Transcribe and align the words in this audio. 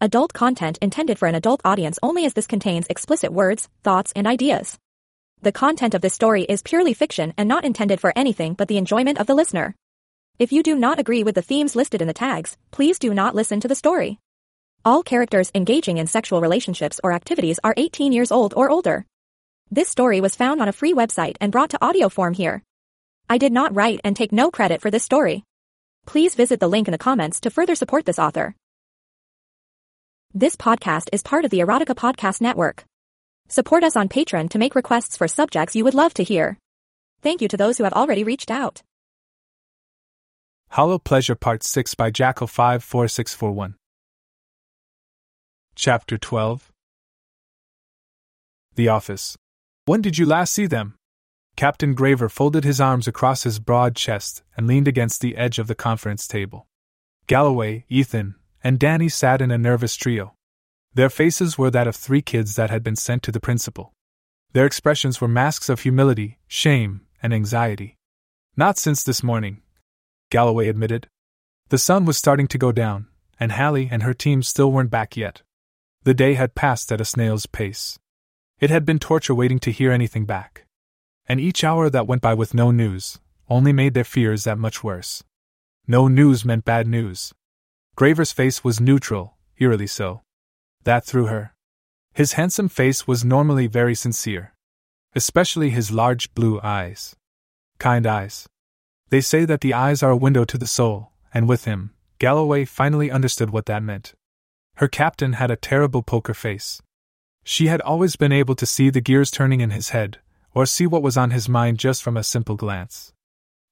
Adult 0.00 0.32
content 0.32 0.78
intended 0.80 1.18
for 1.18 1.26
an 1.26 1.34
adult 1.34 1.60
audience 1.64 1.98
only 2.04 2.24
as 2.24 2.32
this 2.32 2.46
contains 2.46 2.86
explicit 2.88 3.32
words, 3.32 3.68
thoughts, 3.82 4.12
and 4.14 4.28
ideas. 4.28 4.78
The 5.42 5.50
content 5.50 5.92
of 5.92 6.02
this 6.02 6.14
story 6.14 6.44
is 6.44 6.62
purely 6.62 6.94
fiction 6.94 7.34
and 7.36 7.48
not 7.48 7.64
intended 7.64 8.00
for 8.00 8.12
anything 8.14 8.54
but 8.54 8.68
the 8.68 8.76
enjoyment 8.76 9.18
of 9.18 9.26
the 9.26 9.34
listener. 9.34 9.74
If 10.38 10.52
you 10.52 10.62
do 10.62 10.76
not 10.76 11.00
agree 11.00 11.24
with 11.24 11.34
the 11.34 11.42
themes 11.42 11.74
listed 11.74 12.00
in 12.00 12.06
the 12.06 12.14
tags, 12.14 12.56
please 12.70 13.00
do 13.00 13.12
not 13.12 13.34
listen 13.34 13.58
to 13.58 13.66
the 13.66 13.74
story. 13.74 14.20
All 14.84 15.02
characters 15.02 15.50
engaging 15.52 15.98
in 15.98 16.06
sexual 16.06 16.40
relationships 16.40 17.00
or 17.02 17.12
activities 17.12 17.58
are 17.64 17.74
18 17.76 18.12
years 18.12 18.30
old 18.30 18.54
or 18.56 18.70
older. 18.70 19.04
This 19.68 19.88
story 19.88 20.20
was 20.20 20.36
found 20.36 20.62
on 20.62 20.68
a 20.68 20.72
free 20.72 20.94
website 20.94 21.36
and 21.40 21.50
brought 21.50 21.70
to 21.70 21.84
audio 21.84 22.08
form 22.08 22.34
here. 22.34 22.62
I 23.28 23.36
did 23.36 23.52
not 23.52 23.74
write 23.74 24.00
and 24.04 24.14
take 24.14 24.30
no 24.30 24.52
credit 24.52 24.80
for 24.80 24.92
this 24.92 25.02
story. 25.02 25.42
Please 26.06 26.36
visit 26.36 26.60
the 26.60 26.68
link 26.68 26.86
in 26.86 26.92
the 26.92 26.98
comments 26.98 27.40
to 27.40 27.50
further 27.50 27.74
support 27.74 28.04
this 28.06 28.20
author. 28.20 28.54
This 30.34 30.56
podcast 30.56 31.08
is 31.10 31.22
part 31.22 31.46
of 31.46 31.50
the 31.50 31.60
Erotica 31.60 31.96
Podcast 31.96 32.42
Network. 32.42 32.84
Support 33.48 33.82
us 33.82 33.96
on 33.96 34.10
Patreon 34.10 34.50
to 34.50 34.58
make 34.58 34.74
requests 34.74 35.16
for 35.16 35.26
subjects 35.26 35.74
you 35.74 35.84
would 35.84 35.94
love 35.94 36.12
to 36.14 36.22
hear. 36.22 36.58
Thank 37.22 37.40
you 37.40 37.48
to 37.48 37.56
those 37.56 37.78
who 37.78 37.84
have 37.84 37.94
already 37.94 38.24
reached 38.24 38.50
out. 38.50 38.82
Hollow 40.68 40.98
Pleasure 40.98 41.34
Part 41.34 41.62
6 41.62 41.94
by 41.94 42.10
Jackal 42.10 42.46
54641. 42.46 43.76
Chapter 45.74 46.18
12 46.18 46.72
The 48.74 48.88
Office. 48.88 49.38
When 49.86 50.02
did 50.02 50.18
you 50.18 50.26
last 50.26 50.52
see 50.52 50.66
them? 50.66 50.96
Captain 51.56 51.94
Graver 51.94 52.28
folded 52.28 52.64
his 52.64 52.82
arms 52.82 53.08
across 53.08 53.44
his 53.44 53.58
broad 53.58 53.96
chest 53.96 54.42
and 54.58 54.66
leaned 54.66 54.88
against 54.88 55.22
the 55.22 55.38
edge 55.38 55.58
of 55.58 55.68
the 55.68 55.74
conference 55.74 56.28
table. 56.28 56.66
Galloway, 57.26 57.86
Ethan, 57.88 58.34
and 58.62 58.78
Danny 58.78 59.08
sat 59.08 59.40
in 59.40 59.50
a 59.50 59.58
nervous 59.58 59.96
trio. 59.96 60.34
Their 60.94 61.10
faces 61.10 61.58
were 61.58 61.70
that 61.70 61.86
of 61.86 61.96
three 61.96 62.22
kids 62.22 62.56
that 62.56 62.70
had 62.70 62.82
been 62.82 62.96
sent 62.96 63.22
to 63.24 63.32
the 63.32 63.40
principal. 63.40 63.92
Their 64.52 64.66
expressions 64.66 65.20
were 65.20 65.28
masks 65.28 65.68
of 65.68 65.80
humility, 65.80 66.38
shame, 66.46 67.02
and 67.22 67.34
anxiety. 67.34 67.96
Not 68.56 68.78
since 68.78 69.04
this 69.04 69.22
morning, 69.22 69.62
Galloway 70.30 70.68
admitted. 70.68 71.08
The 71.68 71.78
sun 71.78 72.04
was 72.04 72.16
starting 72.16 72.48
to 72.48 72.58
go 72.58 72.72
down, 72.72 73.06
and 73.38 73.52
Hallie 73.52 73.88
and 73.90 74.02
her 74.02 74.14
team 74.14 74.42
still 74.42 74.72
weren't 74.72 74.90
back 74.90 75.16
yet. 75.16 75.42
The 76.04 76.14
day 76.14 76.34
had 76.34 76.54
passed 76.54 76.90
at 76.90 77.00
a 77.00 77.04
snail's 77.04 77.46
pace. 77.46 77.98
It 78.60 78.70
had 78.70 78.84
been 78.84 78.98
torture 78.98 79.34
waiting 79.34 79.58
to 79.60 79.70
hear 79.70 79.92
anything 79.92 80.24
back. 80.24 80.64
And 81.26 81.38
each 81.38 81.62
hour 81.62 81.90
that 81.90 82.06
went 82.06 82.22
by 82.22 82.34
with 82.34 82.54
no 82.54 82.70
news 82.70 83.18
only 83.48 83.72
made 83.72 83.94
their 83.94 84.04
fears 84.04 84.44
that 84.44 84.58
much 84.58 84.82
worse. 84.82 85.22
No 85.86 86.08
news 86.08 86.44
meant 86.44 86.64
bad 86.64 86.86
news. 86.86 87.32
Graver's 87.98 88.30
face 88.30 88.62
was 88.62 88.80
neutral, 88.80 89.34
eerily 89.58 89.88
so. 89.88 90.22
That 90.84 91.04
threw 91.04 91.26
her. 91.26 91.52
His 92.14 92.34
handsome 92.34 92.68
face 92.68 93.08
was 93.08 93.24
normally 93.24 93.66
very 93.66 93.96
sincere. 93.96 94.54
Especially 95.16 95.70
his 95.70 95.90
large 95.90 96.32
blue 96.32 96.60
eyes. 96.62 97.16
Kind 97.80 98.06
eyes. 98.06 98.46
They 99.08 99.20
say 99.20 99.44
that 99.46 99.62
the 99.62 99.74
eyes 99.74 100.00
are 100.04 100.12
a 100.12 100.16
window 100.16 100.44
to 100.44 100.56
the 100.56 100.64
soul, 100.64 101.10
and 101.34 101.48
with 101.48 101.64
him, 101.64 101.90
Galloway 102.20 102.64
finally 102.64 103.10
understood 103.10 103.50
what 103.50 103.66
that 103.66 103.82
meant. 103.82 104.14
Her 104.76 104.86
captain 104.86 105.32
had 105.32 105.50
a 105.50 105.56
terrible 105.56 106.04
poker 106.04 106.34
face. 106.34 106.80
She 107.42 107.66
had 107.66 107.80
always 107.80 108.14
been 108.14 108.30
able 108.30 108.54
to 108.54 108.64
see 108.64 108.90
the 108.90 109.00
gears 109.00 109.32
turning 109.32 109.60
in 109.60 109.70
his 109.70 109.88
head, 109.88 110.20
or 110.54 110.66
see 110.66 110.86
what 110.86 111.02
was 111.02 111.16
on 111.16 111.32
his 111.32 111.48
mind 111.48 111.80
just 111.80 112.04
from 112.04 112.16
a 112.16 112.22
simple 112.22 112.54
glance. 112.54 113.12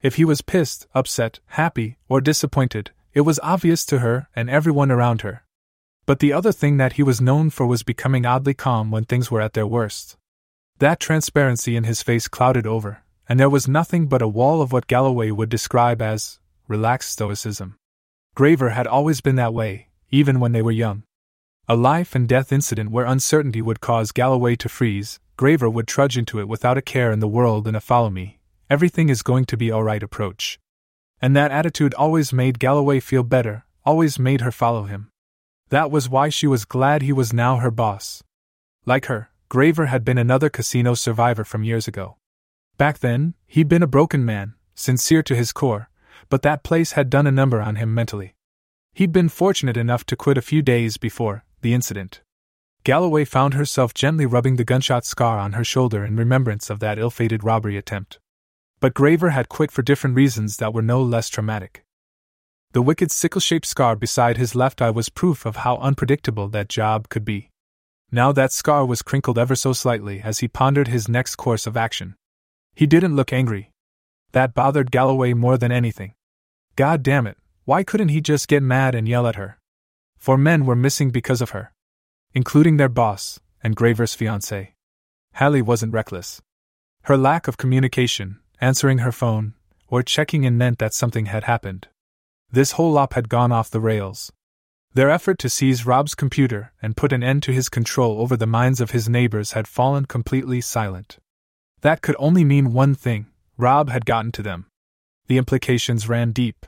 If 0.03 0.17
he 0.17 0.25
was 0.25 0.43
pissed, 0.43 0.89
upset, 0.97 1.39
happy, 1.51 1.99
or 2.09 2.21
disappointed, 2.21 2.91
it 3.17 3.22
was 3.22 3.41
obvious 3.42 3.86
to 3.86 4.00
her 4.00 4.28
and 4.36 4.50
everyone 4.50 4.91
around 4.91 5.22
her. 5.22 5.42
But 6.05 6.19
the 6.19 6.34
other 6.34 6.53
thing 6.53 6.77
that 6.77 6.92
he 6.92 7.03
was 7.03 7.19
known 7.19 7.48
for 7.48 7.67
was 7.67 7.83
becoming 7.83 8.27
oddly 8.27 8.53
calm 8.53 8.91
when 8.91 9.06
things 9.06 9.31
were 9.31 9.41
at 9.41 9.55
their 9.55 9.67
worst. 9.67 10.19
That 10.81 11.00
transparency 11.00 11.77
in 11.77 11.84
his 11.84 12.03
face 12.03 12.28
clouded 12.28 12.67
over, 12.67 13.03
and 13.26 13.41
there 13.41 13.49
was 13.49 13.66
nothing 13.66 14.06
but 14.06 14.21
a 14.21 14.28
wall 14.28 14.60
of 14.60 14.71
what 14.71 14.87
Galloway 14.87 15.31
would 15.31 15.49
describe 15.49 16.03
as 16.03 16.41
relaxed 16.69 17.10
stoicism. 17.10 17.78
Graver 18.34 18.69
had 18.69 18.87
always 18.87 19.22
been 19.22 19.37
that 19.37 19.55
way, 19.55 19.88
even 20.10 20.38
when 20.38 20.53
they 20.53 20.60
were 20.60 20.71
young. 20.71 21.03
A 21.69 21.75
life 21.75 22.15
and 22.15 22.28
death 22.28 22.53
incident 22.53 22.91
where 22.91 23.06
uncertainty 23.06 23.62
would 23.62 23.81
cause 23.81 24.12
Galloway 24.12 24.56
to 24.56 24.69
freeze, 24.69 25.21
Graver 25.38 25.71
would 25.71 25.88
trudge 25.88 26.19
into 26.19 26.38
it 26.38 26.49
without 26.49 26.76
a 26.76 26.82
care 26.82 27.10
in 27.12 27.21
the 27.21 27.34
world 27.37 27.66
and 27.66 27.78
a 27.78 27.81
follow 27.81 28.10
me, 28.10 28.41
everything 28.69 29.09
is 29.09 29.22
going 29.22 29.47
to 29.47 29.56
be 29.56 29.72
alright 29.72 30.03
approach. 30.03 30.59
And 31.21 31.34
that 31.34 31.50
attitude 31.50 31.94
always 31.94 32.32
made 32.32 32.59
Galloway 32.59 33.00
feel 33.00 33.22
better, 33.22 33.65
always 33.84 34.19
made 34.19 34.43
her 34.43 34.53
follow 34.53 34.84
him. 34.84 35.10
That 35.71 35.91
was 35.91 36.09
why 36.09 36.28
she 36.28 36.47
was 36.47 36.65
glad 36.65 37.03
he 37.03 37.12
was 37.12 37.32
now 37.32 37.56
her 37.56 37.71
boss. 37.71 38.22
Like 38.84 39.06
her, 39.06 39.31
Graver 39.49 39.87
had 39.87 40.05
been 40.05 40.19
another 40.19 40.49
casino 40.49 40.94
survivor 40.94 41.44
from 41.44 41.65
years 41.65 41.88
ago. 41.88 42.16
Back 42.76 42.99
then, 42.99 43.34
he'd 43.47 43.69
been 43.69 43.82
a 43.82 43.87
broken 43.87 44.25
man, 44.25 44.55
sincere 44.75 45.22
to 45.22 45.34
his 45.34 45.53
core, 45.53 45.88
but 46.28 46.43
that 46.43 46.62
place 46.62 46.93
had 46.93 47.10
done 47.10 47.26
a 47.26 47.32
number 47.32 47.60
on 47.60 47.76
him 47.76 47.94
mentally. 47.94 48.34
He'd 48.93 49.12
been 49.12 49.28
fortunate 49.28 49.76
enough 49.76 50.05
to 50.06 50.16
quit 50.16 50.38
a 50.38 50.43
few 50.43 50.62
days 50.62 50.97
before 50.97 51.44
the 51.62 51.75
incident. 51.75 52.22
Galloway 52.84 53.25
found 53.25 53.55
herself 53.55 53.93
gently 53.94 54.26
rubbing 54.26 54.56
the 54.56 54.65
gunshot 54.65 55.05
scar 55.05 55.38
on 55.38 55.55
her 55.55 55.65
shoulder 55.65 56.05
in 56.05 56.16
remembrance 56.16 56.71
of 56.71 56.78
that 56.81 56.99
ill 56.99 57.10
fated 57.10 57.43
robbery 57.43 57.76
attempt. 57.76 58.21
But 58.81 58.94
Graver 58.94 59.31
had 59.31 59.48
quit 59.48 59.70
for 59.70 59.82
different 59.82 60.16
reasons 60.16 60.59
that 60.59 60.75
were 60.75 60.82
no 60.82 61.03
less 61.03 61.28
traumatic. 61.28 61.84
The 62.72 62.82
wicked 62.82 63.10
sickle 63.10 63.41
shaped 63.41 63.66
scar 63.66 63.97
beside 63.97 64.37
his 64.37 64.54
left 64.54 64.82
eye 64.82 64.91
was 64.91 65.09
proof 65.09 65.47
of 65.47 65.56
how 65.56 65.78
unpredictable 65.78 66.48
that 66.48 66.69
job 66.69 67.09
could 67.09 67.25
be. 67.25 67.50
Now 68.12 68.32
that 68.32 68.53
scar 68.53 68.84
was 68.84 69.03
crinkled 69.03 69.38
ever 69.38 69.56
so 69.56 69.72
slightly 69.72 70.20
as 70.20 70.41
he 70.41 70.48
pondered 70.48 70.88
his 70.88 71.09
next 71.09 71.37
course 71.37 71.66
of 71.66 71.76
action. 71.76 72.16
He 72.75 72.87
didn't 72.87 73.16
look 73.16 73.32
angry. 73.32 73.70
That 74.32 74.54
bothered 74.54 74.91
Galloway 74.91 75.32
more 75.32 75.56
than 75.56 75.72
anything. 75.72 76.12
God 76.76 77.03
damn 77.03 77.26
it, 77.26 77.38
why 77.64 77.82
couldn't 77.82 78.10
he 78.10 78.20
just 78.20 78.47
get 78.48 78.62
mad 78.62 78.94
and 78.94 79.08
yell 79.08 79.26
at 79.26 79.37
her? 79.37 79.58
For 80.19 80.37
men 80.37 80.66
were 80.66 80.76
missing 80.76 81.10
because 81.10 81.41
of 81.41 81.50
her, 81.50 81.72
including 82.34 82.76
their 82.76 82.91
boss 82.91 83.41
and 83.62 83.75
Graver's 83.75 84.14
fiancée. 84.14 84.72
Hallie 85.34 85.62
wasn't 85.62 85.94
reckless. 85.94 86.43
Her 87.04 87.16
lack 87.16 87.48
of 87.48 87.56
communication, 87.56 88.41
answering 88.61 88.99
her 88.99 89.12
phone, 89.12 89.55
or 89.89 90.03
checking 90.03 90.44
in 90.44 90.59
meant 90.59 90.78
that 90.78 90.94
something 90.94 91.27
had 91.27 91.44
happened. 91.44 91.89
This 92.50 92.72
whole 92.72 92.97
op 92.99 93.15
had 93.15 93.28
gone 93.28 93.53
off 93.53 93.71
the 93.71 93.81
rails. 93.81 94.33
Their 94.94 95.11
effort 95.11 95.39
to 95.41 95.50
seize 95.50 95.84
Rob's 95.84 96.15
computer 96.15 96.72
and 96.81 96.97
put 96.97 97.12
an 97.12 97.22
end 97.22 97.43
to 97.43 97.53
his 97.53 97.69
control 97.69 98.21
over 98.21 98.37
the 98.37 98.47
minds 98.47 98.81
of 98.81 98.93
his 98.93 99.09
neighbors 99.09 99.53
had 99.53 99.69
fallen 99.69 100.06
completely 100.06 100.61
silent. 100.61 101.19
That 101.83 102.00
could 102.00 102.17
only 102.19 102.44
mean 102.44 102.72
one 102.72 102.94
thing 102.94 103.27
Rob 103.59 103.91
had 103.91 104.06
gotten 104.06 104.33
to 104.33 104.43
them. 104.43 104.67
The 105.27 105.38
implications 105.38 106.09
ran 106.09 106.33
deep. 106.33 106.65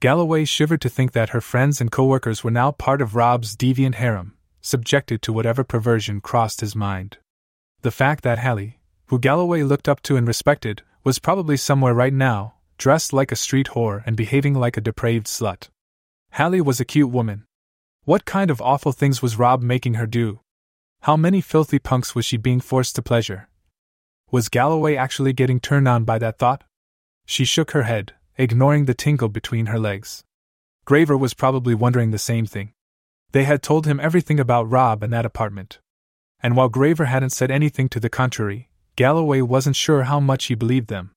Galloway 0.00 0.44
shivered 0.44 0.82
to 0.82 0.90
think 0.90 1.12
that 1.12 1.30
her 1.30 1.40
friends 1.40 1.80
and 1.80 1.90
coworkers 1.90 2.44
were 2.44 2.50
now 2.50 2.70
part 2.70 3.00
of 3.00 3.14
Rob's 3.14 3.56
deviant 3.56 3.94
harem, 3.94 4.36
subjected 4.60 5.22
to 5.22 5.32
whatever 5.32 5.64
perversion 5.64 6.20
crossed 6.20 6.60
his 6.60 6.76
mind. 6.76 7.18
The 7.80 7.90
fact 7.90 8.24
that 8.24 8.40
Hallie, 8.40 8.80
who 9.06 9.18
Galloway 9.18 9.62
looked 9.62 9.88
up 9.88 10.02
to 10.02 10.16
and 10.16 10.26
respected, 10.26 10.82
was 11.04 11.18
probably 11.18 11.56
somewhere 11.56 11.92
right 11.92 12.14
now, 12.14 12.54
dressed 12.78 13.12
like 13.12 13.30
a 13.30 13.36
street 13.36 13.68
whore 13.68 14.02
and 14.06 14.16
behaving 14.16 14.54
like 14.54 14.78
a 14.78 14.80
depraved 14.80 15.26
slut. 15.26 15.68
Hallie 16.32 16.62
was 16.62 16.80
a 16.80 16.84
cute 16.84 17.10
woman. 17.10 17.44
What 18.04 18.24
kind 18.24 18.50
of 18.50 18.60
awful 18.62 18.90
things 18.90 19.20
was 19.20 19.38
Rob 19.38 19.62
making 19.62 19.94
her 19.94 20.06
do? 20.06 20.40
How 21.02 21.16
many 21.16 21.42
filthy 21.42 21.78
punks 21.78 22.14
was 22.14 22.24
she 22.24 22.38
being 22.38 22.60
forced 22.60 22.96
to 22.96 23.02
pleasure? 23.02 23.48
Was 24.30 24.48
Galloway 24.48 24.96
actually 24.96 25.34
getting 25.34 25.60
turned 25.60 25.86
on 25.86 26.04
by 26.04 26.18
that 26.18 26.38
thought? 26.38 26.64
She 27.26 27.44
shook 27.44 27.72
her 27.72 27.82
head, 27.82 28.14
ignoring 28.38 28.86
the 28.86 28.94
tingle 28.94 29.28
between 29.28 29.66
her 29.66 29.78
legs. 29.78 30.24
Graver 30.86 31.16
was 31.16 31.34
probably 31.34 31.74
wondering 31.74 32.10
the 32.10 32.18
same 32.18 32.46
thing. 32.46 32.72
They 33.32 33.44
had 33.44 33.62
told 33.62 33.86
him 33.86 34.00
everything 34.00 34.40
about 34.40 34.70
Rob 34.70 35.02
and 35.02 35.12
that 35.12 35.26
apartment. 35.26 35.80
And 36.42 36.56
while 36.56 36.68
Graver 36.68 37.06
hadn't 37.06 37.30
said 37.30 37.50
anything 37.50 37.88
to 37.90 38.00
the 38.00 38.10
contrary, 38.10 38.70
Galloway 38.96 39.40
wasn't 39.40 39.76
sure 39.76 40.04
how 40.04 40.20
much 40.20 40.46
he 40.46 40.54
believed 40.54 40.88
them. 40.88 41.10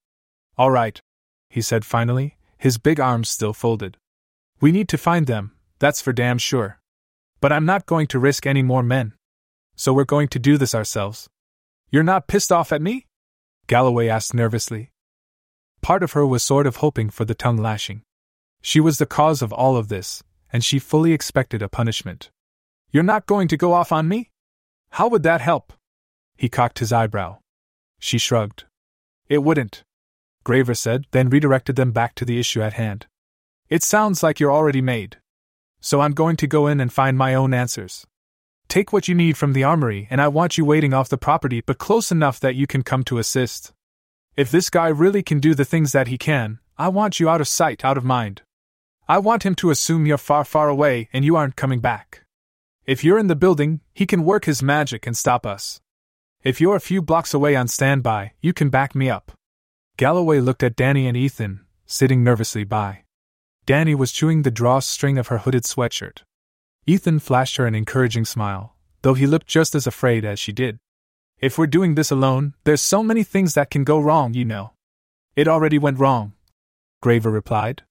All 0.57 0.71
right, 0.71 0.99
he 1.49 1.61
said 1.61 1.85
finally, 1.85 2.37
his 2.57 2.77
big 2.77 2.99
arms 2.99 3.29
still 3.29 3.53
folded. 3.53 3.97
We 4.59 4.71
need 4.71 4.89
to 4.89 4.97
find 4.97 5.27
them, 5.27 5.51
that's 5.79 6.01
for 6.01 6.11
damn 6.11 6.39
sure. 6.39 6.79
But 7.39 7.51
I'm 7.51 7.65
not 7.65 7.85
going 7.85 8.07
to 8.07 8.19
risk 8.19 8.47
any 8.47 8.63
more 8.63 8.81
men. 8.81 9.13
So 9.75 9.93
we're 9.93 10.05
going 10.05 10.27
to 10.29 10.39
do 10.39 10.57
this 10.57 10.73
ourselves. 10.73 11.27
You're 11.91 12.01
not 12.01 12.27
pissed 12.27 12.51
off 12.51 12.71
at 12.71 12.81
me? 12.81 13.05
Galloway 13.67 14.07
asked 14.07 14.33
nervously. 14.33 14.89
Part 15.81 16.01
of 16.01 16.13
her 16.13 16.25
was 16.25 16.43
sort 16.43 16.65
of 16.65 16.77
hoping 16.77 17.11
for 17.11 17.25
the 17.25 17.35
tongue 17.35 17.57
lashing. 17.57 18.01
She 18.61 18.79
was 18.79 18.97
the 18.97 19.05
cause 19.05 19.43
of 19.43 19.53
all 19.53 19.77
of 19.77 19.87
this, 19.87 20.23
and 20.51 20.65
she 20.65 20.79
fully 20.79 21.13
expected 21.13 21.61
a 21.61 21.69
punishment. 21.69 22.31
You're 22.91 23.03
not 23.03 23.27
going 23.27 23.47
to 23.49 23.57
go 23.57 23.73
off 23.73 23.91
on 23.91 24.07
me? 24.07 24.31
How 24.91 25.07
would 25.09 25.23
that 25.23 25.41
help? 25.41 25.73
He 26.35 26.49
cocked 26.49 26.79
his 26.79 26.91
eyebrow. 26.91 27.37
She 27.99 28.17
shrugged. 28.17 28.65
It 29.27 29.39
wouldn't. 29.39 29.83
Graver 30.43 30.73
said, 30.73 31.05
then 31.11 31.29
redirected 31.29 31.75
them 31.75 31.91
back 31.91 32.15
to 32.15 32.25
the 32.25 32.39
issue 32.39 32.61
at 32.61 32.73
hand. 32.73 33.07
It 33.69 33.83
sounds 33.83 34.23
like 34.23 34.39
you're 34.39 34.51
already 34.51 34.81
made. 34.81 35.17
So 35.81 36.01
I'm 36.01 36.13
going 36.13 36.37
to 36.37 36.47
go 36.47 36.67
in 36.67 36.79
and 36.79 36.91
find 36.91 37.17
my 37.17 37.33
own 37.33 37.53
answers. 37.53 38.05
Take 38.69 38.91
what 38.91 39.07
you 39.07 39.15
need 39.15 39.37
from 39.37 39.53
the 39.53 39.63
armory, 39.63 40.07
and 40.09 40.21
I 40.21 40.27
want 40.27 40.57
you 40.57 40.65
waiting 40.65 40.93
off 40.93 41.09
the 41.09 41.17
property, 41.17 41.61
but 41.61 41.77
close 41.77 42.11
enough 42.11 42.39
that 42.39 42.55
you 42.55 42.67
can 42.67 42.83
come 42.83 43.03
to 43.05 43.17
assist. 43.17 43.73
If 44.35 44.51
this 44.51 44.69
guy 44.69 44.87
really 44.87 45.23
can 45.23 45.39
do 45.39 45.55
the 45.55 45.65
things 45.65 45.93
that 45.93 46.07
he 46.07 46.17
can, 46.17 46.59
I 46.77 46.89
want 46.89 47.19
you 47.19 47.27
out 47.27 47.41
of 47.41 47.47
sight, 47.47 47.83
out 47.83 47.97
of 47.97 48.03
mind. 48.03 48.41
I 49.07 49.19
want 49.19 49.43
him 49.43 49.55
to 49.55 49.69
assume 49.69 50.05
you're 50.05 50.17
far, 50.17 50.43
far 50.43 50.67
away 50.69 51.09
and 51.13 51.23
you 51.23 51.35
aren't 51.35 51.55
coming 51.55 51.79
back. 51.79 52.23
If 52.85 53.03
you're 53.03 53.17
in 53.17 53.27
the 53.27 53.35
building, 53.35 53.81
he 53.93 54.05
can 54.05 54.25
work 54.25 54.45
his 54.45 54.61
magic 54.61 55.07
and 55.07 55.15
stop 55.15 55.45
us. 55.45 55.79
If 56.43 56.61
you're 56.61 56.75
a 56.75 56.79
few 56.79 57.01
blocks 57.01 57.33
away 57.33 57.55
on 57.55 57.67
standby, 57.67 58.33
you 58.41 58.53
can 58.53 58.69
back 58.69 58.93
me 58.93 59.09
up. 59.09 59.31
Galloway 59.97 60.39
looked 60.39 60.61
at 60.61 60.75
Danny 60.75 61.07
and 61.07 61.17
Ethan, 61.17 61.65
sitting 61.87 62.23
nervously 62.23 62.63
by. 62.63 63.03
Danny 63.65 63.95
was 63.95 64.11
chewing 64.11 64.43
the 64.43 64.51
drawstring 64.51 65.17
of 65.17 65.27
her 65.27 65.39
hooded 65.39 65.63
sweatshirt. 65.63 66.21
Ethan 66.85 67.19
flashed 67.19 67.57
her 67.57 67.65
an 67.65 67.75
encouraging 67.75 68.23
smile, 68.23 68.75
though 69.01 69.15
he 69.15 69.25
looked 69.25 69.47
just 69.47 69.73
as 69.73 69.87
afraid 69.87 70.23
as 70.23 70.39
she 70.39 70.51
did. 70.51 70.77
If 71.39 71.57
we're 71.57 71.67
doing 71.67 71.95
this 71.95 72.11
alone, 72.11 72.53
there's 72.63 72.81
so 72.81 73.01
many 73.01 73.23
things 73.23 73.55
that 73.55 73.71
can 73.71 73.83
go 73.83 73.99
wrong, 73.99 74.33
you 74.33 74.45
know. 74.45 74.73
It 75.35 75.47
already 75.47 75.79
went 75.79 75.99
wrong, 75.99 76.33
Graver 77.01 77.31
replied. 77.31 77.83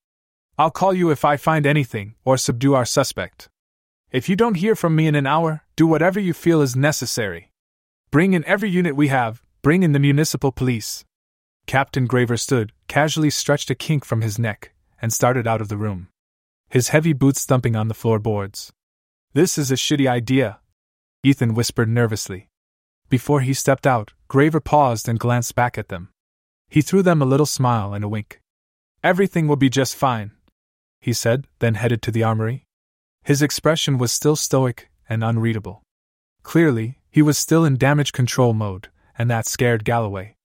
I'll 0.56 0.70
call 0.70 0.94
you 0.94 1.10
if 1.10 1.25
I 1.25 1.37
find 1.37 1.66
anything, 1.66 2.14
or 2.25 2.38
subdue 2.38 2.75
our 2.75 2.87
suspect. 2.87 3.49
If 4.10 4.28
you 4.28 4.37
don't 4.37 4.54
hear 4.54 4.75
from 4.75 4.96
me 4.96 5.06
in 5.06 5.14
an 5.14 5.26
hour, 5.26 5.62
do 5.75 5.87
whatever 5.87 6.19
you 6.19 6.32
feel 6.32 6.62
is 6.62 6.75
necessary. 6.75 7.50
Bring 8.10 8.32
in 8.32 8.44
every 8.44 8.70
unit 8.70 8.96
we 8.96 9.08
have, 9.08 9.42
bring 9.62 9.82
in 9.82 9.92
the 9.92 9.98
municipal 9.98 10.52
police. 10.52 11.04
Captain 11.66 12.06
Graver 12.06 12.36
stood, 12.36 12.72
casually 12.88 13.30
stretched 13.30 13.70
a 13.70 13.74
kink 13.74 14.04
from 14.04 14.20
his 14.20 14.38
neck, 14.38 14.72
and 15.02 15.12
started 15.12 15.46
out 15.46 15.60
of 15.60 15.68
the 15.68 15.76
room. 15.76 16.08
His 16.70 16.88
heavy 16.88 17.12
boots 17.12 17.44
thumping 17.44 17.76
on 17.76 17.88
the 17.88 17.94
floorboards. 17.94 18.72
This 19.32 19.58
is 19.58 19.70
a 19.70 19.74
shitty 19.74 20.08
idea, 20.08 20.60
Ethan 21.22 21.54
whispered 21.54 21.88
nervously. 21.88 22.48
Before 23.08 23.40
he 23.40 23.52
stepped 23.52 23.86
out, 23.86 24.12
Graver 24.28 24.60
paused 24.60 25.08
and 25.08 25.18
glanced 25.18 25.54
back 25.54 25.76
at 25.76 25.88
them. 25.88 26.10
He 26.68 26.82
threw 26.82 27.02
them 27.02 27.20
a 27.20 27.26
little 27.26 27.46
smile 27.46 27.92
and 27.94 28.04
a 28.04 28.08
wink. 28.08 28.40
Everything 29.02 29.46
will 29.46 29.56
be 29.56 29.68
just 29.68 29.94
fine, 29.94 30.32
he 31.00 31.12
said, 31.12 31.46
then 31.60 31.74
headed 31.74 32.02
to 32.02 32.10
the 32.10 32.22
armory. 32.22 32.64
His 33.24 33.42
expression 33.42 33.98
was 33.98 34.12
still 34.12 34.36
stoic 34.36 34.90
and 35.08 35.22
unreadable. 35.22 35.82
Clearly, 36.42 36.98
he 37.16 37.22
was 37.22 37.38
still 37.38 37.64
in 37.64 37.78
damage 37.78 38.12
control 38.12 38.52
mode, 38.52 38.88
and 39.16 39.30
that 39.30 39.46
scared 39.46 39.86
Galloway. 39.86 40.36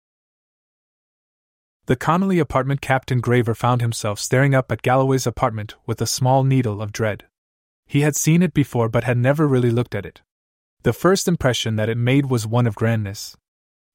The 1.88 1.98
Connolly 1.98 2.40
apartment 2.40 2.80
Captain 2.80 3.20
Graver 3.20 3.54
found 3.54 3.82
himself 3.82 4.20
staring 4.20 4.56
up 4.56 4.72
at 4.72 4.82
Galloway's 4.82 5.28
apartment 5.28 5.76
with 5.86 6.00
a 6.00 6.08
small 6.08 6.46
needle 6.46 6.82
of 6.82 6.94
dread. 6.94 7.26
He 7.86 8.04
had 8.04 8.16
seen 8.16 8.42
it 8.42 8.54
before 8.54 8.88
but 8.88 9.04
had 9.04 9.18
never 9.18 9.50
really 9.50 9.70
looked 9.70 9.94
at 9.94 10.06
it. 10.06 10.22
The 10.84 10.94
first 10.94 11.28
impression 11.28 11.76
that 11.76 11.90
it 11.90 11.98
made 11.98 12.28
was 12.28 12.48
one 12.48 12.66
of 12.66 12.76
grandness. 12.76 13.36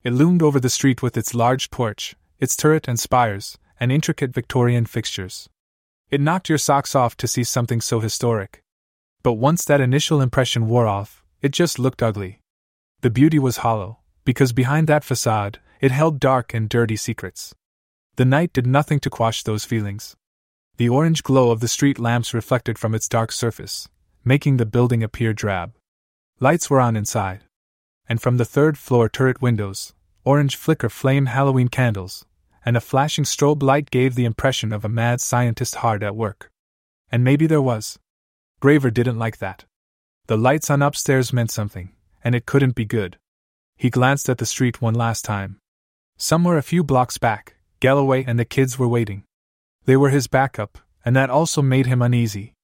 It 0.04 0.12
loomed 0.12 0.42
over 0.42 0.60
the 0.60 0.68
street 0.68 1.00
with 1.00 1.16
its 1.16 1.34
large 1.34 1.70
porch, 1.70 2.14
its 2.38 2.54
turret 2.54 2.88
and 2.88 3.00
spires, 3.00 3.56
and 3.80 3.90
intricate 3.90 4.34
Victorian 4.34 4.84
fixtures. 4.84 5.48
It 6.10 6.20
knocked 6.20 6.50
your 6.50 6.58
socks 6.58 6.94
off 6.94 7.16
to 7.16 7.26
see 7.26 7.42
something 7.42 7.80
so 7.80 8.00
historic. 8.00 8.62
But 9.22 9.40
once 9.40 9.64
that 9.64 9.80
initial 9.80 10.20
impression 10.20 10.68
wore 10.68 10.86
off, 10.86 11.24
it 11.40 11.52
just 11.52 11.78
looked 11.78 12.02
ugly. 12.02 12.42
The 13.00 13.10
beauty 13.10 13.38
was 13.38 13.58
hollow, 13.58 13.98
because 14.24 14.52
behind 14.52 14.86
that 14.88 15.04
facade, 15.04 15.60
it 15.80 15.92
held 15.92 16.18
dark 16.18 16.54
and 16.54 16.68
dirty 16.68 16.96
secrets. 16.96 17.54
The 18.16 18.24
night 18.24 18.52
did 18.52 18.66
nothing 18.66 19.00
to 19.00 19.10
quash 19.10 19.42
those 19.42 19.64
feelings. 19.64 20.16
The 20.78 20.88
orange 20.88 21.22
glow 21.22 21.50
of 21.50 21.60
the 21.60 21.68
street 21.68 21.98
lamps 21.98 22.34
reflected 22.34 22.78
from 22.78 22.94
its 22.94 23.08
dark 23.08 23.32
surface, 23.32 23.88
making 24.24 24.56
the 24.56 24.66
building 24.66 25.02
appear 25.02 25.32
drab. 25.32 25.74
Lights 26.40 26.68
were 26.68 26.80
on 26.80 26.96
inside. 26.96 27.44
And 28.08 28.20
from 28.20 28.36
the 28.36 28.44
third 28.44 28.78
floor 28.78 29.08
turret 29.08 29.42
windows, 29.42 29.94
orange 30.24 30.56
flicker 30.56 30.88
flame 30.88 31.26
Halloween 31.26 31.68
candles, 31.68 32.24
and 32.64 32.76
a 32.76 32.80
flashing 32.80 33.24
strobe 33.24 33.62
light 33.62 33.90
gave 33.90 34.14
the 34.14 34.24
impression 34.24 34.72
of 34.72 34.84
a 34.84 34.88
mad 34.88 35.20
scientist 35.20 35.76
hard 35.76 36.02
at 36.02 36.16
work. 36.16 36.50
And 37.10 37.22
maybe 37.22 37.46
there 37.46 37.62
was. 37.62 37.98
Graver 38.60 38.90
didn't 38.90 39.18
like 39.18 39.38
that. 39.38 39.64
The 40.26 40.36
lights 40.36 40.70
on 40.70 40.82
upstairs 40.82 41.32
meant 41.32 41.50
something, 41.50 41.92
and 42.26 42.34
it 42.34 42.44
couldn't 42.44 42.74
be 42.74 42.84
good. 42.84 43.16
He 43.76 43.88
glanced 43.88 44.28
at 44.28 44.38
the 44.38 44.46
street 44.46 44.82
one 44.82 44.94
last 44.94 45.24
time. 45.24 45.60
Somewhere 46.16 46.58
a 46.58 46.70
few 46.70 46.82
blocks 46.82 47.18
back, 47.18 47.54
Galloway 47.78 48.24
and 48.26 48.36
the 48.36 48.44
kids 48.44 48.76
were 48.76 48.88
waiting. 48.88 49.22
They 49.84 49.96
were 49.96 50.10
his 50.10 50.26
backup, 50.26 50.76
and 51.04 51.14
that 51.14 51.30
also 51.30 51.62
made 51.62 51.86
him 51.86 52.02
uneasy. 52.02 52.54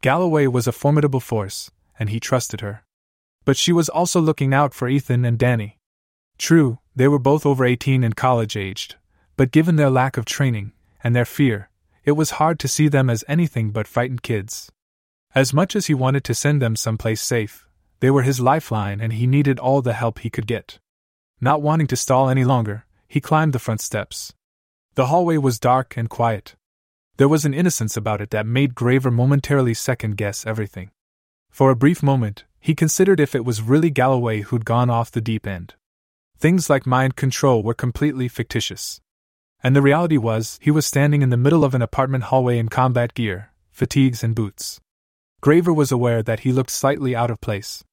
Galloway 0.00 0.46
was 0.46 0.66
a 0.66 0.72
formidable 0.72 1.20
force, 1.20 1.70
and 1.98 2.08
he 2.08 2.18
trusted 2.18 2.62
her. 2.62 2.84
But 3.44 3.58
she 3.58 3.70
was 3.70 3.90
also 3.90 4.18
looking 4.18 4.54
out 4.54 4.72
for 4.72 4.88
Ethan 4.88 5.26
and 5.26 5.38
Danny. 5.38 5.76
True, 6.38 6.78
they 6.96 7.06
were 7.06 7.18
both 7.18 7.44
over 7.44 7.66
18 7.66 8.02
and 8.02 8.16
college 8.16 8.56
aged, 8.56 8.94
but 9.36 9.50
given 9.50 9.76
their 9.76 9.90
lack 9.90 10.16
of 10.16 10.24
training, 10.24 10.72
and 11.04 11.14
their 11.14 11.26
fear, 11.26 11.68
it 12.06 12.12
was 12.12 12.38
hard 12.40 12.58
to 12.60 12.66
see 12.66 12.88
them 12.88 13.10
as 13.10 13.24
anything 13.28 13.72
but 13.72 13.86
frightened 13.86 14.22
kids. 14.22 14.72
As 15.34 15.52
much 15.52 15.76
as 15.76 15.88
he 15.88 15.92
wanted 15.92 16.24
to 16.24 16.34
send 16.34 16.62
them 16.62 16.76
someplace 16.76 17.20
safe, 17.20 17.66
they 18.02 18.10
were 18.10 18.22
his 18.22 18.40
lifeline 18.40 19.00
and 19.00 19.12
he 19.12 19.28
needed 19.28 19.60
all 19.60 19.80
the 19.80 19.92
help 19.92 20.18
he 20.18 20.28
could 20.28 20.48
get. 20.48 20.80
Not 21.40 21.62
wanting 21.62 21.86
to 21.86 21.94
stall 21.94 22.28
any 22.28 22.44
longer, 22.44 22.84
he 23.06 23.20
climbed 23.20 23.52
the 23.52 23.60
front 23.60 23.80
steps. 23.80 24.34
The 24.96 25.06
hallway 25.06 25.36
was 25.36 25.60
dark 25.60 25.96
and 25.96 26.10
quiet. 26.10 26.56
There 27.16 27.28
was 27.28 27.44
an 27.44 27.54
innocence 27.54 27.96
about 27.96 28.20
it 28.20 28.30
that 28.30 28.44
made 28.44 28.74
Graver 28.74 29.12
momentarily 29.12 29.72
second 29.72 30.16
guess 30.16 30.44
everything. 30.44 30.90
For 31.48 31.70
a 31.70 31.76
brief 31.76 32.02
moment, 32.02 32.42
he 32.58 32.74
considered 32.74 33.20
if 33.20 33.36
it 33.36 33.44
was 33.44 33.62
really 33.62 33.88
Galloway 33.88 34.40
who'd 34.40 34.64
gone 34.64 34.90
off 34.90 35.12
the 35.12 35.20
deep 35.20 35.46
end. 35.46 35.74
Things 36.36 36.68
like 36.68 36.84
mind 36.84 37.14
control 37.14 37.62
were 37.62 37.72
completely 37.72 38.26
fictitious. 38.26 39.00
And 39.62 39.76
the 39.76 39.82
reality 39.82 40.16
was, 40.16 40.58
he 40.60 40.72
was 40.72 40.86
standing 40.86 41.22
in 41.22 41.30
the 41.30 41.36
middle 41.36 41.64
of 41.64 41.72
an 41.72 41.82
apartment 41.82 42.24
hallway 42.24 42.58
in 42.58 42.68
combat 42.68 43.14
gear, 43.14 43.52
fatigues, 43.70 44.24
and 44.24 44.34
boots. 44.34 44.80
Graver 45.40 45.72
was 45.72 45.92
aware 45.92 46.20
that 46.20 46.40
he 46.40 46.50
looked 46.50 46.70
slightly 46.70 47.14
out 47.14 47.30
of 47.30 47.40
place. 47.40 47.84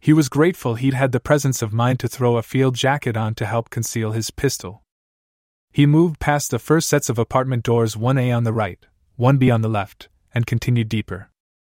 He 0.00 0.12
was 0.12 0.28
grateful 0.28 0.76
he'd 0.76 0.94
had 0.94 1.12
the 1.12 1.20
presence 1.20 1.60
of 1.60 1.72
mind 1.72 2.00
to 2.00 2.08
throw 2.08 2.36
a 2.36 2.42
field 2.42 2.74
jacket 2.74 3.16
on 3.16 3.34
to 3.34 3.46
help 3.46 3.70
conceal 3.70 4.12
his 4.12 4.30
pistol. 4.30 4.82
He 5.72 5.86
moved 5.86 6.20
past 6.20 6.50
the 6.50 6.58
first 6.58 6.88
sets 6.88 7.08
of 7.08 7.18
apartment 7.18 7.64
doors 7.64 7.94
1A 7.94 8.34
on 8.34 8.44
the 8.44 8.52
right, 8.52 8.84
1B 9.18 9.52
on 9.52 9.62
the 9.62 9.68
left, 9.68 10.08
and 10.32 10.46
continued 10.46 10.88
deeper. 10.88 11.30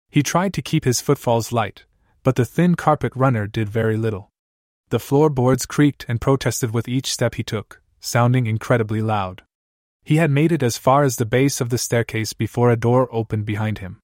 He 0.09 0.23
tried 0.23 0.53
to 0.55 0.61
keep 0.61 0.85
his 0.85 1.01
footfalls 1.01 1.51
light, 1.51 1.85
but 2.23 2.35
the 2.35 2.45
thin 2.45 2.75
carpet 2.75 3.13
runner 3.15 3.47
did 3.47 3.69
very 3.69 3.97
little. 3.97 4.29
The 4.89 4.99
floorboards 4.99 5.65
creaked 5.65 6.05
and 6.07 6.19
protested 6.19 6.73
with 6.73 6.87
each 6.87 7.11
step 7.11 7.35
he 7.35 7.43
took, 7.43 7.81
sounding 7.99 8.47
incredibly 8.47 9.01
loud. 9.01 9.43
He 10.03 10.17
had 10.17 10.31
made 10.31 10.51
it 10.51 10.63
as 10.63 10.77
far 10.77 11.03
as 11.03 11.15
the 11.15 11.25
base 11.25 11.61
of 11.61 11.69
the 11.69 11.77
staircase 11.77 12.33
before 12.33 12.71
a 12.71 12.75
door 12.75 13.07
opened 13.11 13.45
behind 13.45 13.77
him. 13.79 13.99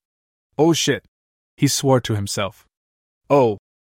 Oh 0.58 0.74
shit! 0.74 1.04
He 1.58 1.68
swore 1.68 2.00
to 2.02 2.16
himself. 2.16 2.68
Oh! 3.30 3.58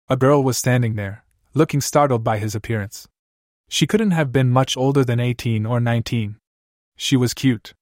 A 0.09 0.17
girl 0.17 0.45
was 0.45 0.57
standing 0.57 0.95
there, 0.95 1.25
looking 1.53 1.81
startled 1.81 2.23
by 2.23 2.39
his 2.39 2.55
appearance. 2.55 3.09
She 3.69 3.89
couldn't 3.89 4.13
have 4.13 4.31
been 4.31 4.51
much 4.51 4.77
older 4.77 5.05
than 5.05 5.19
18 5.19 5.67
or 5.67 5.81
19. 5.81 6.37
She 6.97 7.17
was 7.17 7.35
cute. 7.35 7.75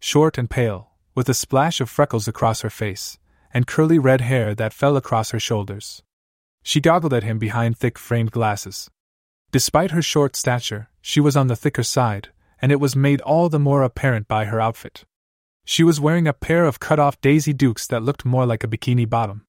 Short 0.00 0.36
and 0.36 0.50
pale, 0.50 0.90
with 1.14 1.28
a 1.28 1.34
splash 1.34 1.80
of 1.80 1.88
freckles 1.88 2.26
across 2.26 2.62
her 2.62 2.70
face, 2.70 3.20
and 3.54 3.68
curly 3.68 4.00
red 4.00 4.20
hair 4.20 4.52
that 4.56 4.72
fell 4.72 4.96
across 4.96 5.30
her 5.30 5.38
shoulders. 5.38 6.02
She 6.64 6.80
goggled 6.80 7.14
at 7.14 7.22
him 7.22 7.38
behind 7.38 7.78
thick 7.78 7.98
framed 7.98 8.32
glasses. 8.32 8.90
Despite 9.52 9.92
her 9.92 10.02
short 10.02 10.34
stature, 10.34 10.88
she 11.00 11.20
was 11.20 11.36
on 11.36 11.46
the 11.46 11.54
thicker 11.54 11.84
side, 11.84 12.30
and 12.60 12.72
it 12.72 12.80
was 12.80 12.96
made 12.96 13.20
all 13.20 13.48
the 13.48 13.60
more 13.60 13.84
apparent 13.84 14.26
by 14.26 14.46
her 14.46 14.60
outfit. 14.60 15.04
She 15.64 15.84
was 15.84 16.00
wearing 16.00 16.26
a 16.26 16.32
pair 16.32 16.64
of 16.64 16.80
cut 16.80 16.98
off 16.98 17.20
Daisy 17.20 17.52
Dukes 17.52 17.86
that 17.86 18.02
looked 18.02 18.24
more 18.24 18.44
like 18.44 18.64
a 18.64 18.68
bikini 18.68 19.08
bottom. 19.08 19.46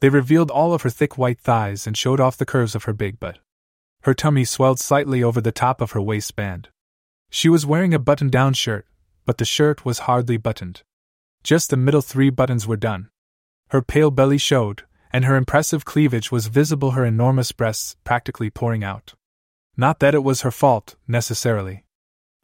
They 0.00 0.08
revealed 0.08 0.50
all 0.50 0.74
of 0.74 0.82
her 0.82 0.90
thick 0.90 1.16
white 1.16 1.40
thighs 1.40 1.86
and 1.86 1.96
showed 1.96 2.20
off 2.20 2.36
the 2.36 2.46
curves 2.46 2.74
of 2.74 2.84
her 2.84 2.92
big 2.92 3.18
butt. 3.18 3.38
Her 4.02 4.14
tummy 4.14 4.44
swelled 4.44 4.78
slightly 4.78 5.22
over 5.22 5.40
the 5.40 5.52
top 5.52 5.80
of 5.80 5.92
her 5.92 6.00
waistband. 6.00 6.68
She 7.30 7.48
was 7.48 7.66
wearing 7.66 7.94
a 7.94 7.98
button 7.98 8.28
down 8.28 8.52
shirt, 8.52 8.86
but 9.24 9.38
the 9.38 9.44
shirt 9.44 9.84
was 9.84 10.00
hardly 10.00 10.36
buttoned. 10.36 10.82
Just 11.42 11.70
the 11.70 11.76
middle 11.76 12.02
three 12.02 12.30
buttons 12.30 12.66
were 12.66 12.76
done. 12.76 13.08
Her 13.70 13.82
pale 13.82 14.10
belly 14.10 14.38
showed, 14.38 14.84
and 15.12 15.24
her 15.24 15.36
impressive 15.36 15.84
cleavage 15.84 16.30
was 16.30 16.46
visible, 16.46 16.92
her 16.92 17.04
enormous 17.04 17.50
breasts 17.52 17.96
practically 18.04 18.50
pouring 18.50 18.84
out. 18.84 19.14
Not 19.76 19.98
that 20.00 20.14
it 20.14 20.22
was 20.22 20.42
her 20.42 20.50
fault, 20.50 20.96
necessarily. 21.08 21.84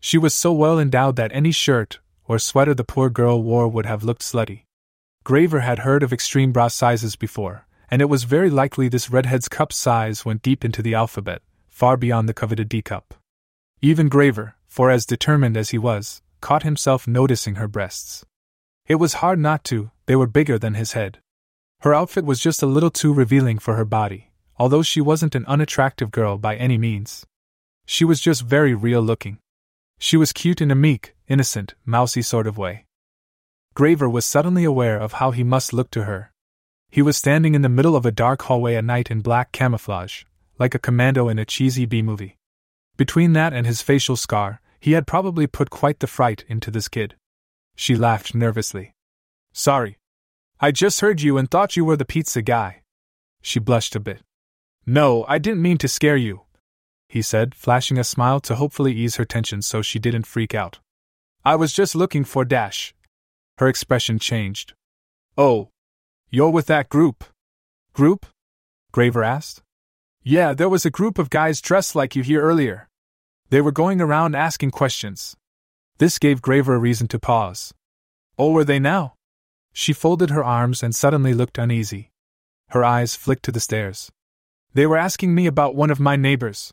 She 0.01 0.19
was 0.19 0.35
so 0.35 0.53
well 0.53 0.81
endowed 0.81 1.17
that 1.17 1.31
any 1.33 1.53
shirt 1.53 2.01
or 2.25 2.39
sweater 2.39 2.75
the 2.75 2.85
poor 2.85 3.11
girl 3.11 3.43
wore 3.43 3.69
would 3.69 3.87
have 3.87 4.03
looked 4.03 4.23
slutty. 4.23 4.65
Graver 5.25 5.61
had 5.61 5.81
heard 5.81 6.03
of 6.03 6.13
extreme 6.13 6.51
bra 6.51 6.67
sizes 6.67 7.15
before, 7.15 7.67
and 7.89 8.03
it 8.03 8.09
was 8.09 8.25
very 8.25 8.51
likely 8.51 8.89
this 8.89 9.09
redhead's 9.09 9.49
cup 9.49 9.73
size 9.73 10.25
went 10.25 10.43
deep 10.43 10.65
into 10.65 10.83
the 10.83 10.95
alphabet, 10.95 11.43
far 11.69 11.97
beyond 11.97 12.29
the 12.29 12.35
coveted 12.35 12.69
D 12.69 12.83
cup. 12.83 13.15
Even 13.81 14.09
Graver, 14.09 14.57
for 14.67 14.91
as 14.91 15.07
determined 15.07 15.57
as 15.57 15.71
he 15.71 15.79
was, 15.79 16.23
caught 16.41 16.65
himself 16.65 17.07
noticing 17.07 17.55
her 17.55 17.69
breasts. 17.69 18.25
It 18.89 18.97
was 18.97 19.15
hard 19.15 19.39
not 19.39 19.63
to, 19.65 19.93
they 20.07 20.17
were 20.17 20.27
bigger 20.27 20.59
than 20.59 20.75
his 20.75 20.93
head. 20.93 21.19
Her 21.83 21.95
outfit 21.95 22.25
was 22.25 22.41
just 22.41 22.63
a 22.63 22.67
little 22.67 22.91
too 22.91 23.15
revealing 23.15 23.59
for 23.59 23.77
her 23.77 23.85
body, 23.85 24.33
although 24.57 24.83
she 24.83 25.01
wasn't 25.01 25.37
an 25.37 25.47
unattractive 25.47 26.11
girl 26.11 26.37
by 26.37 26.57
any 26.57 26.79
means. 26.79 27.25
She 27.87 28.05
was 28.05 28.21
just 28.21 28.43
very 28.43 28.75
real 28.75 29.03
looking. 29.03 29.39
She 30.01 30.17
was 30.17 30.33
cute 30.33 30.61
in 30.61 30.73
a 30.73 30.77
meek, 30.77 31.15
innocent, 31.29 31.75
mousy 31.87 32.23
sort 32.23 32.49
of 32.49 32.59
way. 32.59 32.87
Graver 33.75 34.09
was 34.09 34.25
suddenly 34.25 34.65
aware 34.65 34.99
of 34.99 35.15
how 35.15 35.31
he 35.31 35.43
must 35.43 35.73
look 35.73 35.91
to 35.93 36.05
her. 36.05 36.33
He 36.91 37.01
was 37.01 37.17
standing 37.17 37.55
in 37.55 37.63
the 37.63 37.69
middle 37.69 37.97
of 37.97 38.05
a 38.05 38.11
dark 38.11 38.43
hallway 38.43 38.75
at 38.75 38.85
night 38.85 39.11
in 39.11 39.21
black 39.21 39.51
camouflage, 39.53 40.25
like 40.59 40.75
a 40.75 40.79
commando 40.79 41.29
in 41.29 41.39
a 41.39 41.47
cheesy 41.47 41.87
B 41.87 42.03
movie. 42.03 42.37
Between 42.97 43.33
that 43.33 43.55
and 43.55 43.67
his 43.67 43.81
facial 43.81 44.17
scar, 44.17 44.61
he 44.79 44.93
had 44.93 45.07
probably 45.07 45.47
put 45.47 45.71
quite 45.71 46.01
the 46.01 46.07
fright 46.07 46.45
into 46.49 46.71
this 46.71 46.89
kid. 46.89 47.15
She 47.75 47.97
laughed 47.97 48.35
nervously. 48.35 48.93
Sorry. 49.53 49.99
I 50.61 50.71
just 50.71 51.01
heard 51.01 51.23
you 51.23 51.39
and 51.39 51.51
thought 51.51 51.77
you 51.77 51.85
were 51.85 51.97
the 51.97 52.05
pizza 52.05 52.43
guy. 52.43 52.83
She 53.41 53.59
blushed 53.59 53.97
a 53.97 54.01
bit. 54.01 54.21
No, 54.85 55.25
I 55.27 55.39
didn't 55.39 55.63
mean 55.63 55.79
to 55.79 55.89
scare 55.89 56.17
you, 56.17 56.43
he 57.09 57.21
said, 57.21 57.55
flashing 57.55 57.99
a 57.99 58.05
smile 58.05 58.41
to 58.41 58.55
hopefully 58.55 58.95
ease 58.95 59.17
her 59.17 59.25
tension 59.25 59.61
so 59.61 59.83
she 59.83 59.99
didn't 59.99 60.27
freak 60.27 60.55
out. 60.55 60.79
I 61.45 61.57
was 61.57 61.73
just 61.73 61.95
looking 61.95 62.25
for 62.25 62.45
Dash. 62.45 62.95
Her 63.59 63.69
expression 63.69 64.19
changed. 64.19 64.75
Oh. 65.37 65.69
You're 66.31 66.51
with 66.51 66.67
that 66.67 66.89
group. 66.89 67.25
Group? 67.93 68.27
Graver 68.91 69.23
asked. 69.23 69.63
Yeah, 70.23 70.55
there 70.55 70.69
was 70.69 70.87
a 70.87 70.91
group 70.91 71.19
of 71.19 71.31
guys 71.31 71.61
dressed 71.61 71.95
like 71.95 72.15
you 72.15 72.23
here 72.23 72.43
earlier. 72.43 72.89
They 73.51 73.61
were 73.61 73.73
going 73.73 74.01
around 74.01 74.35
asking 74.35 74.71
questions. 74.71 75.37
This 75.99 76.19
gave 76.19 76.41
Graver 76.41 76.75
a 76.75 76.79
reason 76.79 77.09
to 77.09 77.19
pause. 77.19 77.75
Oh, 78.39 78.53
were 78.53 78.65
they 78.65 78.79
now? 78.79 79.15
She 79.73 79.93
folded 79.93 80.31
her 80.31 80.45
arms 80.45 80.83
and 80.83 80.95
suddenly 80.95 81.35
looked 81.35 81.59
uneasy. 81.59 82.11
Her 82.71 82.85
eyes 82.85 83.17
flicked 83.17 83.45
to 83.45 83.53
the 83.53 83.61
stairs. 83.61 84.11
They 84.75 84.87
were 84.87 84.97
asking 84.97 85.35
me 85.35 85.47
about 85.47 85.75
one 85.75 85.91
of 85.91 86.01
my 86.01 86.17
neighbors. 86.17 86.73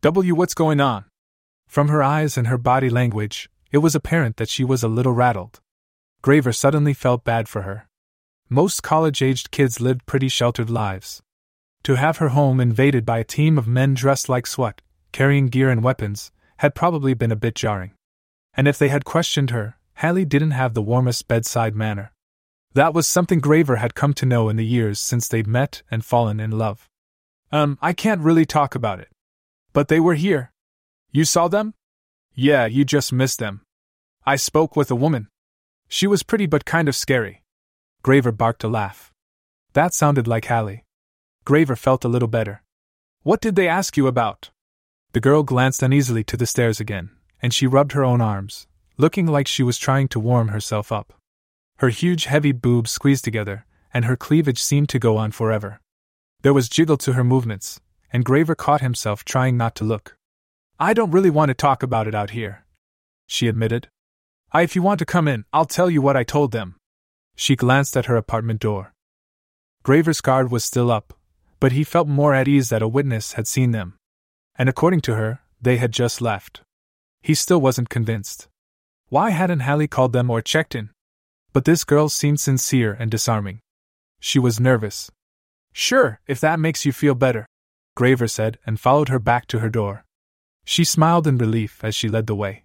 W, 0.00 0.34
what's 0.34 0.54
going 0.54 0.80
on? 0.80 1.04
From 1.68 1.88
her 1.88 2.02
eyes 2.02 2.36
and 2.36 2.46
her 2.48 2.58
body 2.58 2.90
language, 2.90 3.48
it 3.70 3.78
was 3.78 3.94
apparent 3.94 4.38
that 4.38 4.48
she 4.48 4.64
was 4.64 4.82
a 4.82 4.88
little 4.88 5.12
rattled. 5.12 5.60
Graver 6.28 6.52
suddenly 6.52 6.92
felt 6.92 7.24
bad 7.24 7.48
for 7.48 7.62
her. 7.62 7.88
Most 8.50 8.82
college 8.82 9.22
aged 9.22 9.50
kids 9.50 9.80
lived 9.80 10.04
pretty 10.04 10.28
sheltered 10.28 10.68
lives. 10.68 11.22
To 11.84 11.94
have 11.94 12.18
her 12.18 12.28
home 12.28 12.60
invaded 12.60 13.06
by 13.06 13.16
a 13.16 13.24
team 13.24 13.56
of 13.56 13.66
men 13.66 13.94
dressed 13.94 14.28
like 14.28 14.46
SWAT, 14.46 14.82
carrying 15.10 15.46
gear 15.46 15.70
and 15.70 15.82
weapons, 15.82 16.30
had 16.58 16.74
probably 16.74 17.14
been 17.14 17.32
a 17.32 17.44
bit 17.44 17.54
jarring. 17.54 17.94
And 18.52 18.68
if 18.68 18.76
they 18.76 18.88
had 18.88 19.06
questioned 19.06 19.48
her, 19.52 19.78
Hallie 19.94 20.26
didn't 20.26 20.50
have 20.50 20.74
the 20.74 20.82
warmest 20.82 21.28
bedside 21.28 21.74
manner. 21.74 22.12
That 22.74 22.92
was 22.92 23.06
something 23.06 23.40
Graver 23.40 23.76
had 23.76 23.94
come 23.94 24.12
to 24.12 24.26
know 24.26 24.50
in 24.50 24.56
the 24.56 24.66
years 24.66 25.00
since 25.00 25.28
they'd 25.28 25.46
met 25.46 25.82
and 25.90 26.04
fallen 26.04 26.40
in 26.40 26.50
love. 26.50 26.90
Um, 27.50 27.78
I 27.80 27.94
can't 27.94 28.20
really 28.20 28.44
talk 28.44 28.74
about 28.74 29.00
it. 29.00 29.08
But 29.72 29.88
they 29.88 29.98
were 29.98 30.12
here. 30.12 30.52
You 31.10 31.24
saw 31.24 31.48
them? 31.48 31.72
Yeah, 32.34 32.66
you 32.66 32.84
just 32.84 33.14
missed 33.14 33.38
them. 33.38 33.62
I 34.26 34.36
spoke 34.36 34.76
with 34.76 34.90
a 34.90 34.94
woman. 34.94 35.28
She 35.88 36.06
was 36.06 36.22
pretty 36.22 36.46
but 36.46 36.64
kind 36.64 36.88
of 36.88 36.94
scary. 36.94 37.42
Graver 38.02 38.32
barked 38.32 38.62
a 38.62 38.68
laugh. 38.68 39.12
That 39.72 39.94
sounded 39.94 40.28
like 40.28 40.46
Hallie. 40.46 40.84
Graver 41.44 41.76
felt 41.76 42.04
a 42.04 42.08
little 42.08 42.28
better. 42.28 42.62
What 43.22 43.40
did 43.40 43.56
they 43.56 43.68
ask 43.68 43.96
you 43.96 44.06
about? 44.06 44.50
The 45.12 45.20
girl 45.20 45.42
glanced 45.42 45.82
uneasily 45.82 46.22
to 46.24 46.36
the 46.36 46.46
stairs 46.46 46.78
again, 46.78 47.10
and 47.40 47.54
she 47.54 47.66
rubbed 47.66 47.92
her 47.92 48.04
own 48.04 48.20
arms, 48.20 48.66
looking 48.98 49.26
like 49.26 49.48
she 49.48 49.62
was 49.62 49.78
trying 49.78 50.08
to 50.08 50.20
warm 50.20 50.48
herself 50.48 50.92
up. 50.92 51.14
Her 51.78 51.88
huge, 51.88 52.26
heavy 52.26 52.52
boobs 52.52 52.90
squeezed 52.90 53.24
together, 53.24 53.64
and 53.94 54.04
her 54.04 54.16
cleavage 54.16 54.62
seemed 54.62 54.88
to 54.90 54.98
go 54.98 55.16
on 55.16 55.30
forever. 55.30 55.80
There 56.42 56.54
was 56.54 56.68
jiggle 56.68 56.98
to 56.98 57.14
her 57.14 57.24
movements, 57.24 57.80
and 58.12 58.24
Graver 58.24 58.54
caught 58.54 58.80
himself 58.80 59.24
trying 59.24 59.56
not 59.56 59.74
to 59.76 59.84
look. 59.84 60.16
I 60.78 60.92
don't 60.92 61.10
really 61.10 61.30
want 61.30 61.48
to 61.48 61.54
talk 61.54 61.82
about 61.82 62.06
it 62.06 62.14
out 62.14 62.30
here, 62.30 62.64
she 63.26 63.48
admitted. 63.48 63.88
I, 64.50 64.62
if 64.62 64.74
you 64.74 64.82
want 64.82 64.98
to 65.00 65.04
come 65.04 65.28
in, 65.28 65.44
I'll 65.52 65.66
tell 65.66 65.90
you 65.90 66.00
what 66.00 66.16
I 66.16 66.24
told 66.24 66.52
them. 66.52 66.76
She 67.36 67.54
glanced 67.54 67.96
at 67.96 68.06
her 68.06 68.16
apartment 68.16 68.60
door. 68.60 68.94
Graver's 69.82 70.20
guard 70.20 70.50
was 70.50 70.64
still 70.64 70.90
up, 70.90 71.12
but 71.60 71.72
he 71.72 71.84
felt 71.84 72.08
more 72.08 72.34
at 72.34 72.48
ease 72.48 72.68
that 72.70 72.82
a 72.82 72.88
witness 72.88 73.34
had 73.34 73.46
seen 73.46 73.72
them. 73.72 73.96
And 74.56 74.68
according 74.68 75.02
to 75.02 75.14
her, 75.14 75.40
they 75.60 75.76
had 75.76 75.92
just 75.92 76.22
left. 76.22 76.62
He 77.22 77.34
still 77.34 77.60
wasn't 77.60 77.90
convinced. 77.90 78.48
Why 79.08 79.30
hadn't 79.30 79.60
Hallie 79.60 79.88
called 79.88 80.12
them 80.12 80.30
or 80.30 80.40
checked 80.40 80.74
in? 80.74 80.90
But 81.52 81.64
this 81.64 81.84
girl 81.84 82.08
seemed 82.08 82.40
sincere 82.40 82.96
and 82.98 83.10
disarming. 83.10 83.60
She 84.20 84.38
was 84.38 84.60
nervous. 84.60 85.10
Sure, 85.72 86.20
if 86.26 86.40
that 86.40 86.60
makes 86.60 86.84
you 86.84 86.92
feel 86.92 87.14
better, 87.14 87.46
Graver 87.96 88.28
said 88.28 88.58
and 88.64 88.80
followed 88.80 89.08
her 89.08 89.18
back 89.18 89.46
to 89.48 89.58
her 89.58 89.68
door. 89.68 90.04
She 90.64 90.84
smiled 90.84 91.26
in 91.26 91.38
relief 91.38 91.82
as 91.82 91.94
she 91.94 92.08
led 92.08 92.26
the 92.26 92.34
way. 92.34 92.64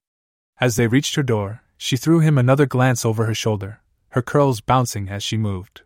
As 0.59 0.75
they 0.75 0.87
reached 0.87 1.15
her 1.15 1.23
door, 1.23 1.62
she 1.77 1.97
threw 1.97 2.19
him 2.19 2.37
another 2.37 2.65
glance 2.65 3.05
over 3.05 3.25
her 3.25 3.33
shoulder, 3.33 3.81
her 4.09 4.21
curls 4.21 4.61
bouncing 4.61 5.09
as 5.09 5.23
she 5.23 5.37
moved. 5.37 5.81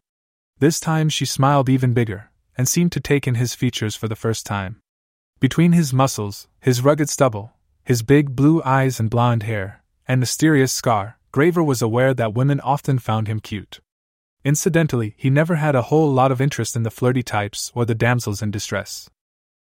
This 0.60 0.80
time 0.80 1.10
she 1.10 1.26
smiled 1.26 1.70
even 1.70 1.94
bigger, 1.94 2.32
and 2.58 2.68
seemed 2.68 2.92
to 2.94 3.00
take 3.00 3.28
in 3.28 3.36
his 3.36 3.54
features 3.54 3.96
for 3.96 4.08
the 4.08 4.16
first 4.16 4.46
time. 4.46 4.82
Between 5.40 5.72
his 5.72 5.94
muscles, 5.94 6.48
his 6.60 6.82
rugged 6.82 7.10
stubble, 7.10 7.54
his 7.84 8.02
big 8.02 8.36
blue 8.36 8.62
eyes 8.64 9.00
and 9.00 9.10
blonde 9.10 9.44
hair, 9.44 9.84
and 10.08 10.20
mysterious 10.20 10.74
scar, 10.74 11.18
Graver 11.32 11.64
was 11.64 11.82
aware 11.82 12.14
that 12.14 12.34
women 12.34 12.60
often 12.62 12.98
found 12.98 13.28
him 13.28 13.40
cute. 13.40 13.80
Incidentally, 14.44 15.14
he 15.18 15.30
never 15.30 15.56
had 15.56 15.76
a 15.76 15.84
whole 15.84 16.12
lot 16.12 16.32
of 16.32 16.42
interest 16.42 16.76
in 16.76 16.84
the 16.84 16.92
flirty 16.92 17.22
types 17.22 17.72
or 17.76 17.86
the 17.86 17.96
damsels 17.96 18.42
in 18.42 18.50
distress. 18.50 19.10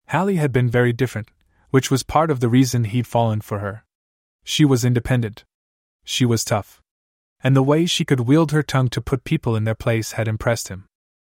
Hallie 0.08 0.36
had 0.36 0.52
been 0.52 0.68
very 0.68 0.92
different, 0.92 1.30
which 1.70 1.90
was 1.90 2.02
part 2.02 2.30
of 2.30 2.40
the 2.40 2.48
reason 2.48 2.84
he'd 2.84 3.06
fallen 3.06 3.40
for 3.40 3.60
her. 3.60 3.84
She 4.44 4.64
was 4.64 4.84
independent. 4.84 5.44
She 6.04 6.24
was 6.24 6.44
tough. 6.44 6.80
And 7.42 7.56
the 7.56 7.62
way 7.62 7.86
she 7.86 8.04
could 8.04 8.20
wield 8.20 8.52
her 8.52 8.62
tongue 8.62 8.88
to 8.90 9.00
put 9.00 9.24
people 9.24 9.56
in 9.56 9.64
their 9.64 9.74
place 9.74 10.12
had 10.12 10.28
impressed 10.28 10.68
him. 10.68 10.86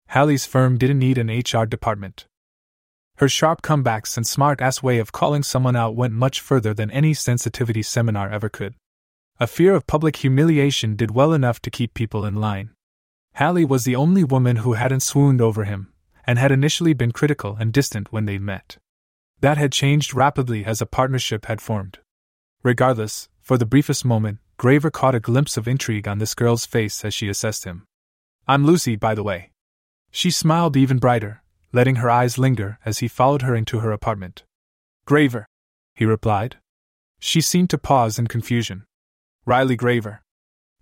Hallie's 0.09 0.47
firm 0.47 0.76
didn't 0.76 0.99
need 0.99 1.18
an 1.18 1.30
HR 1.30 1.64
department. 1.64 2.26
Her 3.18 3.28
sharp 3.28 3.62
comebacks 3.62 4.16
and 4.16 4.26
smart 4.26 4.61
ass 4.61 4.83
way 4.83 4.99
of 4.99 5.12
calling 5.12 5.42
someone 5.42 5.76
out 5.76 5.94
went 5.94 6.12
much 6.14 6.40
further 6.40 6.75
than 6.75 6.90
any 6.90 7.14
sensitivity 7.14 7.83
seminar 7.83 8.28
ever 8.28 8.49
could. 8.49 8.75
A 9.40 9.47
fear 9.47 9.75
of 9.75 9.87
public 9.87 10.16
humiliation 10.16 10.97
did 10.97 11.12
well 11.12 11.33
enough 11.33 11.61
to 11.62 11.71
keep 11.71 11.94
people 11.94 12.25
in 12.25 12.35
line. 12.37 12.71
Hallie 13.37 13.64
was 13.64 13.85
the 13.85 13.97
only 13.97 14.25
woman 14.25 14.56
who 14.56 14.75
hadn't 14.75 15.00
swooned 15.00 15.40
over 15.40 15.64
him, 15.64 15.92
and 16.26 16.38
had 16.38 16.52
initially 16.52 16.92
been 16.92 17.12
critical 17.12 17.56
and 17.59 17.73
distant 17.73 18.12
when 18.12 18.26
they 18.26 18.38
met. 18.38 18.78
That 19.40 19.59
had 19.59 19.73
changed 19.73 20.14
rapidly 20.14 20.64
as 20.64 20.80
a 20.80 20.87
partnership 20.87 21.47
had 21.47 21.61
formed. 21.61 21.99
Regardless, 22.62 23.28
for 23.40 23.59
the 23.59 23.66
briefest 23.66 24.04
moment, 24.04 24.38
Graver 24.56 24.90
caught 24.90 25.14
a 25.14 25.20
glimpse 25.20 25.56
of 25.56 25.66
intrigue 25.66 26.06
on 26.06 26.18
this 26.18 26.34
girl's 26.34 26.66
face 26.66 27.04
as 27.04 27.12
she 27.12 27.28
assessed 27.28 27.64
him. 27.64 27.84
I'm 28.46 28.64
Lucy, 28.64 28.96
by 28.96 29.14
the 29.14 29.23
way. 29.23 29.50
She 30.11 30.30
smiled 30.30 30.76
even 30.76 30.99
brighter, 30.99 31.42
letting 31.73 31.96
her 31.96 32.08
eyes 32.08 32.38
linger 32.38 32.78
as 32.84 32.99
he 32.99 33.08
followed 33.08 33.42
her 33.42 33.54
into 33.54 33.80
her 33.80 33.90
apartment. 33.90 34.44
Graver, 35.06 35.46
he 35.94 36.04
replied. 36.04 36.56
She 37.18 37.40
seemed 37.40 37.70
to 37.70 37.78
pause 37.78 38.18
in 38.18 38.26
confusion. 38.26 38.84
Riley 39.44 39.76
Graver. 39.76 40.23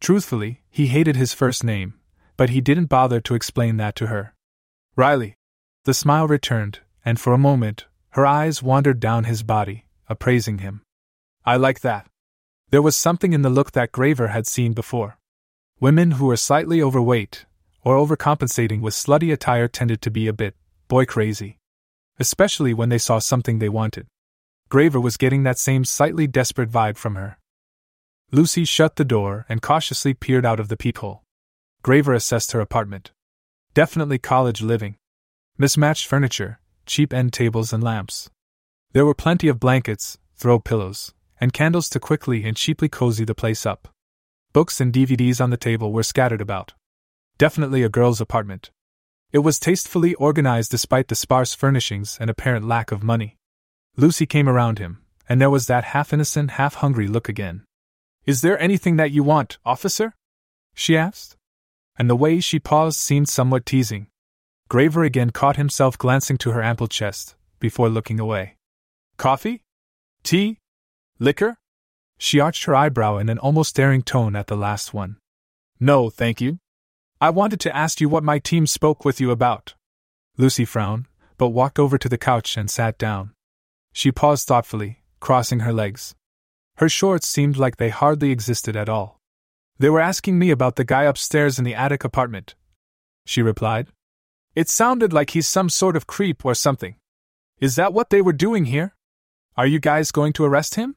Truthfully, 0.01 0.63
he 0.69 0.89
hated 0.89 1.17
his 1.17 1.33
first 1.33 1.65
name, 1.65 1.95
but 2.37 2.51
he 2.51 2.61
didn't 2.61 2.87
bother 2.87 3.21
to 3.21 3.35
explain 3.35 3.77
that 3.79 3.97
to 3.97 4.09
her. 4.09 4.35
Riley. 4.97 5.37
The 5.85 5.95
smile 5.95 6.29
returned, 6.29 6.81
and 7.05 7.19
for 7.19 7.33
a 7.33 7.39
moment, 7.39 7.87
her 8.11 8.27
eyes 8.27 8.63
wandered 8.63 9.01
down 9.01 9.25
his 9.25 9.43
body, 9.43 9.87
appraising 10.09 10.59
him. 10.59 10.83
I 11.45 11.57
like 11.57 11.81
that. 11.81 12.07
There 12.73 12.81
was 12.81 12.97
something 12.97 13.35
in 13.35 13.43
the 13.43 13.51
look 13.51 13.73
that 13.73 13.93
Graver 13.93 14.29
had 14.29 14.47
seen 14.47 14.73
before. 14.73 15.19
Women 15.79 16.13
who 16.13 16.25
were 16.25 16.39
slightly 16.39 16.81
overweight, 16.81 17.45
or 17.85 17.97
overcompensating 17.97 18.81
with 18.81 18.95
slutty 18.95 19.31
attire 19.31 19.69
tended 19.69 20.01
to 20.01 20.11
be 20.11 20.27
a 20.27 20.33
bit 20.33 20.57
boy 20.89 21.05
crazy. 21.05 21.59
Especially 22.19 22.73
when 22.73 22.89
they 22.89 22.97
saw 22.97 23.19
something 23.19 23.59
they 23.59 23.69
wanted. 23.69 24.07
Graver 24.71 24.99
was 24.99 25.19
getting 25.19 25.43
that 25.43 25.59
same 25.59 25.85
slightly 25.85 26.27
desperate 26.27 26.71
vibe 26.71 26.97
from 26.97 27.15
her. 27.15 27.37
Lucy 28.31 28.65
shut 28.65 28.97
the 28.97 29.05
door 29.05 29.45
and 29.51 29.61
cautiously 29.61 30.15
peered 30.15 30.47
out 30.47 30.59
of 30.59 30.69
the 30.69 30.77
peephole. 30.79 31.23
Graver 31.83 32.15
assessed 32.15 32.53
her 32.53 32.61
apartment. 32.61 33.13
Definitely 33.75 34.19
college 34.19 34.63
living. 34.63 34.97
Mismatched 35.59 36.07
furniture, 36.07 36.59
cheap 36.87 37.13
end 37.13 37.35
tables 37.35 37.75
and 37.75 37.85
lamps. 37.85 38.31
There 38.93 39.05
were 39.05 39.15
plenty 39.15 39.49
of 39.49 39.61
blankets, 39.61 40.17
throw 40.37 40.59
pillows, 40.59 41.13
and 41.43 41.53
candles 41.53 41.89
to 41.89 41.99
quickly 41.99 42.45
and 42.45 42.57
cheaply 42.57 42.89
cozy 42.89 43.25
the 43.25 43.35
place 43.35 43.67
up. 43.67 43.89
Books 44.53 44.81
and 44.81 44.93
DVDs 44.93 45.41
on 45.41 45.51
the 45.51 45.57
table 45.57 45.93
were 45.93 46.05
scattered 46.05 46.41
about. 46.41 46.75
Definitely 47.37 47.83
a 47.83 47.89
girl's 47.89 48.21
apartment. 48.21 48.71
It 49.33 49.41
was 49.41 49.59
tastefully 49.59 50.15
organized 50.15 50.71
despite 50.71 51.09
the 51.09 51.17
sparse 51.17 51.53
furnishings 51.53 52.17
and 52.21 52.31
apparent 52.31 52.69
lack 52.69 52.93
of 52.93 53.03
money. 53.03 53.39
Lucy 53.97 54.25
came 54.25 54.49
around 54.49 54.79
him, 54.79 55.03
and 55.29 55.41
there 55.41 55.51
was 55.51 55.67
that 55.67 55.83
half 55.83 56.13
innocent, 56.13 56.53
half 56.53 56.77
hungry 56.77 57.09
look 57.09 57.29
again. 57.29 57.65
Is 58.25 58.43
there 58.43 58.61
anything 58.61 58.95
that 58.99 59.11
you 59.11 59.25
want, 59.25 59.59
officer? 59.65 60.15
she 60.75 60.97
asked. 60.97 61.37
and 61.99 62.09
the 62.09 62.15
way 62.15 62.39
she 62.39 62.61
paused 62.61 63.01
seemed 63.01 63.29
somewhat 63.29 63.67
teasing. 63.67 64.07
Graver 64.69 65.03
again 65.03 65.31
caught 65.31 65.57
himself 65.57 65.99
glancing 65.99 66.39
to 66.39 66.53
her 66.53 66.63
ample 66.63 66.87
chest, 66.87 67.35
before 67.59 67.89
looking 67.89 68.21
away. 68.21 68.55
Coffee? 69.17 69.65
Tea? 70.23 70.59
Liquor? 71.23 71.57
She 72.19 72.41
arched 72.41 72.65
her 72.65 72.75
eyebrow 72.75 73.19
in 73.19 73.29
an 73.29 73.39
almost 73.39 73.71
staring 73.71 74.03
tone 74.03 74.35
at 74.35 74.49
the 74.49 74.57
last 74.57 74.93
one. 74.93 75.19
No, 75.79 76.11
thank 76.11 76.41
you. 76.41 76.59
I 77.21 77.31
wanted 77.31 77.61
to 77.61 77.77
ask 77.77 78.01
you 78.01 78.09
what 78.09 78.25
my 78.25 78.41
team 78.41 78.67
spoke 78.67 79.05
with 79.05 79.21
you 79.21 79.31
about. 79.31 79.75
Lucy 80.37 80.65
frowned, 80.65 81.07
but 81.39 81.51
walked 81.51 81.79
over 81.79 81.97
to 81.97 82.09
the 82.09 82.19
couch 82.19 82.57
and 82.57 82.69
sat 82.69 82.99
down. 82.99 83.31
She 83.93 84.11
paused 84.11 84.49
thoughtfully, 84.49 85.05
crossing 85.21 85.61
her 85.61 85.73
legs. 85.73 86.17
Her 86.79 86.89
shorts 86.89 87.29
seemed 87.29 87.57
like 87.57 87.77
they 87.77 87.91
hardly 87.91 88.33
existed 88.33 88.75
at 88.75 88.89
all. 88.89 89.21
They 89.79 89.91
were 89.91 90.01
asking 90.01 90.41
me 90.41 90.51
about 90.51 90.75
the 90.75 90.85
guy 90.85 91.05
upstairs 91.05 91.57
in 91.57 91.65
the 91.65 91.77
attic 91.77 92.03
apartment. 92.03 92.57
She 93.25 93.43
replied. 93.43 93.87
It 94.57 94.69
sounded 94.69 95.13
like 95.13 95.31
he's 95.31 95.47
some 95.47 95.69
sort 95.69 95.95
of 95.95 96.09
creep 96.09 96.45
or 96.45 96.57
something. 96.57 96.97
Is 97.61 97.77
that 97.77 97.93
what 97.93 98.11
they 98.11 98.23
were 98.23 98.33
doing 98.33 98.65
here? 98.65 98.97
Are 99.57 99.69
you 99.69 99.79
guys 99.79 100.11
going 100.11 100.33
to 100.33 100.45
arrest 100.45 100.75
him? 100.75 100.97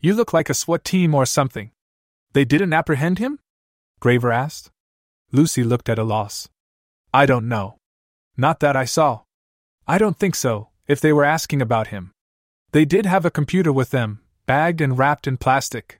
You 0.00 0.14
look 0.14 0.32
like 0.32 0.50
a 0.50 0.54
SWAT 0.54 0.84
team 0.84 1.14
or 1.14 1.26
something. 1.26 1.70
They 2.32 2.44
didn't 2.44 2.72
apprehend 2.72 3.18
him? 3.18 3.38
Graver 3.98 4.30
asked. 4.30 4.70
Lucy 5.32 5.64
looked 5.64 5.88
at 5.88 5.98
a 5.98 6.04
loss. 6.04 6.48
I 7.12 7.26
don't 7.26 7.48
know. 7.48 7.78
Not 8.36 8.60
that 8.60 8.76
I 8.76 8.84
saw. 8.84 9.20
I 9.86 9.98
don't 9.98 10.18
think 10.18 10.34
so, 10.34 10.68
if 10.86 11.00
they 11.00 11.12
were 11.12 11.24
asking 11.24 11.62
about 11.62 11.88
him. 11.88 12.12
They 12.72 12.84
did 12.84 13.06
have 13.06 13.24
a 13.24 13.30
computer 13.30 13.72
with 13.72 13.90
them, 13.90 14.20
bagged 14.44 14.80
and 14.80 14.98
wrapped 14.98 15.26
in 15.26 15.38
plastic. 15.38 15.98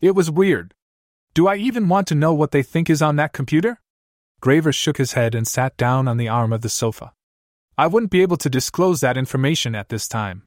It 0.00 0.14
was 0.14 0.30
weird. 0.30 0.72
Do 1.34 1.46
I 1.46 1.56
even 1.56 1.88
want 1.88 2.08
to 2.08 2.14
know 2.14 2.32
what 2.32 2.52
they 2.52 2.62
think 2.62 2.88
is 2.88 3.02
on 3.02 3.16
that 3.16 3.34
computer? 3.34 3.80
Graver 4.40 4.72
shook 4.72 4.96
his 4.96 5.12
head 5.12 5.34
and 5.34 5.46
sat 5.46 5.76
down 5.76 6.08
on 6.08 6.16
the 6.16 6.28
arm 6.28 6.52
of 6.52 6.62
the 6.62 6.70
sofa. 6.70 7.12
I 7.76 7.86
wouldn't 7.86 8.10
be 8.10 8.22
able 8.22 8.38
to 8.38 8.48
disclose 8.48 9.00
that 9.00 9.18
information 9.18 9.74
at 9.74 9.90
this 9.90 10.08
time. 10.08 10.44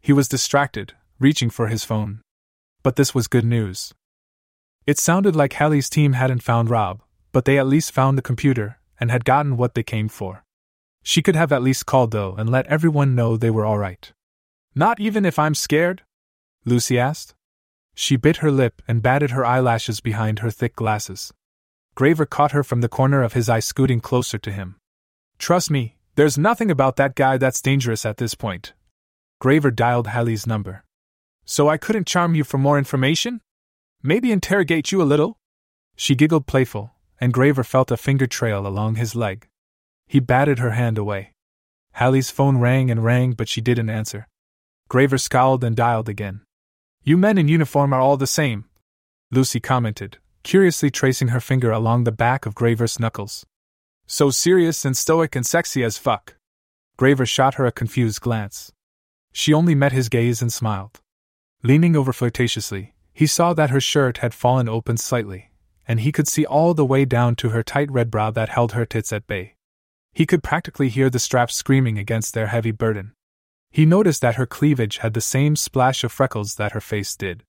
He 0.00 0.12
was 0.12 0.26
distracted, 0.26 0.94
reaching 1.20 1.50
for 1.50 1.68
his 1.68 1.84
phone. 1.84 2.23
But 2.84 2.94
this 2.94 3.14
was 3.14 3.26
good 3.26 3.44
news. 3.44 3.92
It 4.86 4.98
sounded 4.98 5.34
like 5.34 5.54
Hallie's 5.54 5.90
team 5.90 6.12
hadn't 6.12 6.42
found 6.42 6.70
Rob, 6.70 7.02
but 7.32 7.46
they 7.46 7.58
at 7.58 7.66
least 7.66 7.90
found 7.90 8.16
the 8.16 8.22
computer 8.22 8.78
and 9.00 9.10
had 9.10 9.24
gotten 9.24 9.56
what 9.56 9.74
they 9.74 9.82
came 9.82 10.08
for. 10.08 10.44
She 11.02 11.22
could 11.22 11.34
have 11.34 11.50
at 11.50 11.62
least 11.62 11.86
called, 11.86 12.12
though, 12.12 12.34
and 12.36 12.48
let 12.48 12.66
everyone 12.66 13.14
know 13.14 13.36
they 13.36 13.50
were 13.50 13.64
all 13.64 13.78
right. 13.78 14.12
Not 14.74 15.00
even 15.00 15.24
if 15.24 15.38
I'm 15.38 15.54
scared? 15.54 16.02
Lucy 16.66 16.98
asked. 16.98 17.34
She 17.94 18.16
bit 18.16 18.38
her 18.38 18.50
lip 18.50 18.82
and 18.86 19.02
batted 19.02 19.30
her 19.30 19.46
eyelashes 19.46 20.00
behind 20.00 20.40
her 20.40 20.50
thick 20.50 20.76
glasses. 20.76 21.32
Graver 21.94 22.26
caught 22.26 22.52
her 22.52 22.62
from 22.62 22.82
the 22.82 22.88
corner 22.88 23.22
of 23.22 23.32
his 23.32 23.48
eye, 23.48 23.60
scooting 23.60 24.00
closer 24.00 24.36
to 24.38 24.52
him. 24.52 24.76
Trust 25.38 25.70
me, 25.70 25.96
there's 26.16 26.36
nothing 26.36 26.70
about 26.70 26.96
that 26.96 27.14
guy 27.14 27.38
that's 27.38 27.62
dangerous 27.62 28.04
at 28.04 28.18
this 28.18 28.34
point. 28.34 28.74
Graver 29.40 29.70
dialed 29.70 30.08
Hallie's 30.08 30.46
number. 30.46 30.83
So 31.44 31.68
I 31.68 31.76
couldn't 31.76 32.06
charm 32.06 32.34
you 32.34 32.44
for 32.44 32.58
more 32.58 32.78
information? 32.78 33.40
Maybe 34.02 34.32
interrogate 34.32 34.92
you 34.92 35.02
a 35.02 35.04
little? 35.04 35.38
She 35.96 36.14
giggled 36.14 36.46
playful, 36.46 36.92
and 37.20 37.32
Graver 37.32 37.64
felt 37.64 37.90
a 37.90 37.96
finger 37.96 38.26
trail 38.26 38.66
along 38.66 38.96
his 38.96 39.14
leg. 39.14 39.48
He 40.06 40.20
batted 40.20 40.58
her 40.58 40.72
hand 40.72 40.98
away. 40.98 41.32
Hallie's 41.92 42.30
phone 42.30 42.58
rang 42.58 42.90
and 42.90 43.04
rang, 43.04 43.32
but 43.32 43.48
she 43.48 43.60
didn't 43.60 43.90
answer. 43.90 44.26
Graver 44.88 45.18
scowled 45.18 45.62
and 45.62 45.76
dialed 45.76 46.08
again. 46.08 46.42
You 47.02 47.16
men 47.16 47.38
in 47.38 47.48
uniform 47.48 47.92
are 47.92 48.00
all 48.00 48.16
the 48.16 48.26
same, 48.26 48.64
Lucy 49.34 49.58
commented, 49.58 50.18
curiously 50.42 50.90
tracing 50.90 51.28
her 51.28 51.40
finger 51.40 51.72
along 51.72 52.04
the 52.04 52.12
back 52.12 52.46
of 52.46 52.54
Graver's 52.54 53.00
knuckles. 53.00 53.44
So 54.06 54.30
serious 54.30 54.84
and 54.84 54.96
stoic 54.96 55.34
and 55.34 55.44
sexy 55.44 55.82
as 55.82 55.98
fuck. 55.98 56.36
Graver 56.96 57.26
shot 57.26 57.54
her 57.54 57.66
a 57.66 57.72
confused 57.72 58.20
glance. 58.20 58.70
She 59.32 59.52
only 59.52 59.74
met 59.74 59.92
his 59.92 60.08
gaze 60.08 60.40
and 60.40 60.52
smiled. 60.52 61.00
Leaning 61.66 61.96
over 61.96 62.12
flirtatiously, 62.12 62.92
he 63.14 63.26
saw 63.26 63.54
that 63.54 63.70
her 63.70 63.80
shirt 63.80 64.18
had 64.18 64.34
fallen 64.34 64.68
open 64.68 64.98
slightly, 64.98 65.50
and 65.88 66.00
he 66.00 66.12
could 66.12 66.28
see 66.28 66.44
all 66.44 66.74
the 66.74 66.84
way 66.84 67.06
down 67.06 67.34
to 67.34 67.48
her 67.48 67.62
tight 67.62 67.90
red 67.90 68.10
bra 68.10 68.30
that 68.30 68.50
held 68.50 68.72
her 68.72 68.84
tits 68.84 69.14
at 69.14 69.26
bay. 69.26 69.54
He 70.12 70.26
could 70.26 70.42
practically 70.42 70.90
hear 70.90 71.08
the 71.08 71.18
straps 71.18 71.54
screaming 71.54 71.96
against 71.96 72.34
their 72.34 72.48
heavy 72.48 72.70
burden. 72.70 73.14
He 73.70 73.86
noticed 73.86 74.20
that 74.20 74.34
her 74.34 74.44
cleavage 74.44 74.98
had 74.98 75.14
the 75.14 75.22
same 75.22 75.56
splash 75.56 76.04
of 76.04 76.12
freckles 76.12 76.56
that 76.56 76.72
her 76.72 76.82
face 76.82 77.16
did. 77.16 77.44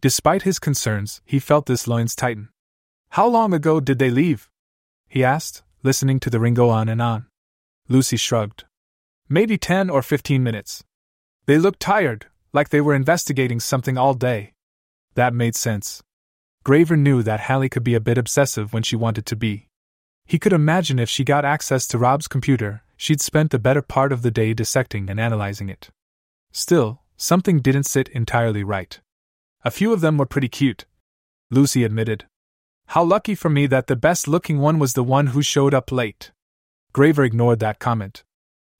Despite 0.00 0.42
his 0.42 0.58
concerns, 0.58 1.20
he 1.26 1.38
felt 1.38 1.68
his 1.68 1.86
loins 1.86 2.16
tighten. 2.16 2.48
How 3.10 3.28
long 3.28 3.52
ago 3.52 3.78
did 3.78 3.98
they 3.98 4.10
leave? 4.10 4.48
he 5.06 5.22
asked, 5.22 5.64
listening 5.82 6.18
to 6.20 6.30
the 6.30 6.40
ring 6.40 6.54
go 6.54 6.70
on 6.70 6.88
and 6.88 7.02
on. 7.02 7.26
Lucy 7.88 8.16
shrugged. 8.16 8.64
Maybe 9.28 9.58
ten 9.58 9.90
or 9.90 10.00
fifteen 10.00 10.42
minutes. 10.42 10.82
They 11.44 11.58
looked 11.58 11.80
tired, 11.80 12.26
like 12.52 12.68
they 12.68 12.80
were 12.80 12.94
investigating 12.94 13.60
something 13.60 13.96
all 13.96 14.14
day. 14.14 14.52
That 15.14 15.34
made 15.34 15.54
sense. 15.54 16.02
Graver 16.64 16.96
knew 16.96 17.22
that 17.22 17.40
Hallie 17.40 17.68
could 17.68 17.84
be 17.84 17.94
a 17.94 18.00
bit 18.00 18.18
obsessive 18.18 18.72
when 18.72 18.82
she 18.82 18.96
wanted 18.96 19.26
to 19.26 19.36
be. 19.36 19.68
He 20.26 20.38
could 20.38 20.52
imagine 20.52 20.98
if 20.98 21.08
she 21.08 21.24
got 21.24 21.44
access 21.44 21.86
to 21.88 21.98
Rob's 21.98 22.28
computer, 22.28 22.82
she'd 22.96 23.20
spent 23.20 23.50
the 23.50 23.58
better 23.58 23.82
part 23.82 24.12
of 24.12 24.22
the 24.22 24.30
day 24.30 24.54
dissecting 24.54 25.08
and 25.08 25.18
analyzing 25.18 25.68
it. 25.68 25.90
Still, 26.52 27.00
something 27.16 27.60
didn't 27.60 27.84
sit 27.84 28.08
entirely 28.08 28.62
right. 28.62 29.00
A 29.64 29.70
few 29.70 29.92
of 29.92 30.00
them 30.00 30.18
were 30.18 30.26
pretty 30.26 30.48
cute, 30.48 30.84
Lucy 31.50 31.82
admitted. 31.82 32.26
How 32.86 33.02
lucky 33.02 33.34
for 33.34 33.48
me 33.48 33.66
that 33.66 33.86
the 33.86 33.96
best 33.96 34.28
looking 34.28 34.58
one 34.58 34.78
was 34.78 34.92
the 34.92 35.04
one 35.04 35.28
who 35.28 35.42
showed 35.42 35.74
up 35.74 35.90
late. 35.90 36.30
Graver 36.92 37.24
ignored 37.24 37.60
that 37.60 37.78
comment. 37.78 38.22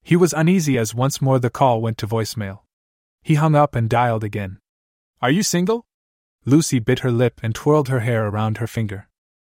He 0.02 0.16
was 0.16 0.32
uneasy 0.32 0.78
as 0.78 0.94
once 0.94 1.20
more 1.20 1.38
the 1.38 1.50
call 1.50 1.80
went 1.80 1.98
to 1.98 2.06
voicemail. 2.06 2.60
He 3.22 3.34
hung 3.34 3.54
up 3.54 3.74
and 3.74 3.88
dialed 3.88 4.24
again. 4.24 4.58
Are 5.20 5.30
you 5.30 5.42
single? 5.42 5.84
Lucy 6.46 6.78
bit 6.78 7.00
her 7.00 7.10
lip 7.12 7.40
and 7.42 7.54
twirled 7.54 7.88
her 7.88 8.00
hair 8.00 8.26
around 8.26 8.58
her 8.58 8.66
finger. 8.66 9.08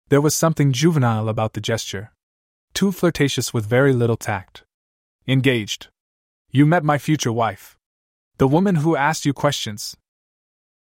There 0.10 0.22
was 0.22 0.36
something 0.36 0.72
juvenile 0.72 1.30
about 1.30 1.54
the 1.54 1.62
gesture, 1.62 2.12
too 2.74 2.92
flirtatious 2.92 3.54
with 3.54 3.66
very 3.66 3.94
little 3.94 4.18
tact. 4.18 4.64
Engaged. 5.28 5.90
You 6.50 6.66
met 6.66 6.84
my 6.84 6.98
future 6.98 7.32
wife. 7.32 7.78
The 8.38 8.48
woman 8.48 8.78
who 8.78 8.96
asked 8.96 9.26
you 9.26 9.34
questions. 9.34 9.96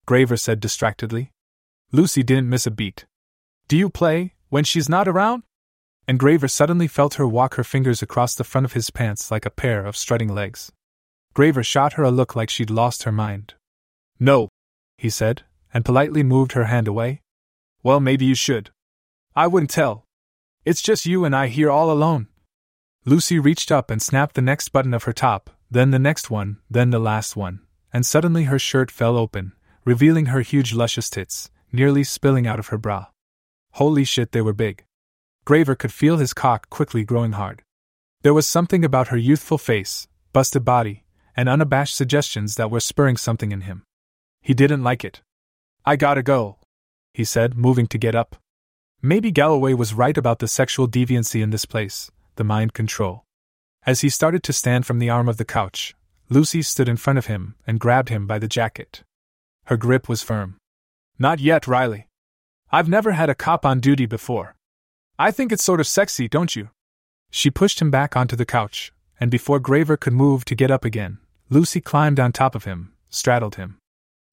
Graver 0.06 0.38
said 0.38 0.60
distractedly. 0.60 1.32
Lucy 1.92 2.24
didn't 2.24 2.50
miss 2.50 2.66
a 2.66 2.72
beat. 2.72 3.06
Do 3.68 3.78
you 3.78 3.90
play, 3.90 4.34
when 4.50 4.64
she's 4.64 4.90
not 4.90 5.08
around? 5.08 5.44
And 6.08 6.18
Graver 6.18 6.48
suddenly 6.48 6.88
felt 6.88 7.16
her 7.16 7.28
walk 7.28 7.56
her 7.56 7.64
fingers 7.64 8.02
across 8.02 8.34
the 8.34 8.44
front 8.44 8.66
of 8.66 8.74
his 8.74 8.90
pants 8.90 9.30
like 9.30 9.46
a 9.46 9.52
pair 9.52 9.86
of 9.86 9.98
strutting 9.98 10.34
legs. 10.34 10.72
Graver 11.34 11.64
shot 11.64 11.94
her 11.94 12.04
a 12.04 12.12
look 12.12 12.36
like 12.36 12.50
she'd 12.50 12.70
lost 12.70 13.04
her 13.04 13.12
mind. 13.12 13.54
No, 14.20 14.50
he 14.98 15.10
said, 15.10 15.44
and 15.74 15.86
politely 15.86 16.24
moved 16.24 16.52
her 16.54 16.66
hand 16.66 16.88
away. 16.88 17.22
Well, 17.84 18.00
maybe 18.00 18.26
you 18.26 18.36
should. 18.36 18.72
I 19.36 19.48
wouldn't 19.48 19.70
tell. 19.70 20.06
It's 20.66 20.82
just 20.82 21.06
you 21.06 21.24
and 21.24 21.36
I 21.36 21.48
here 21.48 21.72
all 21.72 21.92
alone. 21.92 22.28
Lucy 23.06 23.40
reached 23.40 23.72
up 23.72 23.90
and 23.90 24.02
snapped 24.02 24.36
the 24.36 24.42
next 24.42 24.70
button 24.70 24.94
of 24.94 25.04
her 25.04 25.14
top, 25.14 25.50
then 25.72 25.92
the 25.92 26.00
next 26.00 26.30
one, 26.30 26.58
then 26.70 26.90
the 26.90 27.00
last 27.00 27.36
one, 27.36 27.62
and 27.94 28.06
suddenly 28.06 28.44
her 28.46 28.60
shirt 28.60 28.92
fell 28.92 29.16
open, 29.18 29.54
revealing 29.86 30.28
her 30.28 30.42
huge 30.42 30.74
luscious 30.74 31.10
tits, 31.10 31.50
nearly 31.72 32.04
spilling 32.04 32.46
out 32.46 32.60
of 32.60 32.68
her 32.68 32.78
bra. 32.78 33.06
Holy 33.74 34.04
shit, 34.04 34.32
they 34.32 34.42
were 34.42 34.54
big. 34.54 34.84
Graver 35.46 35.76
could 35.76 35.94
feel 35.94 36.18
his 36.18 36.34
cock 36.34 36.70
quickly 36.70 37.04
growing 37.04 37.32
hard. 37.32 37.64
There 38.22 38.34
was 38.34 38.46
something 38.46 38.84
about 38.84 39.08
her 39.08 39.18
youthful 39.18 39.58
face, 39.58 40.08
busted 40.34 40.66
body, 40.66 41.06
and 41.40 41.48
unabashed 41.48 41.96
suggestions 41.96 42.56
that 42.56 42.70
were 42.70 42.82
spurring 42.82 43.16
something 43.16 43.54
in 43.54 43.62
him. 43.62 43.84
He 44.42 44.54
didn't 44.54 44.84
like 44.84 45.06
it. 45.06 45.22
I 45.86 45.96
gotta 45.96 46.22
go, 46.22 46.58
he 47.14 47.24
said, 47.24 47.56
moving 47.56 47.88
to 47.88 47.98
get 47.98 48.14
up. 48.14 48.36
Maybe 49.02 49.32
Galloway 49.32 49.74
was 49.74 49.94
right 49.94 50.18
about 50.18 50.40
the 50.40 50.50
sexual 50.50 50.86
deviancy 50.86 51.42
in 51.42 51.52
this 51.52 51.64
place, 51.64 52.12
the 52.36 52.44
mind 52.44 52.74
control. 52.74 53.24
As 53.86 54.02
he 54.02 54.10
started 54.10 54.44
to 54.44 54.52
stand 54.52 54.86
from 54.86 55.00
the 55.00 55.10
arm 55.10 55.30
of 55.30 55.38
the 55.38 55.46
couch, 55.46 55.96
Lucy 56.28 56.62
stood 56.62 56.90
in 56.90 56.98
front 56.98 57.18
of 57.18 57.28
him 57.28 57.56
and 57.66 57.80
grabbed 57.80 58.10
him 58.10 58.28
by 58.28 58.38
the 58.38 58.50
jacket. 58.50 59.04
Her 59.68 59.78
grip 59.78 60.10
was 60.10 60.22
firm. 60.22 60.58
Not 61.18 61.40
yet, 61.40 61.68
Riley. 61.68 62.10
I've 62.70 62.90
never 62.90 63.14
had 63.14 63.30
a 63.30 63.34
cop 63.46 63.66
on 63.66 63.80
duty 63.80 64.06
before. 64.06 64.56
I 65.18 65.32
think 65.32 65.54
it's 65.54 65.64
sort 65.64 65.80
of 65.80 65.88
sexy, 65.88 66.28
don't 66.28 66.54
you? 66.58 66.68
She 67.32 67.50
pushed 67.50 67.82
him 67.82 67.90
back 67.90 68.18
onto 68.18 68.36
the 68.36 68.52
couch, 68.58 68.92
and 69.22 69.32
before 69.32 69.62
Graver 69.62 69.96
could 69.96 70.12
move 70.12 70.44
to 70.44 70.54
get 70.54 70.70
up 70.70 70.84
again, 70.84 71.20
Lucy 71.52 71.82
climbed 71.82 72.20
on 72.20 72.32
top 72.32 72.54
of 72.54 72.66
him, 72.66 72.94
straddled 73.10 73.56
him. 73.56 73.78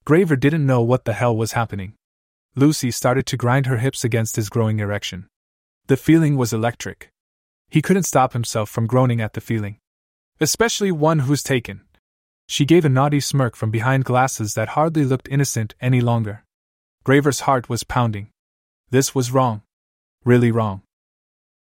Graver 0.05 0.37
didn't 0.37 0.67
know 0.67 0.83
what 0.83 1.07
the 1.07 1.15
hell 1.15 1.35
was 1.35 1.53
happening. 1.53 1.95
Lucy 2.55 2.91
started 2.91 3.25
to 3.27 3.37
grind 3.37 3.67
her 3.67 3.79
hips 3.79 4.05
against 4.05 4.37
his 4.37 4.51
growing 4.51 4.81
erection. 4.81 5.27
The 5.87 5.97
feeling 5.97 6.37
was 6.37 6.53
electric. 6.53 7.11
He 7.71 7.81
couldn't 7.81 8.03
stop 8.03 8.35
himself 8.35 8.69
from 8.69 8.87
groaning 8.87 9.21
at 9.21 9.33
the 9.33 9.41
feeling. 9.41 9.79
Especially 10.41 10.93
one 10.93 11.21
who's 11.21 11.43
taken. 11.43 11.81
She 12.49 12.65
gave 12.65 12.85
a 12.85 12.91
naughty 12.91 13.21
smirk 13.21 13.57
from 13.57 13.71
behind 13.71 14.05
glasses 14.05 14.55
that 14.55 14.71
hardly 14.71 15.05
looked 15.05 15.29
innocent 15.31 15.75
any 15.81 16.01
longer. 16.01 16.45
Graver's 17.03 17.41
heart 17.41 17.69
was 17.69 17.83
pounding. 17.83 18.29
This 18.91 19.15
was 19.15 19.33
wrong. 19.33 19.63
Really 20.25 20.51
wrong. 20.51 20.83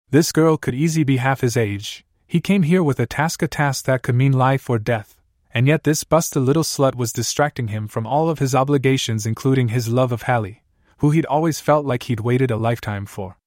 This 0.09 0.31
girl 0.31 0.57
could 0.57 0.73
easily 0.73 1.03
be 1.03 1.17
half 1.17 1.41
his 1.41 1.55
age. 1.55 2.05
He 2.25 2.41
came 2.41 2.63
here 2.63 2.83
with 2.83 2.99
a 2.99 3.05
task 3.05 3.41
a 3.41 3.47
task 3.47 3.85
that 3.85 4.01
could 4.01 4.15
mean 4.15 4.33
life 4.33 4.69
or 4.69 4.79
death, 4.79 5.17
and 5.53 5.67
yet 5.67 5.83
this 5.83 6.03
busted 6.03 6.41
little 6.41 6.63
slut 6.63 6.95
was 6.95 7.13
distracting 7.13 7.67
him 7.67 7.87
from 7.87 8.07
all 8.07 8.29
of 8.29 8.39
his 8.39 8.55
obligations, 8.55 9.25
including 9.25 9.67
his 9.67 9.87
love 9.87 10.11
of 10.11 10.23
Hallie, 10.23 10.63
who 10.97 11.11
he'd 11.11 11.27
always 11.27 11.59
felt 11.59 11.85
like 11.85 12.03
he'd 12.03 12.19
waited 12.19 12.49
a 12.49 12.57
lifetime 12.57 13.05
for. 13.05 13.37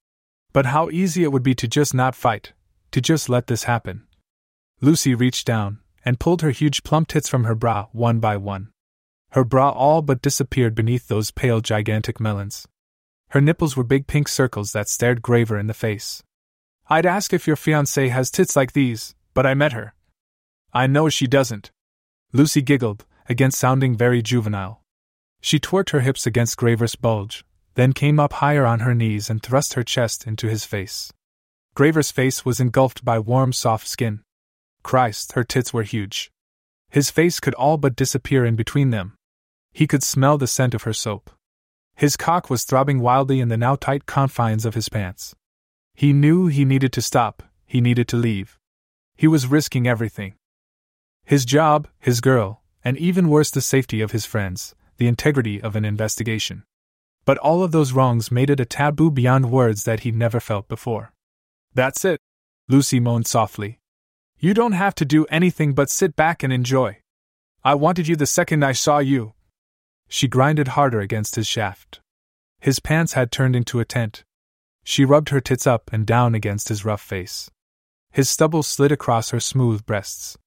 But 0.52 0.66
how 0.66 0.88
easy 0.90 1.24
it 1.24 1.32
would 1.32 1.42
be 1.42 1.54
to 1.56 1.66
just 1.66 1.92
not 1.92 2.14
fight, 2.14 2.52
to 2.92 3.00
just 3.00 3.28
let 3.28 3.48
this 3.48 3.64
happen. 3.64 4.06
Lucy 4.80 5.14
reached 5.14 5.46
down 5.46 5.80
and 6.04 6.20
pulled 6.20 6.42
her 6.42 6.50
huge 6.50 6.84
plump 6.84 7.08
tits 7.08 7.28
from 7.28 7.44
her 7.44 7.56
bra 7.56 7.86
one 7.90 8.20
by 8.20 8.36
one. 8.36 8.68
Her 9.32 9.44
bra 9.44 9.70
all 9.70 10.00
but 10.00 10.22
disappeared 10.22 10.76
beneath 10.76 11.08
those 11.08 11.32
pale, 11.32 11.60
gigantic 11.60 12.20
melons. 12.20 12.68
Her 13.30 13.40
nipples 13.40 13.76
were 13.76 13.82
big 13.82 14.06
pink 14.06 14.28
circles 14.28 14.72
that 14.72 14.88
stared 14.88 15.20
Graver 15.20 15.58
in 15.58 15.66
the 15.66 15.74
face. 15.74 16.22
I'd 16.88 17.04
ask 17.04 17.32
if 17.32 17.48
your 17.48 17.56
fiancée 17.56 18.10
has 18.10 18.30
tits 18.30 18.54
like 18.54 18.72
these, 18.72 19.16
but 19.34 19.44
I 19.44 19.54
met 19.54 19.72
her. 19.72 19.94
I 20.72 20.86
know 20.86 21.08
she 21.08 21.26
doesn't. 21.26 21.72
Lucy 22.36 22.60
giggled, 22.60 23.06
again 23.30 23.50
sounding 23.50 23.96
very 23.96 24.20
juvenile. 24.20 24.82
She 25.40 25.58
twerked 25.58 25.88
her 25.90 26.00
hips 26.00 26.26
against 26.26 26.58
Graver's 26.58 26.94
bulge, 26.94 27.46
then 27.76 27.94
came 27.94 28.20
up 28.20 28.34
higher 28.34 28.66
on 28.66 28.80
her 28.80 28.94
knees 28.94 29.30
and 29.30 29.42
thrust 29.42 29.72
her 29.72 29.82
chest 29.82 30.26
into 30.26 30.46
his 30.46 30.66
face. 30.66 31.10
Graver's 31.74 32.10
face 32.10 32.44
was 32.44 32.60
engulfed 32.60 33.02
by 33.06 33.18
warm, 33.18 33.54
soft 33.54 33.88
skin. 33.88 34.20
Christ, 34.82 35.32
her 35.32 35.44
tits 35.44 35.72
were 35.72 35.82
huge. 35.82 36.30
His 36.90 37.10
face 37.10 37.40
could 37.40 37.54
all 37.54 37.78
but 37.78 37.96
disappear 37.96 38.44
in 38.44 38.54
between 38.54 38.90
them. 38.90 39.14
He 39.72 39.86
could 39.86 40.02
smell 40.02 40.36
the 40.36 40.46
scent 40.46 40.74
of 40.74 40.82
her 40.82 40.92
soap. 40.92 41.30
His 41.94 42.18
cock 42.18 42.50
was 42.50 42.64
throbbing 42.64 43.00
wildly 43.00 43.40
in 43.40 43.48
the 43.48 43.56
now 43.56 43.76
tight 43.76 44.04
confines 44.04 44.66
of 44.66 44.74
his 44.74 44.90
pants. 44.90 45.34
He 45.94 46.12
knew 46.12 46.48
he 46.48 46.66
needed 46.66 46.92
to 46.92 47.00
stop, 47.00 47.42
he 47.64 47.80
needed 47.80 48.08
to 48.08 48.18
leave. 48.18 48.58
He 49.16 49.26
was 49.26 49.46
risking 49.46 49.88
everything. 49.88 50.34
His 51.26 51.44
job, 51.44 51.88
his 51.98 52.22
girl, 52.22 52.62
and 52.82 52.96
even 52.96 53.28
worse, 53.28 53.50
the 53.50 53.60
safety 53.60 54.00
of 54.00 54.12
his 54.12 54.24
friends, 54.24 54.74
the 54.96 55.08
integrity 55.08 55.60
of 55.60 55.76
an 55.76 55.84
investigation. 55.84 56.62
But 57.26 57.36
all 57.38 57.62
of 57.62 57.72
those 57.72 57.92
wrongs 57.92 58.30
made 58.30 58.48
it 58.48 58.60
a 58.60 58.64
taboo 58.64 59.10
beyond 59.10 59.50
words 59.50 59.84
that 59.84 60.00
he'd 60.00 60.16
never 60.16 60.40
felt 60.40 60.68
before. 60.68 61.12
That's 61.74 62.04
it, 62.04 62.20
Lucy 62.68 63.00
moaned 63.00 63.26
softly. 63.26 63.80
You 64.38 64.54
don't 64.54 64.72
have 64.72 64.94
to 64.94 65.04
do 65.04 65.26
anything 65.26 65.74
but 65.74 65.90
sit 65.90 66.16
back 66.16 66.42
and 66.42 66.52
enjoy. 66.52 67.00
I 67.62 67.74
wanted 67.74 68.08
you 68.08 68.16
the 68.16 68.26
second 68.26 68.64
I 68.64 68.72
saw 68.72 68.98
you, 68.98 69.34
she 70.08 70.28
grinded 70.28 70.68
harder 70.68 71.00
against 71.00 71.34
his 71.34 71.46
shaft. 71.46 72.00
His 72.60 72.80
pants 72.80 73.14
had 73.14 73.32
turned 73.32 73.56
into 73.56 73.80
a 73.80 73.84
tent. 73.84 74.24
She 74.84 75.04
rubbed 75.04 75.30
her 75.30 75.40
tits 75.40 75.66
up 75.66 75.90
and 75.92 76.06
down 76.06 76.34
against 76.34 76.68
his 76.68 76.84
rough 76.84 77.02
face. 77.02 77.50
His 78.12 78.30
stubble 78.30 78.62
slid 78.62 78.92
across 78.92 79.30
her 79.30 79.40
smooth 79.40 79.84
breasts. 79.84 80.38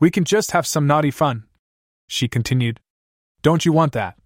We 0.00 0.10
can 0.10 0.24
just 0.24 0.50
have 0.50 0.66
some 0.66 0.86
naughty 0.86 1.10
fun, 1.10 1.44
she 2.06 2.28
continued. 2.28 2.80
Don't 3.42 3.64
you 3.64 3.72
want 3.72 3.92
that? 3.92 4.18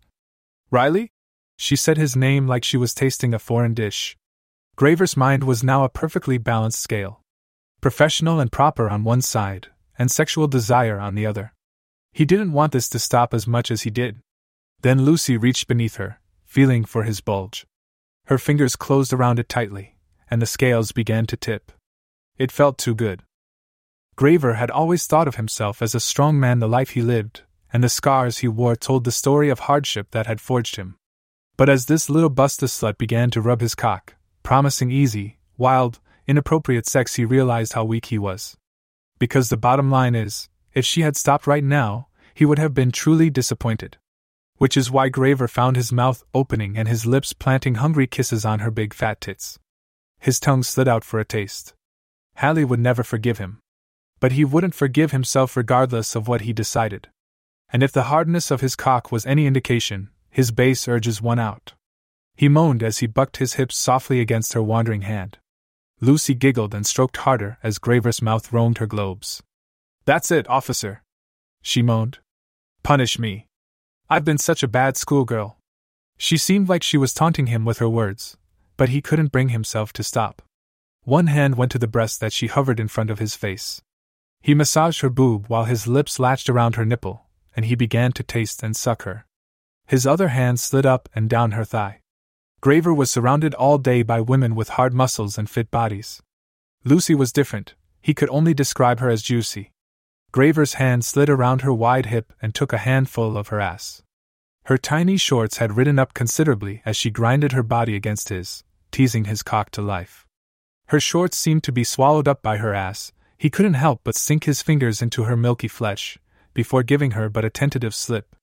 Riley? 0.71 1.13
She 1.57 1.77
said 1.77 1.97
his 1.97 2.17
name 2.17 2.47
like 2.47 2.65
she 2.65 2.77
was 2.77 2.95
tasting 2.95 3.35
a 3.35 3.39
foreign 3.39 3.75
dish. 3.75 4.17
Graver's 4.77 5.17
mind 5.17 5.45
was 5.45 5.65
now 5.65 5.85
a 5.85 5.89
perfectly 5.89 6.39
balanced 6.39 6.81
scale. 6.81 7.21
Professional 7.81 8.41
and 8.41 8.53
proper 8.53 8.89
on 8.89 9.05
one 9.05 9.23
side, 9.23 9.69
and 9.99 10.11
sexual 10.11 10.47
desire 10.47 10.99
on 10.99 11.15
the 11.15 11.27
other. 11.27 11.53
He 12.13 12.25
didn't 12.25 12.53
want 12.53 12.73
this 12.73 12.89
to 12.91 12.99
stop 12.99 13.35
as 13.35 13.47
much 13.47 13.71
as 13.71 13.83
he 13.83 13.91
did. 13.91 14.21
Then 14.83 15.05
Lucy 15.05 15.37
reached 15.37 15.67
beneath 15.67 15.97
her, 15.97 16.21
feeling 16.45 16.85
for 16.85 17.03
his 17.03 17.21
bulge. 17.21 17.67
Her 18.27 18.39
fingers 18.39 18.77
closed 18.77 19.13
around 19.13 19.39
it 19.39 19.49
tightly, 19.49 19.97
and 20.31 20.41
the 20.41 20.47
scales 20.47 20.93
began 20.93 21.27
to 21.27 21.37
tip. 21.37 21.73
It 22.37 22.53
felt 22.53 22.79
too 22.79 22.95
good. 22.95 23.23
Graver 24.19 24.55
had 24.55 24.69
always 24.69 25.07
thought 25.07 25.29
of 25.29 25.37
himself 25.37 25.81
as 25.81 25.95
a 25.95 26.01
strong 26.01 26.41
man 26.41 26.59
the 26.59 26.67
life 26.67 26.91
he 26.91 27.03
lived, 27.03 27.43
and 27.73 27.85
the 27.85 27.89
scars 27.89 28.39
he 28.39 28.49
wore 28.49 28.75
told 28.75 29.05
the 29.05 29.13
story 29.13 29.49
of 29.49 29.61
hardship 29.61 30.11
that 30.11 30.27
had 30.27 30.41
forged 30.41 30.75
him. 30.75 30.97
But 31.57 31.69
as 31.69 31.87
this 31.87 32.11
little 32.11 32.29
busted 32.29 32.69
slut 32.69 32.99
began 32.99 33.31
to 33.31 33.41
rub 33.41 33.61
his 33.61 33.77
cock, 33.77 34.17
promising 34.43 34.91
easy, 34.91 35.39
wild, 35.57 36.01
inappropriate 36.27 36.89
sex, 36.89 37.15
he 37.15 37.25
realized 37.25 37.75
how 37.75 37.85
weak 37.85 38.07
he 38.07 38.19
was. 38.19 38.57
Because 39.21 39.51
the 39.51 39.57
bottom 39.57 39.89
line 39.89 40.17
is, 40.17 40.49
if 40.75 40.85
she 40.85 41.03
had 41.03 41.17
stopped 41.17 41.47
right 41.47 41.63
now, 41.63 42.09
he 42.35 42.45
would 42.45 42.59
have 42.59 42.75
been 42.75 42.91
truly 42.91 43.31
disappointed 43.31 43.99
which 44.59 44.77
is 44.77 44.91
why 44.91 45.09
Graver 45.09 45.49
found 45.49 45.77
his 45.77 45.93
mouth 45.93 46.25
opening 46.35 46.77
and 46.77 46.89
his 46.89 47.07
lips 47.07 47.33
planting 47.33 47.77
hungry 47.77 48.07
kisses 48.07 48.45
on 48.45 48.59
her 48.59 48.71
big 48.71 48.93
fat 48.93 49.21
tits. 49.21 49.59
His 50.19 50.41
tongue 50.41 50.65
slid 50.65 50.89
out 50.89 51.05
for 51.05 51.21
a 51.21 51.25
taste. 51.25 51.75
Hallie 52.37 52.65
would 52.65 52.81
never 52.81 53.05
forgive 53.05 53.39
him. 53.39 53.61
But 54.21 54.33
he 54.33 54.45
wouldn't 54.45 54.75
forgive 54.75 55.13
himself 55.13 55.57
regardless 55.57 56.15
of 56.15 56.29
what 56.29 56.43
he 56.43 56.53
decided. 56.53 57.09
And 57.71 57.83
if 57.83 57.93
the 57.93 58.05
hardness 58.05 58.51
of 58.51 58.61
his 58.61 58.75
cock 58.75 59.13
was 59.13 59.27
any 59.27 59.47
indication, 59.47 60.11
his 60.31 60.51
base 60.51 60.89
urges 60.89 61.23
won 61.23 61.39
out. 61.39 61.75
He 62.37 62.49
moaned 62.49 62.83
as 62.83 62.99
he 62.99 63.07
bucked 63.07 63.39
his 63.39 63.55
hips 63.55 63.77
softly 63.77 64.21
against 64.21 64.53
her 64.53 64.63
wandering 64.63 65.03
hand. 65.03 65.39
Lucy 66.01 66.35
giggled 66.35 66.75
and 66.75 66.87
stroked 66.87 67.19
harder 67.19 67.59
as 67.63 67.79
Graver's 67.79 68.23
mouth 68.23 68.53
roamed 68.53 68.79
her 68.79 68.87
globes. 68.87 69.43
That's 70.05 70.31
it, 70.31 70.49
officer. 70.49 71.03
She 71.63 71.83
moaned. 71.83 72.19
Punish 72.83 73.19
me. 73.19 73.47
I've 74.09 74.25
been 74.25 74.39
such 74.39 74.63
a 74.63 74.69
bad 74.69 74.97
schoolgirl. 74.97 75.59
She 76.17 76.37
seemed 76.37 76.69
like 76.69 76.83
she 76.83 76.97
was 76.97 77.13
taunting 77.13 77.49
him 77.49 77.65
with 77.65 77.79
her 77.79 77.89
words, 77.89 78.37
but 78.77 78.89
he 78.89 79.03
couldn't 79.03 79.33
bring 79.33 79.51
himself 79.51 79.93
to 79.95 80.03
stop. 80.03 80.43
One 81.05 81.27
hand 81.27 81.57
went 81.57 81.73
to 81.73 81.79
the 81.79 81.89
breast 81.89 82.21
that 82.21 82.33
she 82.33 82.47
hovered 82.47 82.81
in 82.81 82.89
front 82.89 83.11
of 83.11 83.19
his 83.19 83.35
face. 83.35 83.83
He 84.41 84.55
massaged 84.55 85.01
her 85.01 85.11
boob 85.11 85.47
while 85.49 85.65
his 85.65 85.87
lips 85.87 86.19
latched 86.19 86.49
around 86.49 86.77
her 86.77 86.85
nipple, 86.85 87.27
and 87.55 87.65
he 87.65 87.75
began 87.75 88.13
to 88.13 88.23
taste 88.23 88.63
and 88.63 88.77
suck 88.77 89.03
her. 89.03 89.27
His 89.87 90.07
other 90.07 90.29
hand 90.29 90.61
slid 90.61 90.87
up 90.87 91.09
and 91.15 91.29
down 91.29 91.53
her 91.53 91.65
thigh. 91.65 92.01
Graver 92.61 92.93
was 92.93 93.11
surrounded 93.11 93.55
all 93.55 93.79
day 93.79 94.03
by 94.03 94.21
women 94.21 94.55
with 94.55 94.71
hard 94.71 94.93
muscles 94.93 95.39
and 95.39 95.49
fit 95.49 95.71
bodies. 95.71 96.23
Lucy 96.85 97.15
was 97.15 97.33
different, 97.33 97.75
he 98.01 98.15
could 98.15 98.29
only 98.31 98.55
describe 98.55 99.01
her 99.01 99.11
as 99.11 99.23
juicy. 99.23 99.73
Graver's 100.33 100.75
hand 100.75 101.05
slid 101.05 101.29
around 101.29 101.63
her 101.63 101.73
wide 101.73 102.07
hip 102.07 102.33
and 102.43 102.55
took 102.55 102.73
a 102.73 102.79
handful 102.79 103.37
of 103.37 103.49
her 103.49 103.61
ass. 103.61 104.03
Her 104.65 104.77
tiny 104.77 105.17
shorts 105.17 105.57
had 105.57 105.77
ridden 105.77 105.99
up 105.99 106.13
considerably 106.13 106.83
as 106.85 106.97
she 106.97 107.11
grinded 107.11 107.53
her 107.53 107.63
body 107.63 107.97
against 107.97 108.29
his, 108.29 108.65
teasing 108.91 109.25
his 109.25 109.43
cock 109.43 109.71
to 109.71 109.83
life. 109.83 110.27
Her 110.89 111.01
shorts 111.01 111.39
seemed 111.39 111.65
to 111.65 111.73
be 111.73 111.85
swallowed 111.85 112.29
up 112.29 112.43
by 112.43 112.59
her 112.59 112.75
ass, 112.75 113.13
he 113.39 113.49
couldn't 113.49 113.75
help 113.75 114.01
but 114.03 114.17
sink 114.17 114.45
his 114.45 114.63
fingers 114.63 115.01
into 115.01 115.25
her 115.25 115.37
milky 115.37 115.69
flesh, 115.69 116.19
before 116.55 116.83
giving 116.83 117.13
her 117.13 117.29
but 117.29 117.45
a 117.45 117.51
tentative 117.51 117.95
slip. 117.95 118.35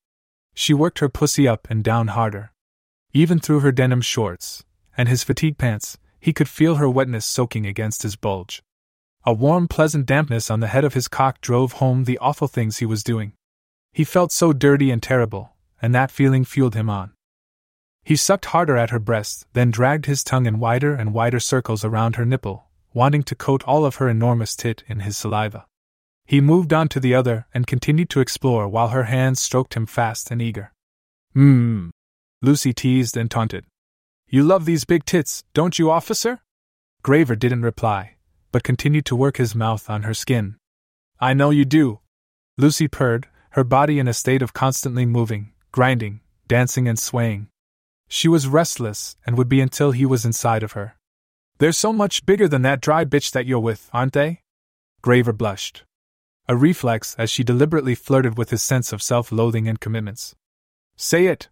She 0.54 0.74
worked 0.74 1.00
her 1.00 1.10
pussy 1.10 1.48
up 1.48 1.68
and 1.70 1.84
down 1.84 2.08
harder. 2.08 2.54
Even 3.14 3.40
through 3.40 3.60
her 3.60 3.74
denim 3.74 4.02
shorts, 4.02 4.64
and 4.98 5.10
his 5.10 5.24
fatigue 5.24 5.58
pants, 5.58 5.98
he 6.20 6.34
could 6.34 6.48
feel 6.48 6.76
her 6.76 6.90
wetness 6.90 7.26
soaking 7.26 7.66
against 7.66 8.04
his 8.04 8.16
bulge. 8.16 8.64
A 9.26 9.34
warm, 9.34 9.68
pleasant 9.68 10.06
dampness 10.06 10.50
on 10.50 10.60
the 10.60 10.68
head 10.68 10.86
of 10.86 10.94
his 10.94 11.08
cock 11.08 11.42
drove 11.42 11.74
home 11.74 12.06
the 12.06 12.18
awful 12.20 12.48
things 12.48 12.78
he 12.78 12.86
was 12.86 13.04
doing. 13.04 13.34
He 13.92 14.04
felt 14.04 14.32
so 14.32 14.54
dirty 14.54 14.92
and 14.92 15.04
terrible, 15.04 15.56
and 15.82 15.94
that 15.94 16.12
feeling 16.12 16.46
fueled 16.46 16.76
him 16.76 16.90
on. 16.90 17.12
He 18.04 18.16
sucked 18.16 18.46
harder 18.46 18.78
at 18.78 18.92
her 18.92 19.00
breast, 19.00 19.48
then 19.54 19.72
dragged 19.72 20.06
his 20.06 20.24
tongue 20.24 20.46
in 20.46 20.60
wider 20.60 20.94
and 20.94 21.14
wider 21.14 21.40
circles 21.40 21.84
around 21.84 22.16
her 22.16 22.26
nipple, 22.26 22.68
wanting 22.96 23.22
to 23.22 23.36
coat 23.36 23.64
all 23.66 23.86
of 23.86 23.98
her 23.98 24.10
enormous 24.10 24.56
tit 24.56 24.84
in 24.88 25.02
his 25.02 25.16
saliva. 25.16 25.68
He 26.26 26.42
moved 26.42 26.74
on 26.74 26.88
to 26.88 27.00
the 27.00 27.14
other 27.14 27.46
and 27.54 27.68
continued 27.68 28.10
to 28.10 28.20
explore 28.20 28.68
while 28.68 28.88
her 28.88 29.04
hands 29.04 29.40
stroked 29.40 29.76
him 29.76 29.86
fast 29.86 30.32
and 30.32 30.42
eager. 30.42 30.74
Mmm. 31.36 31.92
Lucy 32.42 32.74
teased 32.74 33.16
and 33.16 33.30
taunted. 33.30 33.66
You 34.28 34.42
love 34.42 34.66
these 34.66 34.86
big 34.86 35.06
tits, 35.06 35.44
don't 35.54 35.78
you, 35.78 35.92
officer? 35.92 36.42
Graver 37.04 37.36
didn't 37.36 37.62
reply 37.62 38.16
but 38.56 38.64
continued 38.64 39.06
to 39.06 39.18
work 39.18 39.36
his 39.36 39.54
mouth 39.54 39.90
on 39.90 40.04
her 40.04 40.14
skin. 40.14 40.56
I 41.20 41.34
know 41.34 41.50
you 41.50 41.66
do. 41.66 42.00
Lucy 42.58 42.88
purred, 42.88 43.28
her 43.50 43.66
body 43.66 44.00
in 44.00 44.08
a 44.08 44.14
state 44.14 44.42
of 44.42 44.54
constantly 44.54 45.06
moving, 45.06 45.52
grinding, 45.74 46.22
dancing, 46.48 46.88
and 46.88 46.98
swaying. 46.98 47.50
She 48.08 48.30
was 48.30 48.48
restless 48.48 49.18
and 49.26 49.38
would 49.38 49.50
be 49.50 49.60
until 49.60 49.92
he 49.92 50.06
was 50.06 50.24
inside 50.24 50.64
of 50.64 50.72
her. 50.72 50.96
They're 51.58 51.72
so 51.72 51.94
much 51.94 52.26
bigger 52.26 52.48
than 52.48 52.64
that 52.64 52.82
dry 52.82 53.06
bitch 53.06 53.32
that 53.32 53.46
you're 53.46 53.60
with, 53.60 53.90
aren't 53.94 54.14
they? 54.14 54.42
Graver 55.02 55.32
blushed. 55.32 55.84
A 56.48 56.56
reflex 56.56 57.16
as 57.18 57.30
she 57.30 57.44
deliberately 57.44 57.96
flirted 57.96 58.38
with 58.38 58.50
his 58.50 58.62
sense 58.62 58.92
of 58.92 59.02
self 59.02 59.32
loathing 59.32 59.68
and 59.68 59.80
commitments. 59.80 60.36
Say 60.98 61.28
it! 61.28 61.50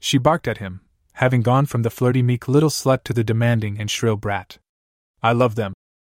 She 0.00 0.18
barked 0.18 0.48
at 0.48 0.58
him, 0.58 0.80
having 1.14 1.42
gone 1.42 1.66
from 1.66 1.82
the 1.82 1.90
flirty 1.90 2.22
meek 2.22 2.48
little 2.48 2.70
slut 2.70 3.04
to 3.04 3.12
the 3.12 3.24
demanding 3.24 3.80
and 3.80 3.90
shrill 3.90 4.16
brat. 4.16 4.58
I 5.22 5.32
love 5.32 5.54
them. 5.54 5.72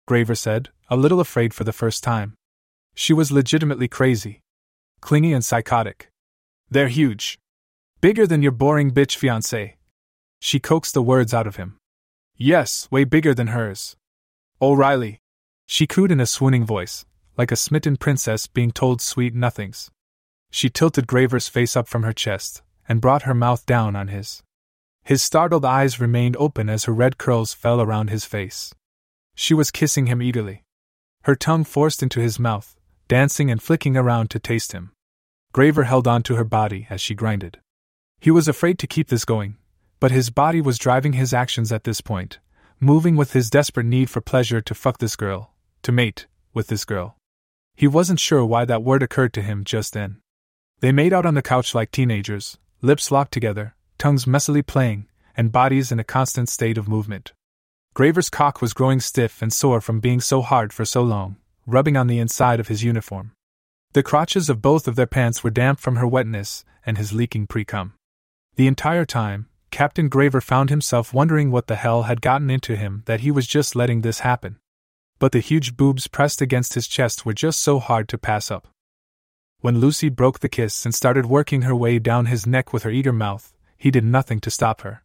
Graver 0.08 0.36
said, 0.36 0.70
a 0.90 0.98
little 0.98 1.20
afraid 1.20 1.54
for 1.54 1.64
the 1.64 1.72
first 1.72 2.04
time. 2.04 2.34
She 2.96 3.14
was 3.14 3.32
legitimately 3.32 3.88
crazy. 3.88 4.42
Clingy 5.02 5.34
and 5.34 5.46
psychotic. 5.46 6.10
They're 6.70 6.90
huge. 6.90 7.40
Bigger 8.02 8.28
than 8.28 8.42
your 8.42 8.52
boring 8.52 8.92
bitch 8.92 9.18
fiancé. 9.18 9.76
She 10.40 10.60
coaxed 10.60 10.94
the 10.94 11.02
words 11.02 11.34
out 11.34 11.48
of 11.48 11.56
him. 11.56 11.79
Yes, 12.42 12.88
way 12.90 13.04
bigger 13.04 13.34
than 13.34 13.48
hers. 13.48 13.98
O'Reilly! 14.62 15.20
She 15.66 15.86
cooed 15.86 16.10
in 16.10 16.22
a 16.22 16.26
swooning 16.26 16.66
voice, 16.66 17.06
like 17.38 17.52
a 17.52 17.58
smitten 17.58 17.98
princess 17.98 18.48
being 18.48 18.72
told 18.72 19.02
sweet 19.02 19.36
nothings. 19.36 19.92
She 20.50 20.70
tilted 20.70 21.06
Graver's 21.06 21.50
face 21.50 21.76
up 21.76 21.86
from 21.86 22.04
her 22.04 22.14
chest 22.14 22.62
and 22.88 23.02
brought 23.02 23.24
her 23.24 23.34
mouth 23.34 23.66
down 23.66 23.94
on 23.98 24.08
his. 24.08 24.42
His 25.04 25.22
startled 25.22 25.66
eyes 25.66 26.00
remained 26.00 26.38
open 26.40 26.70
as 26.70 26.86
her 26.86 26.94
red 26.94 27.18
curls 27.18 27.54
fell 27.54 27.82
around 27.82 28.10
his 28.10 28.24
face. 28.24 28.74
She 29.36 29.54
was 29.54 29.70
kissing 29.70 30.06
him 30.06 30.22
eagerly. 30.22 30.64
Her 31.24 31.36
tongue 31.36 31.66
forced 31.66 32.02
into 32.02 32.22
his 32.22 32.40
mouth, 32.40 32.78
dancing 33.10 33.52
and 33.52 33.62
flicking 33.62 33.98
around 33.98 34.30
to 34.30 34.40
taste 34.40 34.72
him. 34.72 34.94
Graver 35.52 35.84
held 35.84 36.08
on 36.08 36.24
to 36.24 36.36
her 36.36 36.46
body 36.46 36.88
as 36.90 37.02
she 37.02 37.16
grinded. 37.16 37.60
He 38.22 38.32
was 38.32 38.48
afraid 38.48 38.80
to 38.80 38.88
keep 38.88 39.10
this 39.10 39.26
going, 39.26 39.58
but 40.00 40.12
his 40.12 40.30
body 40.30 40.62
was 40.62 40.78
driving 40.78 41.14
his 41.14 41.34
actions 41.34 41.72
at 41.72 41.84
this 41.84 42.02
point, 42.02 42.40
moving 42.80 43.16
with 43.16 43.34
his 43.34 43.50
desperate 43.50 43.86
need 43.86 44.10
for 44.10 44.22
pleasure 44.22 44.62
to 44.62 44.76
fuck 44.76 45.00
this 45.00 45.16
girl, 45.16 45.54
to 45.84 45.92
mate 45.92 46.26
with 46.54 46.68
this 46.68 46.86
girl. 46.86 47.18
He 47.76 47.88
wasn't 47.88 48.20
sure 48.20 48.46
why 48.46 48.66
that 48.66 48.84
word 48.84 49.04
occurred 49.04 49.34
to 49.34 49.42
him 49.42 49.64
just 49.64 49.94
then. 49.94 50.18
They 50.80 50.92
made 50.92 51.14
out 51.14 51.26
on 51.26 51.34
the 51.34 51.42
couch 51.42 51.76
like 51.76 51.92
teenagers, 51.92 52.58
lips 52.82 53.12
locked 53.12 53.34
together, 53.34 53.76
tongues 53.98 54.26
messily 54.26 54.66
playing, 54.66 55.08
and 55.36 55.52
bodies 55.52 55.92
in 55.92 56.00
a 56.00 56.04
constant 56.04 56.50
state 56.50 56.78
of 56.78 56.88
movement. 56.88 57.34
Graver's 57.94 58.30
cock 58.30 58.62
was 58.62 58.74
growing 58.74 59.00
stiff 59.00 59.42
and 59.42 59.52
sore 59.52 59.82
from 59.82 60.00
being 60.00 60.22
so 60.22 60.42
hard 60.42 60.72
for 60.72 60.86
so 60.86 61.02
long, 61.02 61.38
rubbing 61.66 61.98
on 61.98 62.08
the 62.08 62.20
inside 62.20 62.60
of 62.60 62.68
his 62.68 62.84
uniform. 62.84 63.32
The 63.94 64.04
crotches 64.04 64.50
of 64.50 64.62
both 64.62 64.88
of 64.88 64.96
their 64.96 65.08
pants 65.08 65.44
were 65.44 65.50
damp 65.50 65.80
from 65.80 65.98
her 65.98 66.08
wetness 66.08 66.64
and 66.86 66.98
his 66.98 67.12
leaking 67.12 67.48
pre 67.48 67.66
cum. 67.66 67.94
The 68.56 68.68
entire 68.68 69.06
time, 69.06 69.48
Captain 69.72 70.10
Graver 70.10 70.42
found 70.42 70.70
himself 70.70 71.14
wondering 71.14 71.52
what 71.52 71.68
the 71.68 71.76
hell 71.76 72.04
had 72.04 72.22
gotten 72.22 72.50
into 72.50 72.76
him 72.76 73.04
that 73.06 73.22
he 73.22 73.32
was 73.32 73.48
just 73.48 73.76
letting 73.76 74.02
this 74.02 74.20
happen. 74.20 74.58
But 75.20 75.32
the 75.32 75.40
huge 75.40 75.76
boobs 75.76 76.08
pressed 76.08 76.42
against 76.42 76.74
his 76.74 76.88
chest 76.88 77.26
were 77.26 77.34
just 77.34 77.60
so 77.60 77.80
hard 77.80 78.08
to 78.10 78.18
pass 78.18 78.50
up. 78.50 78.68
When 79.62 79.80
Lucy 79.80 80.08
broke 80.08 80.40
the 80.40 80.50
kiss 80.50 80.86
and 80.86 80.96
started 80.96 81.26
working 81.26 81.64
her 81.64 81.76
way 81.76 82.00
down 82.00 82.28
his 82.28 82.48
neck 82.48 82.72
with 82.72 82.84
her 82.84 82.90
eager 82.90 83.12
mouth, 83.12 83.54
he 83.78 83.92
did 83.92 84.06
nothing 84.06 84.40
to 84.42 84.52
stop 84.52 84.82
her. 84.82 85.04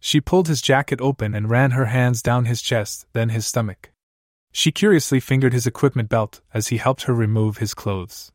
She 0.00 0.20
pulled 0.20 0.48
his 0.48 0.60
jacket 0.60 1.00
open 1.00 1.34
and 1.34 1.48
ran 1.48 1.70
her 1.70 1.86
hands 1.86 2.20
down 2.22 2.44
his 2.44 2.60
chest, 2.60 3.06
then 3.14 3.30
his 3.30 3.46
stomach. 3.46 3.92
She 4.52 4.70
curiously 4.70 5.20
fingered 5.20 5.52
his 5.52 5.66
equipment 5.66 6.08
belt 6.08 6.40
as 6.52 6.68
he 6.68 6.76
helped 6.76 7.04
her 7.04 7.14
remove 7.14 7.58
his 7.58 7.74
clothes. 7.74 8.32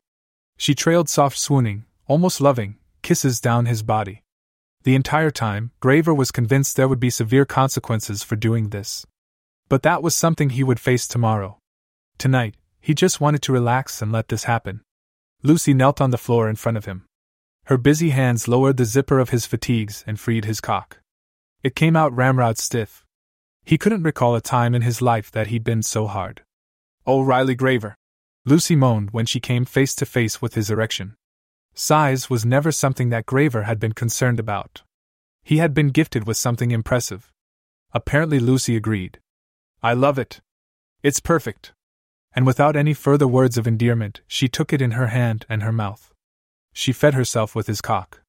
She 0.56 0.74
trailed 0.74 1.08
soft 1.08 1.38
swooning, 1.38 1.84
almost 2.06 2.40
loving, 2.40 2.76
kisses 3.02 3.40
down 3.40 3.66
his 3.66 3.82
body. 3.82 4.22
The 4.84 4.94
entire 4.96 5.30
time, 5.30 5.70
Graver 5.80 6.12
was 6.12 6.32
convinced 6.32 6.76
there 6.76 6.88
would 6.88 6.98
be 6.98 7.10
severe 7.10 7.44
consequences 7.44 8.22
for 8.22 8.34
doing 8.34 8.70
this. 8.70 9.06
But 9.68 9.82
that 9.84 10.02
was 10.02 10.14
something 10.14 10.50
he 10.50 10.64
would 10.64 10.80
face 10.80 11.06
tomorrow. 11.06 11.58
Tonight, 12.18 12.56
he 12.80 12.94
just 12.94 13.20
wanted 13.20 13.42
to 13.42 13.52
relax 13.52 14.02
and 14.02 14.10
let 14.10 14.28
this 14.28 14.44
happen. 14.44 14.80
Lucy 15.42 15.72
knelt 15.72 16.00
on 16.00 16.10
the 16.10 16.18
floor 16.18 16.48
in 16.48 16.56
front 16.56 16.76
of 16.76 16.84
him. 16.84 17.04
Her 17.66 17.78
busy 17.78 18.10
hands 18.10 18.48
lowered 18.48 18.76
the 18.76 18.84
zipper 18.84 19.20
of 19.20 19.30
his 19.30 19.46
fatigues 19.46 20.02
and 20.06 20.18
freed 20.18 20.44
his 20.44 20.60
cock. 20.60 20.98
It 21.62 21.76
came 21.76 21.94
out 21.94 22.14
ramrod 22.14 22.58
stiff. 22.58 23.04
He 23.64 23.78
couldn't 23.78 24.02
recall 24.02 24.34
a 24.34 24.40
time 24.40 24.74
in 24.74 24.82
his 24.82 25.00
life 25.00 25.30
that 25.30 25.46
he'd 25.46 25.62
been 25.62 25.82
so 25.82 26.08
hard. 26.08 26.42
Oh, 27.06 27.22
Riley 27.22 27.54
Graver! 27.54 27.94
Lucy 28.44 28.74
moaned 28.74 29.10
when 29.12 29.26
she 29.26 29.38
came 29.38 29.64
face 29.64 29.94
to 29.94 30.06
face 30.06 30.42
with 30.42 30.54
his 30.54 30.70
erection. 30.70 31.14
Size 31.74 32.28
was 32.28 32.44
never 32.44 32.70
something 32.70 33.08
that 33.10 33.26
Graver 33.26 33.62
had 33.62 33.80
been 33.80 33.92
concerned 33.92 34.38
about. 34.38 34.82
He 35.42 35.58
had 35.58 35.74
been 35.74 35.88
gifted 35.88 36.26
with 36.26 36.36
something 36.36 36.70
impressive. 36.70 37.32
Apparently, 37.92 38.38
Lucy 38.38 38.76
agreed. 38.76 39.20
I 39.82 39.94
love 39.94 40.18
it. 40.18 40.40
It's 41.02 41.20
perfect. 41.20 41.72
And 42.34 42.46
without 42.46 42.76
any 42.76 42.94
further 42.94 43.26
words 43.26 43.58
of 43.58 43.66
endearment, 43.66 44.20
she 44.26 44.48
took 44.48 44.72
it 44.72 44.80
in 44.80 44.92
her 44.92 45.08
hand 45.08 45.44
and 45.48 45.62
her 45.62 45.72
mouth. 45.72 46.12
She 46.72 46.92
fed 46.92 47.14
herself 47.14 47.54
with 47.54 47.66
his 47.66 47.80
cock. 47.80 48.22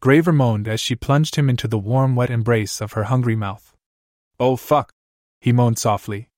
Graver 0.00 0.32
moaned 0.32 0.68
as 0.68 0.80
she 0.80 0.94
plunged 0.94 1.36
him 1.36 1.50
into 1.50 1.68
the 1.68 1.78
warm, 1.78 2.14
wet 2.16 2.30
embrace 2.30 2.80
of 2.80 2.92
her 2.92 3.04
hungry 3.04 3.36
mouth. 3.36 3.76
Oh, 4.38 4.56
fuck! 4.56 4.92
He 5.40 5.52
moaned 5.52 5.78
softly. 5.78 6.28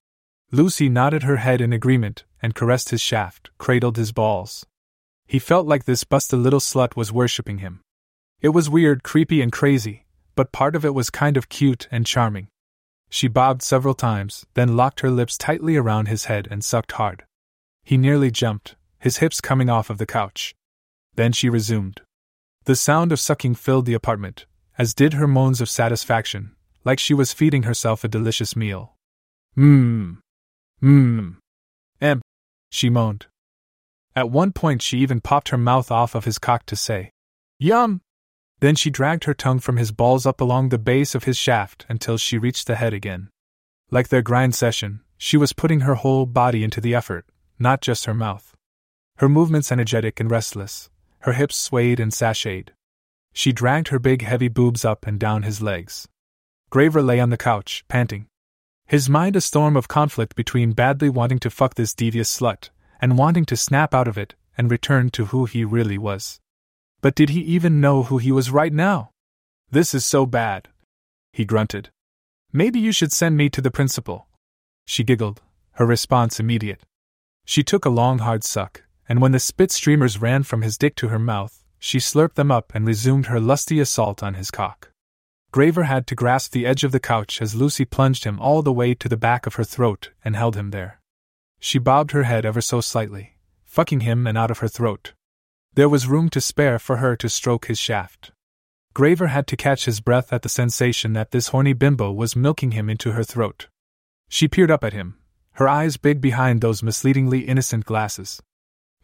Lucy 0.51 0.89
nodded 0.89 1.23
her 1.23 1.37
head 1.37 1.61
in 1.61 1.73
agreement 1.73 2.25
and 2.41 2.55
caressed 2.55 2.91
his 2.91 3.01
shaft, 3.01 3.51
cradled 3.59 3.97
his 3.97 4.13
balls. 4.13 4.67
He 5.33 5.39
felt 5.39 5.67
like 5.67 5.87
this 5.87 6.05
busted 6.05 6.41
little 6.41 6.61
slut 6.61 6.95
was 6.95 7.11
worshipping 7.11 7.57
him. 7.57 7.81
It 8.43 8.51
was 8.51 8.69
weird, 8.69 9.03
creepy, 9.03 9.41
and 9.41 9.51
crazy, 9.51 10.05
but 10.35 10.53
part 10.53 10.77
of 10.77 10.85
it 10.85 10.93
was 10.93 11.09
kind 11.09 11.39
of 11.39 11.49
cute 11.49 11.89
and 11.91 12.05
charming. 12.05 12.49
She 13.09 13.29
bobbed 13.29 13.63
several 13.63 13.95
times, 13.95 14.45
then 14.53 14.77
locked 14.77 15.01
her 15.01 15.11
lips 15.11 15.39
tightly 15.39 15.75
around 15.75 16.09
his 16.09 16.27
head 16.27 16.49
and 16.51 16.63
sucked 16.63 16.93
hard. 16.93 17.25
He 17.83 17.97
nearly 17.97 18.31
jumped, 18.31 18.77
his 18.99 19.17
hips 19.25 19.41
coming 19.41 19.71
off 19.71 19.89
of 19.89 19.97
the 19.97 20.05
couch. 20.05 20.55
Then 21.15 21.33
she 21.33 21.49
resumed. 21.49 22.03
The 22.65 22.77
sound 22.77 23.11
of 23.11 23.19
sucking 23.19 23.55
filled 23.55 23.87
the 23.87 23.95
apartment, 23.95 24.45
as 24.77 24.93
did 24.93 25.15
her 25.15 25.27
moans 25.27 25.63
of 25.63 25.71
satisfaction, 25.71 26.55
like 26.85 26.99
she 26.99 27.15
was 27.15 27.33
feeding 27.33 27.63
herself 27.63 28.05
a 28.05 28.09
delicious 28.09 28.55
meal. 28.55 28.97
Mmm. 29.57 30.19
Mmm. 30.83 31.37
Em. 32.03 32.21
She 32.69 32.91
moaned. 32.91 33.29
At 34.15 34.31
one 34.31 34.53
point, 34.53 34.83
she 34.83 34.99
even 34.99 35.21
popped 35.21 35.49
her 35.49 35.59
mouth 35.59 35.91
off 35.91 36.15
of 36.15 36.25
his 36.25 36.39
cock 36.39 36.67
to 36.67 36.77
say, 36.77 37.13
Yum! 37.59 38.03
Then 38.61 38.75
she 38.75 38.91
dragged 38.91 39.25
her 39.25 39.35
tongue 39.35 39.59
from 39.59 39.79
his 39.79 39.91
balls 39.91 40.27
up 40.27 40.41
along 40.41 40.69
the 40.69 40.79
base 40.79 41.15
of 41.15 41.25
his 41.25 41.37
shaft 41.37 41.87
until 41.89 42.19
she 42.19 42.39
reached 42.39 42.67
the 42.67 42.77
head 42.77 42.93
again. 42.93 43.31
Like 43.91 44.09
their 44.09 44.23
grind 44.23 44.55
session, 44.55 45.01
she 45.17 45.37
was 45.37 45.53
putting 45.53 45.81
her 45.81 45.95
whole 45.95 46.27
body 46.27 46.63
into 46.63 46.81
the 46.81 46.95
effort, 46.95 47.27
not 47.59 47.81
just 47.81 48.05
her 48.05 48.15
mouth. 48.15 48.55
Her 49.17 49.29
movements 49.29 49.73
energetic 49.73 50.21
and 50.21 50.31
restless, 50.31 50.91
her 51.21 51.33
hips 51.33 51.57
swayed 51.57 51.99
and 51.99 52.13
sashayed. 52.13 52.69
She 53.33 53.53
dragged 53.53 53.89
her 53.89 53.99
big 53.99 54.23
heavy 54.23 54.49
boobs 54.49 54.85
up 54.85 55.07
and 55.07 55.19
down 55.19 55.43
his 55.43 55.63
legs. 55.63 56.07
Graver 56.71 57.03
lay 57.03 57.19
on 57.19 57.31
the 57.31 57.37
couch, 57.37 57.85
panting. 57.89 58.27
His 58.87 59.09
mind 59.09 59.37
a 59.37 59.41
storm 59.41 59.77
of 59.77 59.89
conflict 59.89 60.37
between 60.37 60.73
badly 60.73 61.09
wanting 61.09 61.39
to 61.41 61.51
fuck 61.51 61.75
this 61.75 61.95
devious 61.95 62.39
slut 62.39 62.69
and 63.03 63.19
wanting 63.19 63.45
to 63.45 63.57
snap 63.57 63.93
out 63.93 64.09
of 64.09 64.17
it 64.17 64.35
and 64.57 64.71
return 64.71 65.11
to 65.11 65.27
who 65.27 65.45
he 65.45 65.65
really 65.65 65.99
was. 65.99 66.41
But 67.01 67.17
did 67.17 67.31
he 67.31 67.41
even 67.41 67.81
know 67.81 68.05
who 68.05 68.19
he 68.19 68.31
was 68.31 68.53
right 68.53 68.73
now? 68.73 69.11
This 69.71 69.93
is 69.93 70.07
so 70.07 70.25
bad. 70.25 70.69
He 71.33 71.45
grunted. 71.45 71.91
Maybe 72.53 72.79
you 72.79 72.93
should 72.93 73.13
send 73.13 73.37
me 73.37 73.51
to 73.51 73.61
the 73.61 73.71
principal. 73.71 74.29
She 74.87 75.03
giggled, 75.03 75.43
her 75.73 75.87
response 75.87 76.39
immediate. 76.39 76.83
She 77.45 77.65
took 77.65 77.85
a 77.85 77.91
long, 77.91 78.21
hard 78.21 78.45
suck, 78.45 78.85
and 79.09 79.21
when 79.21 79.33
the 79.33 79.41
spit 79.41 79.73
streamers 79.73 80.21
ran 80.21 80.45
from 80.45 80.63
his 80.63 80.79
dick 80.79 80.95
to 80.97 81.09
her 81.09 81.19
mouth, 81.19 81.65
she 81.81 81.99
slurped 81.99 82.35
them 82.35 82.53
up 82.53 82.73
and 82.73 82.87
resumed 82.87 83.27
her 83.27 83.41
lusty 83.41 83.81
assault 83.81 84.23
on 84.23 84.35
his 84.35 84.53
cock. 84.53 84.93
Graver 85.51 85.85
had 85.85 86.07
to 86.07 86.15
grasp 86.15 86.53
the 86.53 86.67
edge 86.67 86.85
of 86.85 86.93
the 86.93 87.01
couch 87.01 87.43
as 87.43 87.57
Lucy 87.57 87.85
plunged 87.85 88.25
him 88.25 88.39
all 88.39 88.63
the 88.63 88.73
way 88.73 88.95
to 88.95 89.09
the 89.09 89.17
back 89.17 89.45
of 89.47 89.57
her 89.57 89.65
throat 89.65 90.11
and 90.25 90.37
held 90.37 90.57
him 90.57 90.71
there. 90.71 91.02
She 91.65 91.79
bobbed 91.79 92.11
her 92.11 92.25
head 92.25 92.45
ever 92.45 92.61
so 92.61 92.81
slightly, 92.81 93.37
fucking 93.63 94.01
him 94.01 94.27
and 94.27 94.37
out 94.37 94.51
of 94.51 94.59
her 94.59 94.67
throat. 94.67 95.13
There 95.75 95.89
was 95.89 96.09
room 96.09 96.29
to 96.31 96.41
spare 96.41 96.81
for 96.81 96.97
her 96.97 97.15
to 97.15 97.29
stroke 97.29 97.67
his 97.67 97.79
shaft. 97.79 98.33
Graver 98.95 99.29
had 99.29 99.47
to 99.47 99.57
catch 99.57 99.85
his 99.85 100.01
breath 100.01 100.33
at 100.33 100.43
the 100.43 100.49
sensation 100.49 101.13
that 101.13 101.31
this 101.31 101.49
horny 101.49 101.73
bimbo 101.73 102.11
was 102.11 102.35
milking 102.35 102.73
him 102.73 102.91
into 102.91 103.13
her 103.13 103.23
throat. 103.23 103.69
She 104.29 104.49
peered 104.49 104.73
up 104.73 104.83
at 104.83 104.93
him, 104.93 105.21
her 105.53 105.69
eyes 105.69 105.97
big 105.97 106.21
behind 106.21 106.61
those 106.63 106.83
misleadingly 106.83 107.43
innocent 107.43 107.85
glasses. 107.85 108.43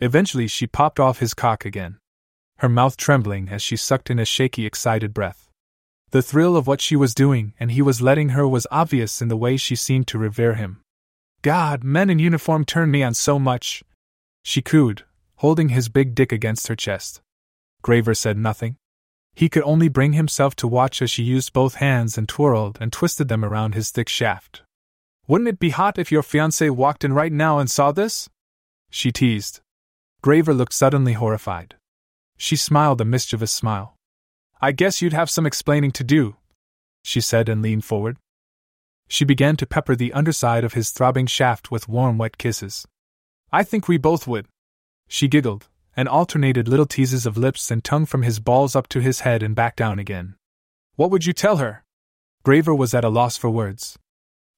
Eventually, 0.00 0.48
she 0.48 0.66
popped 0.66 0.98
off 0.98 1.20
his 1.20 1.34
cock 1.34 1.64
again, 1.64 2.00
her 2.56 2.68
mouth 2.68 2.96
trembling 2.96 3.48
as 3.50 3.62
she 3.62 3.76
sucked 3.76 4.10
in 4.10 4.18
a 4.18 4.24
shaky, 4.24 4.66
excited 4.66 5.14
breath. 5.14 5.48
The 6.10 6.22
thrill 6.22 6.56
of 6.56 6.66
what 6.66 6.80
she 6.80 6.96
was 6.96 7.14
doing 7.14 7.54
and 7.60 7.70
he 7.70 7.82
was 7.82 8.02
letting 8.02 8.30
her 8.30 8.48
was 8.48 8.66
obvious 8.72 9.22
in 9.22 9.28
the 9.28 9.36
way 9.36 9.56
she 9.56 9.76
seemed 9.76 10.08
to 10.08 10.18
revere 10.18 10.54
him. 10.54 10.82
God, 11.42 11.84
men 11.84 12.10
in 12.10 12.18
uniform 12.18 12.64
turn 12.64 12.90
me 12.90 13.02
on 13.02 13.14
so 13.14 13.38
much. 13.38 13.84
She 14.42 14.62
cooed, 14.62 15.04
holding 15.36 15.68
his 15.68 15.88
big 15.88 16.14
dick 16.14 16.32
against 16.32 16.66
her 16.66 16.76
chest. 16.76 17.20
Graver 17.82 18.14
said 18.14 18.36
nothing. 18.36 18.76
He 19.34 19.48
could 19.48 19.62
only 19.62 19.88
bring 19.88 20.14
himself 20.14 20.56
to 20.56 20.66
watch 20.66 21.00
as 21.00 21.10
she 21.12 21.22
used 21.22 21.52
both 21.52 21.76
hands 21.76 22.18
and 22.18 22.28
twirled 22.28 22.78
and 22.80 22.92
twisted 22.92 23.28
them 23.28 23.44
around 23.44 23.74
his 23.74 23.90
thick 23.90 24.08
shaft. 24.08 24.62
Wouldn't 25.28 25.48
it 25.48 25.60
be 25.60 25.70
hot 25.70 25.98
if 25.98 26.10
your 26.10 26.24
fiance 26.24 26.68
walked 26.70 27.04
in 27.04 27.12
right 27.12 27.32
now 27.32 27.58
and 27.60 27.70
saw 27.70 27.92
this? 27.92 28.28
She 28.90 29.12
teased. 29.12 29.60
Graver 30.22 30.52
looked 30.52 30.72
suddenly 30.72 31.12
horrified. 31.12 31.76
She 32.36 32.56
smiled 32.56 33.00
a 33.00 33.04
mischievous 33.04 33.52
smile. 33.52 33.94
I 34.60 34.72
guess 34.72 35.00
you'd 35.00 35.12
have 35.12 35.30
some 35.30 35.46
explaining 35.46 35.92
to 35.92 36.04
do, 36.04 36.36
she 37.04 37.20
said 37.20 37.48
and 37.48 37.62
leaned 37.62 37.84
forward. 37.84 38.16
She 39.08 39.24
began 39.24 39.56
to 39.56 39.66
pepper 39.66 39.96
the 39.96 40.12
underside 40.12 40.64
of 40.64 40.74
his 40.74 40.90
throbbing 40.90 41.26
shaft 41.26 41.70
with 41.70 41.88
warm, 41.88 42.18
wet 42.18 42.38
kisses. 42.38 42.86
I 43.50 43.64
think 43.64 43.88
we 43.88 43.96
both 43.96 44.26
would. 44.26 44.46
She 45.08 45.26
giggled, 45.26 45.68
and 45.96 46.08
alternated 46.08 46.68
little 46.68 46.86
teases 46.86 47.24
of 47.24 47.38
lips 47.38 47.70
and 47.70 47.82
tongue 47.82 48.06
from 48.06 48.22
his 48.22 48.38
balls 48.38 48.76
up 48.76 48.86
to 48.88 49.00
his 49.00 49.20
head 49.20 49.42
and 49.42 49.56
back 49.56 49.74
down 49.74 49.98
again. 49.98 50.36
What 50.96 51.10
would 51.10 51.24
you 51.24 51.32
tell 51.32 51.56
her? 51.56 51.84
Graver 52.44 52.74
was 52.74 52.94
at 52.94 53.04
a 53.04 53.08
loss 53.08 53.36
for 53.36 53.50
words. 53.50 53.98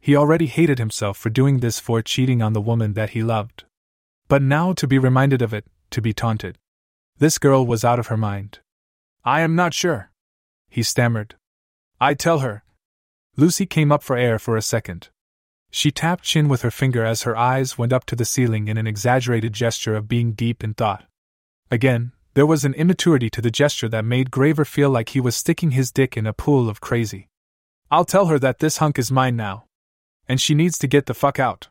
He 0.00 0.16
already 0.16 0.46
hated 0.46 0.78
himself 0.78 1.16
for 1.16 1.30
doing 1.30 1.58
this 1.58 1.78
for 1.78 2.02
cheating 2.02 2.42
on 2.42 2.52
the 2.52 2.60
woman 2.60 2.94
that 2.94 3.10
he 3.10 3.22
loved. 3.22 3.64
But 4.28 4.42
now 4.42 4.72
to 4.72 4.86
be 4.86 4.98
reminded 4.98 5.42
of 5.42 5.54
it, 5.54 5.64
to 5.90 6.02
be 6.02 6.12
taunted. 6.12 6.58
This 7.18 7.38
girl 7.38 7.66
was 7.66 7.84
out 7.84 7.98
of 7.98 8.08
her 8.08 8.16
mind. 8.16 8.60
I 9.24 9.42
am 9.42 9.54
not 9.54 9.74
sure. 9.74 10.10
He 10.68 10.82
stammered. 10.82 11.36
I 12.00 12.14
tell 12.14 12.38
her. 12.38 12.64
Lucy 13.40 13.64
came 13.64 13.90
up 13.90 14.03
for 14.03 14.18
air 14.18 14.38
for 14.38 14.55
a 14.59 14.61
second. 14.61 15.09
She 15.70 15.90
tapped 15.90 16.24
chin 16.24 16.46
with 16.46 16.61
her 16.61 16.70
finger 16.70 17.07
as 17.07 17.22
her 17.22 17.35
eyes 17.35 17.79
went 17.79 17.90
up 17.90 18.05
to 18.05 18.14
the 18.14 18.26
ceiling 18.26 18.68
in 18.68 18.76
an 18.76 18.87
exaggerated 18.87 19.55
gesture 19.55 19.96
of 19.96 20.09
being 20.09 20.33
deep 20.33 20.62
in 20.62 20.74
thought. 20.74 21.07
Again, 21.70 22.12
there 22.35 22.44
was 22.44 22.66
an 22.66 22.74
immaturity 22.74 23.31
to 23.31 23.40
the 23.40 23.50
gesture 23.50 23.88
that 23.88 24.05
made 24.05 24.31
Graver 24.31 24.66
feel 24.66 24.90
like 24.90 25.11
he 25.11 25.20
was 25.20 25.37
sticking 25.37 25.70
his 25.70 25.90
dick 25.90 26.18
in 26.18 26.26
a 26.26 26.35
pool 26.35 26.68
of 26.68 26.83
crazy. 26.83 27.29
I'll 27.90 28.05
tell 28.05 28.26
her 28.26 28.38
that 28.38 28.59
this 28.59 28.76
hunk 28.76 28.98
is 28.98 29.11
mine 29.11 29.37
now. 29.37 29.64
And 30.29 30.38
she 30.38 30.55
needs 30.55 30.76
to 30.76 30.87
get 30.87 31.07
the 31.07 31.14
fuck 31.14 31.40
out. 31.40 31.68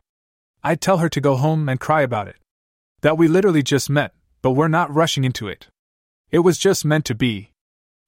I'd 0.63 0.81
tell 0.81 0.97
her 0.97 1.09
to 1.09 1.21
go 1.21 1.35
home 1.35 1.69
and 1.69 1.79
cry 1.79 2.01
about 2.01 2.27
it. 2.27 2.37
That 3.01 3.15
we 3.15 3.27
literally 3.27 3.61
just 3.61 3.91
met, 3.91 4.15
but 4.41 4.53
we're 4.53 4.69
not 4.69 4.91
rushing 4.91 5.23
into 5.23 5.47
it. 5.47 5.67
It 6.31 6.39
was 6.39 6.57
just 6.57 6.83
meant 6.83 7.05
to 7.05 7.13
be. 7.13 7.51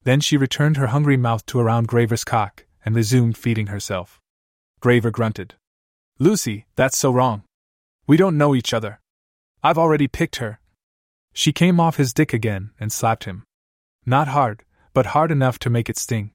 Then 0.01 0.19
she 0.19 0.35
returned 0.35 0.77
her 0.77 0.87
hungry 0.87 1.15
mouth 1.15 1.45
to 1.45 1.59
around 1.59 1.87
Graver's 1.87 2.23
cock 2.23 2.65
and 2.85 2.95
resumed 2.95 3.37
feeding 3.37 3.67
herself. 3.67 4.19
Graver 4.79 5.11
grunted. 5.11 5.55
Lucy, 6.19 6.65
that's 6.75 6.97
so 6.97 7.11
wrong. 7.11 7.43
We 8.07 8.17
don't 8.17 8.37
know 8.37 8.55
each 8.55 8.73
other. 8.73 8.99
I've 9.63 9.77
already 9.77 10.07
picked 10.07 10.37
her, 10.37 10.61
she 11.33 11.53
came 11.53 11.79
off 11.79 11.97
his 11.97 12.13
dick 12.13 12.33
again 12.33 12.71
and 12.79 12.91
slapped 12.91 13.23
him. 13.23 13.43
Not 14.05 14.29
hard, 14.29 14.63
but 14.93 15.07
hard 15.07 15.31
enough 15.31 15.59
to 15.59 15.69
make 15.69 15.89
it 15.89 15.97
sting. 15.97 16.31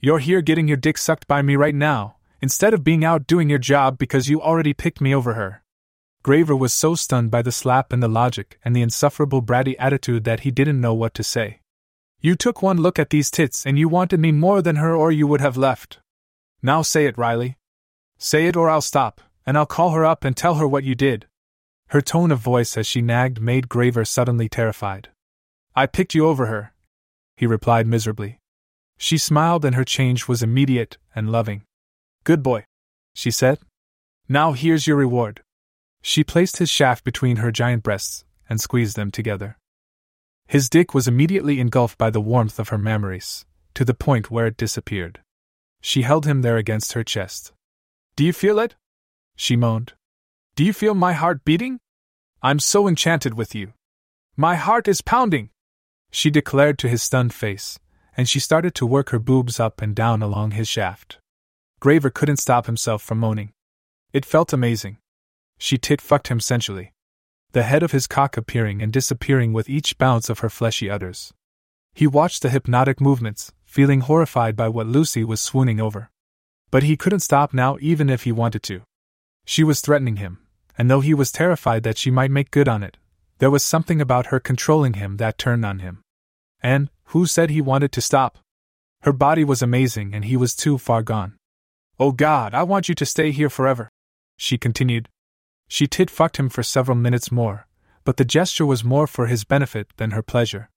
You're 0.00 0.20
here 0.20 0.42
getting 0.42 0.68
your 0.68 0.76
dick 0.76 0.96
sucked 0.96 1.26
by 1.26 1.42
me 1.42 1.56
right 1.56 1.74
now, 1.74 2.16
instead 2.40 2.72
of 2.72 2.84
being 2.84 3.04
out 3.04 3.26
doing 3.26 3.50
your 3.50 3.58
job 3.58 3.98
because 3.98 4.28
you 4.28 4.40
already 4.40 4.72
picked 4.72 5.00
me 5.00 5.14
over 5.14 5.34
her. 5.34 5.62
Graver 6.22 6.54
was 6.54 6.72
so 6.72 6.94
stunned 6.94 7.30
by 7.30 7.42
the 7.42 7.52
slap 7.52 7.92
and 7.92 8.02
the 8.02 8.08
logic 8.08 8.58
and 8.64 8.76
the 8.76 8.82
insufferable 8.82 9.42
bratty 9.42 9.74
attitude 9.78 10.24
that 10.24 10.40
he 10.40 10.50
didn't 10.50 10.80
know 10.80 10.94
what 10.94 11.14
to 11.14 11.24
say. 11.24 11.60
You 12.20 12.34
took 12.34 12.62
one 12.62 12.78
look 12.78 12.98
at 12.98 13.10
these 13.10 13.30
tits 13.30 13.64
and 13.64 13.78
you 13.78 13.88
wanted 13.88 14.18
me 14.18 14.32
more 14.32 14.60
than 14.60 14.76
her 14.76 14.94
or 14.94 15.12
you 15.12 15.26
would 15.26 15.40
have 15.40 15.56
left. 15.56 16.00
Now 16.62 16.82
say 16.82 17.06
it, 17.06 17.16
Riley. 17.16 17.56
Say 18.18 18.46
it 18.46 18.56
or 18.56 18.68
I'll 18.68 18.80
stop, 18.80 19.20
and 19.46 19.56
I'll 19.56 19.66
call 19.66 19.90
her 19.90 20.04
up 20.04 20.24
and 20.24 20.36
tell 20.36 20.56
her 20.56 20.66
what 20.66 20.82
you 20.82 20.96
did. 20.96 21.26
Her 21.88 22.00
tone 22.00 22.32
of 22.32 22.40
voice 22.40 22.76
as 22.76 22.86
she 22.86 23.00
nagged 23.00 23.40
made 23.40 23.68
Graver 23.68 24.04
suddenly 24.04 24.48
terrified. 24.48 25.10
I 25.76 25.86
picked 25.86 26.14
you 26.14 26.26
over 26.26 26.46
her, 26.46 26.72
he 27.36 27.46
replied 27.46 27.86
miserably. 27.86 28.40
She 28.96 29.16
smiled 29.16 29.64
and 29.64 29.76
her 29.76 29.84
change 29.84 30.26
was 30.26 30.42
immediate 30.42 30.98
and 31.14 31.30
loving. 31.30 31.62
Good 32.24 32.42
boy, 32.42 32.64
she 33.14 33.30
said. 33.30 33.60
Now 34.28 34.52
here's 34.52 34.88
your 34.88 34.96
reward. 34.96 35.40
She 36.02 36.24
placed 36.24 36.56
his 36.56 36.68
shaft 36.68 37.04
between 37.04 37.36
her 37.36 37.52
giant 37.52 37.84
breasts 37.84 38.24
and 38.50 38.60
squeezed 38.60 38.96
them 38.96 39.12
together. 39.12 39.56
His 40.48 40.68
dick 40.68 40.94
was 40.94 41.06
immediately 41.06 41.60
engulfed 41.60 41.98
by 41.98 42.10
the 42.10 42.20
warmth 42.20 42.58
of 42.58 42.70
her 42.70 42.78
memories, 42.78 43.44
to 43.74 43.84
the 43.84 43.94
point 43.94 44.30
where 44.30 44.46
it 44.46 44.56
disappeared. 44.56 45.20
She 45.80 46.02
held 46.02 46.26
him 46.26 46.42
there 46.42 46.56
against 46.56 46.94
her 46.94 47.04
chest. 47.04 47.52
Do 48.16 48.24
you 48.24 48.32
feel 48.32 48.58
it? 48.58 48.74
She 49.36 49.54
moaned. 49.54 49.92
Do 50.56 50.64
you 50.64 50.72
feel 50.72 50.94
my 50.94 51.12
heart 51.12 51.44
beating? 51.44 51.78
I'm 52.42 52.58
so 52.58 52.88
enchanted 52.88 53.34
with 53.34 53.54
you. 53.54 53.74
My 54.36 54.56
heart 54.56 54.88
is 54.88 55.02
pounding, 55.02 55.50
she 56.10 56.30
declared 56.30 56.78
to 56.78 56.88
his 56.88 57.02
stunned 57.02 57.34
face, 57.34 57.78
and 58.16 58.28
she 58.28 58.40
started 58.40 58.74
to 58.76 58.86
work 58.86 59.10
her 59.10 59.18
boobs 59.18 59.60
up 59.60 59.82
and 59.82 59.94
down 59.94 60.22
along 60.22 60.52
his 60.52 60.68
shaft. 60.68 61.18
Graver 61.80 62.10
couldn't 62.10 62.38
stop 62.38 62.66
himself 62.66 63.02
from 63.02 63.18
moaning. 63.18 63.52
It 64.12 64.24
felt 64.24 64.52
amazing. 64.52 64.98
She 65.58 65.76
tit 65.76 66.00
fucked 66.00 66.28
him 66.28 66.40
sensually, 66.40 66.92
the 67.52 67.62
head 67.62 67.82
of 67.82 67.92
his 67.92 68.06
cock 68.06 68.36
appearing 68.36 68.82
and 68.82 68.92
disappearing 68.92 69.52
with 69.52 69.68
each 69.68 69.96
bounce 69.98 70.28
of 70.28 70.40
her 70.40 70.50
fleshy 70.50 70.90
udders. 70.90 71.32
He 71.94 72.06
watched 72.06 72.42
the 72.42 72.50
hypnotic 72.50 73.00
movements, 73.00 73.52
feeling 73.64 74.00
horrified 74.00 74.54
by 74.54 74.68
what 74.68 74.86
Lucy 74.86 75.24
was 75.24 75.40
swooning 75.40 75.80
over. 75.80 76.10
But 76.70 76.82
he 76.82 76.96
couldn't 76.96 77.20
stop 77.20 77.54
now 77.54 77.78
even 77.80 78.10
if 78.10 78.24
he 78.24 78.32
wanted 78.32 78.62
to. 78.64 78.82
She 79.44 79.64
was 79.64 79.80
threatening 79.80 80.16
him, 80.16 80.38
and 80.76 80.90
though 80.90 81.00
he 81.00 81.14
was 81.14 81.32
terrified 81.32 81.82
that 81.82 81.96
she 81.96 82.10
might 82.10 82.30
make 82.30 82.50
good 82.50 82.68
on 82.68 82.82
it, 82.82 82.98
there 83.38 83.50
was 83.50 83.64
something 83.64 84.00
about 84.00 84.26
her 84.26 84.38
controlling 84.38 84.94
him 84.94 85.16
that 85.16 85.38
turned 85.38 85.64
on 85.64 85.78
him. 85.78 86.02
And, 86.62 86.90
who 87.06 87.24
said 87.24 87.50
he 87.50 87.60
wanted 87.60 87.92
to 87.92 88.00
stop? 88.00 88.38
Her 89.02 89.12
body 89.12 89.44
was 89.44 89.62
amazing 89.62 90.12
and 90.12 90.24
he 90.24 90.36
was 90.36 90.54
too 90.54 90.76
far 90.76 91.02
gone. 91.02 91.36
Oh 91.98 92.12
God, 92.12 92.52
I 92.52 92.62
want 92.64 92.88
you 92.88 92.94
to 92.96 93.06
stay 93.06 93.30
here 93.30 93.48
forever, 93.48 93.88
she 94.36 94.58
continued. 94.58 95.08
She 95.68 95.86
tit 95.86 96.10
fucked 96.10 96.38
him 96.38 96.48
for 96.48 96.62
several 96.62 96.96
minutes 96.96 97.30
more, 97.30 97.68
but 98.04 98.16
the 98.16 98.24
gesture 98.24 98.66
was 98.66 98.82
more 98.82 99.06
for 99.06 99.26
his 99.26 99.44
benefit 99.44 99.88
than 99.98 100.12
her 100.12 100.22
pleasure. 100.22 100.70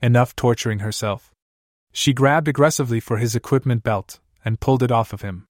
Enough 0.00 0.36
torturing 0.36 0.78
herself. 0.78 1.34
She 1.92 2.12
grabbed 2.12 2.46
aggressively 2.46 3.00
for 3.00 3.18
his 3.18 3.34
equipment 3.34 3.82
belt 3.82 4.20
and 4.44 4.60
pulled 4.60 4.84
it 4.84 4.92
off 4.92 5.12
of 5.12 5.22
him. 5.22 5.46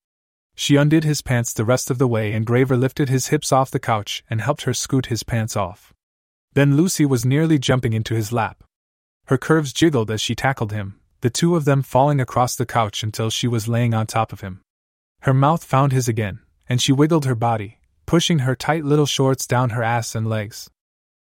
She 0.54 0.76
undid 0.76 1.04
his 1.04 1.22
pants 1.22 1.52
the 1.52 1.64
rest 1.64 1.90
of 1.90 1.98
the 1.98 2.08
way, 2.08 2.32
and 2.32 2.46
Graver 2.46 2.76
lifted 2.76 3.08
his 3.08 3.28
hips 3.28 3.52
off 3.52 3.70
the 3.70 3.78
couch 3.78 4.24
and 4.28 4.40
helped 4.40 4.62
her 4.62 4.74
scoot 4.74 5.06
his 5.06 5.22
pants 5.22 5.54
off. 5.54 5.92
Then 6.54 6.76
Lucy 6.76 7.04
was 7.04 7.24
nearly 7.24 7.58
jumping 7.58 7.92
into 7.92 8.14
his 8.14 8.32
lap. 8.32 8.64
Her 9.26 9.38
curves 9.38 9.72
jiggled 9.72 10.10
as 10.10 10.20
she 10.20 10.34
tackled 10.34 10.72
him, 10.72 10.98
the 11.20 11.30
two 11.30 11.54
of 11.54 11.64
them 11.64 11.82
falling 11.82 12.20
across 12.20 12.56
the 12.56 12.66
couch 12.66 13.02
until 13.02 13.28
she 13.28 13.46
was 13.46 13.68
laying 13.68 13.92
on 13.92 14.06
top 14.06 14.32
of 14.32 14.40
him. 14.40 14.62
Her 15.20 15.34
mouth 15.34 15.62
found 15.62 15.92
his 15.92 16.08
again, 16.08 16.40
and 16.68 16.80
she 16.80 16.92
wiggled 16.92 17.26
her 17.26 17.34
body, 17.34 17.77
pushing 18.08 18.38
her 18.38 18.56
tight 18.56 18.86
little 18.86 19.04
shorts 19.04 19.46
down 19.46 19.68
her 19.68 19.82
ass 19.82 20.14
and 20.14 20.26
legs. 20.26 20.70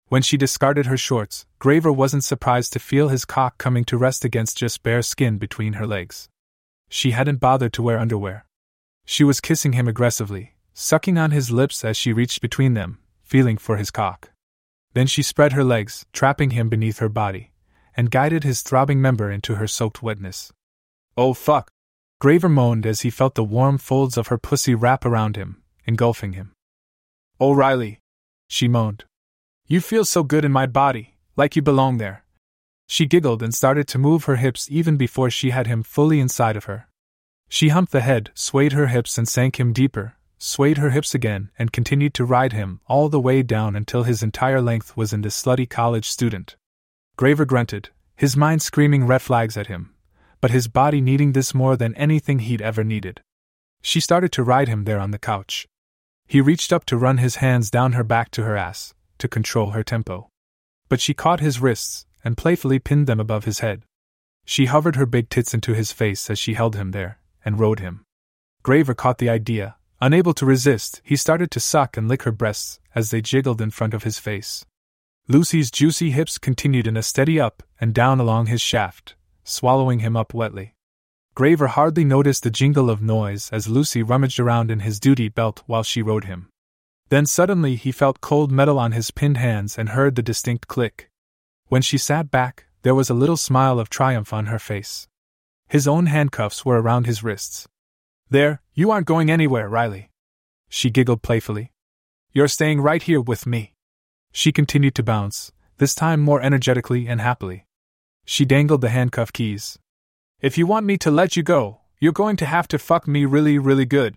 When 0.09 0.21
she 0.21 0.37
discarded 0.37 0.85
her 0.85 0.97
shorts, 0.97 1.47
Graver 1.57 1.91
wasn't 1.91 2.23
surprised 2.23 2.73
to 2.73 2.79
feel 2.79 3.09
his 3.09 3.25
cock 3.25 3.57
coming 3.57 3.83
to 3.85 3.97
rest 3.97 4.23
against 4.23 4.59
just 4.59 4.83
bare 4.83 5.01
skin 5.01 5.39
between 5.39 5.73
her 5.73 5.87
legs. 5.87 6.29
She 6.87 7.09
hadn't 7.09 7.39
bothered 7.39 7.73
to 7.73 7.81
wear 7.81 7.97
underwear. 7.97 8.45
She 9.03 9.23
was 9.23 9.41
kissing 9.41 9.73
him 9.73 9.87
aggressively, 9.87 10.53
sucking 10.75 11.17
on 11.17 11.31
his 11.31 11.49
lips 11.49 11.83
as 11.83 11.97
she 11.97 12.13
reached 12.13 12.39
between 12.39 12.75
them, 12.75 12.99
feeling 13.23 13.57
for 13.57 13.77
his 13.77 13.89
cock. 13.89 14.29
Then 14.93 15.07
she 15.07 15.23
spread 15.23 15.53
her 15.53 15.63
legs, 15.63 16.05
trapping 16.13 16.51
him 16.51 16.69
beneath 16.69 16.99
her 16.99 17.09
body, 17.09 17.51
and 17.97 18.11
guided 18.11 18.43
his 18.43 18.61
throbbing 18.61 19.01
member 19.01 19.31
into 19.31 19.55
her 19.55 19.65
soaked 19.65 20.03
wetness. 20.03 20.53
Oh 21.17 21.33
fuck! 21.33 21.71
Graver 22.21 22.47
moaned 22.47 22.85
as 22.85 23.01
he 23.01 23.09
felt 23.09 23.33
the 23.33 23.43
warm 23.43 23.79
folds 23.79 24.19
of 24.19 24.27
her 24.27 24.37
pussy 24.37 24.75
wrap 24.75 25.03
around 25.03 25.35
him, 25.35 25.63
engulfing 25.87 26.33
him. 26.33 26.54
O'Reilly! 27.39 27.99
She 28.47 28.67
moaned. 28.67 29.05
You 29.67 29.81
feel 29.81 30.05
so 30.05 30.23
good 30.23 30.45
in 30.45 30.51
my 30.51 30.65
body, 30.65 31.15
like 31.35 31.55
you 31.55 31.61
belong 31.61 31.97
there. 31.97 32.23
She 32.87 33.05
giggled 33.05 33.41
and 33.41 33.53
started 33.53 33.87
to 33.89 33.97
move 33.97 34.25
her 34.25 34.35
hips 34.35 34.67
even 34.69 34.95
before 34.95 35.29
she 35.29 35.49
had 35.49 35.67
him 35.67 35.83
fully 35.83 36.19
inside 36.19 36.55
of 36.55 36.65
her. 36.65 36.87
She 37.49 37.69
humped 37.69 37.91
the 37.91 38.01
head, 38.01 38.31
swayed 38.35 38.73
her 38.73 38.87
hips, 38.87 39.17
and 39.17 39.27
sank 39.27 39.59
him 39.59 39.73
deeper, 39.73 40.15
swayed 40.37 40.77
her 40.77 40.91
hips 40.91 41.13
again, 41.13 41.49
and 41.57 41.71
continued 41.71 42.13
to 42.15 42.25
ride 42.25 42.53
him 42.53 42.79
all 42.87 43.09
the 43.09 43.19
way 43.19 43.41
down 43.43 43.75
until 43.75 44.03
his 44.03 44.23
entire 44.23 44.61
length 44.61 44.95
was 44.95 45.13
in 45.13 45.21
the 45.21 45.29
slutty 45.29 45.69
college 45.69 46.07
student. 46.07 46.55
Graver 47.17 47.45
grunted, 47.45 47.89
his 48.15 48.37
mind 48.37 48.61
screaming 48.61 49.07
red 49.07 49.21
flags 49.21 49.57
at 49.57 49.67
him, 49.67 49.93
but 50.41 50.51
his 50.51 50.67
body 50.67 51.01
needing 51.01 51.33
this 51.33 51.53
more 51.53 51.75
than 51.75 51.95
anything 51.95 52.39
he'd 52.39 52.61
ever 52.61 52.83
needed. 52.83 53.21
She 53.81 53.99
started 53.99 54.31
to 54.33 54.43
ride 54.43 54.67
him 54.67 54.83
there 54.83 54.99
on 54.99 55.11
the 55.11 55.19
couch. 55.19 55.67
He 56.27 56.41
reached 56.41 56.73
up 56.73 56.85
to 56.85 56.97
run 56.97 57.17
his 57.17 57.37
hands 57.37 57.69
down 57.69 57.93
her 57.93 58.03
back 58.03 58.31
to 58.31 58.43
her 58.43 58.57
ass, 58.57 58.93
to 59.19 59.27
control 59.27 59.71
her 59.71 59.83
tempo. 59.83 60.29
But 60.89 61.01
she 61.01 61.13
caught 61.13 61.39
his 61.39 61.61
wrists 61.61 62.05
and 62.23 62.37
playfully 62.37 62.79
pinned 62.79 63.07
them 63.07 63.19
above 63.19 63.45
his 63.45 63.59
head. 63.59 63.83
She 64.45 64.65
hovered 64.65 64.95
her 64.95 65.05
big 65.05 65.29
tits 65.29 65.53
into 65.53 65.73
his 65.73 65.91
face 65.91 66.29
as 66.29 66.37
she 66.37 66.53
held 66.53 66.75
him 66.75 66.91
there, 66.91 67.19
and 67.43 67.59
rode 67.59 67.79
him. 67.79 68.03
Graver 68.63 68.93
caught 68.93 69.17
the 69.17 69.29
idea. 69.29 69.75
Unable 70.01 70.33
to 70.33 70.45
resist, 70.45 71.01
he 71.03 71.15
started 71.15 71.49
to 71.51 71.59
suck 71.59 71.97
and 71.97 72.07
lick 72.07 72.23
her 72.23 72.31
breasts 72.31 72.79
as 72.93 73.09
they 73.09 73.21
jiggled 73.21 73.61
in 73.61 73.71
front 73.71 73.93
of 73.93 74.03
his 74.03 74.19
face. 74.19 74.65
Lucy's 75.27 75.71
juicy 75.71 76.11
hips 76.11 76.37
continued 76.37 76.85
in 76.85 76.97
a 76.97 77.01
steady 77.01 77.39
up 77.39 77.63
and 77.81 77.93
down 77.93 78.19
along 78.19 78.45
his 78.45 78.61
shaft, 78.61 79.15
swallowing 79.43 79.99
him 79.99 80.15
up 80.15 80.33
wetly. 80.33 80.74
Graver 81.35 81.67
hardly 81.67 82.05
noticed 82.05 82.43
the 82.43 82.49
jingle 82.49 82.89
of 82.89 83.01
noise 83.01 83.49
as 83.51 83.67
Lucy 83.67 84.01
rummaged 84.01 84.39
around 84.39 84.71
in 84.71 84.79
his 84.79 85.01
duty 85.01 85.27
belt 85.27 85.63
while 85.65 85.83
she 85.83 86.01
rode 86.01 86.23
him. 86.23 86.47
Then 87.09 87.25
suddenly 87.25 87.75
he 87.75 87.91
felt 87.91 88.21
cold 88.21 88.53
metal 88.53 88.79
on 88.79 88.93
his 88.93 89.11
pinned 89.11 89.35
hands 89.35 89.77
and 89.77 89.89
heard 89.89 90.15
the 90.15 90.23
distinct 90.23 90.69
click. 90.69 91.09
When 91.67 91.81
she 91.81 91.97
sat 91.97 92.31
back, 92.31 92.67
there 92.83 92.95
was 92.95 93.09
a 93.09 93.13
little 93.13 93.35
smile 93.35 93.81
of 93.81 93.89
triumph 93.89 94.31
on 94.31 94.45
her 94.45 94.59
face. 94.59 95.09
His 95.67 95.89
own 95.89 96.05
handcuffs 96.05 96.63
were 96.63 96.81
around 96.81 97.05
his 97.05 97.21
wrists. 97.21 97.67
There, 98.29 98.61
you 98.73 98.89
aren't 98.89 99.07
going 99.07 99.29
anywhere, 99.29 99.67
Riley. 99.67 100.11
She 100.69 100.89
giggled 100.89 101.21
playfully. 101.21 101.73
You're 102.31 102.47
staying 102.47 102.79
right 102.79 103.03
here 103.03 103.19
with 103.19 103.45
me. 103.45 103.73
She 104.31 104.53
continued 104.53 104.95
to 104.95 105.03
bounce, 105.03 105.51
this 105.79 105.93
time 105.95 106.21
more 106.21 106.41
energetically 106.41 107.07
and 107.07 107.19
happily. 107.19 107.65
She 108.23 108.45
dangled 108.45 108.81
the 108.81 108.89
handcuff 108.89 109.33
keys. 109.33 109.77
If 110.45 110.59
you 110.59 110.67
want 110.67 110.85
me 110.85 110.95
to 110.99 111.09
let 111.09 111.35
you 111.35 111.41
go, 111.41 111.79
you're 111.99 112.13
going 112.13 112.35
to 112.35 112.45
have 112.45 112.67
to 112.67 112.77
fuck 112.77 113.07
me 113.07 113.25
really, 113.25 113.57
really 113.57 113.87
good. 113.87 114.15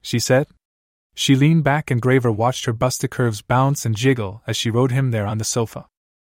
she 0.00 0.18
said. 0.18 0.46
She 1.14 1.36
leaned 1.36 1.62
back 1.62 1.90
and 1.90 2.00
Graver 2.00 2.32
watched 2.32 2.64
her 2.64 2.72
busted 2.72 3.10
curves 3.10 3.42
bounce 3.42 3.84
and 3.84 3.94
jiggle 3.94 4.40
as 4.46 4.56
she 4.56 4.70
rode 4.70 4.92
him 4.92 5.10
there 5.10 5.26
on 5.26 5.36
the 5.36 5.44
sofa. 5.44 5.84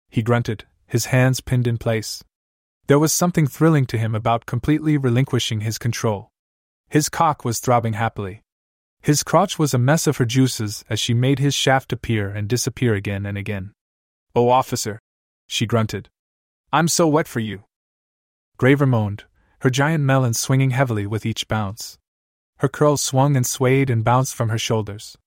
He 0.09 0.21
grunted, 0.21 0.65
his 0.85 1.05
hands 1.15 1.39
pinned 1.39 1.65
in 1.65 1.77
place. 1.77 2.21
There 2.87 2.99
was 2.99 3.13
something 3.13 3.47
thrilling 3.47 3.85
to 3.85 3.97
him 3.97 4.15
about 4.15 4.45
completely 4.45 4.97
relinquishing 4.97 5.61
his 5.61 5.77
control. 5.77 6.27
His 6.89 7.07
cock 7.07 7.45
was 7.45 7.61
throbbing 7.61 7.93
happily. 7.93 8.41
His 9.01 9.23
crotch 9.23 9.57
was 9.57 9.73
a 9.73 9.77
mess 9.77 10.07
of 10.07 10.17
her 10.17 10.25
juices 10.25 10.83
as 10.89 10.99
she 10.99 11.13
made 11.13 11.39
his 11.39 11.55
shaft 11.55 11.93
appear 11.93 12.27
and 12.27 12.49
disappear 12.49 12.95
again 12.95 13.25
and 13.25 13.37
again. 13.37 13.71
Oh, 14.35 14.49
officer! 14.49 14.99
she 15.47 15.65
grunted. 15.65 16.09
I'm 16.73 16.89
so 16.89 17.07
wet 17.07 17.29
for 17.29 17.39
you. 17.39 17.63
Graver 18.61 18.85
moaned, 18.85 19.23
her 19.61 19.71
giant 19.71 20.03
melon 20.03 20.35
swinging 20.35 20.69
heavily 20.69 21.07
with 21.07 21.25
each 21.25 21.47
bounce. 21.47 21.97
Her 22.57 22.69
curls 22.69 23.01
swung 23.01 23.35
and 23.35 23.43
swayed 23.43 23.89
and 23.89 24.03
bounced 24.03 24.35
from 24.35 24.49
her 24.49 24.59
shoulders. 24.59 25.17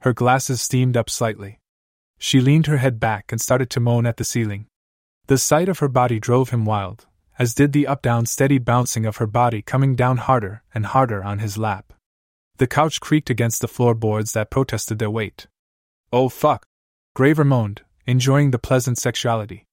Her 0.00 0.12
glasses 0.12 0.60
steamed 0.60 0.96
up 0.96 1.08
slightly. 1.08 1.60
She 2.18 2.40
leaned 2.40 2.66
her 2.66 2.78
head 2.78 2.98
back 2.98 3.30
and 3.30 3.40
started 3.40 3.70
to 3.70 3.78
moan 3.78 4.04
at 4.04 4.16
the 4.16 4.24
ceiling. 4.24 4.66
The 5.28 5.38
sight 5.38 5.68
of 5.68 5.78
her 5.78 5.86
body 5.86 6.18
drove 6.18 6.50
him 6.50 6.64
wild, 6.64 7.06
as 7.38 7.54
did 7.54 7.72
the 7.72 7.86
up 7.86 8.02
down 8.02 8.26
steady 8.26 8.58
bouncing 8.58 9.06
of 9.06 9.18
her 9.18 9.28
body 9.28 9.62
coming 9.62 9.94
down 9.94 10.16
harder 10.16 10.64
and 10.74 10.86
harder 10.86 11.22
on 11.22 11.38
his 11.38 11.56
lap. 11.56 11.92
The 12.56 12.66
couch 12.66 13.00
creaked 13.00 13.30
against 13.30 13.60
the 13.60 13.68
floorboards 13.68 14.32
that 14.32 14.50
protested 14.50 14.98
their 14.98 15.08
weight. 15.08 15.46
Oh 16.12 16.28
fuck! 16.28 16.66
Graver 17.14 17.44
moaned, 17.44 17.82
enjoying 18.08 18.50
the 18.50 18.58
pleasant 18.58 18.98
sexuality. 18.98 19.66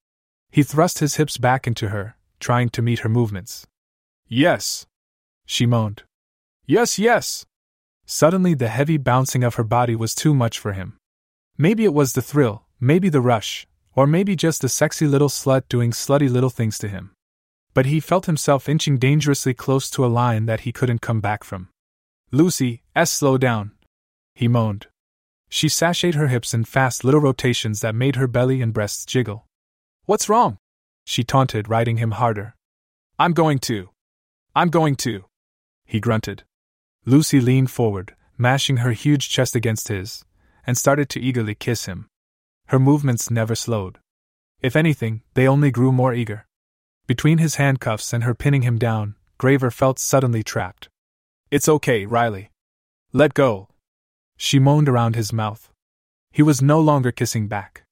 He 0.51 0.62
thrust 0.62 0.99
his 0.99 1.16
hips 1.16 1.39
back 1.39 1.66
into 1.66 1.89
her, 1.89 2.16
trying 2.39 2.69
to 2.69 2.81
meet 2.81 2.99
her 2.99 3.09
movements. 3.09 3.67
Yes! 4.27 4.85
She 5.45 5.65
moaned. 5.65 6.03
Yes, 6.65 6.99
yes! 6.99 7.45
Suddenly, 8.05 8.53
the 8.53 8.67
heavy 8.67 8.97
bouncing 8.97 9.43
of 9.43 9.55
her 9.55 9.63
body 9.63 9.95
was 9.95 10.15
too 10.15 10.33
much 10.33 10.59
for 10.59 10.73
him. 10.73 10.97
Maybe 11.57 11.83
it 11.83 11.93
was 11.93 12.13
the 12.13 12.21
thrill, 12.21 12.65
maybe 12.79 13.09
the 13.09 13.21
rush, 13.21 13.67
or 13.95 14.07
maybe 14.07 14.35
just 14.35 14.63
a 14.63 14.69
sexy 14.69 15.07
little 15.07 15.29
slut 15.29 15.63
doing 15.69 15.91
slutty 15.91 16.29
little 16.29 16.49
things 16.49 16.77
to 16.79 16.87
him. 16.87 17.11
But 17.73 17.85
he 17.85 17.99
felt 17.99 18.25
himself 18.25 18.69
inching 18.69 18.97
dangerously 18.97 19.53
close 19.53 19.89
to 19.91 20.05
a 20.05 20.07
line 20.07 20.45
that 20.45 20.61
he 20.61 20.71
couldn't 20.71 21.01
come 21.01 21.21
back 21.21 21.43
from. 21.43 21.69
Lucy, 22.31 22.83
S, 22.95 23.11
slow 23.11 23.37
down. 23.37 23.71
He 24.35 24.47
moaned. 24.47 24.87
She 25.49 25.67
sashayed 25.67 26.15
her 26.15 26.27
hips 26.27 26.53
in 26.53 26.63
fast 26.63 27.03
little 27.03 27.19
rotations 27.19 27.81
that 27.81 27.95
made 27.95 28.15
her 28.15 28.27
belly 28.27 28.61
and 28.61 28.73
breasts 28.73 29.05
jiggle. 29.05 29.47
What's 30.05 30.29
wrong? 30.29 30.57
She 31.10 31.24
taunted, 31.24 31.68
riding 31.68 31.97
him 31.97 32.12
harder. 32.12 32.53
I'm 33.18 33.34
going 33.34 33.57
to. 33.70 33.89
I'm 34.55 34.70
going 34.70 34.95
to. 34.97 35.26
He 35.84 35.99
grunted. 35.99 36.43
Lucy 37.03 37.41
leaned 37.41 37.72
forward, 37.72 38.16
mashing 38.38 38.78
her 38.78 38.91
huge 38.91 39.28
chest 39.28 39.55
against 39.55 39.88
his, 39.88 40.24
and 40.68 40.78
started 40.78 41.10
to 41.10 41.20
eagerly 41.20 41.55
kiss 41.55 41.88
him. 41.88 42.10
Her 42.68 42.78
movements 42.78 43.32
never 43.32 43.55
slowed. 43.55 43.97
If 44.62 44.76
anything, 44.76 45.24
they 45.34 45.47
only 45.47 45.72
grew 45.72 45.91
more 45.91 46.14
eager. 46.14 46.45
Between 47.07 47.39
his 47.39 47.55
handcuffs 47.55 48.14
and 48.14 48.24
her 48.24 48.36
pinning 48.36 48.62
him 48.62 48.78
down, 48.78 49.16
Graver 49.39 49.72
felt 49.72 49.97
suddenly 49.97 50.43
trapped. 50.43 50.89
It's 51.49 51.68
okay, 51.68 52.05
Riley. 52.05 52.51
Let 53.14 53.34
go. 53.34 53.70
She 54.38 54.60
moaned 54.60 54.88
around 54.88 55.16
his 55.16 55.34
mouth. 55.34 55.72
He 56.32 56.43
was 56.43 56.62
no 56.62 56.80
longer 56.80 57.12
kissing 57.12 57.47
back. 57.47 57.84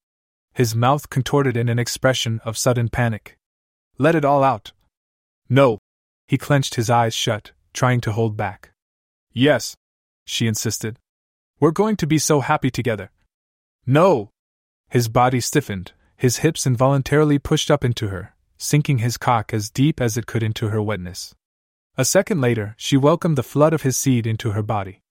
His 0.58 0.74
mouth 0.74 1.08
contorted 1.08 1.56
in 1.56 1.68
an 1.68 1.78
expression 1.78 2.40
of 2.44 2.58
sudden 2.58 2.88
panic. 2.88 3.38
Let 3.96 4.16
it 4.16 4.24
all 4.24 4.42
out. 4.42 4.72
No. 5.48 5.78
He 6.26 6.36
clenched 6.36 6.74
his 6.74 6.90
eyes 6.90 7.14
shut, 7.14 7.52
trying 7.72 8.00
to 8.00 8.10
hold 8.10 8.36
back. 8.36 8.72
Yes, 9.32 9.76
she 10.24 10.48
insisted. 10.48 10.98
We're 11.60 11.70
going 11.70 11.94
to 11.98 12.08
be 12.08 12.18
so 12.18 12.40
happy 12.40 12.72
together. 12.72 13.12
No! 13.86 14.30
His 14.90 15.08
body 15.08 15.40
stiffened, 15.40 15.92
his 16.16 16.38
hips 16.38 16.66
involuntarily 16.66 17.38
pushed 17.38 17.70
up 17.70 17.84
into 17.84 18.08
her, 18.08 18.34
sinking 18.56 18.98
his 18.98 19.16
cock 19.16 19.54
as 19.54 19.70
deep 19.70 20.00
as 20.00 20.16
it 20.16 20.26
could 20.26 20.42
into 20.42 20.70
her 20.70 20.82
wetness. 20.82 21.36
A 21.96 22.04
second 22.04 22.40
later, 22.40 22.74
she 22.76 22.96
welcomed 22.96 23.38
the 23.38 23.44
flood 23.44 23.72
of 23.72 23.82
his 23.82 23.96
seed 23.96 24.26
into 24.26 24.50
her 24.50 24.64
body. 24.64 25.02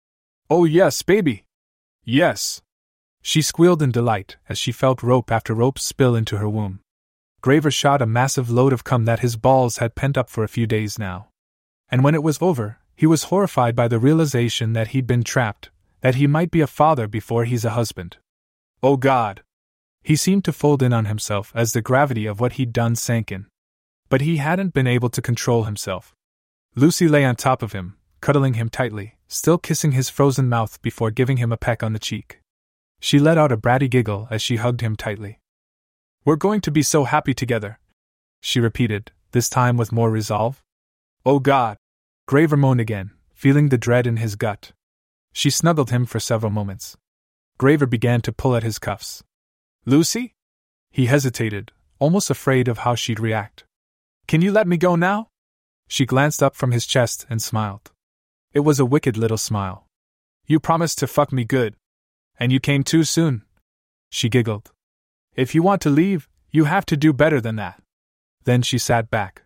Oh, 0.51 0.65
yes, 0.65 1.03
baby! 1.03 1.45
Yes! 2.03 2.63
She 3.29 3.43
squealed 3.43 3.83
in 3.83 3.91
delight 3.91 4.37
as 4.49 4.57
she 4.57 4.71
felt 4.71 5.03
rope 5.03 5.33
after 5.33 5.53
rope 5.53 5.81
spill 5.81 6.15
into 6.15 6.39
her 6.39 6.49
womb. 6.49 6.79
Graver 7.41 7.73
shot 7.73 8.01
a 8.01 8.07
massive 8.07 8.51
load 8.51 8.73
of 8.73 8.85
cum 8.85 9.05
that 9.07 9.19
his 9.19 9.35
balls 9.35 9.79
had 9.79 9.97
pent 9.97 10.17
up 10.17 10.31
for 10.31 10.45
a 10.45 10.49
few 10.49 10.65
days 10.65 10.97
now. 10.97 11.27
And 11.91 12.05
when 12.05 12.15
it 12.15 12.23
was 12.23 12.41
over, 12.41 12.79
he 12.95 13.05
was 13.05 13.25
horrified 13.25 13.75
by 13.75 13.89
the 13.89 13.99
realization 13.99 14.75
that 14.75 14.89
he'd 14.89 15.09
been 15.09 15.25
trapped, 15.25 15.71
that 16.03 16.15
he 16.15 16.29
might 16.29 16.53
be 16.53 16.61
a 16.61 16.69
father 16.69 17.09
before 17.09 17.45
he's 17.45 17.65
a 17.65 17.71
husband. 17.71 18.17
Oh 18.81 18.97
God! 18.97 19.43
He 20.05 20.15
seemed 20.15 20.45
to 20.45 20.53
fold 20.53 20.81
in 20.81 20.93
on 20.93 21.07
himself 21.07 21.51
as 21.53 21.73
the 21.73 21.83
gravity 21.83 22.27
of 22.27 22.39
what 22.39 22.53
he'd 22.53 22.73
done 22.73 22.95
sank 22.95 23.33
in. 23.33 23.47
But 24.09 24.21
he 24.21 24.37
hadn't 24.37 24.73
been 24.73 24.87
able 24.87 25.09
to 25.11 25.21
control 25.21 25.65
himself. 25.65 26.15
Lucy 26.77 27.09
lay 27.09 27.25
on 27.25 27.35
top 27.35 27.65
of 27.65 27.73
him, 27.73 27.97
cuddling 28.21 28.55
him 28.55 28.69
tightly, 28.69 29.17
still 29.27 29.59
kissing 29.59 29.91
his 29.91 30.11
frozen 30.11 30.49
mouth 30.49 30.81
before 30.81 31.11
giving 31.11 31.39
him 31.39 31.51
a 31.51 31.57
peck 31.57 31.83
on 31.83 31.93
the 31.93 31.99
cheek. 31.99 32.41
She 33.01 33.19
let 33.19 33.39
out 33.39 33.53
a 33.53 33.57
bratty 33.57 33.91
giggle 33.91 34.29
as 34.31 34.43
she 34.43 34.57
hugged 34.57 34.81
him 34.81 34.97
tightly. 34.97 35.41
We're 36.25 36.37
going 36.37 36.61
to 36.63 36.71
be 36.71 36.83
so 36.83 37.05
happy 37.05 37.35
together, 37.35 37.79
she 38.41 38.61
repeated, 38.61 39.13
this 39.33 39.49
time 39.49 39.77
with 39.77 39.93
more 39.93 40.11
resolve. 40.11 40.63
Oh 41.25 41.39
God! 41.39 41.77
Graver 42.27 42.57
moaned 42.57 42.81
again, 42.81 43.11
feeling 43.35 43.69
the 43.69 43.79
dread 43.79 44.07
in 44.07 44.17
his 44.19 44.37
gut. 44.37 44.73
She 45.33 45.51
snuggled 45.51 45.91
him 45.91 46.07
for 46.07 46.21
several 46.21 46.51
moments. 46.51 46.97
Graver 47.59 47.87
began 47.87 48.21
to 48.23 48.33
pull 48.33 48.55
at 48.57 48.63
his 48.63 48.79
cuffs. 48.79 49.23
Lucy? 49.85 50.35
He 50.91 51.07
hesitated, 51.07 51.73
almost 51.99 52.31
afraid 52.31 52.69
of 52.69 52.79
how 52.79 52.95
she'd 52.95 53.21
react. 53.21 53.65
Can 54.27 54.43
you 54.43 54.53
let 54.53 54.67
me 54.67 54.77
go 54.77 54.97
now? 54.97 55.29
She 55.89 56.07
glanced 56.07 56.43
up 56.43 56.57
from 56.57 56.73
his 56.73 56.87
chest 56.87 57.27
and 57.29 57.41
smiled. 57.41 57.93
It 58.53 58.61
was 58.61 58.81
a 58.81 58.87
wicked 58.87 59.17
little 59.17 59.39
smile. 59.39 59.87
You 60.47 60.59
promised 60.61 60.99
to 60.99 61.07
fuck 61.07 61.33
me 61.33 61.45
good. 61.45 61.77
And 62.39 62.53
you 62.53 62.61
came 62.61 62.83
too 62.83 63.05
soon. 63.05 63.43
She 64.11 64.29
giggled. 64.29 64.73
If 65.35 65.55
you 65.55 65.63
want 65.63 65.83
to 65.83 65.91
leave, 65.91 66.29
you 66.51 66.65
have 66.65 66.87
to 66.87 66.97
do 66.97 67.13
better 67.13 67.41
than 67.41 67.57
that. 67.57 67.83
Then 68.45 68.63
she 68.63 68.79
sat 68.79 69.11
back. 69.11 69.43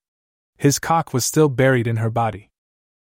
His 0.56 0.78
cock 0.78 1.14
was 1.14 1.24
still 1.24 1.48
buried 1.48 1.86
in 1.86 1.96
her 1.96 2.10
body. 2.10 2.50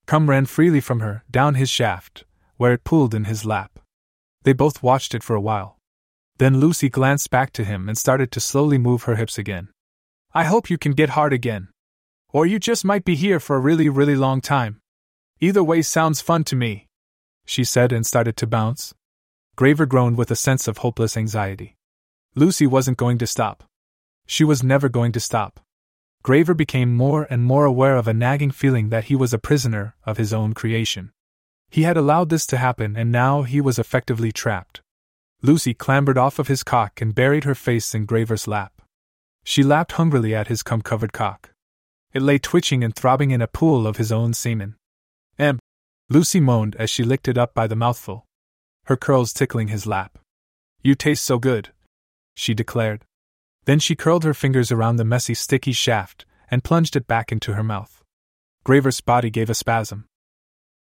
Cum 0.06 0.30
ran 0.30 0.46
freely 0.46 0.80
from 0.80 1.00
her, 1.00 1.24
down 1.30 1.56
his 1.56 1.70
shaft, 1.70 2.24
where 2.56 2.74
it 2.74 2.84
pooled 2.84 3.14
in 3.14 3.26
his 3.26 3.46
lap. 3.46 3.80
They 4.44 4.54
both 4.54 4.84
watched 4.84 5.14
it 5.16 5.24
for 5.24 5.36
a 5.36 5.42
while. 5.42 5.78
Then 6.38 6.60
Lucy 6.60 6.88
glanced 6.88 7.30
back 7.30 7.52
to 7.54 7.64
him 7.64 7.90
and 7.90 7.98
started 7.98 8.32
to 8.32 8.40
slowly 8.40 8.78
move 8.78 9.04
her 9.04 9.16
hips 9.16 9.38
again. 9.38 9.70
I 10.34 10.44
hope 10.44 10.70
you 10.70 10.78
can 10.78 10.92
get 10.92 11.10
hard 11.10 11.34
again. 11.34 11.70
Or 12.30 12.46
you 12.46 12.60
just 12.60 12.86
might 12.86 13.04
be 13.04 13.16
here 13.16 13.40
for 13.40 13.56
a 13.56 13.60
really, 13.60 13.90
really 13.90 14.16
long 14.16 14.40
time. 14.40 14.80
Either 15.40 15.64
way 15.64 15.82
sounds 15.82 16.22
fun 16.22 16.44
to 16.46 16.56
me, 16.56 16.88
she 17.46 17.64
said 17.64 17.92
and 17.92 18.06
started 18.06 18.38
to 18.38 18.48
bounce. 18.48 18.94
Graver 19.58 19.88
groaned 19.88 20.20
with 20.20 20.30
a 20.30 20.36
sense 20.36 20.68
of 20.68 20.78
hopeless 20.78 21.18
anxiety. 21.18 21.78
Lucy 22.36 22.68
wasn't 22.68 22.96
going 22.96 23.18
to 23.18 23.26
stop. 23.26 23.64
She 24.28 24.44
was 24.44 24.62
never 24.62 24.88
going 24.88 25.12
to 25.14 25.20
stop. 25.20 25.60
Graver 26.22 26.54
became 26.54 26.96
more 26.96 27.26
and 27.32 27.44
more 27.44 27.66
aware 27.66 27.98
of 27.98 28.08
a 28.08 28.14
nagging 28.14 28.52
feeling 28.52 28.90
that 28.90 29.06
he 29.06 29.16
was 29.16 29.34
a 29.34 29.40
prisoner 29.40 29.96
of 30.06 30.18
his 30.18 30.32
own 30.32 30.54
creation. 30.54 31.12
He 31.72 31.82
had 31.82 31.98
allowed 31.98 32.30
this 32.30 32.46
to 32.48 32.58
happen 32.58 32.96
and 32.96 33.12
now 33.12 33.42
he 33.42 33.60
was 33.60 33.80
effectively 33.80 34.32
trapped. 34.32 34.82
Lucy 35.42 35.74
clambered 35.74 36.20
off 36.20 36.38
of 36.38 36.50
his 36.50 36.62
cock 36.62 37.02
and 37.02 37.16
buried 37.16 37.44
her 37.44 37.56
face 37.56 37.96
in 37.96 38.06
Graver's 38.06 38.48
lap. 38.48 38.84
She 39.44 39.64
lapped 39.64 39.94
hungrily 39.94 40.36
at 40.36 40.50
his 40.50 40.62
cum 40.62 40.84
covered 40.84 41.14
cock. 41.14 41.50
It 42.14 42.22
lay 42.22 42.38
twitching 42.38 42.84
and 42.84 42.96
throbbing 42.96 43.32
in 43.32 43.42
a 43.42 43.48
pool 43.48 43.88
of 43.88 43.98
his 43.98 44.12
own 44.12 44.36
semen. 44.36 44.76
Em! 45.40 45.58
Lucy 46.12 46.40
moaned 46.40 46.76
as 46.76 46.92
she 46.92 47.04
licked 47.04 47.28
it 47.28 47.40
up 47.40 47.56
by 47.56 47.66
the 47.66 47.76
mouthful, 47.76 48.28
her 48.88 48.98
curls 48.98 49.34
tickling 49.34 49.68
his 49.68 49.86
lap. 49.86 50.18
You 50.82 50.96
taste 50.96 51.24
so 51.24 51.38
good, 51.38 51.70
she 52.36 52.54
declared. 52.54 53.04
Then 53.66 53.80
she 53.80 53.96
curled 53.96 54.24
her 54.24 54.34
fingers 54.34 54.72
around 54.72 54.96
the 54.96 55.04
messy, 55.04 55.34
sticky 55.34 55.74
shaft 55.74 56.26
and 56.50 56.64
plunged 56.64 56.96
it 56.96 57.08
back 57.08 57.32
into 57.32 57.54
her 57.54 57.64
mouth. 57.64 58.04
Graver's 58.64 59.02
body 59.02 59.30
gave 59.30 59.50
a 59.50 59.54
spasm. 59.54 60.06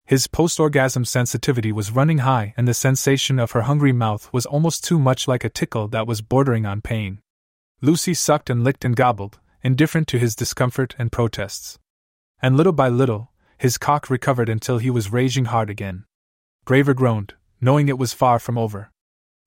His 0.05 0.27
post 0.27 0.59
orgasm 0.59 1.05
sensitivity 1.05 1.71
was 1.71 1.91
running 1.91 2.19
high, 2.19 2.53
and 2.55 2.67
the 2.67 2.73
sensation 2.73 3.39
of 3.39 3.51
her 3.51 3.63
hungry 3.63 3.91
mouth 3.91 4.31
was 4.31 4.45
almost 4.45 4.83
too 4.83 4.99
much 4.99 5.27
like 5.27 5.43
a 5.43 5.49
tickle 5.49 5.87
that 5.89 6.07
was 6.07 6.21
bordering 6.21 6.65
on 6.65 6.81
pain. 6.81 7.19
Lucy 7.81 8.13
sucked 8.13 8.49
and 8.49 8.63
licked 8.63 8.85
and 8.85 8.95
gobbled, 8.95 9.39
indifferent 9.63 10.07
to 10.07 10.19
his 10.19 10.35
discomfort 10.35 10.95
and 10.97 11.11
protests. 11.11 11.77
And 12.41 12.55
little 12.55 12.73
by 12.73 12.89
little, 12.89 13.31
his 13.57 13.77
cock 13.77 14.09
recovered 14.09 14.49
until 14.49 14.77
he 14.77 14.89
was 14.89 15.11
raging 15.11 15.45
hard 15.45 15.69
again. 15.69 16.05
Graver 16.63 16.93
groaned, 16.93 17.33
knowing 17.59 17.87
it 17.87 17.97
was 17.97 18.13
far 18.13 18.39
from 18.39 18.57
over. 18.57 18.91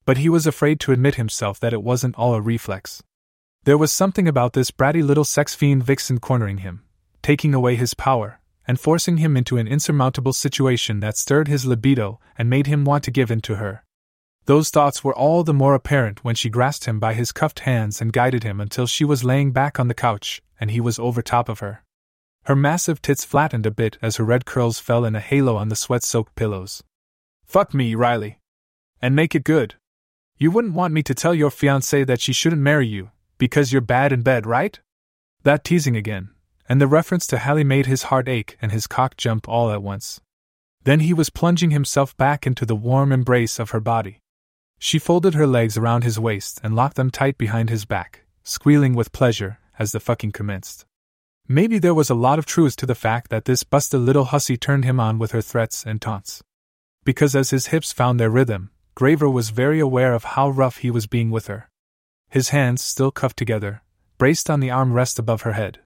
But 0.04 0.18
he 0.18 0.28
was 0.28 0.46
afraid 0.46 0.80
to 0.80 0.92
admit 0.92 1.14
himself 1.16 1.60
that 1.60 1.72
it 1.72 1.82
wasn't 1.82 2.16
all 2.16 2.34
a 2.34 2.40
reflex. 2.40 3.02
There 3.64 3.78
was 3.78 3.92
something 3.92 4.26
about 4.26 4.54
this 4.54 4.70
bratty 4.70 5.02
little 5.04 5.24
sex 5.24 5.54
fiend 5.54 5.84
vixen 5.84 6.18
cornering 6.18 6.58
him, 6.58 6.82
taking 7.22 7.54
away 7.54 7.76
his 7.76 7.94
power, 7.94 8.40
and 8.66 8.80
forcing 8.80 9.18
him 9.18 9.36
into 9.36 9.58
an 9.58 9.68
insurmountable 9.68 10.32
situation 10.32 11.00
that 11.00 11.16
stirred 11.16 11.48
his 11.48 11.66
libido 11.66 12.20
and 12.38 12.48
made 12.48 12.66
him 12.66 12.84
want 12.84 13.04
to 13.04 13.10
give 13.10 13.30
in 13.30 13.40
to 13.42 13.56
her. 13.56 13.84
Those 14.46 14.70
thoughts 14.70 15.04
were 15.04 15.14
all 15.14 15.44
the 15.44 15.54
more 15.54 15.74
apparent 15.74 16.24
when 16.24 16.34
she 16.34 16.48
grasped 16.48 16.86
him 16.86 16.98
by 16.98 17.14
his 17.14 17.32
cuffed 17.32 17.60
hands 17.60 18.00
and 18.00 18.12
guided 18.12 18.42
him 18.42 18.60
until 18.60 18.86
she 18.86 19.04
was 19.04 19.24
laying 19.24 19.52
back 19.52 19.78
on 19.78 19.88
the 19.88 19.94
couch 19.94 20.42
and 20.58 20.70
he 20.70 20.80
was 20.80 20.98
over 20.98 21.22
top 21.22 21.48
of 21.48 21.60
her. 21.60 21.84
Her 22.44 22.56
massive 22.56 23.02
tits 23.02 23.24
flattened 23.24 23.66
a 23.66 23.70
bit 23.70 23.98
as 24.00 24.16
her 24.16 24.24
red 24.24 24.44
curls 24.46 24.78
fell 24.78 25.04
in 25.04 25.14
a 25.14 25.20
halo 25.20 25.56
on 25.56 25.68
the 25.68 25.76
sweat 25.76 26.02
soaked 26.02 26.34
pillows. 26.34 26.82
Fuck 27.50 27.74
me, 27.74 27.96
Riley. 27.96 28.38
And 29.02 29.16
make 29.16 29.34
it 29.34 29.42
good. 29.42 29.74
You 30.38 30.52
wouldn't 30.52 30.74
want 30.74 30.94
me 30.94 31.02
to 31.02 31.16
tell 31.16 31.34
your 31.34 31.50
fiancée 31.50 32.06
that 32.06 32.20
she 32.20 32.32
shouldn't 32.32 32.62
marry 32.62 32.86
you, 32.86 33.10
because 33.38 33.72
you're 33.72 33.80
bad 33.80 34.12
in 34.12 34.22
bed, 34.22 34.46
right? 34.46 34.78
That 35.42 35.64
teasing 35.64 35.96
again, 35.96 36.30
and 36.68 36.80
the 36.80 36.86
reference 36.86 37.26
to 37.26 37.38
Hallie 37.38 37.64
made 37.64 37.86
his 37.86 38.04
heart 38.04 38.28
ache 38.28 38.56
and 38.62 38.70
his 38.70 38.86
cock 38.86 39.16
jump 39.16 39.48
all 39.48 39.72
at 39.72 39.82
once. 39.82 40.20
Then 40.84 41.00
he 41.00 41.12
was 41.12 41.28
plunging 41.28 41.72
himself 41.72 42.16
back 42.16 42.46
into 42.46 42.64
the 42.64 42.76
warm 42.76 43.10
embrace 43.10 43.58
of 43.58 43.70
her 43.70 43.80
body. 43.80 44.20
She 44.78 45.00
folded 45.00 45.34
her 45.34 45.48
legs 45.48 45.76
around 45.76 46.04
his 46.04 46.20
waist 46.20 46.60
and 46.62 46.76
locked 46.76 46.94
them 46.94 47.10
tight 47.10 47.36
behind 47.36 47.68
his 47.68 47.84
back, 47.84 48.26
squealing 48.44 48.94
with 48.94 49.10
pleasure 49.10 49.58
as 49.76 49.90
the 49.90 49.98
fucking 49.98 50.30
commenced. 50.30 50.86
Maybe 51.48 51.80
there 51.80 51.94
was 51.94 52.10
a 52.10 52.14
lot 52.14 52.38
of 52.38 52.46
truth 52.46 52.76
to 52.76 52.86
the 52.86 52.94
fact 52.94 53.28
that 53.30 53.46
this 53.46 53.64
busted 53.64 54.02
little 54.02 54.26
hussy 54.26 54.56
turned 54.56 54.84
him 54.84 55.00
on 55.00 55.18
with 55.18 55.32
her 55.32 55.42
threats 55.42 55.84
and 55.84 56.00
taunts. 56.00 56.44
Because 57.04 57.34
as 57.34 57.50
his 57.50 57.68
hips 57.68 57.92
found 57.92 58.18
their 58.18 58.30
rhythm, 58.30 58.70
Graver 58.94 59.30
was 59.30 59.50
very 59.50 59.80
aware 59.80 60.12
of 60.12 60.24
how 60.24 60.50
rough 60.50 60.78
he 60.78 60.90
was 60.90 61.06
being 61.06 61.30
with 61.30 61.46
her. 61.46 61.68
His 62.28 62.50
hands, 62.50 62.82
still 62.82 63.10
cuffed 63.10 63.36
together, 63.36 63.82
braced 64.18 64.50
on 64.50 64.60
the 64.60 64.68
armrest 64.68 65.18
above 65.18 65.42
her 65.42 65.52
head. 65.52 65.80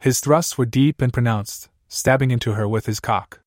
His 0.00 0.20
thrusts 0.20 0.56
were 0.56 0.66
deep 0.66 1.02
and 1.02 1.12
pronounced, 1.12 1.68
stabbing 1.88 2.30
into 2.30 2.52
her 2.52 2.66
with 2.66 2.86
his 2.86 3.00
cock. 3.00 3.40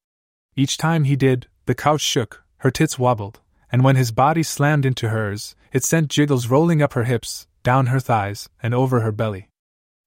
Each 0.56 0.78
time 0.78 1.04
he 1.04 1.16
did, 1.16 1.48
the 1.66 1.76
couch 1.76 2.02
shook, 2.02 2.44
her 2.58 2.72
tits 2.72 3.00
wobbled, 3.00 3.40
and 3.72 3.84
when 3.84 3.96
his 3.96 4.12
body 4.12 4.44
slammed 4.44 4.86
into 4.86 5.10
hers, 5.10 5.56
it 5.72 5.84
sent 5.84 6.10
jiggles 6.10 6.48
rolling 6.48 6.82
up 6.82 6.94
her 6.94 7.04
hips, 7.04 7.48
down 7.64 7.88
her 7.88 8.00
thighs, 8.00 8.50
and 8.62 8.74
over 8.74 9.02
her 9.02 9.12
belly. 9.12 9.50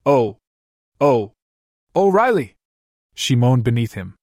Oh! 0.05 0.39
Oh! 1.01 1.33
oh, 1.95 2.07
O'Reilly! 2.07 2.55
She 3.15 3.37
moaned 3.37 3.65
beneath 3.65 3.95
him. 3.95 4.15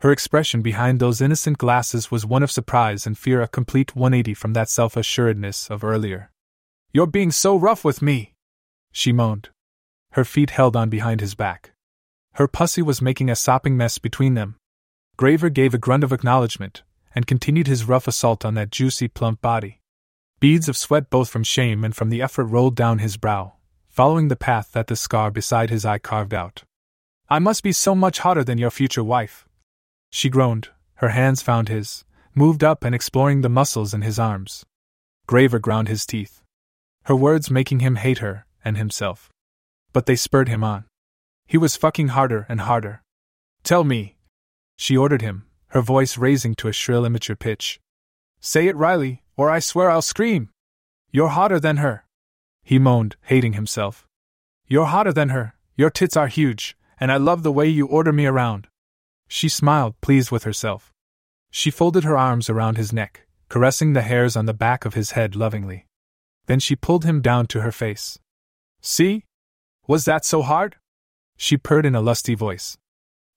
Her 0.00 0.12
expression 0.12 0.60
behind 0.60 1.00
those 1.00 1.20
innocent 1.20 1.56
glasses 1.56 2.10
was 2.10 2.26
one 2.26 2.42
of 2.42 2.50
surprise 2.50 3.06
and 3.06 3.16
fear, 3.16 3.40
a 3.40 3.48
complete 3.48 3.96
180 3.96 4.34
from 4.34 4.52
that 4.52 4.68
self 4.68 4.96
assuredness 4.96 5.70
of 5.70 5.82
earlier. 5.82 6.30
You're 6.92 7.06
being 7.06 7.30
so 7.30 7.56
rough 7.56 7.84
with 7.84 8.02
me! 8.02 8.34
She 8.92 9.12
moaned. 9.12 9.48
Her 10.12 10.24
feet 10.24 10.50
held 10.50 10.76
on 10.76 10.90
behind 10.90 11.20
his 11.20 11.34
back. 11.34 11.72
Her 12.34 12.46
pussy 12.46 12.82
was 12.82 13.00
making 13.00 13.30
a 13.30 13.36
sopping 13.36 13.76
mess 13.76 13.98
between 13.98 14.34
them. 14.34 14.56
Graver 15.16 15.48
gave 15.48 15.72
a 15.72 15.78
grunt 15.78 16.04
of 16.04 16.12
acknowledgement, 16.12 16.82
and 17.14 17.26
continued 17.26 17.66
his 17.66 17.84
rough 17.84 18.06
assault 18.06 18.44
on 18.44 18.52
that 18.54 18.70
juicy, 18.70 19.08
plump 19.08 19.40
body. 19.40 19.80
Beads 20.38 20.68
of 20.68 20.76
sweat, 20.76 21.08
both 21.08 21.30
from 21.30 21.42
shame 21.42 21.82
and 21.82 21.96
from 21.96 22.10
the 22.10 22.20
effort, 22.20 22.44
rolled 22.44 22.76
down 22.76 22.98
his 22.98 23.16
brow, 23.16 23.54
following 23.88 24.28
the 24.28 24.36
path 24.36 24.72
that 24.72 24.88
the 24.88 24.96
scar 24.96 25.30
beside 25.30 25.70
his 25.70 25.86
eye 25.86 25.98
carved 25.98 26.34
out. 26.34 26.64
I 27.30 27.38
must 27.38 27.62
be 27.62 27.72
so 27.72 27.94
much 27.94 28.18
hotter 28.18 28.44
than 28.44 28.58
your 28.58 28.70
future 28.70 29.02
wife. 29.02 29.45
She 30.16 30.30
groaned, 30.30 30.70
her 30.94 31.10
hands 31.10 31.42
found 31.42 31.68
his, 31.68 32.06
moved 32.34 32.64
up 32.64 32.84
and 32.84 32.94
exploring 32.94 33.42
the 33.42 33.50
muscles 33.50 33.92
in 33.92 34.00
his 34.00 34.18
arms. 34.18 34.64
Graver 35.26 35.58
ground 35.58 35.88
his 35.88 36.06
teeth. 36.06 36.40
Her 37.04 37.14
words 37.14 37.50
making 37.50 37.80
him 37.80 37.96
hate 37.96 38.20
her, 38.20 38.46
and 38.64 38.78
himself. 38.78 39.28
But 39.92 40.06
they 40.06 40.16
spurred 40.16 40.48
him 40.48 40.64
on. 40.64 40.86
He 41.46 41.58
was 41.58 41.76
fucking 41.76 42.08
harder 42.08 42.46
and 42.48 42.62
harder. 42.62 43.02
Tell 43.62 43.84
me, 43.84 44.16
she 44.78 44.96
ordered 44.96 45.20
him, 45.20 45.44
her 45.72 45.82
voice 45.82 46.16
raising 46.16 46.54
to 46.54 46.68
a 46.68 46.72
shrill 46.72 47.04
immature 47.04 47.36
pitch. 47.36 47.78
Say 48.40 48.68
it, 48.68 48.76
Riley, 48.76 49.22
or 49.36 49.50
I 49.50 49.58
swear 49.58 49.90
I'll 49.90 50.00
scream. 50.00 50.48
You're 51.10 51.28
hotter 51.28 51.60
than 51.60 51.76
her. 51.76 52.06
He 52.64 52.78
moaned, 52.78 53.16
hating 53.24 53.52
himself. 53.52 54.06
You're 54.66 54.86
hotter 54.86 55.12
than 55.12 55.28
her, 55.28 55.56
your 55.76 55.90
tits 55.90 56.16
are 56.16 56.28
huge, 56.28 56.74
and 56.98 57.12
I 57.12 57.18
love 57.18 57.42
the 57.42 57.52
way 57.52 57.68
you 57.68 57.86
order 57.86 58.14
me 58.14 58.24
around. 58.24 58.68
She 59.28 59.48
smiled, 59.48 60.00
pleased 60.00 60.30
with 60.30 60.44
herself. 60.44 60.92
She 61.50 61.70
folded 61.70 62.04
her 62.04 62.16
arms 62.16 62.48
around 62.50 62.76
his 62.76 62.92
neck, 62.92 63.26
caressing 63.48 63.92
the 63.92 64.02
hairs 64.02 64.36
on 64.36 64.46
the 64.46 64.54
back 64.54 64.84
of 64.84 64.94
his 64.94 65.12
head 65.12 65.34
lovingly. 65.36 65.86
Then 66.46 66.60
she 66.60 66.76
pulled 66.76 67.04
him 67.04 67.20
down 67.20 67.46
to 67.48 67.62
her 67.62 67.72
face. 67.72 68.18
See? 68.80 69.24
Was 69.86 70.04
that 70.04 70.24
so 70.24 70.42
hard? 70.42 70.76
She 71.36 71.56
purred 71.56 71.86
in 71.86 71.94
a 71.94 72.00
lusty 72.00 72.34
voice. 72.34 72.76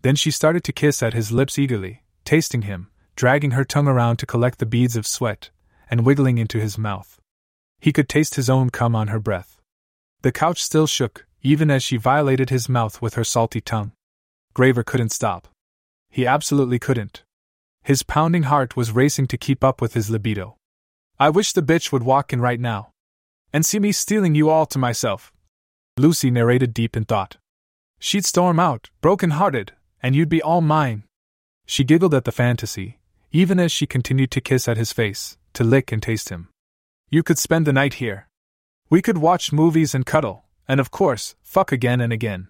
Then 0.01 0.15
she 0.15 0.31
started 0.31 0.63
to 0.65 0.71
kiss 0.71 1.03
at 1.03 1.13
his 1.13 1.31
lips 1.31 1.59
eagerly, 1.59 2.03
tasting 2.23 2.63
him, 2.63 2.89
dragging 3.15 3.51
her 3.51 3.65
tongue 3.65 3.87
around 3.87 4.17
to 4.17 4.25
collect 4.25 4.59
the 4.59 4.65
beads 4.65 4.95
of 4.95 5.07
sweat, 5.07 5.49
and 5.89 6.05
wiggling 6.05 6.37
into 6.37 6.59
his 6.59 6.77
mouth. 6.77 7.19
He 7.79 7.91
could 7.91 8.07
taste 8.07 8.35
his 8.35 8.49
own 8.49 8.69
cum 8.69 8.95
on 8.95 9.07
her 9.07 9.19
breath. 9.19 9.59
The 10.21 10.31
couch 10.31 10.61
still 10.61 10.87
shook, 10.87 11.25
even 11.41 11.71
as 11.71 11.83
she 11.83 11.97
violated 11.97 12.49
his 12.49 12.69
mouth 12.69 13.01
with 13.01 13.15
her 13.15 13.23
salty 13.23 13.61
tongue. 13.61 13.91
Graver 14.53 14.83
couldn't 14.83 15.11
stop. 15.11 15.47
He 16.09 16.25
absolutely 16.25 16.79
couldn't. 16.79 17.23
His 17.83 18.03
pounding 18.03 18.43
heart 18.43 18.75
was 18.75 18.91
racing 18.91 19.27
to 19.27 19.37
keep 19.37 19.63
up 19.63 19.81
with 19.81 19.93
his 19.93 20.09
libido. 20.09 20.57
I 21.19 21.29
wish 21.29 21.53
the 21.53 21.61
bitch 21.61 21.91
would 21.91 22.03
walk 22.03 22.33
in 22.33 22.41
right 22.41 22.59
now. 22.59 22.91
And 23.51 23.65
see 23.65 23.79
me 23.79 23.91
stealing 23.91 24.35
you 24.35 24.49
all 24.49 24.65
to 24.67 24.77
myself. 24.77 25.33
Lucy 25.97 26.29
narrated 26.29 26.73
deep 26.73 26.95
in 26.95 27.05
thought. 27.05 27.37
She'd 27.99 28.25
storm 28.25 28.59
out, 28.59 28.89
broken 29.01 29.31
hearted, 29.31 29.73
and 30.01 30.15
you'd 30.15 30.29
be 30.29 30.41
all 30.41 30.61
mine. 30.61 31.03
She 31.65 31.83
giggled 31.83 32.13
at 32.13 32.25
the 32.25 32.31
fantasy, 32.31 32.99
even 33.31 33.59
as 33.59 33.71
she 33.71 33.85
continued 33.85 34.31
to 34.31 34.41
kiss 34.41 34.67
at 34.67 34.77
his 34.77 34.93
face, 34.93 35.37
to 35.53 35.63
lick 35.63 35.91
and 35.91 36.01
taste 36.01 36.29
him. 36.29 36.49
You 37.09 37.23
could 37.23 37.37
spend 37.37 37.65
the 37.65 37.73
night 37.73 37.95
here. 37.95 38.27
We 38.89 39.01
could 39.01 39.17
watch 39.17 39.51
movies 39.51 39.93
and 39.93 40.05
cuddle, 40.05 40.45
and 40.67 40.79
of 40.79 40.91
course, 40.91 41.35
fuck 41.41 41.71
again 41.71 42.01
and 42.01 42.13
again. 42.13 42.47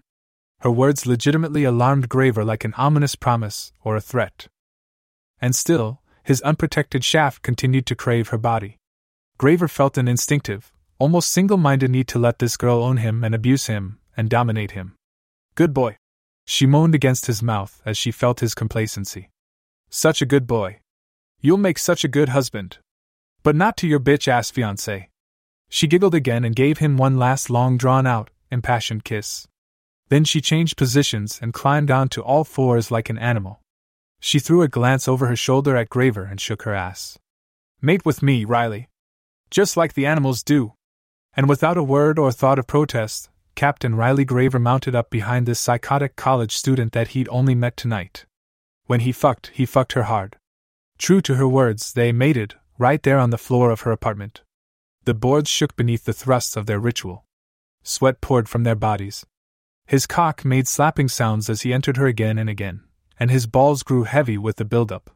Her 0.60 0.70
words 0.70 1.06
legitimately 1.06 1.64
alarmed 1.64 2.08
Graver 2.08 2.44
like 2.44 2.64
an 2.64 2.74
ominous 2.76 3.14
promise 3.14 3.72
or 3.82 3.96
a 3.96 4.00
threat. 4.00 4.48
And 5.40 5.56
still, 5.56 6.02
his 6.22 6.42
unprotected 6.42 7.02
shaft 7.02 7.42
continued 7.42 7.86
to 7.86 7.96
crave 7.96 8.28
her 8.28 8.38
body. 8.38 8.76
Graver 9.38 9.68
felt 9.68 9.96
an 9.96 10.06
instinctive, 10.06 10.70
almost 10.98 11.32
single 11.32 11.56
minded 11.56 11.90
need 11.90 12.08
to 12.08 12.18
let 12.18 12.38
this 12.38 12.58
girl 12.58 12.82
own 12.82 12.98
him 12.98 13.24
and 13.24 13.34
abuse 13.34 13.66
him 13.66 13.98
and 14.16 14.28
dominate 14.28 14.72
him. 14.72 14.96
Good 15.54 15.72
boy. 15.72 15.96
She 16.44 16.66
moaned 16.66 16.94
against 16.94 17.26
his 17.26 17.42
mouth 17.42 17.80
as 17.86 17.96
she 17.96 18.10
felt 18.10 18.40
his 18.40 18.54
complacency. 18.54 19.30
Such 19.88 20.20
a 20.20 20.26
good 20.26 20.46
boy. 20.46 20.80
You'll 21.40 21.56
make 21.56 21.78
such 21.78 22.04
a 22.04 22.08
good 22.08 22.28
husband. 22.28 22.78
But 23.42 23.56
not 23.56 23.78
to 23.78 23.88
your 23.88 24.00
bitch 24.00 24.28
ass 24.28 24.52
fiancé. 24.52 25.06
She 25.70 25.86
giggled 25.86 26.14
again 26.14 26.44
and 26.44 26.54
gave 26.54 26.78
him 26.78 26.98
one 26.98 27.18
last 27.18 27.48
long 27.48 27.78
drawn 27.78 28.06
out, 28.06 28.28
impassioned 28.50 29.04
kiss. 29.04 29.48
Then 30.10 30.24
she 30.24 30.40
changed 30.40 30.76
positions 30.76 31.38
and 31.40 31.54
climbed 31.54 31.90
onto 31.90 32.20
all 32.20 32.44
fours 32.44 32.90
like 32.90 33.08
an 33.08 33.18
animal. 33.18 33.60
She 34.20 34.38
threw 34.38 34.60
a 34.60 34.68
glance 34.68 35.08
over 35.08 35.28
her 35.28 35.36
shoulder 35.36 35.76
at 35.76 35.88
Graver 35.88 36.24
and 36.24 36.40
shook 36.40 36.62
her 36.64 36.74
ass. 36.74 37.18
Mate 37.80 38.04
with 38.04 38.22
me, 38.22 38.44
Riley. 38.44 38.88
Just 39.50 39.76
like 39.76 39.94
the 39.94 40.06
animals 40.06 40.42
do. 40.42 40.74
And 41.34 41.48
without 41.48 41.78
a 41.78 41.82
word 41.82 42.18
or 42.18 42.32
thought 42.32 42.58
of 42.58 42.66
protest, 42.66 43.30
Captain 43.54 43.94
Riley 43.94 44.24
Graver 44.24 44.58
mounted 44.58 44.94
up 44.94 45.10
behind 45.10 45.46
this 45.46 45.60
psychotic 45.60 46.16
college 46.16 46.54
student 46.54 46.92
that 46.92 47.08
he'd 47.08 47.28
only 47.30 47.54
met 47.54 47.76
tonight. 47.76 48.26
When 48.86 49.00
he 49.00 49.12
fucked, 49.12 49.52
he 49.54 49.64
fucked 49.64 49.92
her 49.92 50.04
hard. 50.04 50.36
True 50.98 51.20
to 51.22 51.36
her 51.36 51.48
words, 51.48 51.92
they 51.92 52.12
mated, 52.12 52.56
right 52.78 53.02
there 53.02 53.18
on 53.18 53.30
the 53.30 53.38
floor 53.38 53.70
of 53.70 53.82
her 53.82 53.92
apartment. 53.92 54.42
The 55.04 55.14
boards 55.14 55.48
shook 55.48 55.76
beneath 55.76 56.04
the 56.04 56.12
thrusts 56.12 56.56
of 56.56 56.66
their 56.66 56.80
ritual. 56.80 57.24
Sweat 57.82 58.20
poured 58.20 58.48
from 58.48 58.64
their 58.64 58.74
bodies. 58.74 59.24
His 59.90 60.06
cock 60.06 60.44
made 60.44 60.68
slapping 60.68 61.08
sounds 61.08 61.50
as 61.50 61.62
he 61.62 61.72
entered 61.72 61.96
her 61.96 62.06
again 62.06 62.38
and 62.38 62.48
again, 62.48 62.84
and 63.18 63.28
his 63.28 63.48
balls 63.48 63.82
grew 63.82 64.04
heavy 64.04 64.38
with 64.38 64.54
the 64.54 64.64
buildup. 64.64 65.10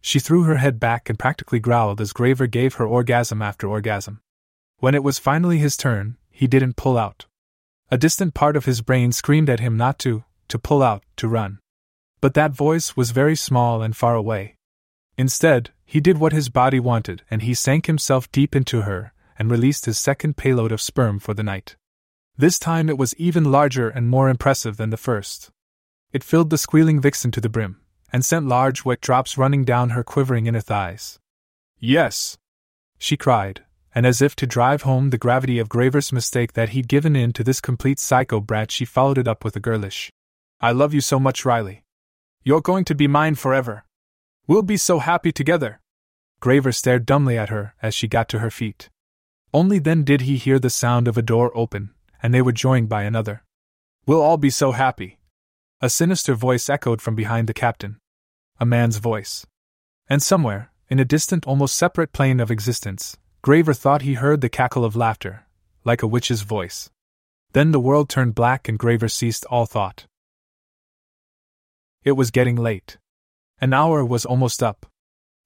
She 0.00 0.18
threw 0.18 0.42
her 0.42 0.56
head 0.56 0.80
back 0.80 1.08
and 1.08 1.16
practically 1.16 1.60
growled 1.60 2.00
as 2.00 2.12
Graver 2.12 2.48
gave 2.48 2.74
her 2.74 2.84
orgasm 2.84 3.40
after 3.42 3.68
orgasm. 3.68 4.20
When 4.78 4.96
it 4.96 5.04
was 5.04 5.20
finally 5.20 5.58
his 5.58 5.76
turn, 5.76 6.16
he 6.32 6.48
didn't 6.48 6.74
pull 6.74 6.98
out. 6.98 7.26
A 7.92 7.96
distant 7.96 8.34
part 8.34 8.56
of 8.56 8.64
his 8.64 8.80
brain 8.80 9.12
screamed 9.12 9.48
at 9.48 9.60
him 9.60 9.76
not 9.76 10.00
to, 10.00 10.24
to 10.48 10.58
pull 10.58 10.82
out, 10.82 11.04
to 11.18 11.28
run. 11.28 11.60
But 12.20 12.34
that 12.34 12.50
voice 12.50 12.96
was 12.96 13.12
very 13.12 13.36
small 13.36 13.82
and 13.82 13.96
far 13.96 14.16
away. 14.16 14.56
Instead, 15.16 15.70
he 15.84 16.00
did 16.00 16.18
what 16.18 16.32
his 16.32 16.48
body 16.48 16.80
wanted 16.80 17.22
and 17.30 17.42
he 17.42 17.54
sank 17.54 17.86
himself 17.86 18.28
deep 18.32 18.56
into 18.56 18.80
her 18.80 19.12
and 19.38 19.48
released 19.48 19.86
his 19.86 19.96
second 19.96 20.36
payload 20.36 20.72
of 20.72 20.82
sperm 20.82 21.20
for 21.20 21.34
the 21.34 21.44
night. 21.44 21.76
This 22.38 22.60
time 22.60 22.88
it 22.88 22.96
was 22.96 23.16
even 23.16 23.50
larger 23.50 23.88
and 23.88 24.08
more 24.08 24.28
impressive 24.28 24.76
than 24.76 24.90
the 24.90 24.96
first. 24.96 25.50
It 26.12 26.22
filled 26.22 26.50
the 26.50 26.56
squealing 26.56 27.00
vixen 27.00 27.32
to 27.32 27.40
the 27.40 27.48
brim 27.48 27.80
and 28.12 28.24
sent 28.24 28.46
large 28.46 28.84
wet 28.84 29.00
drops 29.00 29.36
running 29.36 29.64
down 29.64 29.90
her 29.90 30.04
quivering 30.04 30.46
inner 30.46 30.60
thighs. 30.60 31.18
Yes! 31.80 32.38
she 32.96 33.16
cried, 33.16 33.64
and 33.92 34.06
as 34.06 34.22
if 34.22 34.36
to 34.36 34.46
drive 34.46 34.82
home 34.82 35.10
the 35.10 35.18
gravity 35.18 35.58
of 35.58 35.68
Graver's 35.68 36.12
mistake 36.12 36.52
that 36.52 36.70
he'd 36.70 36.86
given 36.86 37.16
in 37.16 37.32
to 37.32 37.42
this 37.42 37.60
complete 37.60 37.98
psycho 37.98 38.40
brat, 38.40 38.70
she 38.70 38.84
followed 38.84 39.18
it 39.18 39.28
up 39.28 39.44
with 39.44 39.56
a 39.56 39.60
girlish, 39.60 40.10
I 40.60 40.70
love 40.70 40.94
you 40.94 41.00
so 41.00 41.18
much, 41.18 41.44
Riley. 41.44 41.84
You're 42.44 42.60
going 42.60 42.84
to 42.84 42.94
be 42.94 43.08
mine 43.08 43.34
forever. 43.34 43.84
We'll 44.46 44.62
be 44.62 44.76
so 44.76 45.00
happy 45.00 45.32
together. 45.32 45.80
Graver 46.40 46.72
stared 46.72 47.04
dumbly 47.04 47.36
at 47.36 47.48
her 47.48 47.74
as 47.82 47.94
she 47.94 48.06
got 48.06 48.28
to 48.30 48.38
her 48.38 48.50
feet. 48.50 48.90
Only 49.52 49.78
then 49.78 50.04
did 50.04 50.22
he 50.22 50.36
hear 50.36 50.58
the 50.58 50.70
sound 50.70 51.08
of 51.08 51.18
a 51.18 51.22
door 51.22 51.50
open, 51.56 51.90
and 52.22 52.34
they 52.34 52.42
were 52.42 52.52
joined 52.52 52.88
by 52.88 53.02
another. 53.02 53.42
We'll 54.06 54.22
all 54.22 54.36
be 54.36 54.50
so 54.50 54.72
happy. 54.72 55.18
A 55.80 55.90
sinister 55.90 56.34
voice 56.34 56.68
echoed 56.68 57.00
from 57.00 57.14
behind 57.14 57.46
the 57.46 57.54
captain. 57.54 57.98
A 58.58 58.66
man's 58.66 58.96
voice. 58.96 59.46
And 60.08 60.22
somewhere, 60.22 60.72
in 60.88 60.98
a 60.98 61.04
distant, 61.04 61.46
almost 61.46 61.76
separate 61.76 62.12
plane 62.12 62.40
of 62.40 62.50
existence, 62.50 63.16
Graver 63.42 63.74
thought 63.74 64.02
he 64.02 64.14
heard 64.14 64.40
the 64.40 64.48
cackle 64.48 64.84
of 64.84 64.96
laughter, 64.96 65.46
like 65.84 66.02
a 66.02 66.06
witch's 66.06 66.42
voice. 66.42 66.90
Then 67.52 67.70
the 67.70 67.80
world 67.80 68.08
turned 68.08 68.34
black 68.34 68.68
and 68.68 68.78
Graver 68.78 69.08
ceased 69.08 69.44
all 69.46 69.66
thought. 69.66 70.06
It 72.04 72.12
was 72.12 72.30
getting 72.30 72.56
late. 72.56 72.96
An 73.60 73.72
hour 73.72 74.04
was 74.04 74.24
almost 74.24 74.62
up. 74.62 74.86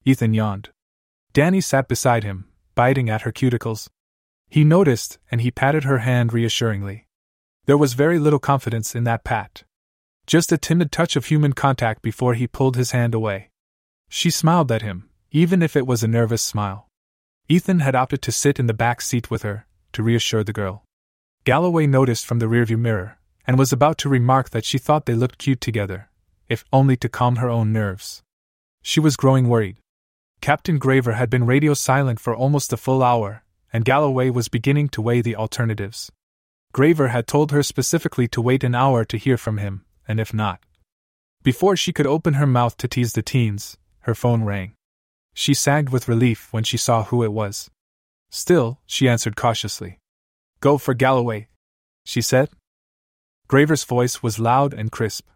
Ethan 0.05 0.35
yawned. 0.35 0.71
Danny 1.33 1.61
sat 1.61 1.89
beside 1.89 2.25
him, 2.25 2.47
biting 2.75 3.09
at 3.09 3.23
her 3.23 3.33
cuticles. 3.33 3.89
He 4.53 4.65
noticed, 4.65 5.19
and 5.31 5.41
he 5.41 5.51
patted 5.51 5.85
her 5.85 6.01
hand 6.01 6.35
reassuringly. 6.35 7.07
There 7.65 7.79
was 7.79 7.95
very 7.95 8.19
little 8.19 8.39
confidence 8.39 8.95
in 8.95 9.05
that 9.05 9.25
pat. 9.25 9.65
Just 10.27 10.53
a 10.53 10.59
timid 10.59 10.93
touch 10.93 11.17
of 11.17 11.25
human 11.25 11.55
contact 11.55 12.03
before 12.03 12.35
he 12.35 12.47
pulled 12.47 12.77
his 12.77 12.91
hand 12.91 13.15
away. 13.15 13.49
She 14.11 14.29
smiled 14.29 14.71
at 14.71 14.83
him, 14.83 15.09
even 15.31 15.63
if 15.63 15.75
it 15.75 15.87
was 15.87 16.03
a 16.03 16.07
nervous 16.07 16.43
smile. 16.43 16.87
Ethan 17.49 17.81
had 17.81 17.95
opted 17.95 18.21
to 18.21 18.31
sit 18.31 18.59
in 18.59 18.67
the 18.67 18.75
back 18.75 19.01
seat 19.01 19.31
with 19.31 19.41
her, 19.41 19.67
to 19.95 20.03
reassure 20.03 20.45
the 20.45 20.53
girl. 20.53 20.85
Galloway 21.45 21.87
noticed 21.87 22.27
from 22.27 22.39
the 22.39 22.45
rearview 22.45 22.79
mirror, 22.79 23.19
and 23.47 23.59
was 23.59 23.73
about 23.73 23.97
to 23.99 24.11
remark 24.11 24.51
that 24.51 24.67
she 24.67 24.77
thought 24.77 25.07
they 25.07 25.15
looked 25.15 25.39
cute 25.39 25.63
together, 25.63 26.11
if 26.51 26.63
only 26.75 26.99
to 26.99 27.09
calm 27.09 27.37
her 27.37 27.49
own 27.49 27.73
nerves. 27.73 28.23
She 28.83 29.01
was 29.01 29.17
growing 29.17 29.49
worried. 29.49 29.79
Captain 30.43 30.79
Graver 30.79 31.15
had 31.15 31.31
been 31.31 31.47
radio 31.47 31.73
silent 31.73 32.21
for 32.21 32.37
almost 32.37 32.71
a 32.71 32.77
full 32.77 33.03
hour, 33.03 33.45
and 33.73 33.85
Galloway 33.85 34.31
was 34.31 34.49
beginning 34.49 34.89
to 34.91 35.03
weigh 35.03 35.23
the 35.23 35.37
alternatives. 35.37 36.11
Graver 36.73 37.09
had 37.09 37.27
told 37.27 37.53
her 37.53 37.63
specifically 37.63 38.29
to 38.29 38.41
wait 38.41 38.65
an 38.65 38.75
hour 38.75 39.05
to 39.05 39.17
hear 39.17 39.37
from 39.37 39.59
him, 39.59 39.85
and 40.07 40.19
if 40.21 40.33
not. 40.33 40.61
Before 41.43 41.77
she 41.77 41.93
could 41.93 42.07
open 42.07 42.35
her 42.35 42.47
mouth 42.47 42.77
to 42.79 42.89
tease 42.89 43.13
the 43.13 43.23
teens, 43.23 43.77
her 44.01 44.15
phone 44.15 44.45
rang. 44.45 44.75
She 45.35 45.55
sagged 45.55 45.91
with 45.91 46.09
relief 46.09 46.53
when 46.53 46.65
she 46.65 46.77
saw 46.77 47.05
who 47.05 47.23
it 47.23 47.33
was. 47.33 47.71
Still, 48.31 48.81
she 48.87 49.09
answered 49.09 49.37
cautiously. 49.37 49.99
Go 50.61 50.79
for 50.79 50.95
Galloway, 50.95 51.49
she 52.05 52.21
said. 52.21 52.51
Graver's 53.49 53.85
voice 53.85 54.23
was 54.23 54.39
loud 54.39 54.73
and 54.73 54.93
crisp. 54.93 55.29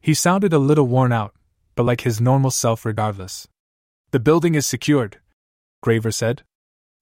He 0.00 0.14
sounded 0.14 0.52
a 0.52 0.58
little 0.58 0.86
worn 0.86 1.12
out, 1.12 1.34
but 1.74 1.84
like 1.84 2.02
his 2.02 2.20
normal 2.20 2.50
self 2.50 2.84
regardless. 2.84 3.48
The 4.12 4.20
building 4.20 4.54
is 4.54 4.66
secured, 4.66 5.18
Graver 5.82 6.10
said. 6.10 6.42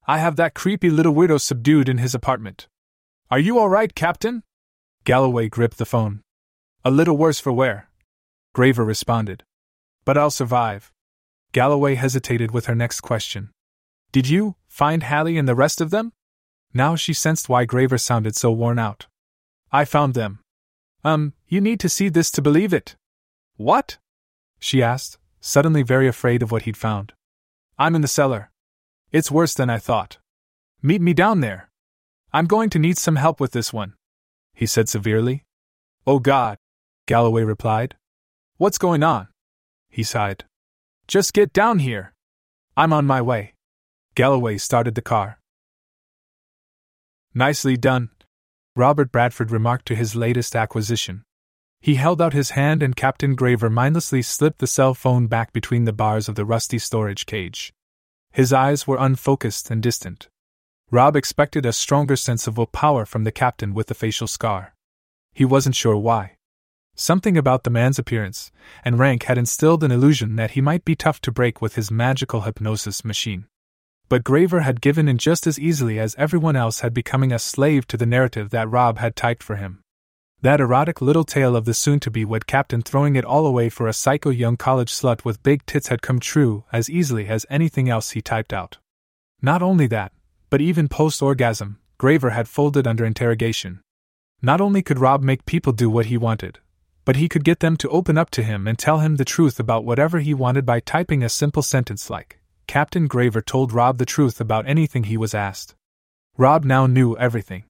I 0.08 0.16
have 0.16 0.36
that 0.36 0.54
creepy 0.54 0.88
little 0.88 1.14
weirdo 1.14 1.38
subdued 1.38 1.86
in 1.86 1.98
his 1.98 2.14
apartment. 2.14 2.66
Are 3.30 3.38
you 3.38 3.58
all 3.58 3.68
right, 3.68 3.94
Captain? 3.94 4.42
Galloway 5.04 5.50
gripped 5.50 5.76
the 5.76 5.84
phone. 5.84 6.22
A 6.82 6.90
little 6.90 7.18
worse 7.18 7.38
for 7.38 7.52
wear, 7.52 7.90
Graver 8.54 8.86
responded. 8.86 9.44
But 10.06 10.16
I'll 10.16 10.30
survive. 10.30 10.90
Galloway 11.52 11.94
hesitated 11.96 12.52
with 12.52 12.64
her 12.66 12.74
next 12.74 13.02
question. 13.02 13.50
Did 14.10 14.26
you 14.26 14.56
find 14.66 15.02
Hallie 15.02 15.36
and 15.36 15.46
the 15.46 15.54
rest 15.54 15.82
of 15.82 15.90
them? 15.90 16.14
Now 16.72 16.96
she 16.96 17.12
sensed 17.12 17.50
why 17.50 17.66
Graver 17.66 17.98
sounded 17.98 18.34
so 18.34 18.50
worn 18.50 18.78
out. 18.78 19.08
I 19.70 19.84
found 19.84 20.14
them. 20.14 20.38
Um, 21.04 21.34
you 21.48 21.60
need 21.60 21.80
to 21.80 21.88
see 21.90 22.08
this 22.08 22.30
to 22.30 22.40
believe 22.40 22.72
it. 22.72 22.96
What? 23.56 23.98
She 24.58 24.82
asked, 24.82 25.18
suddenly 25.40 25.82
very 25.82 26.08
afraid 26.08 26.42
of 26.42 26.50
what 26.50 26.62
he'd 26.62 26.78
found. 26.78 27.12
I'm 27.78 27.94
in 27.94 28.00
the 28.00 28.08
cellar. 28.08 28.50
It's 29.10 29.30
worse 29.30 29.54
than 29.54 29.70
I 29.70 29.78
thought. 29.78 30.18
Meet 30.82 31.00
me 31.00 31.14
down 31.14 31.40
there. 31.40 31.70
I'm 32.32 32.46
going 32.46 32.68
to 32.70 32.78
need 32.78 32.98
some 32.98 33.16
help 33.16 33.40
with 33.40 33.52
this 33.52 33.72
one, 33.72 33.94
he 34.54 34.66
said 34.66 34.88
severely. 34.88 35.44
Oh 36.06 36.18
God, 36.18 36.58
Galloway 37.06 37.42
replied. 37.42 37.96
What's 38.58 38.76
going 38.76 39.02
on? 39.02 39.28
He 39.88 40.02
sighed. 40.02 40.44
Just 41.06 41.32
get 41.32 41.54
down 41.54 41.78
here. 41.78 42.12
I'm 42.76 42.92
on 42.92 43.06
my 43.06 43.22
way. 43.22 43.54
Galloway 44.14 44.58
started 44.58 44.94
the 44.94 45.02
car. 45.02 45.40
Nicely 47.34 47.76
done, 47.76 48.10
Robert 48.76 49.10
Bradford 49.10 49.50
remarked 49.50 49.86
to 49.86 49.94
his 49.94 50.14
latest 50.14 50.54
acquisition. 50.54 51.24
He 51.80 51.94
held 51.94 52.20
out 52.20 52.32
his 52.32 52.50
hand 52.50 52.82
and 52.82 52.94
Captain 52.94 53.34
Graver 53.34 53.70
mindlessly 53.70 54.20
slipped 54.22 54.58
the 54.58 54.66
cell 54.66 54.92
phone 54.92 55.28
back 55.28 55.52
between 55.52 55.84
the 55.84 55.92
bars 55.92 56.28
of 56.28 56.34
the 56.34 56.44
rusty 56.44 56.78
storage 56.78 57.24
cage. 57.24 57.72
His 58.32 58.52
eyes 58.52 58.86
were 58.86 58.98
unfocused 58.98 59.70
and 59.70 59.82
distant. 59.82 60.28
Rob 60.90 61.16
expected 61.16 61.66
a 61.66 61.72
stronger 61.72 62.16
sense 62.16 62.46
of 62.46 62.56
will 62.56 62.66
power 62.66 63.04
from 63.04 63.24
the 63.24 63.32
captain 63.32 63.74
with 63.74 63.88
the 63.88 63.94
facial 63.94 64.26
scar. 64.26 64.74
He 65.34 65.44
wasn't 65.44 65.74
sure 65.74 65.96
why. 65.96 66.36
Something 66.94 67.36
about 67.36 67.64
the 67.64 67.70
man's 67.70 67.98
appearance 67.98 68.50
and 68.84 68.98
rank 68.98 69.24
had 69.24 69.38
instilled 69.38 69.84
an 69.84 69.92
illusion 69.92 70.36
that 70.36 70.52
he 70.52 70.60
might 70.60 70.84
be 70.84 70.96
tough 70.96 71.20
to 71.22 71.30
break 71.30 71.62
with 71.62 71.76
his 71.76 71.90
magical 71.90 72.40
hypnosis 72.40 73.04
machine. 73.04 73.46
But 74.08 74.24
Graver 74.24 74.60
had 74.60 74.80
given 74.80 75.08
in 75.08 75.18
just 75.18 75.46
as 75.46 75.60
easily 75.60 75.98
as 75.98 76.14
everyone 76.16 76.56
else 76.56 76.80
had 76.80 76.94
becoming 76.94 77.30
a 77.30 77.38
slave 77.38 77.86
to 77.88 77.96
the 77.96 78.06
narrative 78.06 78.50
that 78.50 78.70
Rob 78.70 78.98
had 78.98 79.14
typed 79.14 79.42
for 79.42 79.56
him. 79.56 79.82
That 80.40 80.60
erotic 80.60 81.00
little 81.00 81.24
tale 81.24 81.56
of 81.56 81.64
the 81.64 81.74
soon 81.74 81.98
to 81.98 82.12
be 82.12 82.24
wed 82.24 82.46
captain 82.46 82.80
throwing 82.80 83.16
it 83.16 83.24
all 83.24 83.44
away 83.44 83.68
for 83.68 83.88
a 83.88 83.92
psycho 83.92 84.30
young 84.30 84.56
college 84.56 84.92
slut 84.92 85.24
with 85.24 85.42
big 85.42 85.66
tits 85.66 85.88
had 85.88 86.00
come 86.00 86.20
true 86.20 86.62
as 86.72 86.88
easily 86.88 87.26
as 87.26 87.44
anything 87.50 87.88
else 87.88 88.10
he 88.10 88.22
typed 88.22 88.52
out. 88.52 88.78
Not 89.42 89.62
only 89.62 89.88
that, 89.88 90.12
but 90.48 90.60
even 90.60 90.86
post 90.86 91.20
orgasm, 91.22 91.80
Graver 91.98 92.30
had 92.30 92.46
folded 92.46 92.86
under 92.86 93.04
interrogation. 93.04 93.80
Not 94.40 94.60
only 94.60 94.80
could 94.80 95.00
Rob 95.00 95.24
make 95.24 95.44
people 95.44 95.72
do 95.72 95.90
what 95.90 96.06
he 96.06 96.16
wanted, 96.16 96.60
but 97.04 97.16
he 97.16 97.28
could 97.28 97.42
get 97.42 97.58
them 97.58 97.76
to 97.76 97.88
open 97.88 98.16
up 98.16 98.30
to 98.30 98.44
him 98.44 98.68
and 98.68 98.78
tell 98.78 99.00
him 99.00 99.16
the 99.16 99.24
truth 99.24 99.58
about 99.58 99.84
whatever 99.84 100.20
he 100.20 100.34
wanted 100.34 100.64
by 100.64 100.78
typing 100.78 101.24
a 101.24 101.28
simple 101.28 101.62
sentence 101.62 102.10
like, 102.10 102.38
Captain 102.68 103.08
Graver 103.08 103.40
told 103.40 103.72
Rob 103.72 103.98
the 103.98 104.06
truth 104.06 104.40
about 104.40 104.68
anything 104.68 105.04
he 105.04 105.16
was 105.16 105.34
asked. 105.34 105.74
Rob 106.36 106.64
now 106.64 106.86
knew 106.86 107.16
everything 107.16 107.64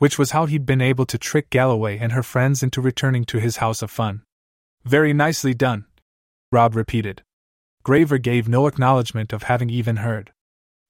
which 0.00 0.18
was 0.18 0.30
how 0.30 0.46
he'd 0.46 0.64
been 0.64 0.80
able 0.80 1.04
to 1.04 1.18
trick 1.18 1.50
Galloway 1.50 1.98
and 1.98 2.12
her 2.12 2.22
friends 2.22 2.62
into 2.62 2.80
returning 2.80 3.26
to 3.26 3.38
his 3.38 3.58
house 3.58 3.82
of 3.82 3.90
fun. 3.90 4.22
Very 4.82 5.12
nicely 5.12 5.52
done, 5.52 5.84
Rob 6.50 6.74
repeated. 6.74 7.22
Graver 7.82 8.16
gave 8.16 8.48
no 8.48 8.66
acknowledgement 8.66 9.30
of 9.34 9.42
having 9.42 9.68
even 9.68 9.96
heard. 9.96 10.32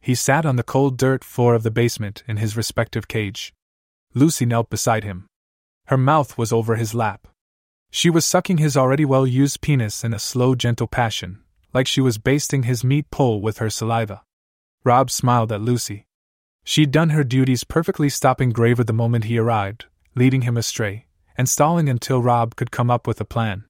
He 0.01 0.15
sat 0.15 0.47
on 0.47 0.55
the 0.55 0.63
cold 0.63 0.97
dirt 0.97 1.25
floor 1.25 1.57
of 1.57 1.65
the 1.65 1.73
basement 1.73 2.23
in 2.29 2.37
his 2.37 2.57
respective 2.57 3.09
cage. 3.09 3.53
Lucy 4.15 4.47
knelt 4.47 4.71
beside 4.71 5.03
him. 5.03 5.27
Her 5.87 5.99
mouth 5.99 6.39
was 6.39 6.53
over 6.53 6.77
his 6.77 6.95
lap. 6.95 7.27
She 7.91 8.11
was 8.11 8.25
sucking 8.25 8.59
his 8.59 8.77
already 8.77 9.05
well 9.05 9.27
used 9.27 9.61
penis 9.61 10.05
in 10.05 10.15
a 10.15 10.21
slow, 10.21 10.55
gentle 10.55 10.87
passion, 10.87 11.41
like 11.75 11.89
she 11.89 12.01
was 12.01 12.17
basting 12.19 12.63
his 12.63 12.85
meat 12.85 13.11
pole 13.11 13.41
with 13.41 13.59
her 13.59 13.71
saliva. 13.71 14.23
Rob 14.85 15.11
smiled 15.11 15.51
at 15.51 15.61
Lucy. 15.61 16.07
She'd 16.65 16.91
done 16.91 17.11
her 17.11 17.25
duties 17.25 17.65
perfectly, 17.65 18.09
stopping 18.09 18.51
Graver 18.51 18.85
the 18.85 18.93
moment 18.93 19.25
he 19.25 19.39
arrived, 19.39 19.87
leading 20.15 20.43
him 20.43 20.57
astray, 20.57 21.07
and 21.37 21.49
stalling 21.49 21.89
until 21.89 22.23
Rob 22.23 22.57
could 22.57 22.71
come 22.71 22.91
up 22.91 23.07
with 23.07 23.21
a 23.21 23.25
plan. 23.25 23.65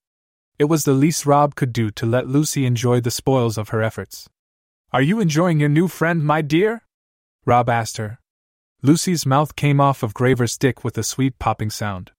It 0.59 0.65
was 0.65 0.83
the 0.83 0.93
least 0.93 1.25
Rob 1.25 1.55
could 1.55 1.73
do 1.73 1.89
to 1.91 2.05
let 2.05 2.27
Lucy 2.27 2.65
enjoy 2.65 3.01
the 3.01 3.09
spoils 3.09 3.57
of 3.57 3.69
her 3.69 3.81
efforts. 3.81 4.29
Are 4.93 5.01
you 5.01 5.19
enjoying 5.19 5.59
your 5.59 5.69
new 5.69 5.87
friend, 5.87 6.23
my 6.23 6.41
dear? 6.41 6.83
Rob 7.45 7.69
asked 7.69 7.97
her. 7.97 8.19
Lucy's 8.83 9.25
mouth 9.25 9.55
came 9.55 9.79
off 9.79 10.03
of 10.03 10.13
Graver's 10.13 10.57
dick 10.57 10.83
with 10.83 10.97
a 10.97 11.03
sweet 11.03 11.39
popping 11.39 11.69
sound. 11.69 12.11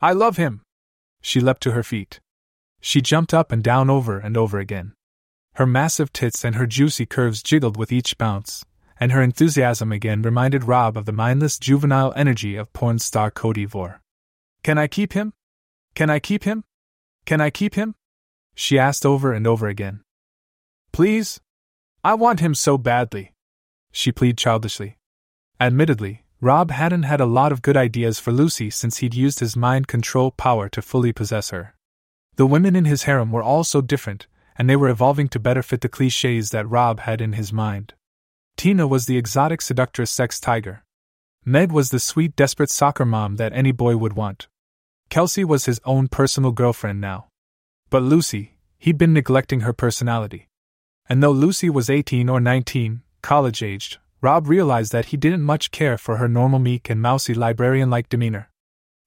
I 0.00 0.12
love 0.12 0.36
him! 0.36 0.62
She 1.20 1.40
leapt 1.40 1.62
to 1.62 1.72
her 1.72 1.82
feet. 1.82 2.20
She 2.80 3.00
jumped 3.00 3.34
up 3.34 3.52
and 3.52 3.62
down 3.62 3.90
over 3.90 4.18
and 4.18 4.36
over 4.36 4.58
again. 4.58 4.94
Her 5.54 5.66
massive 5.66 6.12
tits 6.12 6.44
and 6.44 6.54
her 6.54 6.66
juicy 6.66 7.06
curves 7.06 7.42
jiggled 7.42 7.76
with 7.76 7.90
each 7.90 8.18
bounce, 8.18 8.64
and 8.98 9.12
her 9.12 9.22
enthusiasm 9.22 9.92
again 9.92 10.22
reminded 10.22 10.64
Rob 10.64 10.96
of 10.96 11.04
the 11.04 11.12
mindless 11.12 11.58
juvenile 11.58 12.12
energy 12.16 12.56
of 12.56 12.72
porn 12.72 12.98
star 12.98 13.30
Cody 13.30 13.64
Vore. 13.64 14.00
Can 14.62 14.78
I 14.78 14.86
keep 14.86 15.12
him? 15.12 15.32
Can 15.94 16.10
I 16.10 16.18
keep 16.18 16.44
him? 16.44 16.64
Can 17.24 17.40
I 17.40 17.50
keep 17.50 17.74
him? 17.74 17.94
She 18.54 18.78
asked 18.78 19.04
over 19.04 19.32
and 19.32 19.46
over 19.46 19.66
again. 19.68 20.00
Please? 20.92 21.40
I 22.02 22.14
want 22.14 22.40
him 22.40 22.54
so 22.54 22.78
badly. 22.78 23.32
She 23.92 24.12
pleaded 24.12 24.38
childishly. 24.38 24.98
Admittedly, 25.60 26.24
Rob 26.40 26.70
hadn't 26.70 27.04
had 27.04 27.20
a 27.20 27.26
lot 27.26 27.50
of 27.50 27.62
good 27.62 27.76
ideas 27.76 28.18
for 28.18 28.30
Lucy 28.30 28.70
since 28.70 28.98
he'd 28.98 29.14
used 29.14 29.40
his 29.40 29.56
mind 29.56 29.88
control 29.88 30.30
power 30.30 30.68
to 30.68 30.82
fully 30.82 31.12
possess 31.12 31.50
her. 31.50 31.74
The 32.36 32.46
women 32.46 32.76
in 32.76 32.84
his 32.84 33.04
harem 33.04 33.32
were 33.32 33.42
all 33.42 33.64
so 33.64 33.80
different, 33.80 34.26
and 34.58 34.68
they 34.68 34.76
were 34.76 34.90
evolving 34.90 35.28
to 35.28 35.40
better 35.40 35.62
fit 35.62 35.80
the 35.80 35.88
cliches 35.88 36.50
that 36.50 36.68
Rob 36.68 37.00
had 37.00 37.20
in 37.20 37.32
his 37.32 37.52
mind. 37.52 37.94
Tina 38.56 38.86
was 38.86 39.04
the 39.04 39.18
exotic 39.18 39.60
seductress 39.60 40.10
sex 40.10 40.40
tiger. 40.40 40.82
Meg 41.44 41.70
was 41.70 41.90
the 41.90 42.00
sweet, 42.00 42.34
desperate 42.34 42.70
soccer 42.70 43.04
mom 43.04 43.36
that 43.36 43.52
any 43.52 43.70
boy 43.70 43.96
would 43.98 44.14
want. 44.14 44.48
Kelsey 45.10 45.44
was 45.44 45.66
his 45.66 45.80
own 45.84 46.08
personal 46.08 46.52
girlfriend 46.52 47.00
now. 47.00 47.26
But 47.90 48.02
Lucy, 48.02 48.56
he'd 48.78 48.96
been 48.96 49.12
neglecting 49.12 49.60
her 49.60 49.74
personality. 49.74 50.48
And 51.08 51.22
though 51.22 51.32
Lucy 51.32 51.68
was 51.68 51.90
18 51.90 52.28
or 52.30 52.40
19, 52.40 53.02
college 53.22 53.62
aged, 53.62 53.98
Rob 54.22 54.48
realized 54.48 54.90
that 54.92 55.06
he 55.06 55.18
didn't 55.18 55.42
much 55.42 55.70
care 55.70 55.98
for 55.98 56.16
her 56.16 56.26
normal 56.26 56.58
meek 56.58 56.88
and 56.88 57.00
mousy 57.00 57.34
librarian 57.34 57.90
like 57.90 58.08
demeanor. 58.08 58.50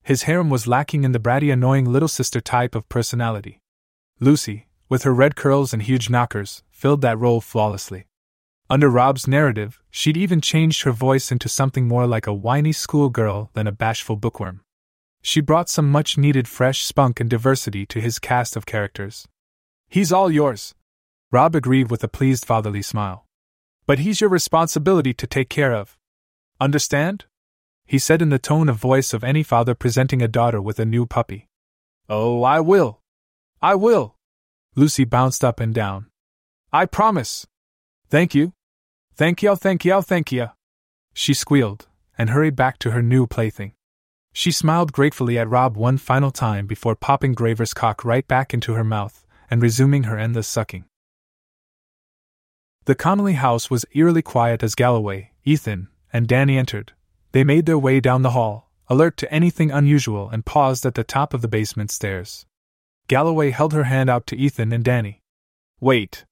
His 0.04 0.24
harem 0.24 0.50
was 0.50 0.68
lacking 0.68 1.04
in 1.04 1.12
the 1.12 1.20
bratty, 1.20 1.52
annoying 1.52 1.86
little 1.86 2.08
sister 2.08 2.40
type 2.40 2.76
of 2.76 2.88
personality. 2.88 3.60
Lucy, 4.20 4.68
with 4.88 5.04
her 5.04 5.14
red 5.14 5.36
curls 5.36 5.74
and 5.74 5.82
huge 5.82 6.10
knockers, 6.10 6.64
filled 6.70 7.02
that 7.02 7.18
role 7.18 7.42
flawlessly. 7.42 8.06
Under 8.72 8.88
Rob's 8.88 9.28
narrative, 9.28 9.82
she'd 9.90 10.16
even 10.16 10.42
changed 10.42 10.84
her 10.84 10.92
voice 10.92 11.32
into 11.32 11.50
something 11.50 11.88
more 11.88 12.06
like 12.06 12.28
a 12.28 12.34
whiny 12.34 12.72
schoolgirl 12.72 13.50
than 13.54 13.66
a 13.66 13.72
bashful 13.72 14.16
bookworm. 14.16 14.62
She 15.24 15.42
brought 15.42 15.70
some 15.70 15.92
much 15.92 16.20
needed 16.20 16.48
fresh 16.48 16.84
spunk 16.84 17.20
and 17.20 17.28
diversity 17.28 17.88
to 17.88 18.00
his 18.00 18.20
cast 18.20 18.56
of 18.56 18.68
characters. 18.68 19.28
He's 19.88 20.12
all 20.12 20.30
yours. 20.30 20.76
Rob 21.32 21.56
agreed 21.56 21.90
with 21.90 22.04
a 22.04 22.08
pleased 22.08 22.46
fatherly 22.46 22.84
smile. 22.84 23.26
But 23.88 24.00
he's 24.00 24.22
your 24.22 24.30
responsibility 24.30 25.16
to 25.16 25.26
take 25.26 25.50
care 25.50 25.74
of. 25.74 25.98
Understand? 26.62 27.26
He 27.88 27.98
said 27.98 28.22
in 28.22 28.30
the 28.30 28.38
tone 28.38 28.70
of 28.70 28.76
voice 28.76 29.14
of 29.14 29.24
any 29.24 29.42
father 29.42 29.74
presenting 29.74 30.22
a 30.22 30.28
daughter 30.28 30.62
with 30.62 30.80
a 30.80 30.86
new 30.86 31.08
puppy. 31.08 31.48
Oh, 32.08 32.44
I 32.44 32.60
will. 32.60 33.02
I 33.64 33.74
will. 33.74 34.16
Lucy 34.76 35.06
bounced 35.06 35.44
up 35.44 35.60
and 35.60 35.74
down. 35.74 36.06
I 36.72 36.86
promise. 36.86 37.48
Thank 38.10 38.36
you. 38.36 38.54
Thank 39.20 39.44
you, 39.44 39.54
thank 39.58 39.84
you, 39.84 40.02
thank 40.02 40.32
you. 40.32 40.48
She 41.14 41.34
squealed, 41.34 41.90
and 42.18 42.30
hurried 42.30 42.56
back 42.56 42.80
to 42.80 42.92
her 42.92 43.02
new 43.02 43.28
plaything. 43.28 43.74
She 44.32 44.50
smiled 44.50 44.94
gratefully 44.94 45.38
at 45.38 45.50
Rob 45.50 45.76
one 45.76 45.98
final 45.98 46.32
time 46.32 46.68
before 46.68 46.96
popping 46.96 47.34
Graver's 47.34 47.74
cock 47.74 48.06
right 48.06 48.26
back 48.26 48.54
into 48.54 48.76
her 48.76 48.84
mouth 48.86 49.26
and 49.52 49.62
resuming 49.62 50.04
her 50.04 50.18
endless 50.18 50.48
sucking. 50.48 50.86
The 52.86 52.96
Connolly 52.96 53.34
house 53.34 53.70
was 53.70 53.84
eerily 53.94 54.22
quiet 54.22 54.64
as 54.64 54.74
Galloway, 54.74 55.32
Ethan, 55.44 55.90
and 56.14 56.26
Danny 56.26 56.58
entered. 56.58 56.94
They 57.34 57.44
made 57.44 57.66
their 57.66 57.78
way 57.78 58.00
down 58.00 58.22
the 58.22 58.32
hall, 58.32 58.72
alert 58.88 59.18
to 59.18 59.34
anything 59.34 59.70
unusual, 59.70 60.30
and 60.30 60.46
paused 60.46 60.86
at 60.86 60.96
the 60.96 61.04
top 61.04 61.34
of 61.34 61.42
the 61.42 61.50
basement 61.50 61.92
stairs. 61.92 62.46
Galloway 63.10 63.50
held 63.50 63.74
her 63.74 63.84
hand 63.84 64.10
out 64.10 64.26
to 64.28 64.38
Ethan 64.38 64.72
and 64.72 64.86
Danny. 64.86 65.24
Wait. 65.82 66.24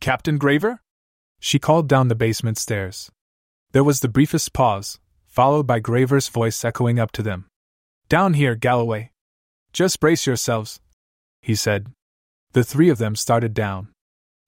Captain 0.00 0.38
Graver? 0.38 0.81
She 1.44 1.58
called 1.58 1.88
down 1.88 2.06
the 2.06 2.14
basement 2.14 2.56
stairs. 2.56 3.10
There 3.72 3.82
was 3.82 3.98
the 3.98 4.08
briefest 4.08 4.52
pause, 4.52 5.00
followed 5.26 5.66
by 5.66 5.80
Graver's 5.80 6.28
voice 6.28 6.64
echoing 6.64 7.00
up 7.00 7.10
to 7.12 7.22
them. 7.22 7.46
Down 8.08 8.34
here, 8.34 8.54
Galloway. 8.54 9.10
Just 9.72 9.98
brace 9.98 10.24
yourselves, 10.24 10.78
he 11.40 11.56
said. 11.56 11.88
The 12.52 12.62
three 12.62 12.88
of 12.88 12.98
them 12.98 13.16
started 13.16 13.54
down. 13.54 13.88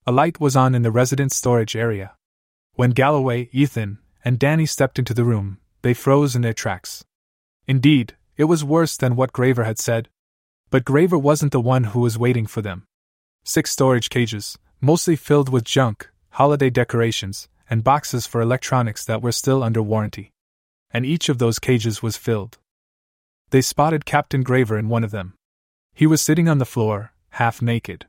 A 0.07 0.12
light 0.12 0.38
was 0.38 0.55
on 0.55 0.72
in 0.72 0.82
the 0.82 0.92
residence 0.92 1.34
storage 1.34 1.74
area. 1.74 2.14
When 2.74 2.90
Galloway, 2.90 3.49
Ethan, 3.51 3.99
and 4.24 4.38
Danny 4.38 4.64
stepped 4.64 5.01
into 5.01 5.14
the 5.14 5.24
room, 5.24 5.59
they 5.82 5.95
froze 5.95 6.36
in 6.36 6.42
their 6.42 6.53
tracks. 6.53 7.05
Indeed, 7.66 8.14
it 8.36 8.45
was 8.45 8.62
worse 8.62 8.97
than 8.97 9.16
what 9.16 9.32
Graver 9.32 9.64
had 9.64 9.80
said. 9.80 10.09
But 10.70 10.84
Graver 10.84 11.18
wasn't 11.18 11.51
the 11.51 11.61
one 11.61 11.84
who 11.90 11.99
was 11.99 12.16
waiting 12.16 12.47
for 12.47 12.62
them. 12.62 12.84
Six 13.42 13.72
storage 13.72 14.11
cages, 14.11 14.59
mostly 14.80 15.16
filled 15.16 15.49
with 15.49 15.64
junk, 15.64 16.09
holiday 16.35 16.68
decorations, 16.68 17.49
and 17.70 17.85
boxes 17.85 18.26
for 18.26 18.41
electronics 18.41 19.05
that 19.05 19.22
were 19.22 19.30
still 19.30 19.62
under 19.62 19.80
warranty. 19.80 20.32
And 20.91 21.07
each 21.07 21.28
of 21.28 21.39
those 21.39 21.61
cages 21.61 22.03
was 22.03 22.16
filled. 22.16 22.59
They 23.51 23.62
spotted 23.62 24.05
Captain 24.05 24.43
Graver 24.43 24.76
in 24.76 24.89
one 24.89 25.05
of 25.05 25.12
them. 25.12 25.35
He 25.95 26.09
was 26.09 26.20
sitting 26.20 26.49
on 26.49 26.59
the 26.59 26.64
floor, 26.64 27.12
half 27.30 27.62
naked. 27.62 28.07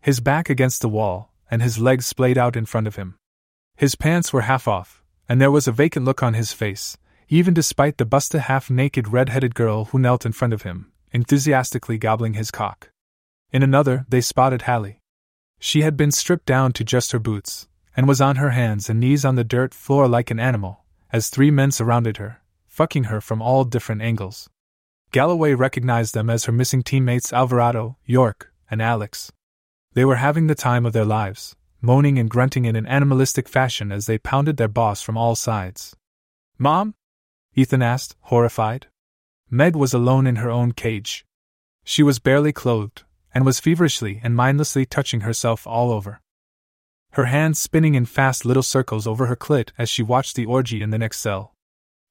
His 0.00 0.20
back 0.20 0.48
against 0.48 0.80
the 0.80 0.88
wall, 0.88 1.30
and 1.50 1.60
his 1.60 1.78
legs 1.78 2.06
splayed 2.06 2.38
out 2.38 2.56
in 2.56 2.64
front 2.64 2.86
of 2.86 2.96
him. 2.96 3.16
His 3.76 3.94
pants 3.94 4.32
were 4.32 4.48
half 4.48 4.66
off, 4.66 5.02
and 5.28 5.38
there 5.38 5.50
was 5.50 5.68
a 5.68 5.72
vacant 5.72 6.06
look 6.06 6.22
on 6.22 6.32
his 6.32 6.54
face, 6.54 6.96
even 7.28 7.52
despite 7.52 7.98
the 7.98 8.06
busted 8.06 8.42
half 8.42 8.70
naked 8.70 9.08
red 9.08 9.28
headed 9.28 9.54
girl 9.54 9.86
who 9.86 9.98
knelt 9.98 10.24
in 10.24 10.32
front 10.32 10.54
of 10.54 10.62
him, 10.62 10.90
enthusiastically 11.12 11.98
gobbling 11.98 12.32
his 12.32 12.50
cock. 12.50 12.88
In 13.52 13.62
another, 13.62 14.06
they 14.08 14.22
spotted 14.22 14.62
Hallie. 14.62 14.97
She 15.58 15.82
had 15.82 15.96
been 15.96 16.12
stripped 16.12 16.46
down 16.46 16.72
to 16.74 16.84
just 16.84 17.12
her 17.12 17.18
boots, 17.18 17.68
and 17.96 18.06
was 18.06 18.20
on 18.20 18.36
her 18.36 18.50
hands 18.50 18.88
and 18.88 19.00
knees 19.00 19.24
on 19.24 19.34
the 19.34 19.44
dirt 19.44 19.74
floor 19.74 20.06
like 20.06 20.30
an 20.30 20.38
animal, 20.38 20.84
as 21.12 21.28
three 21.28 21.50
men 21.50 21.72
surrounded 21.72 22.18
her, 22.18 22.40
fucking 22.66 23.04
her 23.04 23.20
from 23.20 23.42
all 23.42 23.64
different 23.64 24.02
angles. 24.02 24.48
Galloway 25.10 25.54
recognized 25.54 26.14
them 26.14 26.30
as 26.30 26.44
her 26.44 26.52
missing 26.52 26.82
teammates 26.82 27.32
Alvarado, 27.32 27.96
York, 28.04 28.52
and 28.70 28.80
Alex. 28.80 29.32
They 29.94 30.04
were 30.04 30.16
having 30.16 30.46
the 30.46 30.54
time 30.54 30.86
of 30.86 30.92
their 30.92 31.04
lives, 31.04 31.56
moaning 31.80 32.18
and 32.18 32.30
grunting 32.30 32.64
in 32.64 32.76
an 32.76 32.86
animalistic 32.86 33.48
fashion 33.48 33.90
as 33.90 34.06
they 34.06 34.18
pounded 34.18 34.58
their 34.58 34.68
boss 34.68 35.02
from 35.02 35.16
all 35.16 35.34
sides. 35.34 35.96
Mom? 36.58 36.94
Ethan 37.54 37.82
asked, 37.82 38.14
horrified. 38.22 38.86
Meg 39.50 39.74
was 39.74 39.94
alone 39.94 40.26
in 40.26 40.36
her 40.36 40.50
own 40.50 40.72
cage. 40.72 41.24
She 41.84 42.02
was 42.02 42.18
barely 42.18 42.52
clothed, 42.52 43.04
and 43.34 43.44
was 43.44 43.60
feverishly 43.60 44.20
and 44.22 44.34
mindlessly 44.34 44.84
touching 44.84 45.20
herself 45.20 45.66
all 45.66 45.90
over. 45.90 46.20
Her 47.12 47.26
hands 47.26 47.58
spinning 47.58 47.94
in 47.94 48.06
fast 48.06 48.44
little 48.44 48.62
circles 48.62 49.06
over 49.06 49.26
her 49.26 49.36
clit 49.36 49.70
as 49.78 49.88
she 49.88 50.02
watched 50.02 50.36
the 50.36 50.46
orgy 50.46 50.82
in 50.82 50.90
the 50.90 50.98
next 50.98 51.18
cell. 51.18 51.54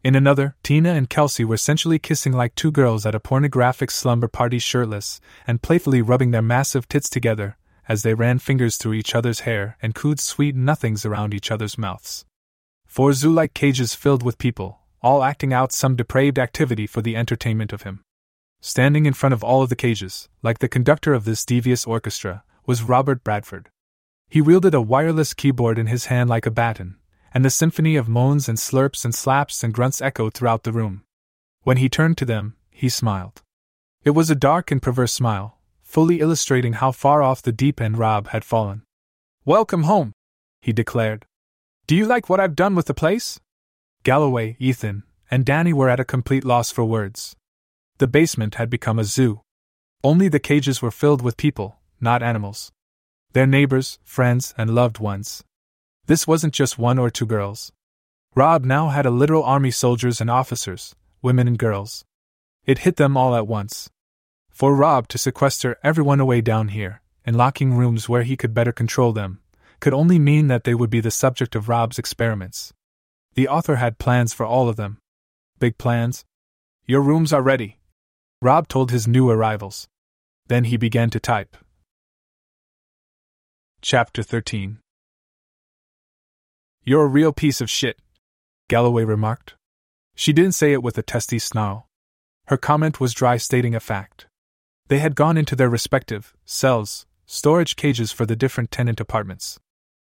In 0.03 0.15
another, 0.15 0.55
Tina 0.63 0.93
and 0.93 1.09
Kelsey 1.09 1.43
were 1.43 1.57
sensually 1.57 1.99
kissing 1.99 2.33
like 2.33 2.55
two 2.55 2.71
girls 2.71 3.05
at 3.05 3.15
a 3.15 3.19
pornographic 3.19 3.91
slumber 3.91 4.27
party 4.27 4.59
shirtless, 4.59 5.19
and 5.45 5.61
playfully 5.61 6.01
rubbing 6.01 6.31
their 6.31 6.41
massive 6.41 6.87
tits 6.87 7.09
together 7.09 7.57
as 7.87 8.03
they 8.03 8.13
ran 8.13 8.39
fingers 8.39 8.77
through 8.77 8.93
each 8.93 9.15
other's 9.15 9.41
hair 9.41 9.77
and 9.81 9.95
cooed 9.95 10.19
sweet 10.19 10.55
nothings 10.55 11.05
around 11.05 11.33
each 11.33 11.51
other's 11.51 11.77
mouths. 11.77 12.25
Four 12.85 13.13
zoo 13.13 13.31
like 13.31 13.53
cages 13.53 13.93
filled 13.95 14.23
with 14.23 14.37
people, 14.37 14.79
all 15.01 15.23
acting 15.23 15.53
out 15.53 15.71
some 15.71 15.95
depraved 15.95 16.37
activity 16.37 16.87
for 16.87 17.01
the 17.01 17.15
entertainment 17.15 17.71
of 17.71 17.83
him. 17.83 18.03
Standing 18.61 19.05
in 19.05 19.13
front 19.13 19.33
of 19.33 19.43
all 19.43 19.61
of 19.61 19.69
the 19.69 19.75
cages, 19.75 20.29
like 20.41 20.59
the 20.59 20.67
conductor 20.67 21.13
of 21.13 21.25
this 21.25 21.45
devious 21.45 21.85
orchestra, 21.85 22.43
was 22.65 22.83
Robert 22.83 23.23
Bradford. 23.23 23.69
He 24.29 24.41
wielded 24.41 24.73
a 24.73 24.81
wireless 24.81 25.33
keyboard 25.33 25.77
in 25.77 25.87
his 25.87 26.05
hand 26.07 26.29
like 26.29 26.45
a 26.45 26.51
baton, 26.51 26.97
and 27.33 27.45
the 27.45 27.49
symphony 27.49 27.95
of 27.95 28.09
moans 28.09 28.49
and 28.49 28.57
slurps 28.57 29.05
and 29.05 29.13
slaps 29.13 29.63
and 29.63 29.73
grunts 29.73 30.01
echoed 30.01 30.33
throughout 30.33 30.63
the 30.63 30.73
room. 30.73 31.03
When 31.63 31.77
he 31.77 31.87
turned 31.87 32.17
to 32.17 32.25
them, 32.25 32.55
he 32.71 32.89
smiled. 32.89 33.41
It 34.03 34.11
was 34.11 34.29
a 34.29 34.35
dark 34.35 34.71
and 34.71 34.81
perverse 34.81 35.13
smile, 35.13 35.59
fully 35.83 36.19
illustrating 36.19 36.73
how 36.73 36.91
far 36.91 37.21
off 37.21 37.41
the 37.41 37.51
deep 37.51 37.79
end 37.79 37.97
Rob 37.97 38.29
had 38.29 38.43
fallen. 38.43 38.83
Welcome 39.45 39.83
home, 39.83 40.13
he 40.61 40.73
declared. 40.73 41.25
Do 41.87 41.95
you 41.95 42.05
like 42.05 42.27
what 42.27 42.39
I've 42.39 42.55
done 42.55 42.75
with 42.75 42.87
the 42.87 42.93
place? 42.93 43.39
Galloway, 44.03 44.57
Ethan, 44.59 45.03
and 45.31 45.45
Danny 45.45 45.73
were 45.73 45.89
at 45.89 45.99
a 45.99 46.05
complete 46.05 46.43
loss 46.43 46.71
for 46.71 46.83
words. 46.83 47.35
The 47.99 48.07
basement 48.07 48.55
had 48.55 48.69
become 48.69 48.99
a 48.99 49.03
zoo. 49.03 49.41
Only 50.03 50.27
the 50.27 50.39
cages 50.39 50.81
were 50.81 50.91
filled 50.91 51.21
with 51.21 51.37
people, 51.37 51.79
not 51.99 52.21
animals. 52.21 52.71
Their 53.33 53.47
neighbors, 53.47 53.97
friends, 54.03 54.53
and 54.57 54.75
loved 54.75 54.99
ones. 54.99 55.43
This 56.05 56.27
wasn't 56.27 56.53
just 56.53 56.77
one 56.77 56.99
or 56.99 57.09
two 57.09 57.25
girls. 57.25 57.71
Rob 58.35 58.63
now 58.63 58.89
had 58.89 59.07
a 59.07 59.11
literal 59.11 59.43
army 59.43 59.71
soldiers 59.71 60.21
and 60.21 60.29
officers, 60.29 60.95
women 61.23 61.47
and 61.47 61.57
girls. 61.57 62.05
It 62.65 62.79
hit 62.79 62.97
them 62.97 63.17
all 63.17 63.35
at 63.35 63.47
once. 63.47 63.89
For 64.49 64.75
Rob 64.75 65.07
to 65.09 65.17
sequester 65.17 65.77
everyone 65.83 66.19
away 66.19 66.41
down 66.41 66.67
here, 66.69 67.01
in 67.25 67.35
locking 67.35 67.73
rooms 67.73 68.07
where 68.07 68.23
he 68.23 68.37
could 68.37 68.53
better 68.53 68.71
control 68.71 69.11
them, 69.11 69.39
could 69.79 69.93
only 69.93 70.19
mean 70.19 70.47
that 70.47 70.65
they 70.65 70.75
would 70.75 70.89
be 70.89 70.99
the 70.99 71.11
subject 71.11 71.55
of 71.55 71.67
Rob's 71.67 71.97
experiments. 71.97 72.73
The 73.33 73.47
author 73.47 73.75
had 73.77 73.99
plans 73.99 74.33
for 74.33 74.45
all 74.45 74.69
of 74.69 74.75
them. 74.75 74.99
Big 75.59 75.77
plans? 75.77 76.25
Your 76.85 77.01
rooms 77.01 77.33
are 77.33 77.41
ready. 77.41 77.76
Rob 78.41 78.67
told 78.67 78.91
his 78.91 79.07
new 79.07 79.29
arrivals. 79.31 79.87
Then 80.45 80.65
he 80.65 80.77
began 80.77 81.09
to 81.09 81.19
type. 81.19 81.57
Chapter 83.81 84.21
13 84.21 84.77
You're 86.83 87.05
a 87.05 87.07
real 87.07 87.33
piece 87.33 87.61
of 87.61 87.69
shit, 87.69 87.97
Galloway 88.69 89.05
remarked. 89.05 89.55
She 90.15 90.33
didn't 90.33 90.53
say 90.53 90.73
it 90.73 90.83
with 90.83 90.99
a 90.99 91.03
testy 91.03 91.39
snarl. 91.39 91.87
Her 92.45 92.57
comment 92.57 92.99
was 92.99 93.13
dry, 93.13 93.37
stating 93.37 93.73
a 93.73 93.79
fact. 93.79 94.27
They 94.87 94.99
had 94.99 95.15
gone 95.15 95.37
into 95.37 95.55
their 95.55 95.69
respective 95.69 96.35
cells, 96.45 97.07
storage 97.25 97.75
cages 97.75 98.11
for 98.11 98.25
the 98.27 98.35
different 98.35 98.69
tenant 98.69 98.99
apartments. 98.99 99.59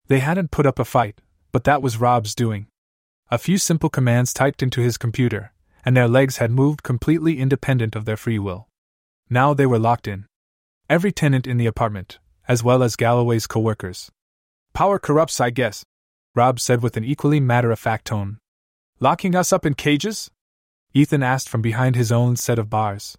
They 0.09 0.20
hadn't 0.20 0.51
put 0.51 0.66
up 0.66 0.79
a 0.79 0.85
fight, 0.85 1.20
but 1.53 1.64
that 1.64 1.83
was 1.83 2.01
Rob's 2.01 2.35
doing. 2.35 2.68
A 3.31 3.39
few 3.39 3.59
simple 3.59 3.91
commands 3.91 4.33
typed 4.33 4.62
into 4.62 4.81
his 4.81 4.97
computer, 4.99 5.53
and 5.85 5.97
their 5.97 6.09
legs 6.09 6.39
had 6.39 6.51
moved 6.51 6.82
completely 6.82 7.39
independent 7.39 7.95
of 7.95 8.05
their 8.05 8.16
free 8.16 8.39
will. 8.39 8.68
Now 9.28 9.55
they 9.55 9.66
were 9.66 9.78
locked 9.78 10.09
in. 10.09 10.26
Every 10.89 11.12
tenant 11.12 11.47
in 11.47 11.57
the 11.57 11.66
apartment, 11.66 12.18
as 12.47 12.62
well 12.62 12.82
as 12.82 12.97
Galloway's 12.97 13.47
co 13.47 13.61
workers. 13.61 14.11
Power 14.72 14.99
corrupts, 14.99 15.41
I 15.41 15.51
guess, 15.51 15.85
Rob 16.35 16.59
said 16.59 16.82
with 16.82 16.97
an 16.97 17.05
equally 17.05 17.41
matter 17.41 17.70
of 17.70 17.78
fact 17.78 18.07
tone. 18.07 18.39
Locking 19.01 19.35
us 19.35 19.53
up 19.53 19.64
in 19.64 19.74
cages? 19.74 20.30
Ethan 20.93 21.22
asked 21.22 21.49
from 21.49 21.62
behind 21.62 21.97
his 21.97 22.12
own 22.12 22.37
set 22.37 22.59
of 22.59 22.70
bars. 22.70 23.16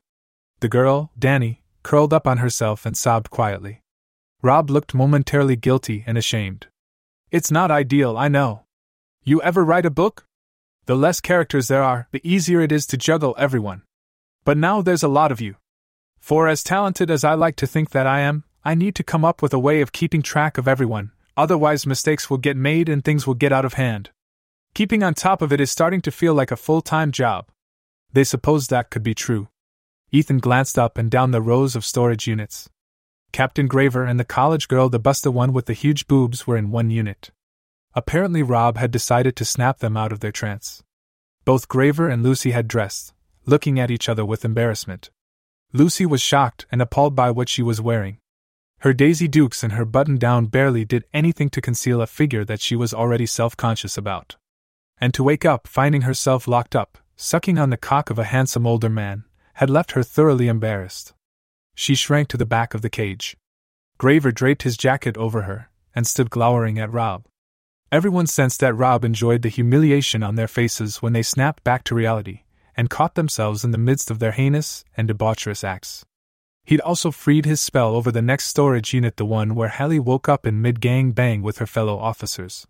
The 0.60 0.70
girl, 0.70 1.12
Danny, 1.18 1.64
curled 1.84 2.14
up 2.14 2.28
on 2.28 2.38
herself 2.38 2.86
and 2.86 2.96
sobbed 2.96 3.30
quietly. 3.30 3.82
Rob 4.42 4.70
looked 4.70 4.94
momentarily 4.94 5.56
guilty 5.56 6.04
and 6.08 6.18
ashamed. 6.18 6.68
It's 7.32 7.52
not 7.52 7.72
ideal, 7.72 8.18
I 8.18 8.28
know. 8.28 8.64
You 9.24 9.42
ever 9.42 9.64
write 9.64 9.86
a 9.86 9.90
book? 9.90 10.26
The 10.86 10.96
less 10.96 11.20
characters 11.20 11.68
there 11.68 11.82
are, 11.82 12.08
the 12.12 12.22
easier 12.24 12.62
it 12.62 12.72
is 12.72 12.86
to 12.88 12.98
juggle 12.98 13.36
everyone. 13.40 13.82
But 14.44 14.58
now 14.58 14.84
there's 14.84 15.02
a 15.02 15.08
lot 15.08 15.32
of 15.32 15.42
you. 15.42 15.56
For 16.20 16.48
as 16.48 16.64
talented 16.64 17.10
as 17.10 17.24
I 17.24 17.34
like 17.34 17.56
to 17.58 17.68
think 17.68 17.90
that 17.90 18.06
I 18.06 18.20
am, 18.20 18.44
I 18.64 18.76
need 18.76 18.94
to 18.96 19.04
come 19.04 19.26
up 19.26 19.42
with 19.42 19.54
a 19.54 19.60
way 19.60 19.82
of 19.82 19.92
keeping 19.92 20.22
track 20.22 20.60
of 20.60 20.68
everyone, 20.68 21.12
otherwise, 21.36 21.88
mistakes 21.88 22.30
will 22.30 22.38
get 22.38 22.56
made 22.56 22.88
and 22.88 23.04
things 23.04 23.26
will 23.26 23.34
get 23.34 23.52
out 23.52 23.66
of 23.66 23.74
hand. 23.74 24.12
Keeping 24.76 25.02
on 25.02 25.14
top 25.16 25.42
of 25.42 25.52
it 25.52 25.62
is 25.62 25.72
starting 25.72 26.02
to 26.02 26.12
feel 26.12 26.36
like 26.36 26.52
a 26.52 26.58
full 26.58 26.82
time 26.82 27.12
job. 27.12 27.48
They 28.14 28.24
supposed 28.24 28.70
that 28.70 28.92
could 28.92 29.04
be 29.04 29.16
true. 29.16 29.48
Ethan 30.12 30.38
glanced 30.38 30.78
up 30.78 30.98
and 30.98 31.10
down 31.10 31.32
the 31.32 31.42
rows 31.42 31.76
of 31.76 31.84
storage 31.84 32.28
units. 32.28 32.70
Captain 33.32 33.68
Graver 33.68 34.06
and 34.06 34.20
the 34.20 34.24
college 34.24 34.68
girl, 34.68 34.88
the 34.88 35.00
busta 35.00 35.34
one 35.34 35.52
with 35.52 35.66
the 35.66 35.74
huge 35.74 36.08
boobs, 36.08 36.46
were 36.46 36.58
in 36.58 36.72
one 36.72 36.90
unit. 36.92 37.32
Apparently, 37.96 38.44
Rob 38.44 38.78
had 38.78 38.92
decided 38.92 39.38
to 39.38 39.46
snap 39.46 39.80
them 39.80 39.96
out 39.96 40.12
of 40.12 40.20
their 40.20 40.32
trance. 40.32 40.84
Both 41.46 41.70
Graver 41.70 42.10
and 42.10 42.22
Lucy 42.22 42.52
had 42.52 42.68
dressed, 42.68 43.14
looking 43.46 43.80
at 43.80 43.90
each 43.90 44.10
other 44.10 44.26
with 44.26 44.44
embarrassment. 44.44 45.12
Lucy 45.72 46.06
was 46.06 46.22
shocked 46.22 46.66
and 46.72 46.82
appalled 46.82 47.16
by 47.16 47.32
what 47.32 47.48
she 47.48 47.62
was 47.62 47.80
wearing. 47.80 48.18
Her 48.80 48.94
Daisy 48.94 49.28
Dukes 49.28 49.64
and 49.64 49.74
her 49.74 49.86
button 49.86 50.18
down 50.18 50.48
barely 50.48 50.84
did 50.84 51.06
anything 51.14 51.50
to 51.52 51.62
conceal 51.62 52.02
a 52.02 52.08
figure 52.08 52.44
that 52.44 52.60
she 52.60 52.76
was 52.76 52.94
already 52.94 53.26
self 53.26 53.56
conscious 53.56 53.98
about. 53.98 54.36
And 55.00 55.14
to 55.14 55.24
wake 55.24 55.46
up 55.46 55.68
finding 55.68 56.02
herself 56.02 56.48
locked 56.48 56.76
up, 56.76 56.98
sucking 57.16 57.58
on 57.58 57.70
the 57.70 57.78
cock 57.78 58.10
of 58.10 58.20
a 58.20 58.26
handsome 58.26 58.68
older 58.68 58.90
man, 58.90 59.24
had 59.56 59.70
left 59.70 59.94
her 59.94 60.04
thoroughly 60.04 60.48
embarrassed. 60.48 61.14
She 61.74 61.96
shrank 61.96 62.28
to 62.30 62.38
the 62.38 62.46
back 62.46 62.74
of 62.74 62.82
the 62.82 62.90
cage. 62.90 63.38
Graver 63.98 64.32
draped 64.32 64.64
his 64.64 64.78
jacket 64.78 65.18
over 65.18 65.44
her 65.44 65.70
and 65.94 66.06
stood 66.06 66.30
glowering 66.30 66.78
at 66.78 66.92
Rob. 66.92 67.26
Everyone 67.92 68.28
sensed 68.28 68.60
that 68.62 68.74
Rob 68.74 69.06
enjoyed 69.06 69.42
the 69.42 69.50
humiliation 69.50 70.24
on 70.24 70.36
their 70.36 70.48
faces 70.48 71.02
when 71.02 71.14
they 71.14 71.22
snapped 71.22 71.64
back 71.64 71.84
to 71.86 71.96
reality 71.96 72.42
and 72.76 72.90
caught 72.90 73.16
themselves 73.16 73.64
in 73.64 73.72
the 73.72 73.78
midst 73.78 74.10
of 74.10 74.20
their 74.20 74.32
heinous 74.32 74.84
and 74.98 75.08
debaucherous 75.08 75.64
acts. 75.64 76.04
He'd 76.66 76.82
also 76.82 77.12
freed 77.12 77.46
his 77.46 77.62
spell 77.62 77.96
over 77.96 78.12
the 78.12 78.24
next 78.24 78.48
storage 78.48 78.94
unit, 78.94 79.18
the 79.18 79.26
one 79.26 79.54
where 79.54 79.70
Hallie 79.70 80.00
woke 80.00 80.28
up 80.28 80.48
in 80.48 80.62
mid 80.62 80.82
gang 80.82 81.12
bang 81.12 81.44
with 81.44 81.60
her 81.60 81.68
fellow 81.68 81.98
officers. 81.98 82.66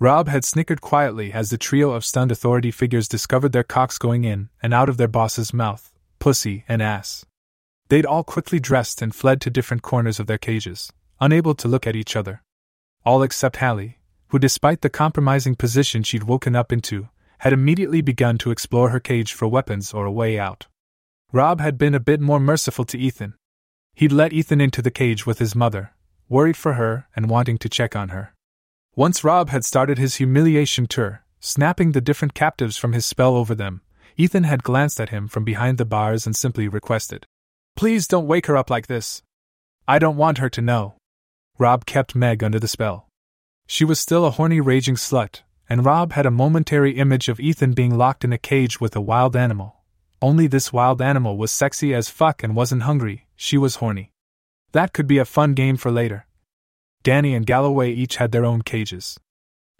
Rob 0.00 0.26
had 0.26 0.44
snickered 0.44 0.80
quietly 0.80 1.32
as 1.32 1.50
the 1.50 1.58
trio 1.58 1.92
of 1.92 2.04
stunned 2.04 2.32
authority 2.32 2.70
figures 2.70 3.06
discovered 3.06 3.52
their 3.52 3.62
cocks 3.62 3.98
going 3.98 4.24
in 4.24 4.48
and 4.62 4.72
out 4.72 4.88
of 4.88 4.96
their 4.96 5.06
boss's 5.06 5.52
mouth, 5.52 5.92
pussy, 6.18 6.64
and 6.66 6.82
ass. 6.82 7.26
They'd 7.88 8.06
all 8.06 8.24
quickly 8.24 8.58
dressed 8.58 9.02
and 9.02 9.14
fled 9.14 9.40
to 9.42 9.50
different 9.50 9.82
corners 9.82 10.18
of 10.18 10.26
their 10.26 10.38
cages, 10.38 10.90
unable 11.20 11.54
to 11.56 11.68
look 11.68 11.86
at 11.86 11.94
each 11.94 12.16
other. 12.16 12.42
All 13.04 13.22
except 13.22 13.58
Hallie, 13.58 13.98
who, 14.34 14.38
despite 14.40 14.80
the 14.80 14.90
compromising 14.90 15.54
position 15.54 16.02
she'd 16.02 16.24
woken 16.24 16.56
up 16.56 16.72
into, 16.72 17.08
had 17.38 17.52
immediately 17.52 18.00
begun 18.00 18.36
to 18.36 18.50
explore 18.50 18.88
her 18.88 18.98
cage 18.98 19.32
for 19.32 19.46
weapons 19.46 19.94
or 19.94 20.06
a 20.06 20.10
way 20.10 20.40
out. 20.40 20.66
Rob 21.30 21.60
had 21.60 21.78
been 21.78 21.94
a 21.94 22.00
bit 22.00 22.20
more 22.20 22.40
merciful 22.40 22.84
to 22.84 22.98
Ethan. 22.98 23.34
He'd 23.94 24.10
let 24.10 24.32
Ethan 24.32 24.60
into 24.60 24.82
the 24.82 24.90
cage 24.90 25.24
with 25.24 25.38
his 25.38 25.54
mother, 25.54 25.92
worried 26.28 26.56
for 26.56 26.72
her 26.72 27.06
and 27.14 27.30
wanting 27.30 27.58
to 27.58 27.68
check 27.68 27.94
on 27.94 28.08
her. 28.08 28.34
Once 28.96 29.22
Rob 29.22 29.50
had 29.50 29.64
started 29.64 29.98
his 29.98 30.16
humiliation 30.16 30.88
tour, 30.88 31.22
snapping 31.38 31.92
the 31.92 32.00
different 32.00 32.34
captives 32.34 32.76
from 32.76 32.92
his 32.92 33.06
spell 33.06 33.36
over 33.36 33.54
them, 33.54 33.82
Ethan 34.16 34.42
had 34.42 34.64
glanced 34.64 35.00
at 35.00 35.10
him 35.10 35.28
from 35.28 35.44
behind 35.44 35.78
the 35.78 35.84
bars 35.84 36.26
and 36.26 36.34
simply 36.34 36.66
requested, 36.66 37.24
Please 37.76 38.08
don't 38.08 38.26
wake 38.26 38.46
her 38.46 38.56
up 38.56 38.68
like 38.68 38.88
this. 38.88 39.22
I 39.86 40.00
don't 40.00 40.16
want 40.16 40.38
her 40.38 40.50
to 40.50 40.60
know. 40.60 40.94
Rob 41.56 41.86
kept 41.86 42.16
Meg 42.16 42.42
under 42.42 42.58
the 42.58 42.66
spell. 42.66 43.06
She 43.66 43.84
was 43.84 43.98
still 43.98 44.24
a 44.24 44.30
horny, 44.30 44.60
raging 44.60 44.96
slut, 44.96 45.40
and 45.68 45.84
Rob 45.84 46.12
had 46.12 46.26
a 46.26 46.30
momentary 46.30 46.92
image 46.92 47.28
of 47.28 47.40
Ethan 47.40 47.72
being 47.72 47.96
locked 47.96 48.24
in 48.24 48.32
a 48.32 48.38
cage 48.38 48.80
with 48.80 48.94
a 48.94 49.00
wild 49.00 49.34
animal. 49.34 49.84
Only 50.20 50.46
this 50.46 50.72
wild 50.72 51.02
animal 51.02 51.36
was 51.36 51.50
sexy 51.50 51.94
as 51.94 52.08
fuck 52.08 52.42
and 52.42 52.54
wasn't 52.54 52.82
hungry, 52.82 53.26
she 53.36 53.58
was 53.58 53.76
horny. 53.76 54.12
That 54.72 54.92
could 54.92 55.06
be 55.06 55.18
a 55.18 55.24
fun 55.24 55.54
game 55.54 55.76
for 55.76 55.90
later. 55.90 56.26
Danny 57.02 57.34
and 57.34 57.46
Galloway 57.46 57.92
each 57.92 58.16
had 58.16 58.32
their 58.32 58.44
own 58.44 58.62
cages. 58.62 59.18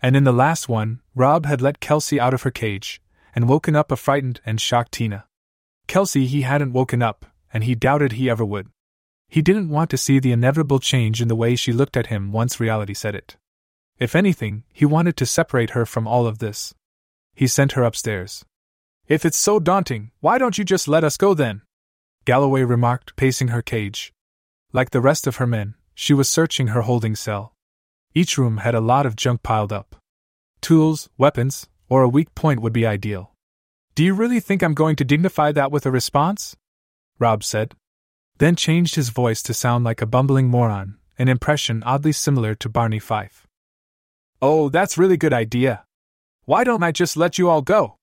And 0.00 0.16
in 0.16 0.24
the 0.24 0.32
last 0.32 0.68
one, 0.68 1.00
Rob 1.14 1.46
had 1.46 1.62
let 1.62 1.80
Kelsey 1.80 2.20
out 2.20 2.34
of 2.34 2.42
her 2.42 2.50
cage, 2.50 3.00
and 3.34 3.48
woken 3.48 3.74
up 3.74 3.90
a 3.90 3.96
frightened 3.96 4.40
and 4.44 4.60
shocked 4.60 4.92
Tina. 4.92 5.26
Kelsey 5.86 6.26
he 6.26 6.42
hadn't 6.42 6.72
woken 6.72 7.02
up, 7.02 7.26
and 7.52 7.64
he 7.64 7.74
doubted 7.74 8.12
he 8.12 8.28
ever 8.28 8.44
would. 8.44 8.68
He 9.28 9.42
didn't 9.42 9.70
want 9.70 9.90
to 9.90 9.96
see 9.96 10.18
the 10.18 10.32
inevitable 10.32 10.78
change 10.78 11.22
in 11.22 11.28
the 11.28 11.36
way 11.36 11.56
she 11.56 11.72
looked 11.72 11.96
at 11.96 12.08
him 12.08 12.32
once 12.32 12.60
reality 12.60 12.94
set 12.94 13.14
it. 13.14 13.36
If 13.98 14.16
anything, 14.16 14.64
he 14.72 14.84
wanted 14.84 15.16
to 15.18 15.26
separate 15.26 15.70
her 15.70 15.86
from 15.86 16.06
all 16.06 16.26
of 16.26 16.38
this. 16.38 16.74
He 17.34 17.46
sent 17.46 17.72
her 17.72 17.84
upstairs. 17.84 18.44
If 19.06 19.24
it's 19.24 19.38
so 19.38 19.60
daunting, 19.60 20.10
why 20.20 20.38
don't 20.38 20.58
you 20.58 20.64
just 20.64 20.88
let 20.88 21.04
us 21.04 21.16
go 21.16 21.34
then? 21.34 21.62
Galloway 22.24 22.62
remarked, 22.62 23.16
pacing 23.16 23.48
her 23.48 23.62
cage. 23.62 24.12
Like 24.72 24.90
the 24.90 25.00
rest 25.00 25.26
of 25.26 25.36
her 25.36 25.46
men, 25.46 25.74
she 25.94 26.14
was 26.14 26.28
searching 26.28 26.68
her 26.68 26.82
holding 26.82 27.14
cell. 27.14 27.54
Each 28.14 28.38
room 28.38 28.58
had 28.58 28.74
a 28.74 28.80
lot 28.80 29.06
of 29.06 29.16
junk 29.16 29.42
piled 29.42 29.72
up. 29.72 29.96
Tools, 30.60 31.10
weapons, 31.18 31.68
or 31.88 32.02
a 32.02 32.08
weak 32.08 32.34
point 32.34 32.60
would 32.60 32.72
be 32.72 32.86
ideal. 32.86 33.32
Do 33.94 34.02
you 34.02 34.14
really 34.14 34.40
think 34.40 34.62
I'm 34.62 34.74
going 34.74 34.96
to 34.96 35.04
dignify 35.04 35.52
that 35.52 35.70
with 35.70 35.86
a 35.86 35.90
response? 35.90 36.56
Rob 37.18 37.44
said. 37.44 37.74
Then 38.38 38.56
changed 38.56 38.96
his 38.96 39.10
voice 39.10 39.42
to 39.42 39.54
sound 39.54 39.84
like 39.84 40.02
a 40.02 40.06
bumbling 40.06 40.48
moron, 40.48 40.98
an 41.18 41.28
impression 41.28 41.82
oddly 41.84 42.12
similar 42.12 42.54
to 42.56 42.68
Barney 42.68 42.98
Fife. 42.98 43.46
Oh, 44.42 44.68
that's 44.68 44.98
really 44.98 45.16
good 45.16 45.32
idea. 45.32 45.84
Why 46.44 46.64
don't 46.64 46.82
I 46.82 46.92
just 46.92 47.16
let 47.16 47.38
you 47.38 47.48
all 47.48 47.62
go? 47.62 47.96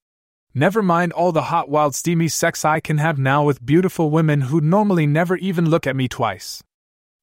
Never 0.54 0.82
mind 0.82 1.14
all 1.14 1.32
the 1.32 1.44
hot, 1.44 1.70
wild, 1.70 1.96
steamy 1.96 2.28
sex 2.28 2.66
I 2.66 2.80
can 2.80 2.98
have 2.98 3.18
now 3.18 3.44
with 3.44 3.66
beautiful 3.66 4.10
women 4.10 4.42
who 4.42 4.60
normally 4.60 5.08
never 5.08 5.38
even 5.38 5.70
look 5.70 5.88
at 5.88 5.96
me 5.96 6.08
twice. 6.08 6.62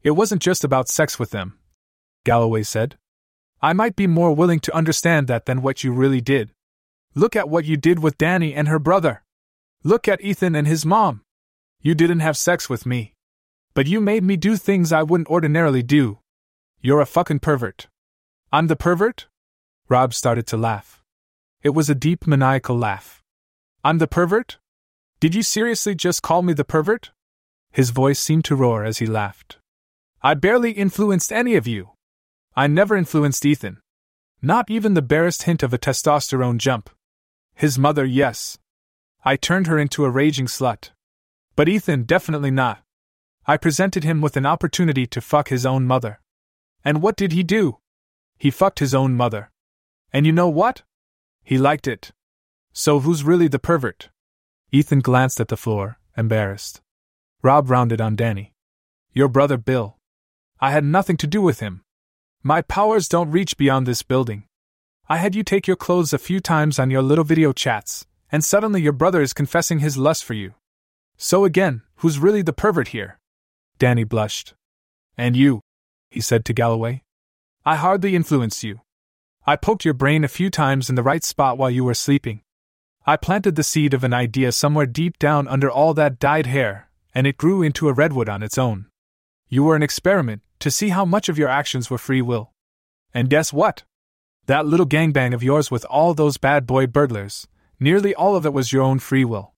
It 0.03 0.13
wasn't 0.13 0.41
just 0.41 0.65
about 0.65 0.89
sex 0.89 1.19
with 1.19 1.31
them, 1.31 1.59
Galloway 2.25 2.63
said. 2.63 2.97
I 3.61 3.73
might 3.73 3.97
be 3.97 4.07
more 4.07 4.33
willing 4.33 4.61
to 4.61 4.75
understand 4.75 5.27
that 5.27 5.47
than 5.47 5.63
what 5.63 5.83
you 5.83 5.93
really 5.93 6.21
did. 6.21 6.53
Look 7.15 7.35
at 7.35 7.49
what 7.49 7.65
you 7.65 7.77
did 7.77 7.99
with 7.99 8.17
Danny 8.17 8.55
and 8.55 8.69
her 8.69 8.79
brother. 8.79 9.25
Look 9.83 10.07
at 10.07 10.23
Ethan 10.23 10.55
and 10.55 10.67
his 10.67 10.87
mom. 10.87 11.23
You 11.83 11.95
didn't 11.95 12.21
have 12.21 12.37
sex 12.37 12.71
with 12.71 12.87
me. 12.87 13.15
But 13.75 13.87
you 13.87 14.01
made 14.01 14.23
me 14.23 14.37
do 14.37 14.57
things 14.57 14.93
I 14.93 15.03
wouldn't 15.03 15.29
ordinarily 15.29 15.83
do. 15.83 16.19
You're 16.81 17.01
a 17.01 17.07
fucking 17.07 17.41
pervert. 17.41 17.89
I'm 18.51 18.69
the 18.69 18.77
pervert? 18.77 19.27
Rob 19.91 20.15
started 20.15 20.47
to 20.47 20.57
laugh. 20.57 21.03
It 21.63 21.71
was 21.71 21.91
a 21.91 21.95
deep, 21.95 22.27
maniacal 22.27 22.79
laugh. 22.79 23.23
I'm 23.85 23.99
the 23.99 24.07
pervert? 24.07 24.57
Did 25.21 25.35
you 25.35 25.43
seriously 25.43 25.95
just 25.95 26.23
call 26.23 26.41
me 26.41 26.55
the 26.55 26.65
pervert? 26.65 27.11
His 27.73 27.91
voice 27.91 28.19
seemed 28.19 28.47
to 28.47 28.57
roar 28.57 28.85
as 28.85 28.99
he 28.99 29.07
laughed. 29.07 29.59
I 30.23 30.33
barely 30.33 30.73
influenced 30.73 31.31
any 31.31 31.57
of 31.57 31.67
you. 31.67 31.91
I 32.57 32.69
never 32.69 32.97
influenced 32.97 33.45
Ethan. 33.45 33.83
Not 34.41 34.71
even 34.71 34.95
the 34.95 35.03
barest 35.03 35.43
hint 35.43 35.63
of 35.63 35.75
a 35.75 35.79
testosterone 35.79 36.57
jump. 36.57 36.89
His 37.55 37.79
mother, 37.79 38.07
yes. 38.07 38.59
I 39.27 39.37
turned 39.37 39.67
her 39.67 39.79
into 39.79 40.07
a 40.07 40.11
raging 40.11 40.47
slut. 40.47 40.91
But 41.55 41.69
Ethan, 41.69 42.05
definitely 42.05 42.51
not. 42.51 42.83
I 43.47 43.59
presented 43.59 44.05
him 44.05 44.23
with 44.23 44.39
an 44.39 44.47
opportunity 44.47 45.07
to 45.07 45.21
fuck 45.21 45.49
his 45.49 45.67
own 45.67 45.87
mother. 45.87 46.21
And 46.83 47.03
what 47.03 47.17
did 47.17 47.33
he 47.33 47.43
do? 47.43 47.79
He 48.39 48.51
fucked 48.51 48.79
his 48.79 48.95
own 48.95 49.15
mother. 49.15 49.51
And 50.13 50.25
you 50.25 50.33
know 50.33 50.49
what? 50.49 50.83
He 51.45 51.59
liked 51.59 51.87
it. 51.87 52.13
So 52.73 53.01
who's 53.01 53.25
really 53.25 53.49
the 53.49 53.59
pervert? 53.59 54.11
Ethan 54.71 55.01
glanced 55.01 55.41
at 55.41 55.49
the 55.49 55.57
floor, 55.57 55.99
embarrassed. 56.17 56.81
Rob 57.43 57.71
rounded 57.71 58.01
on 58.01 58.17
Danny. 58.17 58.53
Your 59.13 59.29
brother 59.29 59.57
Bill. 59.57 59.97
I 60.61 60.71
had 60.71 60.85
nothing 60.85 61.17
to 61.19 61.27
do 61.27 61.41
with 61.43 61.61
him. 61.61 61.83
My 62.43 62.63
powers 62.63 63.09
don't 63.09 63.31
reach 63.31 63.57
beyond 63.57 63.87
this 63.87 64.03
building. 64.03 64.45
I 65.09 65.17
had 65.17 65.35
you 65.35 65.43
take 65.43 65.67
your 65.67 65.77
clothes 65.77 66.13
a 66.13 66.19
few 66.19 66.39
times 66.39 66.79
on 66.79 66.91
your 66.91 67.03
little 67.03 67.25
video 67.25 67.53
chats, 67.53 68.07
and 68.31 68.45
suddenly 68.45 68.83
your 68.83 68.93
brother 68.93 69.23
is 69.23 69.33
confessing 69.33 69.79
his 69.79 69.97
lust 69.97 70.25
for 70.25 70.35
you. 70.35 70.55
So 71.17 71.45
again, 71.45 71.83
who's 71.97 72.19
really 72.19 72.43
the 72.43 72.53
pervert 72.53 72.89
here? 72.89 73.19
Danny 73.79 74.05
blushed. 74.05 74.55
And 75.17 75.35
you, 75.35 75.61
he 76.11 76.21
said 76.21 76.45
to 76.45 76.53
Galloway. 76.53 77.03
I 77.69 77.77
hardly 77.77 78.17
influenced 78.17 78.65
you. 78.65 78.81
I 79.47 79.57
poked 79.57 79.85
your 79.85 79.93
brain 79.93 80.25
a 80.25 80.35
few 80.37 80.49
times 80.49 80.89
in 80.89 80.95
the 80.95 81.03
right 81.03 81.23
spot 81.23 81.59
while 81.59 81.69
you 81.69 81.85
were 81.85 81.93
sleeping. 81.93 82.41
I 83.05 83.19
planted 83.19 83.57
the 83.57 83.63
seed 83.63 83.93
of 83.93 84.03
an 84.05 84.15
idea 84.15 84.53
somewhere 84.53 84.87
deep 84.87 85.19
down 85.19 85.47
under 85.47 85.71
all 85.71 85.93
that 85.93 86.19
dyed 86.19 86.47
hair, 86.47 86.89
and 87.15 87.27
it 87.27 87.37
grew 87.37 87.61
into 87.61 87.91
a 87.91 87.93
redwood 87.93 88.27
on 88.27 88.43
its 88.43 88.57
own. 88.57 88.87
You 89.51 89.65
were 89.65 89.77
an 89.77 89.83
experiment 89.83 90.41
to 90.61 90.71
see 90.71 90.89
how 90.89 91.05
much 91.05 91.29
of 91.29 91.37
your 91.37 91.51
actions 91.51 91.91
were 91.91 91.99
free 91.99 92.23
will. 92.23 92.53
And 93.13 93.29
guess 93.29 93.53
what? 93.53 93.85
That 94.47 94.65
little 94.65 94.87
gangbang 94.87 95.35
of 95.35 95.43
yours 95.43 95.71
with 95.71 95.85
all 95.91 96.15
those 96.15 96.39
bad 96.39 96.67
boy 96.67 96.87
burglars, 96.87 97.49
nearly 97.79 98.15
all 98.15 98.35
of 98.35 98.47
it 98.47 98.55
was 98.55 98.73
your 98.73 98.83
own 98.83 98.99
free 98.99 99.27
will. 99.27 99.53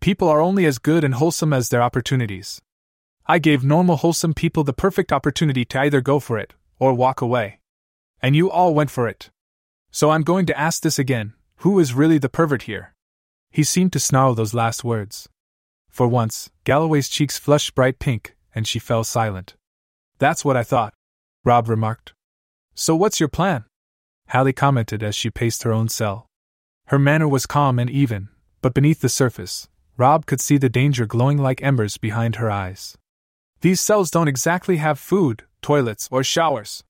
People 0.00 0.28
are 0.28 0.40
only 0.40 0.66
as 0.66 0.80
good 0.80 1.04
and 1.04 1.14
wholesome 1.14 1.52
as 1.52 1.68
their 1.68 1.82
opportunities. 1.82 2.60
I 3.28 3.38
gave 3.38 3.62
normal, 3.62 3.98
wholesome 3.98 4.34
people 4.34 4.64
the 4.64 4.72
perfect 4.72 5.12
opportunity 5.12 5.64
to 5.66 5.78
either 5.78 6.00
go 6.00 6.18
for 6.18 6.36
it 6.36 6.52
or 6.78 6.94
walk 6.94 7.20
away. 7.20 7.60
And 8.20 8.34
you 8.34 8.50
all 8.50 8.74
went 8.74 8.90
for 8.90 9.08
it. 9.08 9.30
So 9.90 10.10
I'm 10.10 10.22
going 10.22 10.46
to 10.46 10.58
ask 10.58 10.82
this 10.82 10.98
again 10.98 11.34
who 11.58 11.78
is 11.78 11.94
really 11.94 12.18
the 12.18 12.28
pervert 12.28 12.62
here? 12.62 12.94
He 13.50 13.62
seemed 13.62 13.92
to 13.92 14.00
snarl 14.00 14.34
those 14.34 14.54
last 14.54 14.84
words. 14.84 15.28
For 15.88 16.08
once, 16.08 16.50
Galloway's 16.64 17.08
cheeks 17.08 17.38
flushed 17.38 17.74
bright 17.74 17.98
pink, 17.98 18.36
and 18.54 18.66
she 18.66 18.78
fell 18.78 19.04
silent. 19.04 19.54
That's 20.18 20.44
what 20.44 20.56
I 20.56 20.62
thought, 20.64 20.92
Rob 21.44 21.68
remarked. 21.68 22.12
So 22.74 22.96
what's 22.96 23.20
your 23.20 23.28
plan? 23.28 23.64
Hallie 24.28 24.52
commented 24.52 25.02
as 25.02 25.14
she 25.14 25.30
paced 25.30 25.62
her 25.62 25.72
own 25.72 25.88
cell. 25.88 26.26
Her 26.86 26.98
manner 26.98 27.28
was 27.28 27.46
calm 27.46 27.78
and 27.78 27.88
even, 27.88 28.28
but 28.60 28.74
beneath 28.74 29.00
the 29.00 29.08
surface, 29.08 29.68
Rob 29.96 30.26
could 30.26 30.40
see 30.40 30.56
the 30.56 30.68
danger 30.68 31.06
glowing 31.06 31.38
like 31.38 31.62
embers 31.62 31.96
behind 31.96 32.36
her 32.36 32.50
eyes. 32.50 32.98
These 33.60 33.80
cells 33.80 34.10
don't 34.10 34.28
exactly 34.28 34.78
have 34.78 34.98
food, 34.98 35.44
toilets, 35.64 36.08
or 36.12 36.22
showers. 36.22 36.84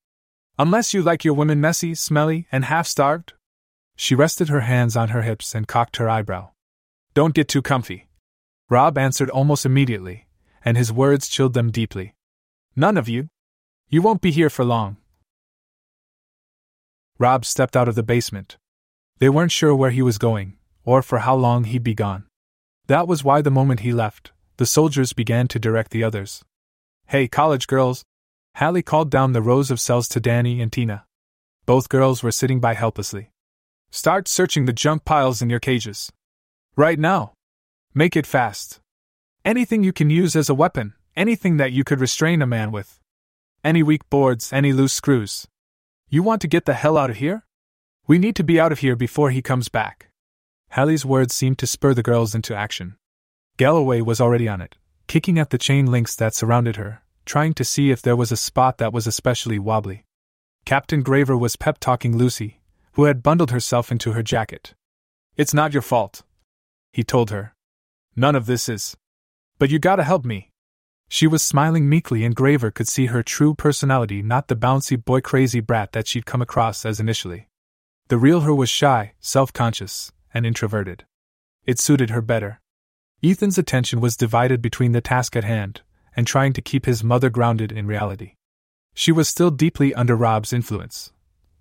Unless 0.58 0.92
you 0.92 1.00
like 1.00 1.24
your 1.24 1.34
women 1.34 1.60
messy, 1.60 1.94
smelly, 1.94 2.46
and 2.50 2.64
half 2.64 2.86
starved? 2.86 3.32
She 3.96 4.16
rested 4.16 4.48
her 4.48 4.62
hands 4.62 4.96
on 4.96 5.10
her 5.10 5.22
hips 5.22 5.54
and 5.54 5.68
cocked 5.68 5.96
her 5.98 6.08
eyebrow. 6.08 6.50
Don't 7.14 7.34
get 7.34 7.48
too 7.48 7.62
comfy. 7.62 8.08
Rob 8.68 8.98
answered 8.98 9.30
almost 9.30 9.64
immediately, 9.64 10.26
and 10.64 10.76
his 10.76 10.92
words 10.92 11.28
chilled 11.28 11.54
them 11.54 11.70
deeply. 11.70 12.14
None 12.74 12.96
of 12.96 13.08
you. 13.08 13.28
You 13.88 14.02
won't 14.02 14.20
be 14.20 14.32
here 14.32 14.50
for 14.50 14.64
long. 14.64 14.96
Rob 17.18 17.44
stepped 17.44 17.76
out 17.76 17.88
of 17.88 17.94
the 17.94 18.02
basement. 18.02 18.56
They 19.20 19.28
weren't 19.28 19.52
sure 19.52 19.74
where 19.76 19.92
he 19.92 20.02
was 20.02 20.18
going, 20.18 20.58
or 20.84 21.00
for 21.00 21.18
how 21.20 21.36
long 21.36 21.64
he'd 21.64 21.84
be 21.84 21.94
gone. 21.94 22.24
That 22.88 23.06
was 23.06 23.22
why 23.22 23.40
the 23.40 23.52
moment 23.52 23.80
he 23.80 23.92
left, 23.92 24.32
the 24.56 24.66
soldiers 24.66 25.12
began 25.12 25.46
to 25.48 25.60
direct 25.60 25.92
the 25.92 26.02
others. 26.02 26.42
Hey, 27.06 27.28
college 27.28 27.68
girls! 27.68 28.04
Hallie 28.58 28.82
called 28.82 29.10
down 29.10 29.32
the 29.32 29.42
rows 29.42 29.72
of 29.72 29.80
cells 29.80 30.06
to 30.08 30.20
Danny 30.20 30.60
and 30.60 30.72
Tina. 30.72 31.06
Both 31.66 31.88
girls 31.88 32.22
were 32.22 32.30
sitting 32.30 32.60
by 32.60 32.74
helplessly. 32.74 33.30
Start 33.90 34.28
searching 34.28 34.64
the 34.64 34.72
junk 34.72 35.04
piles 35.04 35.42
in 35.42 35.50
your 35.50 35.58
cages. 35.58 36.12
Right 36.76 36.98
now. 36.98 37.32
Make 37.94 38.14
it 38.14 38.26
fast. 38.26 38.80
Anything 39.44 39.82
you 39.82 39.92
can 39.92 40.08
use 40.08 40.36
as 40.36 40.48
a 40.48 40.54
weapon, 40.54 40.94
anything 41.16 41.56
that 41.56 41.72
you 41.72 41.82
could 41.82 42.00
restrain 42.00 42.42
a 42.42 42.46
man 42.46 42.70
with. 42.70 43.00
Any 43.64 43.82
weak 43.82 44.08
boards, 44.08 44.52
any 44.52 44.72
loose 44.72 44.92
screws. 44.92 45.48
You 46.08 46.22
want 46.22 46.40
to 46.42 46.48
get 46.48 46.64
the 46.64 46.74
hell 46.74 46.96
out 46.96 47.10
of 47.10 47.16
here? 47.16 47.44
We 48.06 48.18
need 48.18 48.36
to 48.36 48.44
be 48.44 48.60
out 48.60 48.70
of 48.70 48.80
here 48.80 48.94
before 48.94 49.30
he 49.30 49.42
comes 49.42 49.68
back. 49.68 50.10
Hallie's 50.70 51.04
words 51.04 51.34
seemed 51.34 51.58
to 51.58 51.66
spur 51.66 51.92
the 51.92 52.02
girls 52.02 52.34
into 52.34 52.54
action. 52.54 52.96
Galloway 53.56 54.00
was 54.00 54.20
already 54.20 54.46
on 54.46 54.60
it, 54.60 54.76
kicking 55.08 55.38
at 55.38 55.50
the 55.50 55.58
chain 55.58 55.86
links 55.86 56.14
that 56.16 56.34
surrounded 56.34 56.76
her, 56.76 57.03
trying 57.24 57.54
to 57.54 57.64
see 57.64 57.90
if 57.90 58.02
there 58.02 58.16
was 58.16 58.32
a 58.32 58.36
spot 58.36 58.78
that 58.78 58.92
was 58.92 59.06
especially 59.06 59.58
wobbly. 59.58 60.04
Captain 60.64 61.02
Graver 61.02 61.36
was 61.36 61.56
pep 61.56 61.78
talking 61.78 62.16
Lucy, 62.16 62.60
who 62.92 63.04
had 63.04 63.22
bundled 63.22 63.50
herself 63.50 63.90
into 63.92 64.12
her 64.12 64.22
jacket. 64.22 64.74
It's 65.36 65.54
not 65.54 65.72
your 65.72 65.82
fault, 65.82 66.22
he 66.92 67.02
told 67.02 67.30
her. 67.30 67.54
None 68.16 68.36
of 68.36 68.46
this 68.46 68.68
is. 68.68 68.96
But 69.58 69.70
you 69.70 69.78
gotta 69.78 70.04
help 70.04 70.24
me. 70.24 70.50
She 71.08 71.26
was 71.26 71.42
smiling 71.42 71.88
meekly, 71.88 72.24
and 72.24 72.34
Graver 72.34 72.70
could 72.70 72.88
see 72.88 73.06
her 73.06 73.22
true 73.22 73.54
personality, 73.54 74.22
not 74.22 74.48
the 74.48 74.56
bouncy 74.56 75.02
boy 75.02 75.20
crazy 75.20 75.60
brat 75.60 75.92
that 75.92 76.06
she'd 76.06 76.26
come 76.26 76.40
across 76.40 76.86
as 76.86 77.00
initially. 77.00 77.48
The 78.08 78.18
real 78.18 78.40
her 78.40 78.54
was 78.54 78.70
shy, 78.70 79.14
self 79.20 79.52
conscious, 79.52 80.12
and 80.32 80.46
introverted. 80.46 81.04
It 81.64 81.78
suited 81.78 82.10
her 82.10 82.22
better. 82.22 82.60
Ethan's 83.22 83.58
attention 83.58 84.00
was 84.00 84.16
divided 84.16 84.60
between 84.60 84.92
the 84.92 85.00
task 85.00 85.36
at 85.36 85.44
hand 85.44 85.82
and 86.16 86.26
trying 86.26 86.52
to 86.52 86.62
keep 86.62 86.86
his 86.86 87.04
mother 87.04 87.30
grounded 87.30 87.72
in 87.72 87.86
reality. 87.86 88.34
She 88.94 89.12
was 89.12 89.28
still 89.28 89.50
deeply 89.50 89.92
under 89.94 90.14
Rob's 90.14 90.52
influence, 90.52 91.12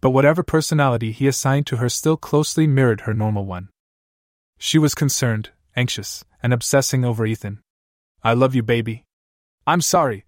but 0.02 0.12
whatever 0.12 0.44
personality 0.44 1.12
he 1.12 1.28
assigned 1.28 1.66
to 1.68 1.78
her 1.78 1.90
still 1.90 2.18
closely 2.18 2.68
mirrored 2.68 3.02
her 3.02 3.14
normal 3.14 3.46
one. 3.46 3.70
She 4.58 4.78
was 4.78 4.96
concerned, 4.96 5.50
anxious, 5.76 6.24
and 6.42 6.54
obsessing 6.54 7.04
over 7.04 7.26
Ethan. 7.26 7.60
I 8.24 8.34
love 8.34 8.54
you, 8.54 8.64
baby. 8.64 9.06
I'm 9.66 9.82
sorry. 9.82 10.26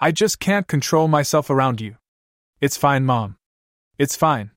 I 0.00 0.10
just 0.10 0.40
can't 0.40 0.66
control 0.66 1.06
myself 1.06 1.50
around 1.50 1.80
you. 1.80 1.96
It's 2.60 2.76
fine, 2.76 3.04
Mom. 3.04 3.36
It's 3.98 4.16
fine. 4.16 4.50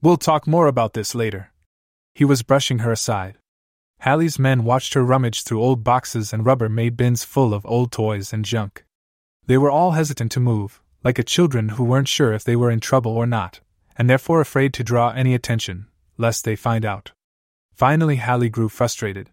We'll 0.00 0.16
talk 0.16 0.46
more 0.46 0.66
about 0.66 0.94
this 0.94 1.14
later. 1.14 1.52
He 2.14 2.24
was 2.24 2.42
brushing 2.42 2.78
her 2.78 2.92
aside. 2.92 3.36
Hallie's 4.00 4.38
men 4.38 4.64
watched 4.64 4.94
her 4.94 5.04
rummage 5.04 5.42
through 5.42 5.62
old 5.62 5.84
boxes 5.84 6.32
and 6.32 6.44
Rubbermaid 6.44 6.96
bins 6.96 7.22
full 7.22 7.52
of 7.52 7.66
old 7.66 7.92
toys 7.92 8.32
and 8.32 8.44
junk. 8.44 8.84
They 9.46 9.58
were 9.58 9.70
all 9.70 9.92
hesitant 9.92 10.32
to 10.32 10.40
move, 10.40 10.80
like 11.04 11.18
a 11.18 11.22
children 11.22 11.70
who 11.70 11.84
weren't 11.84 12.08
sure 12.08 12.32
if 12.32 12.42
they 12.42 12.56
were 12.56 12.70
in 12.70 12.80
trouble 12.80 13.12
or 13.12 13.26
not, 13.26 13.60
and 13.96 14.08
therefore 14.08 14.40
afraid 14.40 14.72
to 14.74 14.84
draw 14.84 15.10
any 15.10 15.34
attention, 15.34 15.86
lest 16.16 16.44
they 16.44 16.56
find 16.56 16.86
out. 16.86 17.12
Finally, 17.74 18.16
Hallie 18.16 18.48
grew 18.48 18.70
frustrated. 18.70 19.30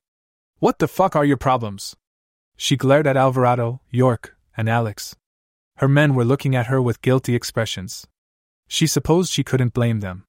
What 0.59 0.80
the 0.80 0.88
fuck 0.88 1.15
are 1.15 1.26
your 1.26 1.38
problems? 1.38 1.95
She 2.57 2.76
glared 2.76 3.07
at 3.07 3.15
Alvarado, 3.15 3.80
York, 3.89 4.36
and 4.57 4.68
Alex. 4.68 5.15
Her 5.78 5.88
men 5.88 6.13
were 6.13 6.26
looking 6.26 6.55
at 6.55 6.68
her 6.68 6.82
with 6.82 7.01
guilty 7.01 7.36
expressions. 7.36 8.05
She 8.68 8.88
supposed 8.88 9.32
she 9.32 9.43
couldn't 9.43 9.74
blame 9.74 10.01
them. 10.01 10.26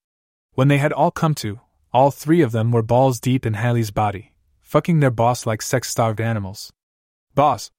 When 0.53 0.69
they 0.69 0.79
had 0.79 0.93
all 0.93 1.11
come 1.11 1.35
to, 1.37 1.61
all 1.93 2.11
three 2.11 2.43
of 2.43 2.53
them 2.53 2.71
were 2.71 2.83
balls 2.83 3.19
deep 3.21 3.47
in 3.47 3.55
Hallie's 3.55 3.91
body, 3.91 4.33
fucking 4.61 5.01
their 5.01 5.11
boss 5.11 5.47
like 5.47 5.63
sex 5.63 5.89
starved 5.89 6.21
animals. 6.21 6.73
Boss! 7.35 7.71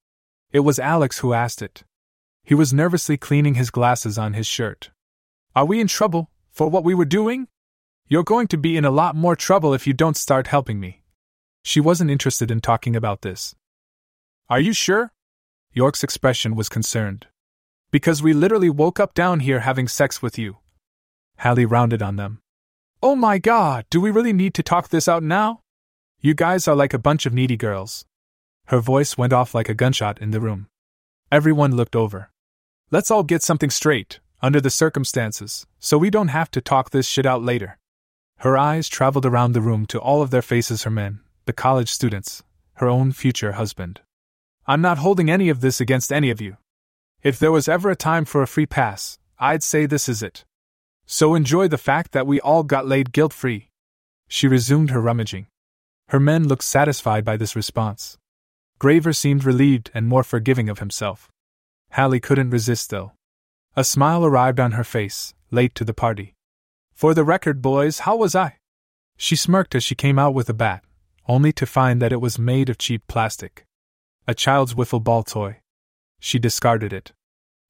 It 0.52 0.62
was 0.62 0.80
Alex 0.80 1.20
who 1.20 1.34
asked 1.34 1.62
it. 1.62 1.84
He 2.44 2.56
was 2.56 2.74
nervously 2.74 3.18
cleaning 3.18 3.54
his 3.54 3.70
glasses 3.70 4.18
on 4.18 4.34
his 4.34 4.48
shirt. 4.48 4.90
Are 5.56 5.66
we 5.66 5.80
in 5.80 5.88
trouble 5.88 6.32
for 6.52 6.68
what 6.68 6.84
we 6.84 6.96
were 6.96 7.06
doing? 7.06 7.48
You're 8.08 8.24
going 8.24 8.48
to 8.48 8.58
be 8.58 8.76
in 8.76 8.86
a 8.86 8.92
lot 8.92 9.16
more 9.16 9.36
trouble 9.36 9.74
if 9.76 9.86
you 9.86 9.94
don't 9.94 10.18
start 10.18 10.48
helping 10.48 10.80
me. 10.80 11.04
She 11.64 11.80
wasn't 11.80 12.10
interested 12.10 12.50
in 12.50 12.62
talking 12.62 12.96
about 12.96 13.22
this. 13.22 13.54
Are 14.50 14.60
you 14.60 14.74
sure? 14.74 15.14
York's 15.74 16.04
expression 16.04 16.56
was 16.56 16.70
concerned. 16.70 17.28
Because 17.92 18.24
we 18.24 18.34
literally 18.34 18.70
woke 18.72 19.00
up 19.00 19.14
down 19.14 19.42
here 19.42 19.60
having 19.60 19.88
sex 19.88 20.22
with 20.24 20.40
you. 20.40 20.58
Hallie 21.38 21.66
rounded 21.66 22.02
on 22.02 22.16
them. 22.16 22.42
Oh 23.02 23.16
my 23.16 23.38
god, 23.38 23.86
do 23.90 24.02
we 24.02 24.12
really 24.12 24.34
need 24.34 24.54
to 24.56 24.64
talk 24.64 24.90
this 24.90 25.08
out 25.08 25.24
now? 25.24 25.62
You 26.20 26.34
guys 26.34 26.68
are 26.68 26.76
like 26.76 26.94
a 26.94 27.00
bunch 27.00 27.26
of 27.26 27.34
needy 27.34 27.56
girls. 27.56 28.04
Her 28.66 28.80
voice 28.80 29.18
went 29.18 29.32
off 29.32 29.56
like 29.56 29.70
a 29.70 29.74
gunshot 29.74 30.22
in 30.22 30.32
the 30.32 30.42
room. 30.42 30.68
Everyone 31.32 31.78
looked 31.78 31.96
over. 31.96 32.30
Let's 32.92 33.10
all 33.10 33.24
get 33.24 33.42
something 33.42 33.70
straight, 33.70 34.20
under 34.42 34.60
the 34.60 34.70
circumstances, 34.70 35.66
so 35.80 35.98
we 35.98 36.10
don't 36.10 36.28
have 36.28 36.52
to 36.52 36.60
talk 36.60 36.90
this 36.90 37.08
shit 37.08 37.26
out 37.26 37.42
later. 37.42 37.78
Her 38.40 38.58
eyes 38.58 38.90
traveled 38.90 39.26
around 39.26 39.54
the 39.54 39.62
room 39.62 39.86
to 39.86 40.00
all 40.00 40.22
of 40.22 40.30
their 40.30 40.42
faces 40.42 40.84
her 40.84 40.92
men, 40.92 41.22
the 41.46 41.54
college 41.54 41.90
students, 41.90 42.44
her 42.74 42.90
own 42.90 43.14
future 43.14 43.54
husband. 43.54 44.02
I'm 44.68 44.82
not 44.82 44.98
holding 44.98 45.30
any 45.30 45.48
of 45.48 45.62
this 45.62 45.80
against 45.80 46.12
any 46.12 46.30
of 46.32 46.42
you. 46.42 46.58
If 47.24 47.40
there 47.40 47.52
was 47.54 47.70
ever 47.70 47.90
a 47.90 47.96
time 47.96 48.26
for 48.26 48.42
a 48.42 48.48
free 48.48 48.66
pass, 48.66 49.20
I'd 49.40 49.64
say 49.64 49.86
this 49.86 50.10
is 50.10 50.22
it. 50.22 50.44
So 51.12 51.34
enjoy 51.34 51.68
the 51.68 51.80
fact 51.80 52.12
that 52.12 52.28
we 52.28 52.40
all 52.40 52.62
got 52.62 52.86
laid 52.86 53.12
guilt 53.12 53.34
free. 53.34 53.72
She 54.28 54.48
resumed 54.48 54.92
her 54.92 55.02
rummaging. 55.02 55.48
Her 56.10 56.20
men 56.20 56.48
looked 56.48 56.64
satisfied 56.64 57.26
by 57.26 57.36
this 57.36 57.56
response. 57.56 58.20
Graver 58.78 59.12
seemed 59.12 59.44
relieved 59.44 59.90
and 59.96 60.08
more 60.08 60.22
forgiving 60.22 60.70
of 60.70 60.78
himself. 60.78 61.32
Hallie 61.94 62.20
couldn't 62.20 62.52
resist, 62.52 62.92
though. 62.92 63.14
A 63.76 63.84
smile 63.84 64.24
arrived 64.24 64.60
on 64.60 64.74
her 64.74 64.84
face, 64.84 65.34
late 65.50 65.74
to 65.74 65.84
the 65.84 65.96
party. 65.96 66.36
For 66.94 67.16
the 67.16 67.24
record, 67.24 67.60
boys, 67.60 68.00
how 68.02 68.16
was 68.16 68.36
I? 68.36 68.58
She 69.18 69.36
smirked 69.36 69.74
as 69.74 69.84
she 69.84 69.96
came 69.96 70.20
out 70.20 70.36
with 70.36 70.48
a 70.48 70.54
bat, 70.54 70.84
only 71.28 71.52
to 71.54 71.66
find 71.66 72.00
that 72.04 72.14
it 72.14 72.22
was 72.22 72.38
made 72.38 72.70
of 72.70 72.78
cheap 72.78 73.02
plastic. 73.08 73.66
A 74.28 74.36
child's 74.36 74.76
wiffle 74.76 75.04
ball 75.04 75.24
toy. 75.24 75.62
She 76.20 76.38
discarded 76.38 76.94
it. 76.94 77.14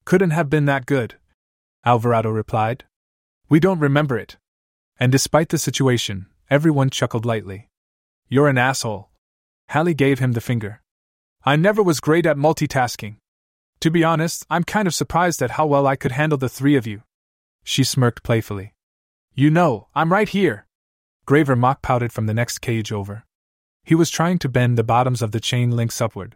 Couldn't 0.04 0.32
have 0.32 0.50
been 0.50 0.66
that 0.66 0.86
good, 0.86 1.16
Alvarado 1.86 2.30
replied. 2.30 2.84
We 3.50 3.60
don't 3.60 3.80
remember 3.80 4.18
it. 4.20 4.38
And 5.00 5.12
despite 5.12 5.50
the 5.50 5.58
situation, 5.58 6.28
everyone 6.52 6.92
chuckled 6.92 7.26
lightly. 7.26 7.70
You're 8.28 8.48
an 8.48 8.60
asshole. 8.60 9.10
Hallie 9.70 9.96
gave 9.96 10.20
him 10.20 10.34
the 10.34 10.42
finger. 10.42 10.82
I 11.44 11.56
never 11.56 11.82
was 11.82 12.00
great 12.00 12.28
at 12.28 12.38
multitasking. 12.38 13.16
To 13.80 13.90
be 13.90 14.04
honest, 14.04 14.46
I'm 14.52 14.64
kind 14.64 14.88
of 14.88 14.94
surprised 14.94 15.42
at 15.42 15.52
how 15.52 15.66
well 15.66 15.88
I 15.88 15.96
could 15.96 16.12
handle 16.12 16.38
the 16.38 16.50
three 16.50 16.76
of 16.76 16.86
you. 16.86 17.02
She 17.64 17.84
smirked 17.84 18.22
playfully. 18.24 18.74
You 19.34 19.50
know, 19.50 19.88
I'm 19.96 20.12
right 20.12 20.30
here. 20.30 20.68
Graver 21.26 21.56
mock 21.56 21.82
pouted 21.82 22.14
from 22.14 22.28
the 22.28 22.34
next 22.34 22.60
cage 22.60 22.92
over. 22.92 23.24
He 23.84 23.96
was 23.96 24.12
trying 24.12 24.38
to 24.40 24.50
bend 24.50 24.78
the 24.78 24.84
bottoms 24.84 25.24
of 25.24 25.32
the 25.32 25.40
chain 25.40 25.72
links 25.72 26.02
upward. 26.02 26.36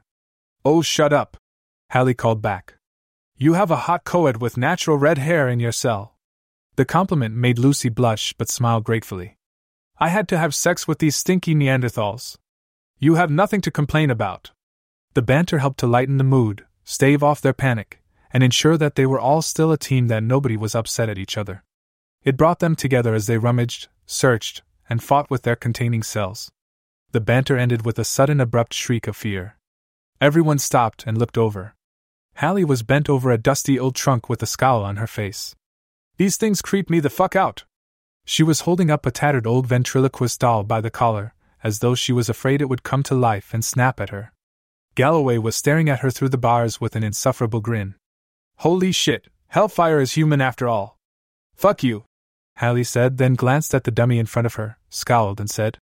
Oh, 0.66 0.82
shut 0.82 1.14
up. 1.14 1.38
Hallie 1.92 2.16
called 2.16 2.42
back. 2.42 2.76
You 3.36 3.54
have 3.54 3.70
a 3.70 3.86
hot 3.86 4.04
coed 4.04 4.38
with 4.38 4.58
natural 4.58 4.98
red 4.98 5.20
hair 5.20 5.48
in 5.48 5.60
your 5.60 5.72
cell. 5.72 6.13
The 6.76 6.86
compliment 6.86 7.36
made 7.36 7.60
Lucy 7.60 7.90
blush 7.90 8.34
but 8.34 8.50
smile 8.50 8.82
gratefully. 8.82 9.38
I 10.00 10.10
had 10.10 10.28
to 10.30 10.40
have 10.40 10.56
sex 10.56 10.88
with 10.88 10.98
these 10.98 11.16
stinky 11.16 11.54
Neanderthals. 11.54 12.38
You 12.98 13.16
have 13.16 13.30
nothing 13.30 13.62
to 13.62 13.72
complain 13.72 14.10
about. 14.10 14.52
The 15.14 15.22
banter 15.22 15.60
helped 15.60 15.80
to 15.82 15.88
lighten 15.88 16.18
the 16.18 16.24
mood, 16.24 16.66
stave 16.84 17.22
off 17.22 17.42
their 17.42 17.54
panic, 17.54 18.02
and 18.32 18.42
ensure 18.42 18.76
that 18.78 18.96
they 18.96 19.06
were 19.06 19.20
all 19.20 19.44
still 19.44 19.72
a 19.72 19.78
team 19.78 20.08
that 20.08 20.24
nobody 20.24 20.58
was 20.58 20.74
upset 20.74 21.10
at 21.10 21.20
each 21.20 21.38
other. 21.38 21.64
It 22.24 22.38
brought 22.38 22.60
them 22.60 22.76
together 22.76 23.14
as 23.14 23.28
they 23.28 23.38
rummaged, 23.38 23.88
searched, 24.08 24.64
and 24.90 25.04
fought 25.04 25.30
with 25.30 25.44
their 25.44 25.56
containing 25.56 26.02
cells. 26.02 26.52
The 27.12 27.22
banter 27.22 27.56
ended 27.56 27.86
with 27.86 28.00
a 28.00 28.04
sudden 28.04 28.40
abrupt 28.40 28.74
shriek 28.74 29.06
of 29.08 29.16
fear. 29.16 29.58
Everyone 30.20 30.58
stopped 30.58 31.04
and 31.06 31.20
looked 31.20 31.38
over. 31.38 31.76
Hallie 32.38 32.66
was 32.66 32.82
bent 32.82 33.10
over 33.10 33.30
a 33.30 33.38
dusty 33.38 33.78
old 33.78 33.96
trunk 33.96 34.28
with 34.28 34.42
a 34.42 34.48
scowl 34.48 34.84
on 34.84 34.96
her 34.96 35.06
face. 35.06 35.56
These 36.18 36.38
things 36.38 36.62
creep 36.62 36.90
me 36.90 37.00
the 37.00 37.10
fuck 37.10 37.36
out. 37.36 37.64
She 38.26 38.44
was 38.44 38.62
holding 38.62 38.90
up 38.92 39.06
a 39.06 39.12
tattered 39.12 39.48
old 39.48 39.68
ventriloquist 39.68 40.40
doll 40.40 40.64
by 40.64 40.80
the 40.80 40.92
collar, 40.92 41.34
as 41.64 41.80
though 41.80 41.96
she 41.96 42.14
was 42.14 42.30
afraid 42.30 42.62
it 42.62 42.70
would 42.70 42.84
come 42.84 43.04
to 43.04 43.16
life 43.16 43.54
and 43.54 43.66
snap 43.66 44.00
at 44.00 44.10
her. 44.10 44.32
Galloway 44.96 45.38
was 45.38 45.56
staring 45.56 45.90
at 45.90 46.00
her 46.00 46.12
through 46.12 46.30
the 46.30 46.38
bars 46.38 46.80
with 46.80 46.96
an 46.96 47.04
insufferable 47.04 47.62
grin. 47.62 47.96
Holy 48.58 48.92
shit, 48.92 49.28
Hellfire 49.48 50.00
is 50.00 50.14
human 50.14 50.42
after 50.42 50.68
all. 50.68 50.98
Fuck 51.56 51.84
you, 51.84 52.06
Hallie 52.58 52.84
said, 52.84 53.18
then 53.18 53.34
glanced 53.34 53.74
at 53.74 53.84
the 53.84 53.92
dummy 53.92 54.20
in 54.20 54.26
front 54.26 54.46
of 54.46 54.56
her, 54.56 54.78
scowled, 54.90 55.40
and 55.40 55.50
said, 55.50 55.80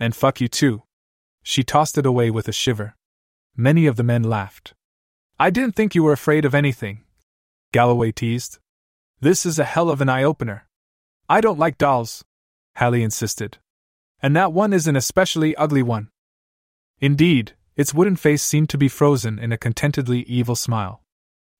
And 0.00 0.16
fuck 0.16 0.40
you 0.40 0.48
too. 0.48 0.82
She 1.42 1.62
tossed 1.62 1.98
it 1.98 2.06
away 2.06 2.30
with 2.30 2.48
a 2.48 2.52
shiver. 2.52 2.94
Many 3.56 3.86
of 3.86 3.96
the 3.96 4.02
men 4.02 4.22
laughed. 4.22 4.72
I 5.38 5.50
didn't 5.50 5.76
think 5.76 5.94
you 5.94 6.02
were 6.02 6.12
afraid 6.12 6.44
of 6.44 6.54
anything. 6.54 7.02
Galloway 7.72 8.12
teased. 8.12 8.58
This 9.24 9.46
is 9.46 9.58
a 9.58 9.64
hell 9.64 9.88
of 9.88 10.02
an 10.02 10.10
eye 10.10 10.22
opener. 10.22 10.66
I 11.30 11.40
don't 11.40 11.58
like 11.58 11.78
dolls, 11.78 12.26
Hallie 12.76 13.02
insisted. 13.02 13.56
And 14.20 14.36
that 14.36 14.52
one 14.52 14.74
is 14.74 14.86
an 14.86 14.96
especially 14.96 15.56
ugly 15.56 15.82
one. 15.82 16.10
Indeed, 17.00 17.54
its 17.74 17.94
wooden 17.94 18.16
face 18.16 18.42
seemed 18.42 18.68
to 18.68 18.76
be 18.76 18.86
frozen 18.86 19.38
in 19.38 19.50
a 19.50 19.56
contentedly 19.56 20.24
evil 20.24 20.54
smile. 20.54 21.02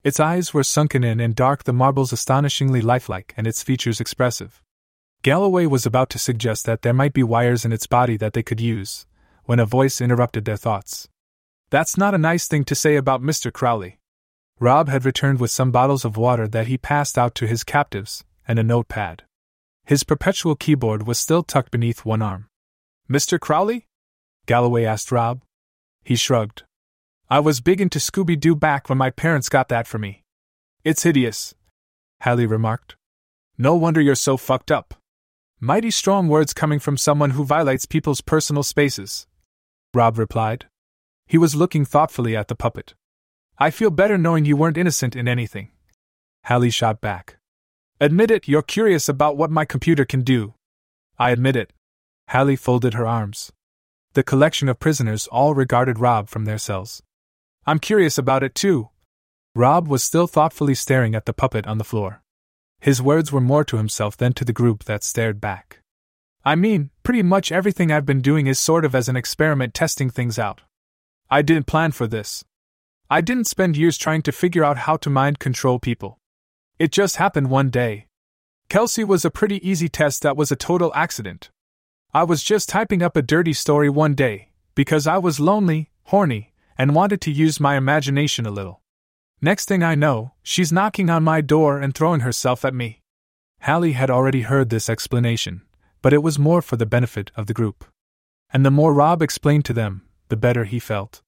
Its 0.02 0.20
eyes 0.20 0.52
were 0.52 0.62
sunken 0.62 1.02
in 1.04 1.20
and 1.20 1.34
dark, 1.34 1.64
the 1.64 1.72
marbles 1.72 2.12
astonishingly 2.12 2.82
lifelike, 2.82 3.32
and 3.34 3.46
its 3.46 3.62
features 3.62 3.98
expressive. 3.98 4.62
Galloway 5.22 5.64
was 5.64 5.86
about 5.86 6.10
to 6.10 6.18
suggest 6.18 6.66
that 6.66 6.82
there 6.82 6.92
might 6.92 7.14
be 7.14 7.22
wires 7.22 7.64
in 7.64 7.72
its 7.72 7.86
body 7.86 8.18
that 8.18 8.34
they 8.34 8.42
could 8.42 8.60
use, 8.60 9.06
when 9.44 9.58
a 9.58 9.64
voice 9.64 10.02
interrupted 10.02 10.44
their 10.44 10.58
thoughts. 10.58 11.08
That's 11.70 11.96
not 11.96 12.12
a 12.12 12.18
nice 12.18 12.46
thing 12.46 12.64
to 12.64 12.74
say 12.74 12.96
about 12.96 13.22
Mr. 13.22 13.50
Crowley. 13.50 14.00
Rob 14.60 14.88
had 14.88 15.04
returned 15.04 15.40
with 15.40 15.50
some 15.50 15.70
bottles 15.70 16.04
of 16.04 16.16
water 16.16 16.46
that 16.48 16.68
he 16.68 16.78
passed 16.78 17.18
out 17.18 17.34
to 17.36 17.46
his 17.46 17.64
captives, 17.64 18.24
and 18.46 18.58
a 18.58 18.62
notepad. 18.62 19.24
His 19.84 20.04
perpetual 20.04 20.54
keyboard 20.54 21.06
was 21.06 21.18
still 21.18 21.42
tucked 21.42 21.70
beneath 21.70 22.04
one 22.04 22.22
arm. 22.22 22.46
Mr. 23.10 23.38
Crowley? 23.38 23.86
Galloway 24.46 24.84
asked 24.84 25.12
Rob. 25.12 25.42
He 26.02 26.16
shrugged. 26.16 26.62
I 27.28 27.40
was 27.40 27.60
big 27.60 27.80
into 27.80 27.98
Scooby 27.98 28.38
Doo 28.38 28.54
back 28.54 28.88
when 28.88 28.98
my 28.98 29.10
parents 29.10 29.48
got 29.48 29.68
that 29.68 29.86
for 29.86 29.98
me. 29.98 30.22
It's 30.84 31.02
hideous, 31.02 31.54
Hallie 32.22 32.46
remarked. 32.46 32.96
No 33.58 33.74
wonder 33.74 34.00
you're 34.00 34.14
so 34.14 34.36
fucked 34.36 34.70
up. 34.70 34.94
Mighty 35.60 35.90
strong 35.90 36.28
words 36.28 36.52
coming 36.52 36.78
from 36.78 36.96
someone 36.96 37.30
who 37.30 37.44
violates 37.44 37.86
people's 37.86 38.20
personal 38.20 38.62
spaces, 38.62 39.26
Rob 39.94 40.18
replied. 40.18 40.66
He 41.26 41.38
was 41.38 41.54
looking 41.54 41.84
thoughtfully 41.84 42.36
at 42.36 42.48
the 42.48 42.54
puppet. 42.54 42.94
I 43.58 43.70
feel 43.70 43.90
better 43.90 44.18
knowing 44.18 44.44
you 44.44 44.56
weren't 44.56 44.76
innocent 44.76 45.14
in 45.14 45.28
anything. 45.28 45.70
Hallie 46.46 46.70
shot 46.70 47.00
back. 47.00 47.38
Admit 48.00 48.30
it, 48.30 48.48
you're 48.48 48.62
curious 48.62 49.08
about 49.08 49.36
what 49.36 49.50
my 49.50 49.64
computer 49.64 50.04
can 50.04 50.22
do. 50.22 50.54
I 51.18 51.30
admit 51.30 51.54
it. 51.54 51.72
Hallie 52.30 52.56
folded 52.56 52.94
her 52.94 53.06
arms. 53.06 53.52
The 54.14 54.24
collection 54.24 54.68
of 54.68 54.80
prisoners 54.80 55.28
all 55.28 55.54
regarded 55.54 56.00
Rob 56.00 56.28
from 56.28 56.44
their 56.44 56.58
cells. 56.58 57.02
I'm 57.66 57.78
curious 57.78 58.18
about 58.18 58.42
it 58.42 58.54
too. 58.54 58.90
Rob 59.54 59.86
was 59.86 60.02
still 60.02 60.26
thoughtfully 60.26 60.74
staring 60.74 61.14
at 61.14 61.26
the 61.26 61.32
puppet 61.32 61.66
on 61.66 61.78
the 61.78 61.84
floor. 61.84 62.22
His 62.80 63.00
words 63.00 63.30
were 63.30 63.40
more 63.40 63.64
to 63.64 63.76
himself 63.76 64.16
than 64.16 64.32
to 64.34 64.44
the 64.44 64.52
group 64.52 64.84
that 64.84 65.04
stared 65.04 65.40
back. 65.40 65.80
I 66.44 66.56
mean, 66.56 66.90
pretty 67.04 67.22
much 67.22 67.52
everything 67.52 67.90
I've 67.90 68.04
been 68.04 68.20
doing 68.20 68.48
is 68.48 68.58
sort 68.58 68.84
of 68.84 68.94
as 68.94 69.08
an 69.08 69.16
experiment 69.16 69.72
testing 69.72 70.10
things 70.10 70.38
out. 70.38 70.60
I 71.30 71.40
didn't 71.40 71.66
plan 71.66 71.92
for 71.92 72.06
this. 72.06 72.44
I 73.10 73.20
didn't 73.20 73.46
spend 73.46 73.76
years 73.76 73.98
trying 73.98 74.22
to 74.22 74.32
figure 74.32 74.64
out 74.64 74.78
how 74.78 74.96
to 74.98 75.10
mind 75.10 75.38
control 75.38 75.78
people. 75.78 76.18
It 76.78 76.90
just 76.90 77.16
happened 77.16 77.50
one 77.50 77.70
day. 77.70 78.06
Kelsey 78.68 79.04
was 79.04 79.24
a 79.24 79.30
pretty 79.30 79.66
easy 79.68 79.88
test 79.88 80.22
that 80.22 80.36
was 80.36 80.50
a 80.50 80.56
total 80.56 80.92
accident. 80.94 81.50
I 82.12 82.24
was 82.24 82.42
just 82.42 82.68
typing 82.68 83.02
up 83.02 83.16
a 83.16 83.22
dirty 83.22 83.52
story 83.52 83.90
one 83.90 84.14
day, 84.14 84.50
because 84.74 85.06
I 85.06 85.18
was 85.18 85.38
lonely, 85.38 85.90
horny, 86.04 86.52
and 86.78 86.94
wanted 86.94 87.20
to 87.22 87.30
use 87.30 87.60
my 87.60 87.76
imagination 87.76 88.46
a 88.46 88.50
little. 88.50 88.80
Next 89.40 89.66
thing 89.66 89.82
I 89.82 89.94
know, 89.94 90.32
she's 90.42 90.72
knocking 90.72 91.10
on 91.10 91.22
my 91.22 91.40
door 91.40 91.78
and 91.78 91.94
throwing 91.94 92.20
herself 92.20 92.64
at 92.64 92.74
me. 92.74 93.02
Hallie 93.60 93.92
had 93.92 94.10
already 94.10 94.42
heard 94.42 94.70
this 94.70 94.88
explanation, 94.88 95.62
but 96.00 96.12
it 96.12 96.22
was 96.22 96.38
more 96.38 96.62
for 96.62 96.76
the 96.76 96.86
benefit 96.86 97.30
of 97.36 97.46
the 97.46 97.54
group. 97.54 97.84
And 98.52 98.64
the 98.64 98.70
more 98.70 98.94
Rob 98.94 99.20
explained 99.20 99.64
to 99.66 99.72
them, 99.72 100.02
the 100.28 100.36
better 100.36 100.64
he 100.64 100.78
felt. 100.78 101.22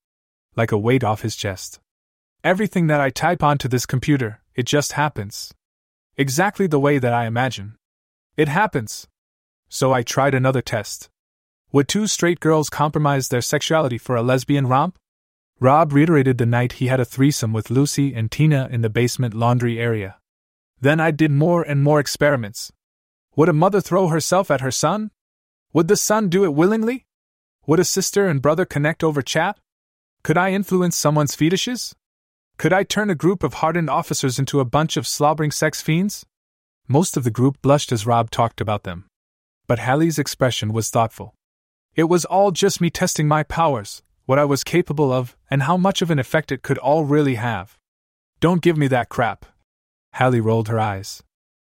Like 0.57 0.73
a 0.73 0.79
weight 0.79 1.05
off 1.05 1.23
his 1.23 1.37
chest. 1.37 1.81
Everything 2.43 2.87
that 2.87 3.01
I 3.01 3.11
type 3.11 3.43
onto 3.43 3.69
this 3.69 3.87
computer, 3.87 4.41
it 4.55 4.65
just 4.65 4.93
happens. 4.93 5.53
Exactly 6.17 6.67
the 6.67 6.81
way 6.81 6.99
that 6.99 7.13
I 7.13 7.27
imagine. 7.27 7.77
It 8.37 8.49
happens. 8.49 9.07
So 9.69 9.93
I 9.93 10.03
tried 10.03 10.35
another 10.35 10.63
test. 10.63 11.11
Would 11.73 11.89
two 11.89 12.07
straight 12.07 12.41
girls 12.41 12.71
compromise 12.71 13.29
their 13.29 13.43
sexuality 13.43 13.99
for 13.99 14.17
a 14.17 14.23
lesbian 14.23 14.67
romp? 14.67 14.99
Rob 15.61 15.93
reiterated 15.93 16.39
the 16.39 16.47
night 16.47 16.75
he 16.75 16.87
had 16.87 17.01
a 17.01 17.05
threesome 17.05 17.53
with 17.53 17.71
Lucy 17.71 18.15
and 18.15 18.31
Tina 18.31 18.69
in 18.71 18.81
the 18.81 18.89
basement 18.89 19.35
laundry 19.35 19.79
area. 19.79 20.17
Then 20.81 21.01
I 21.01 21.11
did 21.11 21.31
more 21.31 21.63
and 21.63 21.83
more 21.83 22.01
experiments. 22.01 22.73
Would 23.37 23.51
a 23.51 23.55
mother 23.55 23.83
throw 23.83 24.09
herself 24.09 24.51
at 24.51 24.63
her 24.63 24.71
son? 24.71 25.11
Would 25.75 25.89
the 25.89 25.97
son 25.97 26.31
do 26.31 26.45
it 26.45 26.55
willingly? 26.55 27.07
Would 27.67 27.81
a 27.81 27.85
sister 27.85 28.27
and 28.27 28.41
brother 28.41 28.65
connect 28.65 29.05
over 29.05 29.21
chat? 29.21 29.59
Could 30.27 30.37
I 30.37 30.51
influence 30.51 30.97
someone's 30.97 31.37
fetishes? 31.37 31.95
Could 32.59 32.73
I 32.73 32.83
turn 32.83 33.11
a 33.11 33.15
group 33.15 33.45
of 33.45 33.55
hardened 33.55 33.89
officers 33.89 34.41
into 34.41 34.59
a 34.59 34.65
bunch 34.65 34.97
of 34.97 35.07
slobbering 35.07 35.53
sex 35.53 35.81
fiends? 35.81 36.27
Most 36.89 37.17
of 37.17 37.23
the 37.23 37.31
group 37.31 37.63
blushed 37.63 37.93
as 37.93 38.09
Rob 38.09 38.33
talked 38.33 38.61
about 38.61 38.83
them. 38.83 39.05
But 39.69 39.79
Hallie's 39.79 40.19
expression 40.19 40.73
was 40.73 40.91
thoughtful. 40.91 41.33
It 41.95 42.09
was 42.09 42.25
all 42.25 42.51
just 42.51 42.81
me 42.81 42.91
testing 42.91 43.29
my 43.29 43.45
powers, 43.45 44.03
what 44.25 44.41
I 44.41 44.45
was 44.45 44.65
capable 44.65 45.13
of, 45.13 45.37
and 45.49 45.63
how 45.63 45.77
much 45.77 46.03
of 46.03 46.11
an 46.11 46.19
effect 46.19 46.51
it 46.51 46.63
could 46.63 46.79
all 46.79 47.05
really 47.05 47.37
have. 47.37 47.79
Don't 48.41 48.63
give 48.63 48.77
me 48.77 48.89
that 48.89 49.09
crap. 49.09 49.47
Hallie 50.15 50.41
rolled 50.41 50.67
her 50.67 50.81
eyes. 50.81 51.23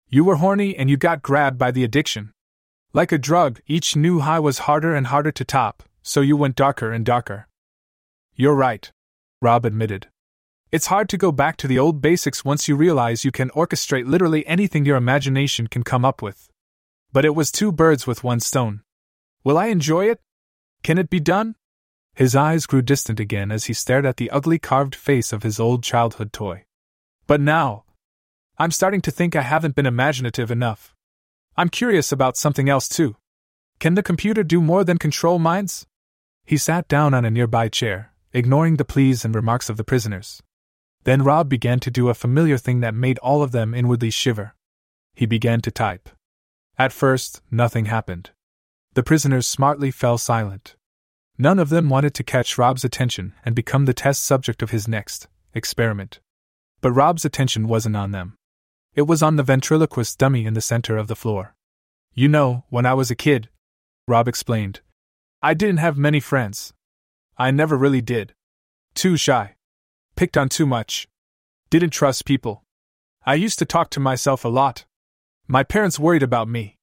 You 0.08 0.24
were 0.24 0.42
horny 0.42 0.76
and 0.76 0.90
you 0.90 0.96
got 0.96 1.22
grabbed 1.22 1.56
by 1.56 1.70
the 1.70 1.84
addiction. 1.84 2.32
Like 2.92 3.12
a 3.12 3.16
drug, 3.16 3.60
each 3.68 3.94
new 3.94 4.18
high 4.18 4.40
was 4.40 4.66
harder 4.66 4.92
and 4.92 5.06
harder 5.06 5.30
to 5.30 5.44
top, 5.44 5.84
so 6.02 6.20
you 6.20 6.36
went 6.36 6.56
darker 6.56 6.90
and 6.90 7.06
darker. 7.06 7.46
You're 8.40 8.54
right, 8.54 8.90
Rob 9.42 9.66
admitted. 9.66 10.08
It's 10.72 10.86
hard 10.86 11.10
to 11.10 11.18
go 11.18 11.30
back 11.30 11.58
to 11.58 11.68
the 11.68 11.78
old 11.78 12.00
basics 12.00 12.42
once 12.42 12.68
you 12.68 12.74
realize 12.74 13.22
you 13.22 13.30
can 13.30 13.50
orchestrate 13.50 14.06
literally 14.06 14.46
anything 14.46 14.86
your 14.86 14.96
imagination 14.96 15.66
can 15.66 15.82
come 15.82 16.06
up 16.06 16.22
with. 16.22 16.48
But 17.12 17.26
it 17.26 17.34
was 17.34 17.52
two 17.52 17.70
birds 17.70 18.06
with 18.06 18.24
one 18.24 18.40
stone. 18.40 18.80
Will 19.44 19.58
I 19.58 19.66
enjoy 19.66 20.08
it? 20.08 20.22
Can 20.82 20.96
it 20.96 21.10
be 21.10 21.20
done? 21.20 21.54
His 22.14 22.34
eyes 22.34 22.64
grew 22.64 22.80
distant 22.80 23.20
again 23.20 23.52
as 23.52 23.66
he 23.66 23.74
stared 23.74 24.06
at 24.06 24.16
the 24.16 24.30
ugly 24.30 24.58
carved 24.58 24.94
face 24.94 25.34
of 25.34 25.42
his 25.42 25.60
old 25.60 25.82
childhood 25.82 26.32
toy. 26.32 26.64
But 27.26 27.42
now, 27.42 27.84
I'm 28.56 28.70
starting 28.70 29.02
to 29.02 29.10
think 29.10 29.36
I 29.36 29.42
haven't 29.42 29.74
been 29.74 29.84
imaginative 29.84 30.50
enough. 30.50 30.94
I'm 31.58 31.68
curious 31.68 32.10
about 32.10 32.38
something 32.38 32.70
else 32.70 32.88
too. 32.88 33.16
Can 33.80 33.96
the 33.96 34.02
computer 34.02 34.42
do 34.42 34.62
more 34.62 34.82
than 34.82 34.96
control 34.96 35.38
minds? 35.38 35.86
He 36.46 36.56
sat 36.56 36.88
down 36.88 37.12
on 37.12 37.26
a 37.26 37.30
nearby 37.30 37.68
chair, 37.68 38.10
ignoring 38.32 38.76
the 38.76 38.84
pleas 38.84 39.24
and 39.24 39.34
remarks 39.34 39.68
of 39.68 39.76
the 39.76 39.84
prisoners. 39.84 40.42
Then 41.04 41.22
Rob 41.22 41.48
began 41.48 41.80
to 41.80 41.90
do 41.90 42.08
a 42.08 42.14
familiar 42.14 42.58
thing 42.58 42.80
that 42.80 42.94
made 42.94 43.18
all 43.18 43.42
of 43.42 43.52
them 43.52 43.74
inwardly 43.74 44.10
shiver. 44.10 44.54
He 45.14 45.26
began 45.26 45.60
to 45.62 45.70
type. 45.70 46.08
At 46.78 46.92
first, 46.92 47.42
nothing 47.50 47.86
happened. 47.86 48.30
The 48.94 49.02
prisoners 49.02 49.46
smartly 49.46 49.90
fell 49.90 50.18
silent. 50.18 50.76
None 51.38 51.58
of 51.58 51.70
them 51.70 51.88
wanted 51.88 52.14
to 52.14 52.22
catch 52.22 52.58
Rob's 52.58 52.84
attention 52.84 53.32
and 53.44 53.54
become 53.54 53.86
the 53.86 53.94
test 53.94 54.22
subject 54.22 54.62
of 54.62 54.70
his 54.70 54.86
next 54.86 55.26
experiment. 55.54 56.20
But 56.80 56.92
Rob's 56.92 57.24
attention 57.24 57.66
wasn't 57.66 57.96
on 57.96 58.10
them. 58.10 58.36
It 58.94 59.02
was 59.02 59.22
on 59.22 59.36
the 59.36 59.42
ventriloquist 59.42 60.18
dummy 60.18 60.44
in 60.44 60.54
the 60.54 60.60
center 60.60 60.96
of 60.96 61.06
the 61.06 61.16
floor. 61.16 61.54
You 62.12 62.28
know, 62.28 62.64
when 62.68 62.84
I 62.84 62.94
was 62.94 63.10
a 63.10 63.14
kid, 63.14 63.48
Rob 64.08 64.26
explained, 64.26 64.80
I 65.42 65.54
didn't 65.54 65.78
have 65.78 65.96
many 65.96 66.20
friends. 66.20 66.74
I 67.40 67.50
never 67.50 67.74
really 67.74 68.02
did. 68.02 68.34
Too 68.92 69.16
shy. 69.16 69.56
Picked 70.14 70.36
on 70.36 70.50
too 70.50 70.66
much. 70.66 71.08
Didn't 71.70 71.88
trust 71.88 72.26
people. 72.26 72.64
I 73.24 73.32
used 73.32 73.58
to 73.60 73.64
talk 73.64 73.88
to 73.90 73.98
myself 73.98 74.44
a 74.44 74.48
lot. 74.48 74.84
My 75.48 75.62
parents 75.62 75.98
worried 75.98 76.22
about 76.22 76.48
me. 76.48 76.76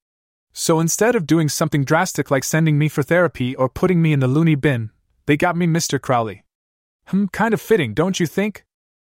So 0.53 0.79
instead 0.79 1.15
of 1.15 1.27
doing 1.27 1.47
something 1.47 1.83
drastic 1.83 2.31
like 2.31 2.43
sending 2.43 2.79
me 2.79 2.87
for 2.87 3.03
therapy 3.03 3.55
or 3.55 3.69
putting 3.69 4.01
me 4.01 4.13
in 4.13 4.19
the 4.19 4.27
loony 4.27 4.55
bin, 4.55 4.89
they 5.27 5.37
got 5.37 5.55
me 5.55 5.67
Mr. 5.67 6.01
Crowley. 6.01 6.43
Hmm, 7.05 7.25
kind 7.27 7.53
of 7.53 7.61
fitting, 7.61 7.93
don't 7.93 8.19
you 8.19 8.25
think? 8.25 8.65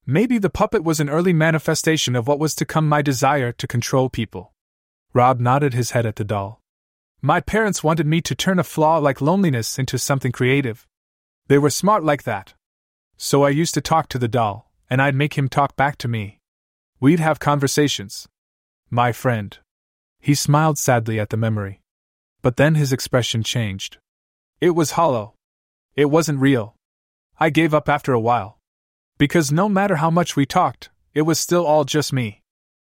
Maybe 0.07 0.39
the 0.39 0.49
puppet 0.49 0.83
was 0.83 0.99
an 0.99 1.07
early 1.07 1.33
manifestation 1.33 2.15
of 2.15 2.27
what 2.27 2.39
was 2.39 2.55
to 2.55 2.65
come 2.65 2.89
my 2.89 3.03
desire 3.03 3.51
to 3.51 3.67
control 3.67 4.09
people. 4.09 4.53
Rob 5.13 5.39
nodded 5.39 5.75
his 5.75 5.91
head 5.91 6.07
at 6.07 6.15
the 6.15 6.23
doll. 6.23 6.63
My 7.21 7.41
parents 7.41 7.83
wanted 7.83 8.07
me 8.07 8.21
to 8.21 8.33
turn 8.33 8.57
a 8.57 8.63
flaw 8.63 8.97
like 8.97 9.21
loneliness 9.21 9.77
into 9.77 9.99
something 9.99 10.31
creative. 10.31 10.87
They 11.47 11.57
were 11.57 11.69
smart 11.69 12.03
like 12.03 12.23
that. 12.23 12.53
So 13.15 13.43
I 13.43 13.49
used 13.49 13.73
to 13.73 13.81
talk 13.81 14.09
to 14.09 14.19
the 14.19 14.27
doll, 14.27 14.71
and 14.89 15.01
I'd 15.01 15.15
make 15.15 15.37
him 15.37 15.47
talk 15.47 15.75
back 15.75 15.97
to 15.99 16.07
me. 16.07 16.39
We'd 16.99 17.19
have 17.19 17.39
conversations. 17.39 18.27
My 18.89 19.11
friend. 19.11 19.57
He 20.19 20.35
smiled 20.35 20.77
sadly 20.77 21.19
at 21.19 21.29
the 21.29 21.37
memory. 21.37 21.81
But 22.41 22.57
then 22.57 22.75
his 22.75 22.91
expression 22.91 23.43
changed. 23.43 23.97
It 24.59 24.71
was 24.71 24.91
hollow. 24.91 25.35
It 25.95 26.05
wasn't 26.05 26.39
real. 26.39 26.75
I 27.39 27.49
gave 27.49 27.73
up 27.73 27.87
after 27.87 28.13
a 28.13 28.19
while. 28.19 28.57
Because 29.17 29.51
no 29.51 29.69
matter 29.69 29.97
how 29.97 30.09
much 30.09 30.35
we 30.35 30.45
talked, 30.45 30.89
it 31.13 31.21
was 31.23 31.39
still 31.39 31.65
all 31.65 31.83
just 31.83 32.13
me. 32.13 32.41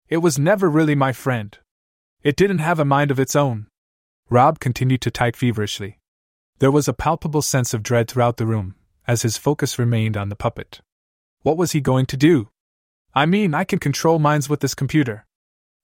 It 0.08 0.18
was 0.18 0.38
never 0.38 0.68
really 0.70 0.94
my 0.94 1.12
friend. 1.12 1.56
It 2.22 2.36
didn't 2.36 2.58
have 2.58 2.78
a 2.78 2.84
mind 2.84 3.10
of 3.10 3.20
its 3.20 3.36
own. 3.36 3.66
Rob 4.30 4.58
continued 4.58 5.00
to 5.02 5.10
type 5.10 5.36
feverishly. 5.36 5.98
There 6.58 6.70
was 6.70 6.86
a 6.86 6.92
palpable 6.92 7.42
sense 7.42 7.74
of 7.74 7.82
dread 7.82 8.08
throughout 8.08 8.36
the 8.36 8.46
room, 8.46 8.76
as 9.06 9.22
his 9.22 9.36
focus 9.36 9.78
remained 9.78 10.16
on 10.16 10.28
the 10.28 10.36
puppet. 10.36 10.80
What 11.42 11.56
was 11.56 11.72
he 11.72 11.80
going 11.80 12.06
to 12.06 12.16
do? 12.16 12.48
I 13.14 13.26
mean, 13.26 13.54
I 13.54 13.64
can 13.64 13.78
control 13.78 14.18
minds 14.18 14.48
with 14.48 14.60
this 14.60 14.74
computer. 14.74 15.26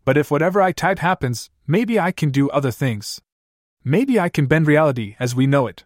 But 0.05 0.17
if 0.17 0.31
whatever 0.31 0.63
I 0.63 0.73
type 0.73 1.01
happens, 1.01 1.51
maybe 1.67 1.99
I 1.99 2.13
can 2.13 2.31
do 2.31 2.49
other 2.51 2.71
things. 2.71 3.21
Maybe 3.85 4.19
I 4.19 4.29
can 4.29 4.47
bend 4.47 4.67
reality 4.67 5.17
as 5.19 5.35
we 5.35 5.47
know 5.47 5.67
it. 5.67 5.85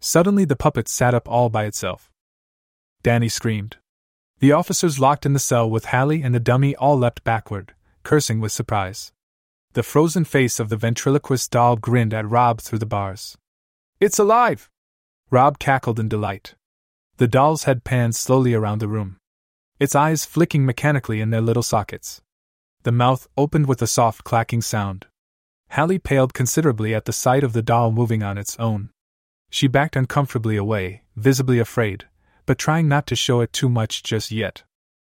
Suddenly, 0.00 0.44
the 0.44 0.56
puppet 0.56 0.88
sat 0.88 1.14
up 1.14 1.28
all 1.28 1.48
by 1.48 1.64
itself. 1.64 2.10
Danny 3.02 3.28
screamed. 3.28 3.76
The 4.40 4.52
officers 4.52 4.98
locked 4.98 5.24
in 5.24 5.32
the 5.32 5.38
cell 5.38 5.68
with 5.68 5.86
Hallie 5.86 6.22
and 6.22 6.34
the 6.34 6.40
dummy 6.40 6.74
all 6.76 6.98
leapt 6.98 7.24
backward, 7.24 7.74
cursing 8.02 8.40
with 8.40 8.52
surprise. 8.52 9.12
The 9.74 9.82
frozen 9.82 10.24
face 10.24 10.60
of 10.60 10.68
the 10.68 10.76
ventriloquist 10.76 11.50
doll 11.50 11.76
grinned 11.76 12.14
at 12.14 12.28
Rob 12.28 12.60
through 12.60 12.78
the 12.78 12.86
bars. 12.86 13.36
It's 14.00 14.18
alive! 14.18 14.68
Rob 15.30 15.58
cackled 15.58 16.00
in 16.00 16.08
delight. 16.08 16.54
The 17.16 17.28
doll's 17.28 17.64
head 17.64 17.84
panned 17.84 18.16
slowly 18.16 18.52
around 18.52 18.80
the 18.80 18.88
room, 18.88 19.18
its 19.78 19.94
eyes 19.94 20.24
flicking 20.24 20.66
mechanically 20.66 21.20
in 21.20 21.30
their 21.30 21.40
little 21.40 21.62
sockets. 21.62 22.20
The 22.82 22.92
mouth 22.92 23.28
opened 23.36 23.66
with 23.66 23.80
a 23.80 23.86
soft 23.86 24.24
clacking 24.24 24.62
sound. 24.62 25.06
Hallie 25.70 25.98
paled 25.98 26.34
considerably 26.34 26.94
at 26.94 27.04
the 27.04 27.12
sight 27.12 27.42
of 27.42 27.52
the 27.52 27.62
doll 27.62 27.92
moving 27.92 28.22
on 28.22 28.36
its 28.36 28.58
own. 28.58 28.90
She 29.48 29.68
backed 29.68 29.96
uncomfortably 29.96 30.56
away, 30.56 31.02
visibly 31.16 31.58
afraid, 31.58 32.06
but 32.46 32.58
trying 32.58 32.88
not 32.88 33.06
to 33.06 33.16
show 33.16 33.40
it 33.40 33.52
too 33.52 33.68
much 33.68 34.02
just 34.02 34.30
yet. 34.30 34.64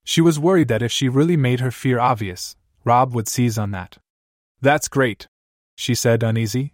She 0.05 0.21
was 0.21 0.39
worried 0.39 0.69
that 0.69 0.83
if 0.83 0.93
she 0.93 1.09
really 1.09 1.37
made 1.37 1.61
her 1.61 1.71
fear 1.71 1.99
obvious, 1.99 2.57
Rob 2.85 3.15
would 3.15 3.29
seize 3.29 3.57
on 3.57 3.71
that. 3.71 3.99
That's 4.61 4.89
great, 4.89 5.29
she 5.77 5.95
said, 5.95 6.23
uneasy. 6.23 6.74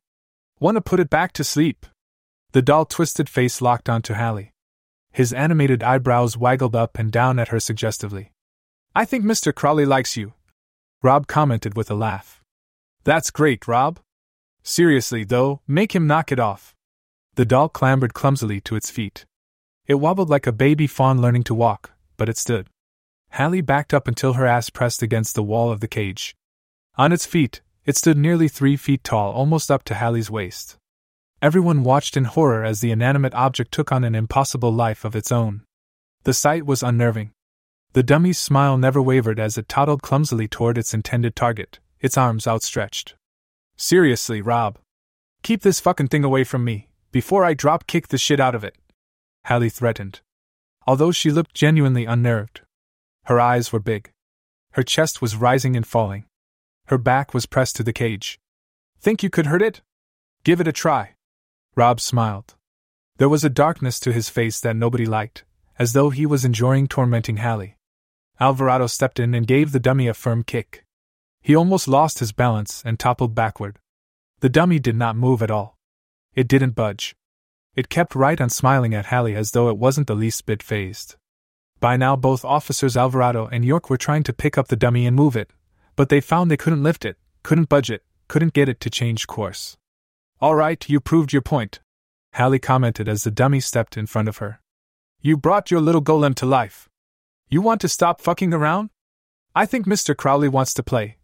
Want 0.61 0.77
to 0.77 0.83
put 0.83 1.01
it 1.01 1.09
back 1.09 1.33
to 1.33 1.43
sleep? 1.43 1.87
The 2.53 2.61
doll 2.61 2.85
twisted 2.85 3.31
face 3.31 3.63
locked 3.63 3.89
onto 3.89 4.13
Hallie. 4.13 4.53
His 5.11 5.33
animated 5.33 5.83
eyebrows 5.83 6.37
waggled 6.37 6.77
up 6.77 6.99
and 6.99 7.11
down 7.11 7.39
at 7.39 7.49
her 7.49 7.59
suggestively. 7.59 8.31
I 8.95 9.07
think 9.07 9.25
Mr. 9.25 9.55
Crowley 9.55 9.87
likes 9.87 10.19
you, 10.19 10.35
Rob 11.03 11.27
commented 11.27 11.77
with 11.77 11.91
a 11.91 11.95
laugh. 11.95 12.45
That's 13.05 13.31
great, 13.31 13.67
Rob. 13.67 14.01
Seriously, 14.63 15.25
though, 15.25 15.63
make 15.67 15.95
him 15.95 16.07
knock 16.07 16.31
it 16.31 16.39
off. 16.39 16.75
The 17.37 17.47
doll 17.47 17.71
clambered 17.71 18.13
clumsily 18.13 18.61
to 18.63 18.77
its 18.77 18.91
feet. 18.91 19.25
It 19.87 19.95
wobbled 19.95 20.29
like 20.29 20.47
a 20.47 20.53
baby 20.53 20.87
fawn 20.87 21.23
learning 21.23 21.45
to 21.45 21.55
walk, 21.55 21.93
but 22.19 22.29
it 22.29 22.37
stood. 22.37 22.69
Hallie 23.31 23.63
backed 23.63 23.95
up 23.95 24.07
until 24.07 24.35
her 24.35 24.47
ass 24.47 24.69
pressed 24.69 25.03
against 25.03 25.35
the 25.35 25.43
wall 25.43 25.73
of 25.73 25.81
the 25.81 25.89
cage. 25.89 26.37
On 26.97 27.13
its 27.13 27.25
feet, 27.25 27.63
it 27.85 27.97
stood 27.97 28.17
nearly 28.17 28.49
three 28.49 28.77
feet 28.77 29.03
tall, 29.05 29.33
almost 29.33 29.71
up 29.71 29.83
to 29.85 29.95
Hallie's 29.95 30.31
waist. 30.31 30.77
Everyone 31.43 31.83
watched 31.83 32.17
in 32.17 32.25
horror 32.25 32.65
as 32.65 32.81
the 32.81 32.91
inanimate 32.91 33.35
object 33.35 33.73
took 33.73 33.91
on 33.91 34.05
an 34.05 34.15
impossible 34.15 34.73
life 34.73 35.05
of 35.05 35.17
its 35.17 35.33
own. 35.33 35.63
The 36.25 36.35
sight 36.35 36.67
was 36.67 36.83
unnerving. 36.83 37.33
The 37.93 38.03
dummy's 38.03 38.39
smile 38.39 38.77
never 38.77 39.01
wavered 39.01 39.41
as 39.41 39.57
it 39.57 39.69
toddled 39.69 40.03
clumsily 40.03 40.47
toward 40.47 40.77
its 40.77 40.93
intended 40.93 41.35
target, 41.35 41.79
its 41.99 42.19
arms 42.19 42.47
outstretched. 42.47 43.15
Seriously, 43.77 44.43
Rob. 44.43 44.79
Keep 45.43 45.63
this 45.63 45.81
fucking 45.81 46.09
thing 46.09 46.23
away 46.23 46.45
from 46.45 46.65
me 46.65 46.89
before 47.13 47.45
I 47.45 47.55
drop 47.55 47.87
kick 47.87 48.09
the 48.09 48.19
shit 48.19 48.39
out 48.39 48.55
of 48.55 48.63
it. 48.63 48.77
Hallie 49.47 49.71
threatened. 49.71 50.21
Although 50.87 51.13
she 51.13 51.31
looked 51.31 51.55
genuinely 51.55 52.05
unnerved. 52.05 52.61
Her 53.25 53.41
eyes 53.41 53.73
were 53.73 53.81
big. 53.81 54.11
Her 54.73 54.83
chest 54.83 55.21
was 55.21 55.37
rising 55.37 55.77
and 55.77 55.87
falling. 55.87 56.27
Her 56.91 56.99
back 56.99 57.33
was 57.33 57.47
pressed 57.47 57.77
to 57.77 57.85
the 57.85 57.93
cage. 57.93 58.41
Think 58.99 59.23
you 59.23 59.31
could 59.31 59.47
hurt 59.47 59.63
it? 59.63 59.81
Give 60.43 60.61
it 60.61 60.67
a 60.67 60.73
try. 60.73 61.15
Rob 61.77 62.01
smiled. 62.01 62.57
There 63.17 63.29
was 63.29 63.45
a 63.45 63.49
darkness 63.49 64.01
to 64.01 64.13
his 64.13 64.29
face 64.29 64.59
that 64.59 64.75
nobody 64.75 65.07
liked, 65.07 65.45
as 65.79 65.93
though 65.93 66.11
he 66.11 66.27
was 66.27 66.45
enjoying 66.45 66.89
tormenting 66.89 67.37
Hallie. 67.37 67.77
Alvarado 68.41 68.89
stepped 68.89 69.21
in 69.21 69.37
and 69.37 69.47
gave 69.47 69.71
the 69.71 69.79
dummy 69.79 70.09
a 70.09 70.15
firm 70.15 70.43
kick. 70.43 70.85
He 71.41 71.55
almost 71.55 71.87
lost 71.87 72.19
his 72.19 72.33
balance 72.33 72.83
and 72.85 72.99
toppled 72.99 73.37
backward. 73.37 73.79
The 74.41 74.49
dummy 74.49 74.81
did 74.81 74.97
not 74.97 75.15
move 75.15 75.45
at 75.45 75.51
all. 75.53 75.79
It 76.35 76.49
didn't 76.49 76.75
budge. 76.75 77.15
It 77.77 77.89
kept 77.89 78.17
right 78.17 78.41
on 78.41 78.51
smiling 78.51 78.95
at 78.95 79.07
Hallie 79.07 79.37
as 79.37 79.53
though 79.53 79.69
it 79.69 79.79
wasn't 79.79 80.09
the 80.09 80.17
least 80.17 80.45
bit 80.45 80.61
phased. 80.61 81.15
By 81.79 81.97
now, 81.97 82.17
both 82.17 82.45
officers 82.45 82.97
Alvarado 82.97 83.47
and 83.47 83.65
York 83.65 83.91
were 83.91 83.97
trying 83.97 84.25
to 84.25 84.33
pick 84.33 84.59
up 84.59 84.67
the 84.67 84.75
dummy 84.75 85.07
and 85.07 85.15
move 85.15 85.37
it, 85.37 85.53
but 86.01 86.09
they 86.09 86.19
found 86.23 86.51
they 86.51 86.57
couldn't 86.57 86.83
lift 86.83 87.05
it, 87.05 87.19
couldn't 87.43 87.69
budge 87.69 87.91
it, 87.91 88.03
couldn't 88.27 88.55
get 88.55 88.71
it 88.71 88.81
to 88.81 88.89
change 88.89 89.27
course. 89.27 89.77
All 90.41 90.55
right, 90.55 90.89
you 90.89 90.99
proved 90.99 91.31
your 91.31 91.43
point, 91.43 91.81
Hallie 92.37 92.59
commented 92.59 93.07
as 93.07 93.23
the 93.23 93.31
dummy 93.31 93.61
stepped 93.61 93.99
in 93.99 94.07
front 94.07 94.27
of 94.27 94.39
her. 94.39 94.63
You 95.21 95.37
brought 95.37 95.71
your 95.71 95.83
little 95.83 96.01
golem 96.01 96.35
to 96.37 96.47
life. 96.47 96.89
You 97.51 97.61
want 97.61 97.83
to 97.83 97.89
stop 97.91 98.23
fucking 98.23 98.55
around? 98.55 98.89
I 99.55 99.67
think 99.67 99.87
Mr. 99.87 100.17
Crowley 100.17 100.49
wants 100.49 100.73
to 100.73 100.83
play. 100.83 101.19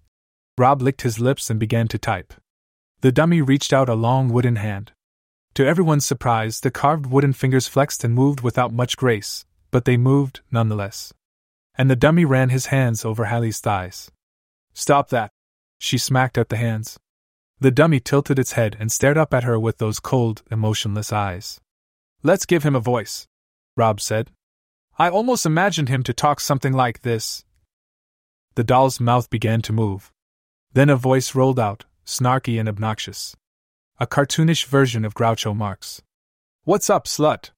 Rob 0.58 0.82
licked 0.82 1.00
his 1.00 1.18
lips 1.18 1.48
and 1.48 1.58
began 1.58 1.88
to 1.88 1.96
type. 1.96 2.34
The 3.00 3.10
dummy 3.10 3.40
reached 3.40 3.72
out 3.72 3.88
a 3.88 3.94
long 3.94 4.28
wooden 4.28 4.56
hand. 4.56 4.92
To 5.54 5.66
everyone's 5.66 6.04
surprise, 6.04 6.60
the 6.60 6.70
carved 6.70 7.06
wooden 7.06 7.32
fingers 7.32 7.66
flexed 7.66 8.04
and 8.04 8.14
moved 8.14 8.42
without 8.42 8.74
much 8.74 8.98
grace, 8.98 9.46
but 9.70 9.86
they 9.86 9.96
moved 9.96 10.42
nonetheless. 10.50 11.14
And 11.78 11.90
the 11.90 11.96
dummy 11.96 12.26
ran 12.26 12.50
his 12.50 12.66
hands 12.66 13.06
over 13.06 13.24
Hallie's 13.24 13.60
thighs. 13.60 14.10
Stop 14.76 15.08
that! 15.08 15.30
She 15.78 15.98
smacked 15.98 16.38
at 16.38 16.50
the 16.50 16.56
hands. 16.56 16.98
The 17.58 17.70
dummy 17.70 17.98
tilted 17.98 18.38
its 18.38 18.52
head 18.52 18.76
and 18.78 18.92
stared 18.92 19.16
up 19.16 19.32
at 19.32 19.44
her 19.44 19.58
with 19.58 19.78
those 19.78 19.98
cold, 19.98 20.42
emotionless 20.50 21.12
eyes. 21.12 21.58
Let's 22.22 22.46
give 22.46 22.62
him 22.62 22.76
a 22.76 22.80
voice, 22.80 23.26
Rob 23.76 24.00
said. 24.00 24.30
I 24.98 25.08
almost 25.08 25.46
imagined 25.46 25.88
him 25.88 26.02
to 26.04 26.12
talk 26.12 26.40
something 26.40 26.74
like 26.74 27.00
this. 27.00 27.44
The 28.54 28.64
doll's 28.64 29.00
mouth 29.00 29.30
began 29.30 29.62
to 29.62 29.72
move. 29.72 30.12
Then 30.74 30.90
a 30.90 30.96
voice 30.96 31.34
rolled 31.34 31.58
out, 31.58 31.86
snarky 32.04 32.60
and 32.60 32.68
obnoxious 32.68 33.34
a 33.98 34.06
cartoonish 34.06 34.66
version 34.66 35.06
of 35.06 35.14
Groucho 35.14 35.56
Marx. 35.56 36.02
What's 36.64 36.90
up, 36.90 37.06
slut? 37.06 37.50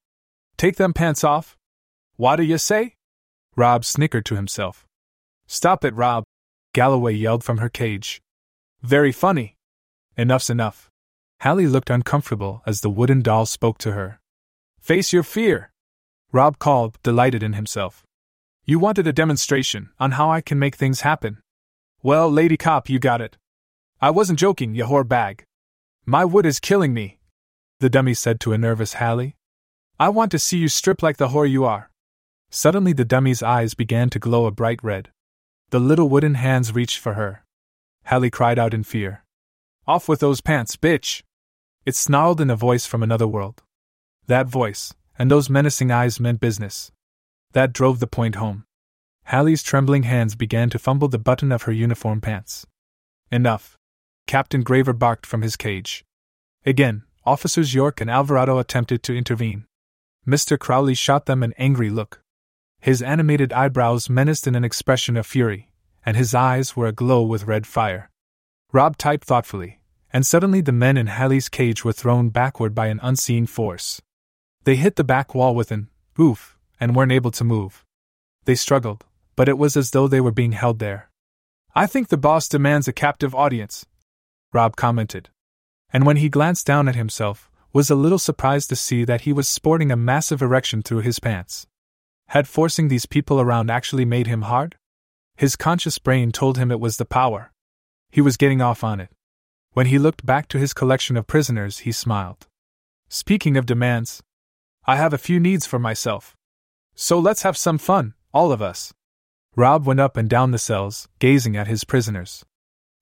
Take 0.55 0.77
them 0.77 0.93
pants 0.93 1.23
off? 1.23 1.57
What 2.15 2.37
do 2.37 2.43
you 2.43 2.57
say? 2.57 2.95
Rob 3.57 3.83
snickered 3.83 4.25
to 4.27 4.35
himself. 4.35 4.87
Stop 5.47 5.83
it, 5.83 5.93
Rob, 5.95 6.23
Galloway 6.73 7.13
yelled 7.13 7.43
from 7.43 7.57
her 7.57 7.69
cage. 7.69 8.21
Very 8.81 9.11
funny. 9.11 9.55
Enough's 10.17 10.49
enough. 10.49 10.89
Hallie 11.41 11.67
looked 11.67 11.89
uncomfortable 11.89 12.61
as 12.65 12.81
the 12.81 12.89
wooden 12.89 13.21
doll 13.21 13.45
spoke 13.45 13.77
to 13.79 13.93
her. 13.93 14.19
Face 14.79 15.13
your 15.13 15.23
fear, 15.23 15.71
Rob 16.31 16.59
called, 16.59 16.97
delighted 17.01 17.41
in 17.41 17.53
himself. 17.53 18.05
You 18.65 18.77
wanted 18.77 19.07
a 19.07 19.13
demonstration 19.13 19.89
on 19.99 20.11
how 20.11 20.29
I 20.29 20.41
can 20.41 20.59
make 20.59 20.75
things 20.75 21.01
happen. 21.01 21.41
Well, 22.03 22.29
Lady 22.29 22.55
Cop, 22.55 22.89
you 22.89 22.99
got 22.99 23.21
it. 23.21 23.37
I 23.99 24.11
wasn't 24.11 24.39
joking, 24.39 24.75
you 24.75 24.85
whore 24.85 25.07
bag. 25.07 25.43
My 26.05 26.23
wood 26.23 26.45
is 26.45 26.59
killing 26.59 26.93
me, 26.93 27.19
the 27.79 27.89
dummy 27.89 28.13
said 28.13 28.39
to 28.41 28.53
a 28.53 28.57
nervous 28.57 28.93
Hallie. 28.95 29.37
I 29.99 30.09
want 30.09 30.31
to 30.31 30.39
see 30.39 30.57
you 30.57 30.67
strip 30.67 31.01
like 31.01 31.17
the 31.17 31.29
whore 31.29 31.49
you 31.49 31.65
are. 31.65 31.89
Suddenly, 32.51 32.93
the 32.93 33.05
dummy's 33.05 33.43
eyes 33.43 33.73
began 33.73 34.09
to 34.11 34.19
glow 34.19 34.45
a 34.45 34.51
bright 34.51 34.83
red. 34.83 35.11
The 35.71 35.79
little 35.79 36.09
wooden 36.09 36.33
hands 36.33 36.73
reached 36.73 36.97
for 36.97 37.13
her. 37.13 37.43
Hallie 38.05 38.31
cried 38.31 38.57
out 38.57 38.73
in 38.73 38.83
fear. 38.83 39.23
Off 39.85 40.09
with 40.09 40.19
those 40.19 40.41
pants, 40.41 40.75
bitch! 40.75 41.21
It 41.85 41.95
snarled 41.95 42.41
in 42.41 42.49
a 42.49 42.55
voice 42.55 42.87
from 42.87 43.03
another 43.03 43.27
world. 43.27 43.61
That 44.25 44.47
voice, 44.47 44.93
and 45.17 45.29
those 45.29 45.49
menacing 45.49 45.91
eyes 45.91 46.19
meant 46.19 46.39
business. 46.39 46.91
That 47.53 47.73
drove 47.73 47.99
the 47.99 48.07
point 48.07 48.35
home. 48.35 48.65
Hallie's 49.25 49.61
trembling 49.61 50.03
hands 50.03 50.35
began 50.35 50.71
to 50.71 50.79
fumble 50.79 51.07
the 51.07 51.19
button 51.19 51.51
of 51.51 51.63
her 51.63 51.71
uniform 51.71 52.19
pants. 52.19 52.65
Enough. 53.31 53.77
Captain 54.25 54.63
Graver 54.63 54.93
barked 54.93 55.25
from 55.25 55.43
his 55.43 55.55
cage. 55.55 56.03
Again, 56.65 57.03
officers 57.25 57.75
York 57.75 58.01
and 58.01 58.09
Alvarado 58.09 58.57
attempted 58.57 59.03
to 59.03 59.15
intervene. 59.15 59.65
Mr. 60.27 60.57
Crowley 60.57 60.95
shot 60.95 61.27
them 61.27 61.43
an 61.43 61.53
angry 61.57 61.91
look. 61.91 62.21
His 62.79 63.01
animated 63.01 63.51
eyebrows 63.51 64.09
menaced 64.09 64.47
in 64.47 64.55
an 64.55 64.63
expression 64.63 65.17
of 65.17 65.27
fury, 65.27 65.71
and 66.05 66.15
his 66.15 66.33
eyes 66.33 66.75
were 66.75 66.87
aglow 66.87 67.23
with 67.23 67.45
red 67.45 67.67
fire. 67.67 68.09
Rob 68.71 68.97
typed 68.97 69.25
thoughtfully, 69.25 69.81
and 70.13 70.25
suddenly 70.25 70.61
the 70.61 70.71
men 70.71 70.97
in 70.97 71.07
Hallie's 71.07 71.49
cage 71.49 71.83
were 71.83 71.93
thrown 71.93 72.29
backward 72.29 72.73
by 72.73 72.87
an 72.87 72.99
unseen 73.03 73.45
force. 73.45 74.01
They 74.63 74.75
hit 74.75 74.95
the 74.95 75.03
back 75.03 75.35
wall 75.35 75.55
with 75.55 75.71
an 75.71 75.89
oof 76.19 76.57
and 76.79 76.95
weren't 76.95 77.11
able 77.11 77.31
to 77.31 77.43
move. 77.43 77.85
They 78.45 78.55
struggled, 78.55 79.05
but 79.35 79.49
it 79.49 79.57
was 79.57 79.75
as 79.75 79.91
though 79.91 80.07
they 80.07 80.21
were 80.21 80.31
being 80.31 80.53
held 80.53 80.79
there. 80.79 81.09
I 81.75 81.85
think 81.85 82.07
the 82.07 82.17
boss 82.17 82.47
demands 82.47 82.87
a 82.87 82.93
captive 82.93 83.35
audience, 83.35 83.85
Rob 84.53 84.75
commented. 84.75 85.29
And 85.91 86.05
when 86.05 86.17
he 86.17 86.29
glanced 86.29 86.65
down 86.65 86.87
at 86.87 86.95
himself, 86.95 87.49
was 87.71 87.89
a 87.89 87.95
little 87.95 88.17
surprised 88.17 88.69
to 88.69 88.75
see 88.75 89.03
that 89.05 89.21
he 89.21 89.33
was 89.33 89.47
sporting 89.47 89.91
a 89.91 89.95
massive 89.95 90.41
erection 90.41 90.81
through 90.81 91.01
his 91.01 91.19
pants. 91.19 91.67
Had 92.29 92.47
forcing 92.47 92.89
these 92.89 93.07
people 93.07 93.41
around 93.41 93.71
actually 93.71 94.05
made 94.05 94.27
him 94.27 94.43
hard? 94.43 94.77
His 95.35 95.55
conscious 95.55 95.97
brain 95.97 96.31
told 96.31 96.59
him 96.59 96.69
it 96.69 96.79
was 96.79 96.97
the 96.97 97.05
power. 97.05 97.51
He 98.11 98.21
was 98.21 98.37
getting 98.37 98.61
off 98.61 98.83
on 98.83 98.99
it. 98.99 99.09
When 99.73 99.87
he 99.87 99.97
looked 99.97 100.23
back 100.23 100.47
to 100.49 100.59
his 100.59 100.73
collection 100.73 101.17
of 101.17 101.25
prisoners, 101.25 101.79
he 101.79 101.91
smiled. 101.91 102.45
Speaking 103.09 103.57
of 103.57 103.65
demands, 103.65 104.21
I 104.85 104.95
have 104.95 105.11
a 105.11 105.17
few 105.17 105.39
needs 105.39 105.65
for 105.65 105.79
myself. 105.79 106.35
So 106.93 107.17
let's 107.17 107.41
have 107.41 107.57
some 107.57 107.79
fun, 107.79 108.13
all 108.31 108.51
of 108.51 108.61
us. 108.61 108.93
Rob 109.55 109.87
went 109.87 109.99
up 109.99 110.15
and 110.15 110.29
down 110.29 110.51
the 110.51 110.59
cells, 110.59 111.07
gazing 111.17 111.57
at 111.57 111.67
his 111.67 111.83
prisoners. 111.83 112.45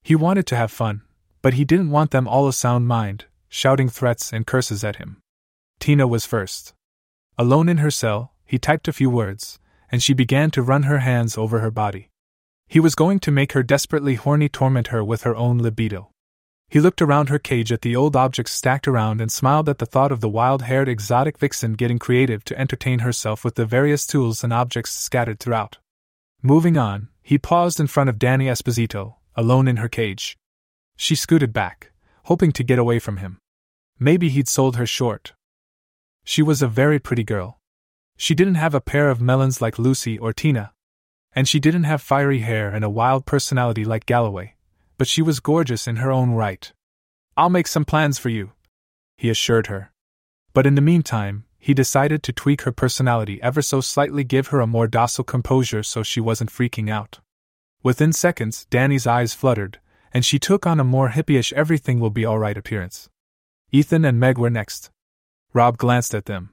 He 0.03 0.15
wanted 0.15 0.47
to 0.47 0.55
have 0.55 0.71
fun, 0.71 1.01
but 1.41 1.55
he 1.55 1.65
didn't 1.65 1.91
want 1.91 2.11
them 2.11 2.29
all 2.29 2.47
a 2.47 2.53
sound 2.53 2.87
mind, 2.87 3.25
shouting 3.49 3.89
threats 3.89 4.31
and 4.31 4.47
curses 4.47 4.85
at 4.85 4.95
him. 4.95 5.17
Tina 5.79 6.07
was 6.07 6.25
first. 6.25 6.73
Alone 7.37 7.67
in 7.67 7.79
her 7.79 7.91
cell, 7.91 8.33
he 8.47 8.57
typed 8.57 8.87
a 8.87 8.93
few 8.93 9.09
words, 9.09 9.59
and 9.91 10.01
she 10.01 10.13
began 10.13 10.49
to 10.51 10.61
run 10.61 10.83
her 10.83 10.99
hands 10.99 11.37
over 11.37 11.59
her 11.59 11.71
body. 11.71 12.09
He 12.67 12.79
was 12.79 12.95
going 12.95 13.19
to 13.19 13.31
make 13.31 13.51
her 13.51 13.63
desperately 13.63 14.15
horny 14.15 14.49
torment 14.49 14.87
her 14.87 15.03
with 15.03 15.23
her 15.23 15.35
own 15.35 15.59
libido. 15.59 16.09
He 16.69 16.81
looked 16.81 17.01
around 17.01 17.29
her 17.29 17.39
cage 17.39 17.71
at 17.71 17.81
the 17.81 17.95
old 17.95 18.15
objects 18.15 18.51
stacked 18.51 18.87
around 18.87 19.21
and 19.21 19.31
smiled 19.31 19.69
at 19.69 19.77
the 19.77 19.85
thought 19.85 20.11
of 20.11 20.19
the 20.19 20.27
wild 20.27 20.63
haired 20.63 20.89
exotic 20.89 21.37
vixen 21.37 21.73
getting 21.73 21.97
creative 21.97 22.43
to 22.45 22.59
entertain 22.59 22.99
herself 22.99 23.45
with 23.45 23.55
the 23.55 23.65
various 23.65 24.05
tools 24.05 24.43
and 24.43 24.51
objects 24.51 24.91
scattered 24.91 25.39
throughout. 25.39 25.77
Moving 26.41 26.77
on, 26.77 27.07
he 27.23 27.37
paused 27.37 27.79
in 27.79 27.87
front 27.87 28.09
of 28.09 28.19
Danny 28.19 28.47
Esposito, 28.47 29.15
alone 29.35 29.67
in 29.67 29.77
her 29.77 29.87
cage. 29.87 30.37
She 30.97 31.15
scooted 31.15 31.53
back, 31.53 31.91
hoping 32.23 32.51
to 32.53 32.63
get 32.63 32.79
away 32.79 32.99
from 32.99 33.17
him. 33.17 33.39
Maybe 33.97 34.27
he'd 34.27 34.49
sold 34.49 34.75
her 34.75 34.85
short. 34.85 35.33
She 36.25 36.41
was 36.41 36.61
a 36.61 36.67
very 36.67 36.99
pretty 36.99 37.23
girl. 37.23 37.56
She 38.17 38.33
didn't 38.33 38.55
have 38.55 38.73
a 38.73 38.81
pair 38.81 39.09
of 39.09 39.21
melons 39.21 39.61
like 39.61 39.79
Lucy 39.79 40.17
or 40.17 40.33
Tina. 40.33 40.73
And 41.33 41.47
she 41.47 41.59
didn't 41.59 41.83
have 41.83 42.01
fiery 42.01 42.39
hair 42.39 42.69
and 42.69 42.83
a 42.83 42.89
wild 42.89 43.25
personality 43.27 43.85
like 43.85 44.07
Galloway, 44.07 44.55
but 44.97 45.07
she 45.07 45.21
was 45.21 45.39
gorgeous 45.39 45.87
in 45.87 45.97
her 45.97 46.11
own 46.11 46.31
right. 46.31 46.73
I'll 47.37 47.51
make 47.51 47.67
some 47.67 47.85
plans 47.85 48.17
for 48.17 48.29
you, 48.29 48.53
he 49.17 49.29
assured 49.29 49.67
her. 49.67 49.91
But 50.53 50.65
in 50.65 50.73
the 50.73 50.81
meantime, 50.81 51.45
he 51.59 51.75
decided 51.75 52.23
to 52.23 52.33
tweak 52.33 52.63
her 52.63 52.71
personality 52.71 53.39
ever 53.43 53.61
so 53.61 53.81
slightly, 53.81 54.23
give 54.23 54.47
her 54.47 54.59
a 54.59 54.67
more 54.67 54.87
docile 54.87 55.23
composure 55.23 55.83
so 55.83 56.01
she 56.01 56.19
wasn't 56.19 56.51
freaking 56.51 56.89
out. 56.89 57.19
Within 57.83 58.11
seconds, 58.13 58.65
Danny's 58.71 59.05
eyes 59.05 59.35
fluttered, 59.35 59.79
and 60.11 60.25
she 60.25 60.39
took 60.39 60.65
on 60.65 60.79
a 60.79 60.83
more 60.83 61.09
hippyish 61.09 61.53
everything 61.53 61.99
will 61.99 62.09
be 62.09 62.25
alright 62.25 62.57
appearance. 62.57 63.09
Ethan 63.71 64.05
and 64.05 64.19
Meg 64.19 64.39
were 64.39 64.49
next. 64.49 64.89
Rob 65.53 65.77
glanced 65.77 66.15
at 66.15 66.25
them. 66.25 66.49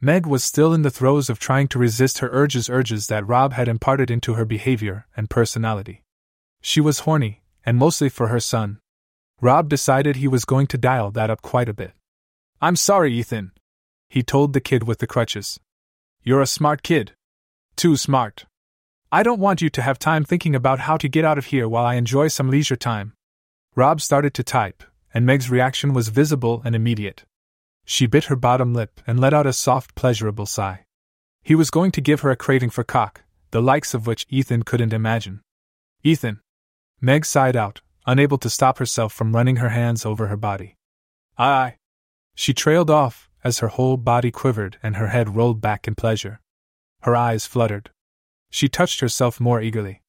Meg 0.00 0.26
was 0.26 0.44
still 0.44 0.74
in 0.74 0.82
the 0.82 0.90
throes 0.90 1.30
of 1.30 1.38
trying 1.38 1.68
to 1.68 1.78
resist 1.78 2.18
her 2.18 2.28
urges 2.30 2.68
urges 2.68 3.06
that 3.06 3.26
Rob 3.26 3.54
had 3.54 3.68
imparted 3.68 4.10
into 4.10 4.34
her 4.34 4.44
behavior 4.44 5.06
and 5.16 5.30
personality. 5.30 6.02
She 6.60 6.80
was 6.80 7.00
horny, 7.00 7.42
and 7.64 7.78
mostly 7.78 8.08
for 8.08 8.28
her 8.28 8.40
son. 8.40 8.78
Rob 9.40 9.68
decided 9.68 10.16
he 10.16 10.28
was 10.28 10.44
going 10.44 10.66
to 10.68 10.78
dial 10.78 11.10
that 11.12 11.30
up 11.30 11.42
quite 11.42 11.68
a 11.68 11.74
bit. 11.74 11.92
I'm 12.60 12.76
sorry, 12.76 13.12
Ethan, 13.12 13.52
he 14.08 14.22
told 14.22 14.52
the 14.52 14.60
kid 14.60 14.84
with 14.84 14.98
the 14.98 15.06
crutches. 15.06 15.58
You're 16.22 16.40
a 16.40 16.46
smart 16.46 16.82
kid. 16.82 17.12
Too 17.74 17.96
smart. 17.96 18.46
I 19.12 19.22
don't 19.22 19.40
want 19.40 19.62
you 19.62 19.70
to 19.70 19.82
have 19.82 19.98
time 19.98 20.24
thinking 20.24 20.54
about 20.54 20.80
how 20.80 20.96
to 20.96 21.08
get 21.08 21.24
out 21.24 21.38
of 21.38 21.46
here 21.46 21.68
while 21.68 21.84
I 21.84 21.94
enjoy 21.94 22.28
some 22.28 22.50
leisure 22.50 22.76
time. 22.76 23.12
Rob 23.74 24.00
started 24.00 24.34
to 24.34 24.42
type, 24.42 24.82
and 25.12 25.26
Meg's 25.26 25.50
reaction 25.50 25.92
was 25.92 26.08
visible 26.08 26.62
and 26.64 26.74
immediate. 26.74 27.24
She 27.86 28.06
bit 28.06 28.24
her 28.24 28.36
bottom 28.36 28.74
lip 28.74 29.00
and 29.06 29.18
let 29.18 29.32
out 29.32 29.46
a 29.46 29.52
soft, 29.52 29.94
pleasurable 29.94 30.44
sigh. 30.44 30.84
He 31.42 31.54
was 31.54 31.70
going 31.70 31.92
to 31.92 32.00
give 32.00 32.20
her 32.20 32.30
a 32.30 32.36
craving 32.36 32.70
for 32.70 32.84
cock, 32.84 33.22
the 33.52 33.62
likes 33.62 33.94
of 33.94 34.06
which 34.06 34.26
Ethan 34.28 34.64
couldn't 34.64 34.92
imagine. 34.92 35.40
Ethan, 36.02 36.40
Meg 37.00 37.24
sighed 37.24 37.56
out, 37.56 37.80
unable 38.04 38.38
to 38.38 38.50
stop 38.50 38.78
herself 38.78 39.12
from 39.12 39.34
running 39.34 39.56
her 39.56 39.68
hands 39.68 40.04
over 40.04 40.26
her 40.26 40.36
body. 40.36 40.76
Aye. 41.38 41.76
She 42.34 42.52
trailed 42.52 42.90
off, 42.90 43.30
as 43.44 43.60
her 43.60 43.68
whole 43.68 43.96
body 43.96 44.32
quivered 44.32 44.76
and 44.82 44.96
her 44.96 45.08
head 45.08 45.36
rolled 45.36 45.60
back 45.60 45.86
in 45.86 45.94
pleasure. 45.94 46.40
Her 47.02 47.14
eyes 47.14 47.46
fluttered. 47.46 47.90
She 48.50 48.68
touched 48.68 49.00
herself 49.00 49.38
more 49.38 49.62
eagerly. 49.62 50.02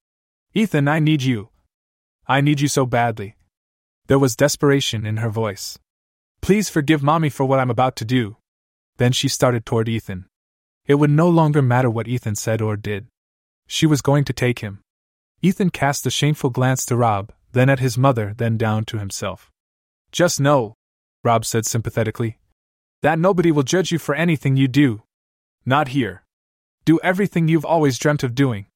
Ethan, 0.54 0.88
I 0.88 0.98
need 1.00 1.22
you. 1.22 1.50
I 2.28 2.42
need 2.42 2.60
you 2.60 2.68
so 2.68 2.88
badly. 2.88 3.36
There 4.08 4.18
was 4.18 4.36
desperation 4.36 5.06
in 5.06 5.18
her 5.18 5.30
voice. 5.30 5.78
Please 6.48 6.70
forgive 6.70 7.04
Mommy 7.04 7.28
for 7.28 7.46
what 7.46 7.60
I'm 7.60 7.70
about 7.70 7.98
to 7.98 8.06
do. 8.06 8.38
Then 8.96 9.12
she 9.12 9.28
started 9.28 9.66
toward 9.66 9.90
Ethan. 9.90 10.28
It 10.86 10.96
would 10.96 11.10
no 11.10 11.28
longer 11.28 11.62
matter 11.62 11.90
what 11.90 12.08
Ethan 12.08 12.36
said 12.36 12.62
or 12.62 12.78
did. 12.78 13.08
She 13.68 13.86
was 13.86 14.02
going 14.02 14.24
to 14.24 14.32
take 14.32 14.60
him. 14.60 14.80
Ethan 15.42 15.72
cast 15.72 16.06
a 16.06 16.10
shameful 16.10 16.50
glance 16.50 16.86
to 16.86 16.96
Rob, 16.96 17.34
then 17.52 17.70
at 17.70 17.82
his 17.82 17.98
mother, 17.98 18.34
then 18.38 18.56
down 18.56 18.86
to 18.86 18.98
himself. 18.98 19.52
Just 20.14 20.40
know, 20.40 20.76
Rob 21.22 21.44
said 21.44 21.66
sympathetically, 21.66 22.40
that 23.02 23.20
nobody 23.20 23.52
will 23.52 23.64
judge 23.64 23.92
you 23.92 24.00
for 24.00 24.16
anything 24.16 24.56
you 24.56 24.70
do. 24.70 25.04
Not 25.66 25.90
here. 25.90 26.24
Do 26.86 26.98
everything 27.04 27.50
you've 27.50 27.66
always 27.66 28.00
dreamt 28.00 28.24
of 28.24 28.36
doing. 28.36 28.68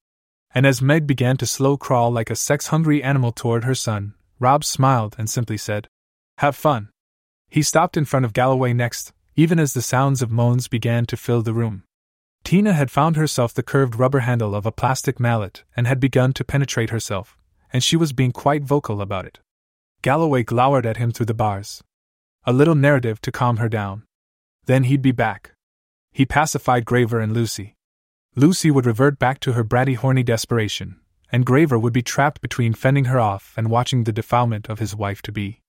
And 0.54 0.66
as 0.66 0.82
Meg 0.82 1.08
began 1.08 1.38
to 1.38 1.46
slow 1.46 1.78
crawl 1.78 2.12
like 2.12 2.30
a 2.30 2.36
sex 2.36 2.68
hungry 2.68 3.02
animal 3.02 3.32
toward 3.32 3.64
her 3.64 3.76
son, 3.76 4.16
Rob 4.40 4.66
smiled 4.66 5.16
and 5.18 5.30
simply 5.30 5.56
said, 5.56 5.88
Have 6.40 6.58
fun. 6.58 6.91
He 7.52 7.64
stopped 7.64 7.98
in 7.98 8.06
front 8.06 8.24
of 8.24 8.32
Galloway 8.32 8.72
next, 8.72 9.12
even 9.36 9.60
as 9.60 9.74
the 9.74 9.82
sounds 9.82 10.22
of 10.22 10.32
moans 10.32 10.70
began 10.70 11.06
to 11.08 11.18
fill 11.18 11.42
the 11.42 11.54
room. 11.54 11.84
Tina 12.46 12.72
had 12.72 12.90
found 12.90 13.18
herself 13.18 13.54
the 13.54 13.62
curved 13.62 14.00
rubber 14.00 14.20
handle 14.20 14.56
of 14.56 14.66
a 14.66 14.72
plastic 14.72 15.20
mallet 15.20 15.66
and 15.76 15.86
had 15.86 16.00
begun 16.00 16.32
to 16.32 16.46
penetrate 16.46 16.92
herself, 16.92 17.38
and 17.74 17.84
she 17.84 17.98
was 17.98 18.14
being 18.14 18.32
quite 18.32 18.64
vocal 18.64 19.02
about 19.02 19.26
it. 19.26 19.40
Galloway 20.02 20.44
glowered 20.44 20.86
at 20.86 20.96
him 20.96 21.12
through 21.12 21.26
the 21.26 21.34
bars. 21.34 21.84
A 22.46 22.54
little 22.54 22.74
narrative 22.74 23.20
to 23.20 23.34
calm 23.34 23.58
her 23.58 23.68
down. 23.68 24.04
Then 24.66 24.86
he'd 24.86 25.02
be 25.02 25.12
back. 25.12 25.52
He 26.14 26.26
pacified 26.26 26.86
Graver 26.86 27.20
and 27.20 27.34
Lucy. 27.34 27.76
Lucy 28.34 28.72
would 28.72 28.86
revert 28.86 29.20
back 29.20 29.42
to 29.42 29.54
her 29.54 29.66
bratty, 29.66 29.98
horny 29.98 30.24
desperation, 30.24 31.02
and 31.34 31.46
Graver 31.46 31.78
would 31.78 31.92
be 31.92 32.02
trapped 32.02 32.40
between 32.40 32.74
fending 32.74 33.06
her 33.06 33.20
off 33.20 33.54
and 33.58 33.70
watching 33.70 34.06
the 34.06 34.14
defilement 34.14 34.70
of 34.70 34.80
his 34.80 34.96
wife 34.96 35.22
to 35.24 35.34
be. 35.34 35.61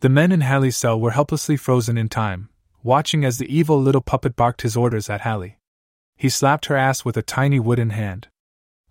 The 0.00 0.08
men 0.08 0.32
in 0.32 0.40
Hallie's 0.40 0.78
cell 0.78 0.98
were 0.98 1.10
helplessly 1.10 1.58
frozen 1.58 1.98
in 1.98 2.08
time, 2.08 2.48
watching 2.82 3.22
as 3.22 3.36
the 3.36 3.54
evil 3.54 3.80
little 3.80 4.00
puppet 4.00 4.34
barked 4.34 4.62
his 4.62 4.74
orders 4.74 5.10
at 5.10 5.20
Hallie. 5.20 5.58
He 6.16 6.30
slapped 6.30 6.66
her 6.66 6.76
ass 6.76 7.04
with 7.04 7.18
a 7.18 7.22
tiny 7.22 7.60
wooden 7.60 7.90
hand. 7.90 8.28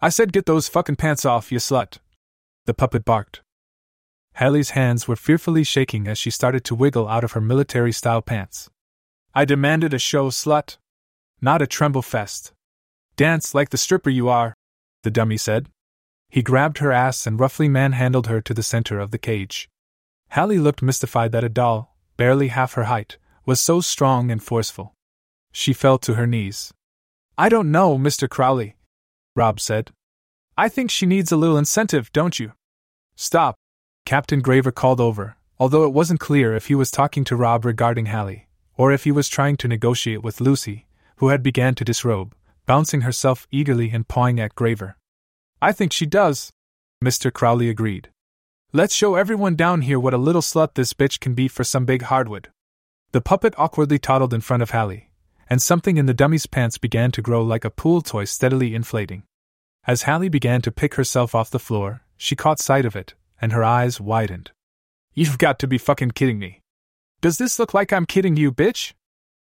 I 0.02 0.10
said 0.10 0.32
get 0.32 0.46
those 0.46 0.68
fucking 0.68 0.98
pants 0.98 1.26
off, 1.26 1.52
you 1.52 1.58
slut! 1.58 1.98
The 2.66 2.76
puppet 2.76 3.06
barked. 3.06 3.42
Hallie's 4.34 4.72
hands 4.72 5.08
were 5.08 5.16
fearfully 5.16 5.64
shaking 5.64 6.08
as 6.08 6.20
she 6.20 6.30
started 6.30 6.64
to 6.66 6.76
wiggle 6.76 7.08
out 7.08 7.24
of 7.24 7.32
her 7.32 7.42
military 7.42 7.92
style 7.92 8.22
pants. 8.22 8.70
I 9.34 9.46
demanded 9.46 9.96
a 9.96 10.00
show, 10.00 10.30
slut. 10.30 10.78
Not 11.42 11.62
a 11.62 11.68
tremble 11.68 12.04
fest. 12.04 12.54
Dance 13.16 13.56
like 13.56 13.70
the 13.70 13.78
stripper 13.78 14.12
you 14.12 14.30
are, 14.30 14.54
the 15.02 15.12
dummy 15.12 15.38
said. 15.38 15.70
He 16.30 16.44
grabbed 16.44 16.78
her 16.78 16.92
ass 16.92 17.26
and 17.26 17.40
roughly 17.40 17.68
manhandled 17.68 18.28
her 18.28 18.42
to 18.42 18.54
the 18.54 18.64
center 18.64 19.00
of 19.00 19.10
the 19.10 19.18
cage. 19.18 19.68
Hallie 20.32 20.60
looked 20.60 20.82
mystified 20.82 21.32
that 21.32 21.44
a 21.44 21.50
doll, 21.50 21.96
barely 22.16 22.50
half 22.50 22.74
her 22.74 22.84
height, 22.84 23.18
was 23.46 23.60
so 23.60 23.82
strong 23.82 24.30
and 24.30 24.44
forceful. 24.44 24.94
She 25.52 25.74
fell 25.74 25.98
to 26.00 26.14
her 26.14 26.28
knees. 26.28 26.72
I 27.38 27.50
don't 27.50 27.72
know, 27.72 27.98
Mr. 27.98 28.30
Crowley, 28.30 28.76
Rob 29.36 29.60
said. 29.60 29.92
I 30.58 30.70
think 30.70 30.92
she 30.92 31.06
needs 31.06 31.32
a 31.32 31.38
little 31.38 31.58
incentive, 31.58 32.12
don't 32.12 32.40
you? 32.40 32.52
Stop, 33.16 33.56
Captain 34.06 34.42
Graver 34.42 34.72
called 34.72 35.02
over, 35.02 35.38
although 35.58 35.86
it 35.86 35.94
wasn't 35.94 36.20
clear 36.20 36.56
if 36.56 36.68
he 36.68 36.76
was 36.76 36.92
talking 36.92 37.24
to 37.24 37.36
Rob 37.36 37.66
regarding 37.66 38.08
Hallie, 38.08 38.48
or 38.78 38.92
if 38.92 39.06
he 39.06 39.12
was 39.12 39.30
trying 39.30 39.58
to 39.58 39.68
negotiate 39.68 40.22
with 40.22 40.42
Lucy, 40.42 40.88
who 41.18 41.30
had 41.30 41.42
begun 41.42 41.76
to 41.76 41.86
disrobe, 41.86 42.36
bouncing 42.66 43.02
herself 43.02 43.48
eagerly 43.52 43.90
and 43.92 44.08
pawing 44.08 44.40
at 44.40 44.56
Graver. 44.56 44.96
I 45.62 45.72
think 45.72 45.92
she 45.92 46.06
does, 46.06 46.52
Mr. 47.04 47.34
Crowley 47.34 47.70
agreed. 47.70 48.10
Let's 48.72 48.94
show 48.94 49.16
everyone 49.16 49.56
down 49.56 49.82
here 49.82 50.00
what 50.00 50.14
a 50.14 50.20
little 50.20 50.44
slut 50.44 50.76
this 50.76 50.94
bitch 50.94 51.20
can 51.20 51.34
be 51.34 51.48
for 51.48 51.64
some 51.64 51.86
big 51.86 52.04
hardwood. 52.04 52.50
The 53.14 53.20
puppet 53.20 53.56
awkwardly 53.58 53.98
toddled 53.98 54.32
in 54.32 54.42
front 54.42 54.62
of 54.62 54.70
Hallie, 54.70 55.10
and 55.50 55.60
something 55.60 55.98
in 55.98 56.06
the 56.06 56.14
dummy's 56.14 56.46
pants 56.46 56.78
began 56.78 57.10
to 57.14 57.22
grow 57.24 57.42
like 57.42 57.66
a 57.66 57.72
pool 57.72 58.04
toy 58.04 58.26
steadily 58.26 58.76
inflating. 58.76 59.24
As 59.88 60.04
Hallie 60.04 60.30
began 60.30 60.62
to 60.62 60.72
pick 60.72 60.94
herself 60.94 61.34
off 61.34 61.50
the 61.50 61.58
floor, 61.58 62.04
she 62.16 62.36
caught 62.36 62.60
sight 62.60 62.86
of 62.86 62.96
it, 62.96 63.16
and 63.42 63.54
her 63.54 63.64
eyes 63.64 64.00
widened. 64.00 64.52
You've 65.16 65.40
got 65.40 65.58
to 65.60 65.68
be 65.68 65.80
fucking 65.80 66.12
kidding 66.12 66.38
me. 66.38 66.62
Does 67.22 67.40
this 67.40 67.58
look 67.58 67.74
like 67.74 67.92
I'm 67.92 68.06
kidding 68.06 68.38
you, 68.38 68.52
bitch? 68.52 68.94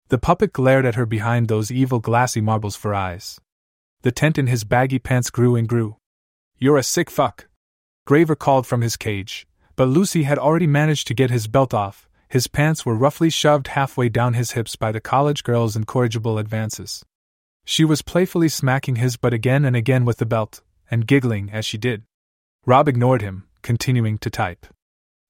The 0.08 0.18
puppet 0.18 0.52
glared 0.52 0.88
at 0.88 0.96
her 0.96 1.06
behind 1.06 1.48
those 1.48 1.70
evil 1.70 2.00
glassy 2.00 2.42
marbles 2.42 2.76
for 2.76 2.96
eyes. 2.96 3.40
The 4.02 4.12
tent 4.12 4.40
in 4.40 4.48
his 4.48 4.64
baggy 4.64 4.98
pants 4.98 5.30
grew 5.30 5.56
and 5.56 5.70
grew. 5.70 5.98
You're 6.58 6.78
a 6.78 6.82
sick 6.82 7.12
fuck. 7.12 7.46
Graver 8.12 8.36
called 8.36 8.68
from 8.68 8.82
his 8.82 8.98
cage, 8.98 9.48
but 9.78 9.86
Lucy 9.86 10.24
had 10.24 10.38
already 10.38 10.68
managed 10.68 11.08
to 11.08 11.14
get 11.14 11.30
his 11.30 11.48
belt 11.48 11.74
off. 11.74 12.10
His 12.28 12.46
pants 12.46 12.86
were 12.86 12.94
roughly 12.94 13.30
shoved 13.30 13.70
halfway 13.70 14.10
down 14.10 14.34
his 14.34 14.52
hips 14.52 14.76
by 14.76 14.92
the 14.92 15.00
college 15.00 15.46
girl's 15.46 15.78
incorrigible 15.78 16.38
advances. 16.38 17.06
She 17.64 17.86
was 17.86 18.02
playfully 18.02 18.50
smacking 18.50 18.98
his 18.98 19.16
butt 19.16 19.34
again 19.34 19.64
and 19.64 19.78
again 19.78 20.04
with 20.04 20.18
the 20.18 20.26
belt, 20.26 20.60
and 20.92 21.08
giggling 21.08 21.52
as 21.54 21.64
she 21.64 21.78
did. 21.78 22.04
Rob 22.66 22.90
ignored 22.90 23.22
him, 23.22 23.48
continuing 23.62 24.18
to 24.18 24.30
type. 24.30 24.68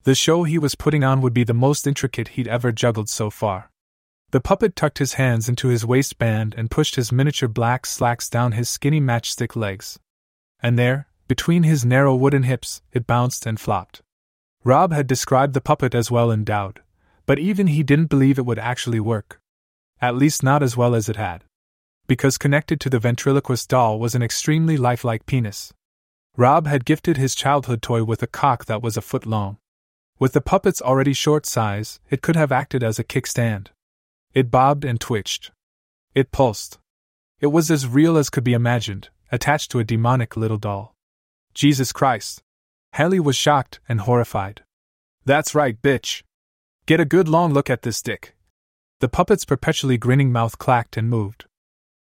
The 0.01 0.15
show 0.15 0.41
he 0.41 0.57
was 0.57 0.73
putting 0.73 1.03
on 1.03 1.21
would 1.21 1.35
be 1.35 1.43
the 1.43 1.53
most 1.53 1.85
intricate 1.85 2.29
he'd 2.29 2.47
ever 2.47 2.71
juggled 2.71 3.09
so 3.09 3.29
far. 3.29 3.69
The 4.31 4.41
puppet 4.41 4.75
tucked 4.75 4.97
his 4.97 5.13
hands 5.21 5.47
into 5.47 5.67
his 5.67 5.85
waistband 5.85 6.55
and 6.57 6.71
pushed 6.71 6.95
his 6.95 7.11
miniature 7.11 7.47
black 7.47 7.85
slacks 7.85 8.27
down 8.27 8.53
his 8.53 8.69
skinny 8.69 8.99
matchstick 8.99 9.55
legs. 9.55 9.99
And 10.63 10.79
there, 10.79 11.05
between 11.31 11.63
his 11.63 11.85
narrow 11.85 12.13
wooden 12.13 12.43
hips, 12.43 12.81
it 12.91 13.07
bounced 13.07 13.45
and 13.45 13.57
flopped. 13.57 14.01
Rob 14.65 14.91
had 14.91 15.07
described 15.07 15.53
the 15.53 15.61
puppet 15.61 15.95
as 15.95 16.11
well 16.11 16.29
endowed, 16.29 16.81
but 17.25 17.39
even 17.39 17.67
he 17.67 17.83
didn't 17.83 18.09
believe 18.09 18.37
it 18.37 18.45
would 18.45 18.59
actually 18.59 18.99
work. 18.99 19.39
At 20.01 20.17
least 20.17 20.43
not 20.43 20.61
as 20.61 20.75
well 20.75 20.93
as 20.93 21.07
it 21.07 21.15
had. 21.15 21.45
Because 22.05 22.37
connected 22.37 22.81
to 22.81 22.89
the 22.89 22.99
ventriloquist 22.99 23.69
doll 23.69 23.97
was 23.97 24.13
an 24.13 24.21
extremely 24.21 24.75
lifelike 24.75 25.25
penis. 25.25 25.71
Rob 26.35 26.67
had 26.67 26.83
gifted 26.83 27.15
his 27.15 27.33
childhood 27.33 27.81
toy 27.81 28.03
with 28.03 28.21
a 28.21 28.27
cock 28.27 28.65
that 28.65 28.81
was 28.81 28.97
a 28.97 29.01
foot 29.01 29.25
long. 29.25 29.55
With 30.19 30.33
the 30.33 30.41
puppet's 30.41 30.81
already 30.81 31.13
short 31.13 31.45
size, 31.45 32.01
it 32.09 32.21
could 32.21 32.35
have 32.35 32.51
acted 32.51 32.83
as 32.83 32.99
a 32.99 33.05
kickstand. 33.05 33.67
It 34.33 34.51
bobbed 34.51 34.83
and 34.83 34.99
twitched. 34.99 35.51
It 36.13 36.33
pulsed. 36.33 36.77
It 37.39 37.53
was 37.53 37.71
as 37.71 37.87
real 37.87 38.17
as 38.17 38.29
could 38.29 38.43
be 38.43 38.51
imagined, 38.51 39.07
attached 39.31 39.71
to 39.71 39.79
a 39.79 39.85
demonic 39.85 40.35
little 40.35 40.57
doll. 40.57 40.93
Jesus 41.53 41.91
Christ! 41.91 42.41
Hallie 42.93 43.19
was 43.19 43.35
shocked 43.35 43.79
and 43.87 44.01
horrified. 44.01 44.63
That's 45.25 45.55
right, 45.55 45.81
bitch! 45.81 46.23
Get 46.85 46.99
a 46.99 47.05
good 47.05 47.27
long 47.27 47.53
look 47.53 47.69
at 47.69 47.83
this 47.83 48.01
dick. 48.01 48.35
The 48.99 49.09
puppet's 49.09 49.45
perpetually 49.45 49.97
grinning 49.97 50.31
mouth 50.31 50.57
clacked 50.57 50.97
and 50.97 51.09
moved. 51.09 51.45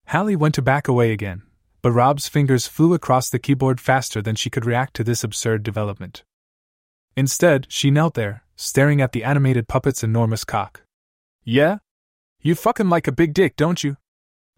Hallie 0.07 0.35
went 0.35 0.55
to 0.55 0.61
back 0.61 0.87
away 0.87 1.11
again, 1.11 1.43
but 1.81 1.91
Rob's 1.91 2.27
fingers 2.27 2.67
flew 2.67 2.93
across 2.93 3.29
the 3.29 3.39
keyboard 3.39 3.79
faster 3.79 4.21
than 4.21 4.35
she 4.35 4.49
could 4.49 4.65
react 4.65 4.95
to 4.95 5.03
this 5.03 5.23
absurd 5.23 5.63
development. 5.63 6.23
Instead, 7.15 7.67
she 7.69 7.91
knelt 7.91 8.15
there, 8.15 8.43
staring 8.55 9.01
at 9.01 9.11
the 9.11 9.23
animated 9.23 9.67
puppet's 9.67 10.03
enormous 10.03 10.43
cock. 10.43 10.81
Yeah? 11.43 11.77
You 12.41 12.55
fucking 12.55 12.89
like 12.89 13.07
a 13.07 13.11
big 13.11 13.33
dick, 13.33 13.55
don't 13.55 13.83
you? 13.83 13.97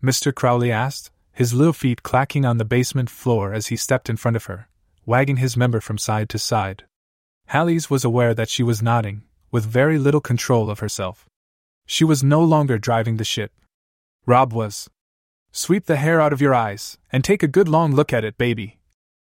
Mr. 0.04 0.34
Crowley 0.34 0.72
asked, 0.72 1.12
his 1.32 1.54
little 1.54 1.74
feet 1.74 2.04
clacking 2.04 2.46
on 2.46 2.58
the 2.58 2.66
basement 2.66 3.10
floor 3.10 3.54
as 3.54 3.68
he 3.68 3.76
stepped 3.76 4.10
in 4.10 4.18
front 4.18 4.36
of 4.36 4.46
her, 4.46 4.68
wagging 5.12 5.38
his 5.44 5.58
member 5.58 5.82
from 5.82 5.98
side 5.98 6.30
to 6.30 6.40
side. 6.40 6.86
Hallie's 7.48 7.90
was 7.90 8.06
aware 8.06 8.34
that 8.34 8.50
she 8.50 8.64
was 8.64 8.82
nodding, 8.82 9.24
with 9.52 9.76
very 9.80 9.98
little 10.00 10.22
control 10.32 10.70
of 10.70 10.80
herself. 10.80 11.28
She 11.86 12.06
was 12.12 12.24
no 12.24 12.42
longer 12.42 12.78
driving 12.78 13.18
the 13.18 13.32
ship. 13.36 13.52
Rob 14.26 14.54
was. 14.54 14.90
Sweep 15.52 15.86
the 15.86 16.02
hair 16.06 16.22
out 16.22 16.34
of 16.34 16.42
your 16.46 16.56
eyes, 16.68 16.98
and 17.12 17.24
take 17.24 17.44
a 17.44 17.56
good 17.58 17.68
long 17.68 17.94
look 17.94 18.14
at 18.14 18.24
it, 18.24 18.38
baby, 18.38 18.78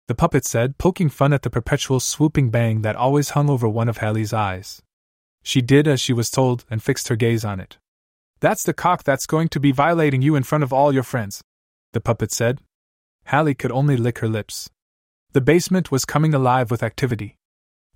the 0.08 0.16
puppet 0.16 0.46
said, 0.46 0.78
poking 0.78 1.10
fun 1.10 1.34
at 1.34 1.42
the 1.42 1.50
perpetual 1.50 2.00
swooping 2.00 2.52
bang 2.52 2.84
that 2.84 2.96
always 2.96 3.32
hung 3.32 3.50
over 3.50 3.68
one 3.68 3.90
of 3.90 3.98
Hallie's 3.98 4.34
eyes. 4.34 4.84
She 5.42 5.62
did 5.62 5.88
as 5.88 6.00
she 6.00 6.14
was 6.14 6.30
told 6.30 6.64
and 6.70 6.84
fixed 6.84 7.08
her 7.08 7.16
gaze 7.16 7.44
on 7.44 7.60
it. 7.60 7.78
That's 8.40 8.64
the 8.64 8.74
cock 8.74 9.04
that's 9.04 9.26
going 9.26 9.50
to 9.50 9.60
be 9.60 9.72
violating 9.72 10.22
you 10.22 10.36
in 10.36 10.44
front 10.44 10.64
of 10.64 10.72
all 10.72 10.94
your 10.94 11.04
friends, 11.04 11.42
the 11.94 12.02
puppet 12.02 12.32
said. 12.32 12.62
Hallie 13.26 13.56
could 13.56 13.72
only 13.72 13.98
lick 13.98 14.20
her 14.20 14.30
lips. 14.30 14.70
The 15.36 15.42
basement 15.42 15.92
was 15.92 16.06
coming 16.06 16.34
alive 16.34 16.72
with 16.72 16.82
activity. 16.82 17.36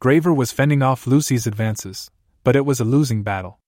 Graver 0.01 0.33
was 0.33 0.51
fending 0.51 0.81
off 0.81 1.07
Lucy's 1.07 1.47
advances, 1.47 2.11
but 2.43 2.53
it 2.53 2.65
was 2.65 2.81
a 2.81 2.83
losing 2.83 3.23
battle. 3.23 3.61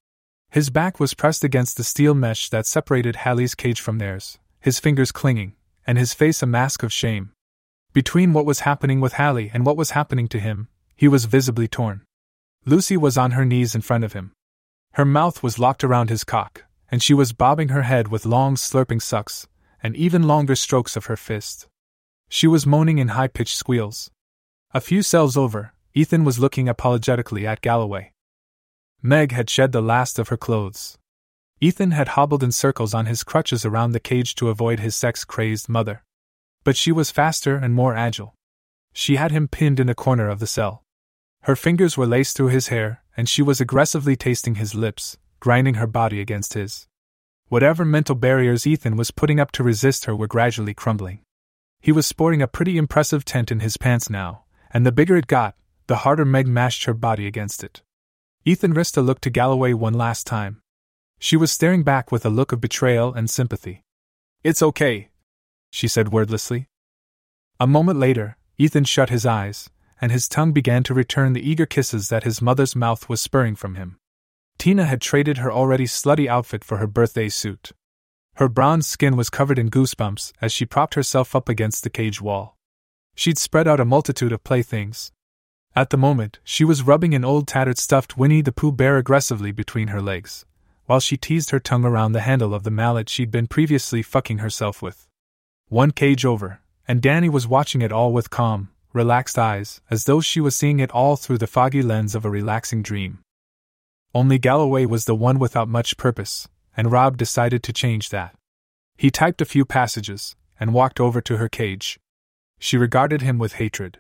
His 0.50 0.70
back 0.70 1.00
was 1.00 1.14
pressed 1.14 1.46
against 1.46 1.78
the 1.78 1.86
steel 1.86 2.14
mesh 2.14 2.50
that 2.50 2.66
separated 2.66 3.16
Hallie's 3.16 3.56
cage 3.56 3.80
from 3.80 3.98
theirs, 3.98 4.40
his 4.60 4.78
fingers 4.78 5.14
clinging, 5.14 5.54
and 5.88 5.98
his 5.98 6.14
face 6.14 6.44
a 6.44 6.46
mask 6.46 6.84
of 6.84 6.92
shame. 6.92 7.32
Between 7.94 8.34
what 8.34 8.46
was 8.46 8.68
happening 8.68 9.00
with 9.00 9.14
Hallie 9.14 9.52
and 9.54 9.66
what 9.66 9.78
was 9.78 9.92
happening 9.92 10.28
to 10.28 10.40
him, 10.42 10.68
he 10.98 11.08
was 11.08 11.24
visibly 11.24 11.70
torn. 11.70 12.02
Lucy 12.66 12.98
was 12.98 13.18
on 13.18 13.32
her 13.32 13.46
knees 13.46 13.74
in 13.74 13.80
front 13.80 14.04
of 14.04 14.12
him. 14.12 14.34
Her 14.96 15.06
mouth 15.06 15.42
was 15.42 15.60
locked 15.60 15.86
around 15.86 16.10
his 16.10 16.26
cock, 16.26 16.66
and 16.92 17.02
she 17.02 17.14
was 17.14 17.32
bobbing 17.32 17.70
her 17.70 17.84
head 17.84 18.10
with 18.10 18.26
long 18.26 18.56
slurping 18.56 19.02
sucks, 19.02 19.48
and 19.82 19.96
even 19.96 20.24
longer 20.24 20.58
strokes 20.58 20.98
of 20.98 21.06
her 21.06 21.16
fist. 21.16 21.70
She 22.34 22.48
was 22.48 22.66
moaning 22.66 22.98
in 22.98 23.10
high 23.10 23.28
pitched 23.28 23.58
squeals. 23.58 24.10
A 24.74 24.80
few 24.80 25.04
cells 25.04 25.36
over, 25.36 25.74
Ethan 25.94 26.24
was 26.24 26.40
looking 26.40 26.70
apologetically 26.70 27.46
at 27.46 27.60
Galloway. 27.60 28.14
Meg 29.02 29.34
had 29.34 29.50
shed 29.50 29.74
the 29.74 29.82
last 29.82 30.18
of 30.18 30.30
her 30.30 30.38
clothes. 30.38 30.98
Ethan 31.60 31.92
had 31.92 32.16
hobbled 32.16 32.42
in 32.42 32.54
circles 32.54 32.94
on 32.94 33.06
his 33.06 33.26
crutches 33.26 33.66
around 33.66 33.92
the 33.92 34.00
cage 34.00 34.34
to 34.36 34.48
avoid 34.48 34.80
his 34.80 34.96
sex 34.96 35.26
crazed 35.26 35.68
mother. 35.68 36.06
But 36.64 36.78
she 36.78 36.94
was 36.94 37.12
faster 37.12 37.58
and 37.58 37.74
more 37.74 37.98
agile. 37.98 38.34
She 38.94 39.18
had 39.18 39.32
him 39.32 39.50
pinned 39.50 39.82
in 39.82 39.90
a 39.90 39.94
corner 39.94 40.30
of 40.30 40.40
the 40.40 40.48
cell. 40.48 40.86
Her 41.42 41.58
fingers 41.58 41.98
were 41.98 42.08
laced 42.08 42.38
through 42.38 42.48
his 42.56 42.70
hair, 42.70 43.04
and 43.18 43.28
she 43.28 43.42
was 43.42 43.60
aggressively 43.60 44.16
tasting 44.16 44.56
his 44.56 44.74
lips, 44.74 45.18
grinding 45.42 45.74
her 45.74 45.88
body 45.88 46.22
against 46.22 46.54
his. 46.54 46.88
Whatever 47.50 47.84
mental 47.84 48.16
barriers 48.16 48.66
Ethan 48.66 48.96
was 48.96 49.12
putting 49.12 49.42
up 49.42 49.52
to 49.52 49.64
resist 49.64 50.06
her 50.06 50.16
were 50.16 50.28
gradually 50.28 50.74
crumbling. 50.74 51.20
He 51.82 51.92
was 51.92 52.06
sporting 52.06 52.42
a 52.42 52.48
pretty 52.48 52.78
impressive 52.78 53.26
tent 53.26 53.52
in 53.52 53.60
his 53.60 53.76
pants 53.76 54.10
now, 54.10 54.44
and 54.72 54.86
the 54.86 54.92
bigger 54.92 55.18
it 55.18 55.26
got, 55.26 55.56
the 55.88 55.98
harder 55.98 56.26
Meg 56.26 56.48
mashed 56.48 56.86
her 56.86 56.94
body 56.94 57.26
against 57.26 57.64
it. 57.64 57.82
Ethan 58.46 58.74
risked 58.74 58.98
looked 58.98 59.24
to 59.24 59.32
Galloway 59.32 59.74
one 59.74 59.96
last 59.96 60.28
time. 60.28 60.62
She 61.20 61.36
was 61.36 61.52
staring 61.52 61.84
back 61.84 62.12
with 62.12 62.26
a 62.26 62.30
look 62.30 62.52
of 62.52 62.62
betrayal 62.62 63.14
and 63.14 63.30
sympathy. 63.30 63.84
It's 64.44 64.62
okay, 64.62 65.10
she 65.72 65.88
said 65.88 66.12
wordlessly. 66.12 66.68
A 67.60 67.68
moment 67.68 68.00
later, 68.00 68.38
Ethan 68.58 68.84
shut 68.84 69.10
his 69.10 69.26
eyes, 69.26 69.70
and 70.00 70.12
his 70.12 70.28
tongue 70.28 70.52
began 70.52 70.84
to 70.84 70.94
return 70.94 71.34
the 71.34 71.48
eager 71.48 71.66
kisses 71.66 72.10
that 72.10 72.24
his 72.24 72.42
mother's 72.42 72.76
mouth 72.76 73.10
was 73.10 73.22
spurring 73.22 73.56
from 73.56 73.76
him. 73.76 73.98
Tina 74.58 74.86
had 74.86 75.02
traded 75.02 75.40
her 75.40 75.52
already 75.52 75.86
slutty 75.86 76.28
outfit 76.28 76.64
for 76.64 76.78
her 76.78 76.88
birthday 76.88 77.30
suit. 77.30 77.72
Her 78.42 78.50
bronze 78.50 78.88
skin 78.88 79.16
was 79.18 79.30
covered 79.30 79.60
in 79.60 79.70
goosebumps 79.70 80.34
as 80.42 80.52
she 80.52 80.66
propped 80.66 80.96
herself 80.96 81.36
up 81.36 81.48
against 81.48 81.84
the 81.84 81.92
cage 81.92 82.20
wall. 82.20 82.58
She'd 83.14 83.38
spread 83.38 83.68
out 83.68 83.80
a 83.80 83.86
multitude 83.86 84.32
of 84.32 84.44
playthings. 84.44 85.12
At 85.76 85.92
the 85.92 85.98
moment, 85.98 86.40
she 86.44 86.66
was 86.66 86.82
rubbing 86.82 87.14
an 87.14 87.24
old 87.24 87.48
tattered 87.48 87.78
stuffed 87.78 88.18
Winnie 88.18 88.42
the 88.42 88.52
Pooh 88.52 88.72
bear 88.72 88.98
aggressively 88.98 89.52
between 89.52 89.90
her 89.90 90.02
legs, 90.02 90.44
while 90.88 91.00
she 91.00 91.18
teased 91.18 91.52
her 91.52 91.60
tongue 91.60 91.86
around 91.86 92.14
the 92.14 92.22
handle 92.22 92.56
of 92.56 92.64
the 92.64 92.72
mallet 92.72 93.10
she'd 93.10 93.30
been 93.30 93.46
previously 93.46 94.02
fucking 94.02 94.40
herself 94.40 94.82
with. 94.82 95.08
One 95.68 95.92
cage 95.92 96.26
over, 96.26 96.62
and 96.88 97.00
Danny 97.00 97.30
was 97.30 97.48
watching 97.48 97.84
it 97.84 97.92
all 97.92 98.12
with 98.12 98.32
calm, 98.32 98.70
relaxed 98.92 99.38
eyes, 99.38 99.82
as 99.92 100.06
though 100.06 100.20
she 100.20 100.42
was 100.42 100.56
seeing 100.56 100.80
it 100.80 100.90
all 100.90 101.16
through 101.16 101.38
the 101.38 101.46
foggy 101.46 101.84
lens 101.84 102.16
of 102.16 102.26
a 102.26 102.32
relaxing 102.32 102.82
dream. 102.82 103.20
Only 104.16 104.40
Galloway 104.40 104.86
was 104.86 105.06
the 105.06 105.14
one 105.14 105.38
without 105.38 105.68
much 105.68 105.96
purpose, 105.96 106.48
and 106.76 106.92
Rob 106.92 107.18
decided 107.18 107.64
to 107.64 107.74
change 107.74 108.10
that. 108.10 108.36
He 108.98 109.10
typed 109.10 109.42
a 109.42 109.46
few 109.46 109.66
passages, 109.66 110.36
and 110.60 110.74
walked 110.74 111.00
over 111.00 111.22
to 111.22 111.38
her 111.38 111.50
cage. 111.50 112.00
She 112.60 112.78
regarded 112.78 113.22
him 113.22 113.38
with 113.38 113.54
hatred. 113.54 114.00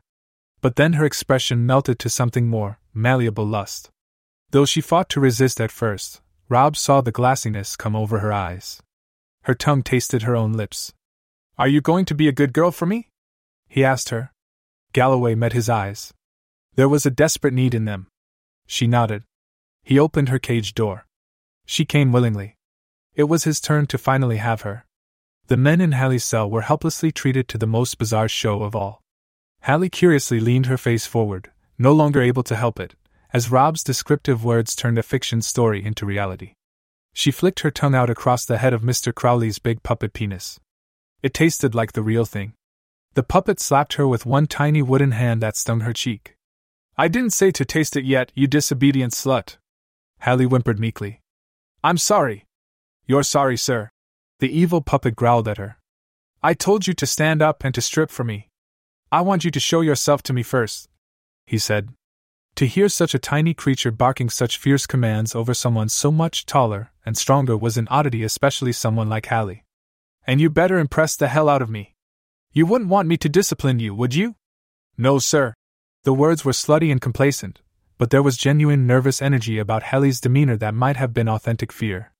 But 0.61 0.76
then 0.76 0.93
her 0.93 1.06
expression 1.06 1.65
melted 1.65 1.98
to 1.99 2.10
something 2.10 2.48
more 2.48 2.80
malleable 2.93 3.45
lust. 3.45 3.89
Though 4.52 4.65
she 4.65 4.81
fought 4.81 5.10
to 5.10 5.19
resist 5.19 5.60
at 5.60 5.72
first, 5.72 6.22
Rob 6.49 6.77
saw 6.77 7.02
the 7.02 7.11
glassiness 7.11 7.77
come 7.77 7.95
over 7.95 8.19
her 8.19 8.31
eyes. 8.31 8.81
Her 9.43 9.56
tongue 9.56 9.81
tasted 9.81 10.23
her 10.23 10.35
own 10.35 10.53
lips, 10.53 10.93
are 11.61 11.68
you 11.68 11.80
going 11.80 12.06
to 12.06 12.15
be 12.15 12.27
a 12.27 12.31
good 12.31 12.53
girl 12.53 12.72
for 12.72 12.88
me? 12.88 13.10
He 13.69 13.84
asked 13.84 14.10
her. 14.10 14.31
Galloway 14.93 15.35
met 15.35 15.53
his 15.53 15.69
eyes. 15.69 16.11
There 16.73 16.89
was 16.89 17.06
a 17.06 17.11
desperate 17.11 17.53
need 17.53 17.76
in 17.76 17.85
them. 17.85 18.07
She 18.65 18.88
nodded. 18.88 19.26
He 19.84 19.99
opened 19.99 20.30
her 20.30 20.39
cage 20.39 20.73
door. 20.73 21.06
She 21.68 21.85
came 21.85 22.11
willingly. 22.11 22.56
It 23.15 23.25
was 23.25 23.43
his 23.43 23.59
turn 23.59 23.88
to 23.88 23.97
finally 23.97 24.38
have 24.38 24.61
her. 24.61 24.85
The 25.47 25.57
men 25.57 25.81
in 25.81 25.91
Hallie's 25.91 26.23
cell 26.23 26.49
were 26.49 26.61
helplessly 26.61 27.11
treated 27.11 27.47
to 27.49 27.57
the 27.57 27.67
most 27.67 27.97
bizarre 27.97 28.29
show 28.29 28.63
of 28.63 28.75
all. 28.75 29.01
Hallie 29.63 29.89
curiously 29.89 30.39
leaned 30.39 30.67
her 30.67 30.77
face 30.77 31.05
forward, 31.05 31.51
no 31.77 31.91
longer 31.91 32.21
able 32.21 32.43
to 32.43 32.55
help 32.55 32.79
it, 32.79 32.95
as 33.33 33.51
Rob's 33.51 33.83
descriptive 33.83 34.43
words 34.43 34.75
turned 34.75 34.97
a 34.97 35.03
fiction 35.03 35.41
story 35.41 35.83
into 35.83 36.05
reality. 36.05 36.53
She 37.13 37.31
flicked 37.31 37.59
her 37.61 37.71
tongue 37.71 37.95
out 37.95 38.09
across 38.09 38.45
the 38.45 38.57
head 38.57 38.73
of 38.73 38.81
Mr. 38.81 39.13
Crowley's 39.13 39.59
big 39.59 39.83
puppet 39.83 40.13
penis. 40.13 40.59
It 41.21 41.33
tasted 41.33 41.75
like 41.75 41.91
the 41.91 42.01
real 42.01 42.25
thing. 42.25 42.53
The 43.13 43.23
puppet 43.23 43.59
slapped 43.59 43.95
her 43.95 44.07
with 44.07 44.25
one 44.25 44.47
tiny 44.47 44.81
wooden 44.81 45.11
hand 45.11 45.41
that 45.41 45.57
stung 45.57 45.81
her 45.81 45.93
cheek. 45.93 46.35
I 46.97 47.09
didn't 47.09 47.33
say 47.33 47.51
to 47.51 47.65
taste 47.65 47.97
it 47.97 48.05
yet, 48.05 48.31
you 48.35 48.47
disobedient 48.47 49.11
slut. 49.11 49.57
Hallie 50.21 50.45
whimpered 50.45 50.79
meekly. 50.79 51.19
I'm 51.83 51.97
sorry. 51.97 52.45
You're 53.11 53.23
sorry, 53.23 53.57
sir. 53.57 53.89
The 54.39 54.57
evil 54.57 54.79
puppet 54.79 55.17
growled 55.17 55.49
at 55.49 55.57
her. 55.57 55.77
I 56.41 56.53
told 56.53 56.88
you 56.88 56.93
to 56.93 57.05
stand 57.05 57.41
up 57.41 57.61
and 57.65 57.75
to 57.75 57.81
strip 57.81 58.09
for 58.09 58.23
me. 58.23 58.47
I 59.11 59.19
want 59.19 59.43
you 59.43 59.51
to 59.51 59.59
show 59.59 59.81
yourself 59.81 60.23
to 60.23 60.31
me 60.31 60.43
first, 60.43 60.88
he 61.45 61.57
said. 61.57 61.89
To 62.55 62.65
hear 62.65 62.88
such 62.88 63.13
a 63.13 63.19
tiny 63.19 63.53
creature 63.53 63.91
barking 63.91 64.29
such 64.29 64.57
fierce 64.57 64.88
commands 64.88 65.35
over 65.35 65.53
someone 65.53 65.89
so 65.89 66.09
much 66.09 66.45
taller 66.45 66.93
and 67.05 67.17
stronger 67.17 67.57
was 67.57 67.75
an 67.75 67.89
oddity, 67.91 68.23
especially 68.23 68.71
someone 68.71 69.09
like 69.09 69.25
Hallie. 69.25 69.65
And 70.25 70.39
you 70.39 70.49
better 70.49 70.79
impress 70.79 71.17
the 71.17 71.27
hell 71.27 71.49
out 71.49 71.61
of 71.61 71.69
me. 71.69 71.95
You 72.53 72.65
wouldn't 72.65 72.89
want 72.89 73.09
me 73.09 73.17
to 73.17 73.27
discipline 73.27 73.79
you, 73.79 73.93
would 73.93 74.15
you? 74.15 74.35
No, 74.97 75.19
sir. 75.19 75.53
The 76.05 76.13
words 76.13 76.45
were 76.45 76.53
slutty 76.53 76.89
and 76.89 77.01
complacent, 77.01 77.59
but 77.97 78.09
there 78.09 78.23
was 78.23 78.38
genuine 78.38 78.88
nervous 78.88 79.21
energy 79.21 79.59
about 79.59 79.83
Hallie's 79.91 80.21
demeanor 80.21 80.55
that 80.55 80.73
might 80.73 80.95
have 80.95 81.13
been 81.13 81.27
authentic 81.27 81.73
fear. 81.73 82.10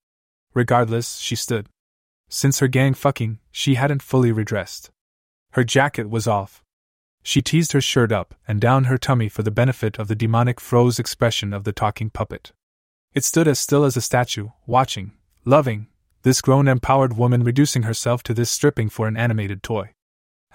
Regardless, 0.54 1.18
she 1.18 1.36
stood. 1.36 1.68
Since 2.30 2.60
her 2.60 2.68
gang 2.68 2.94
fucking, 2.94 3.40
she 3.52 3.76
hadn't 3.76 4.02
fully 4.02 4.32
redressed. 4.32 4.90
Her 5.52 5.64
jacket 5.64 6.10
was 6.10 6.28
off. 6.28 6.64
She 7.24 7.42
teased 7.42 7.74
her 7.74 7.82
shirt 7.82 8.12
up 8.12 8.36
and 8.48 8.60
down 8.60 8.86
her 8.86 8.98
tummy 8.98 9.30
for 9.30 9.44
the 9.44 9.52
benefit 9.52 10.00
of 10.00 10.08
the 10.08 10.16
demonic 10.16 10.60
froze 10.60 10.98
expression 10.98 11.54
of 11.54 11.64
the 11.64 11.74
talking 11.74 12.10
puppet. 12.10 12.52
It 13.14 13.24
stood 13.24 13.48
as 13.48 13.60
still 13.60 13.84
as 13.84 13.98
a 13.98 14.02
statue, 14.02 14.50
watching, 14.66 15.12
loving, 15.46 15.88
this 16.24 16.42
grown 16.42 16.68
empowered 16.68 17.18
woman 17.18 17.44
reducing 17.44 17.84
herself 17.84 18.24
to 18.24 18.34
this 18.34 18.50
stripping 18.50 18.90
for 18.90 19.08
an 19.08 19.18
animated 19.18 19.62
toy. 19.64 19.92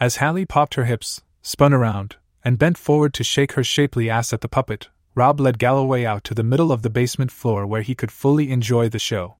As 0.01 0.17
Hallie 0.17 0.47
popped 0.47 0.75
her 0.75 0.85
hips, 0.85 1.23
spun 1.43 1.73
around, 1.73 2.17
and 2.45 2.59
bent 2.59 2.79
forward 2.79 3.13
to 3.15 3.25
shake 3.25 3.53
her 3.53 3.65
shapely 3.65 4.09
ass 4.09 4.33
at 4.33 4.41
the 4.41 4.49
puppet, 4.49 4.89
Rob 5.15 5.41
led 5.41 5.59
Galloway 5.59 6.05
out 6.05 6.25
to 6.25 6.35
the 6.35 6.43
middle 6.43 6.71
of 6.71 6.83
the 6.83 6.91
basement 6.91 7.31
floor 7.31 7.67
where 7.67 7.83
he 7.83 7.95
could 7.95 8.13
fully 8.13 8.51
enjoy 8.51 8.89
the 8.89 8.99
show. 8.99 9.37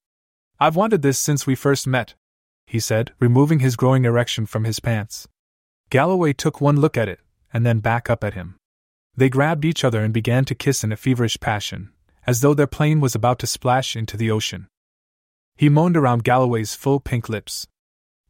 I've 0.59 0.77
wanted 0.77 1.03
this 1.03 1.19
since 1.19 1.47
we 1.47 1.55
first 1.55 1.87
met, 1.87 2.15
he 2.67 2.81
said, 2.81 3.13
removing 3.21 3.61
his 3.61 3.77
growing 3.77 4.05
erection 4.05 4.47
from 4.47 4.65
his 4.65 4.81
pants. 4.81 5.29
Galloway 5.91 6.33
took 6.33 6.61
one 6.61 6.81
look 6.81 6.97
at 6.97 7.09
it, 7.09 7.21
and 7.53 7.65
then 7.65 7.81
back 7.81 8.09
up 8.11 8.25
at 8.25 8.35
him. 8.35 8.57
They 9.17 9.29
grabbed 9.29 9.65
each 9.65 9.85
other 9.85 10.03
and 10.03 10.13
began 10.13 10.45
to 10.47 10.55
kiss 10.55 10.83
in 10.83 10.93
a 10.93 10.97
feverish 10.97 11.39
passion, 11.41 11.93
as 12.27 12.41
though 12.41 12.55
their 12.55 12.67
plane 12.67 13.01
was 13.01 13.15
about 13.15 13.39
to 13.41 13.47
splash 13.47 13.97
into 13.97 14.17
the 14.17 14.31
ocean. 14.31 14.69
He 15.57 15.69
moaned 15.69 15.97
around 15.97 16.25
Galloway's 16.25 16.75
full 16.75 17.01
pink 17.01 17.29
lips, 17.29 17.67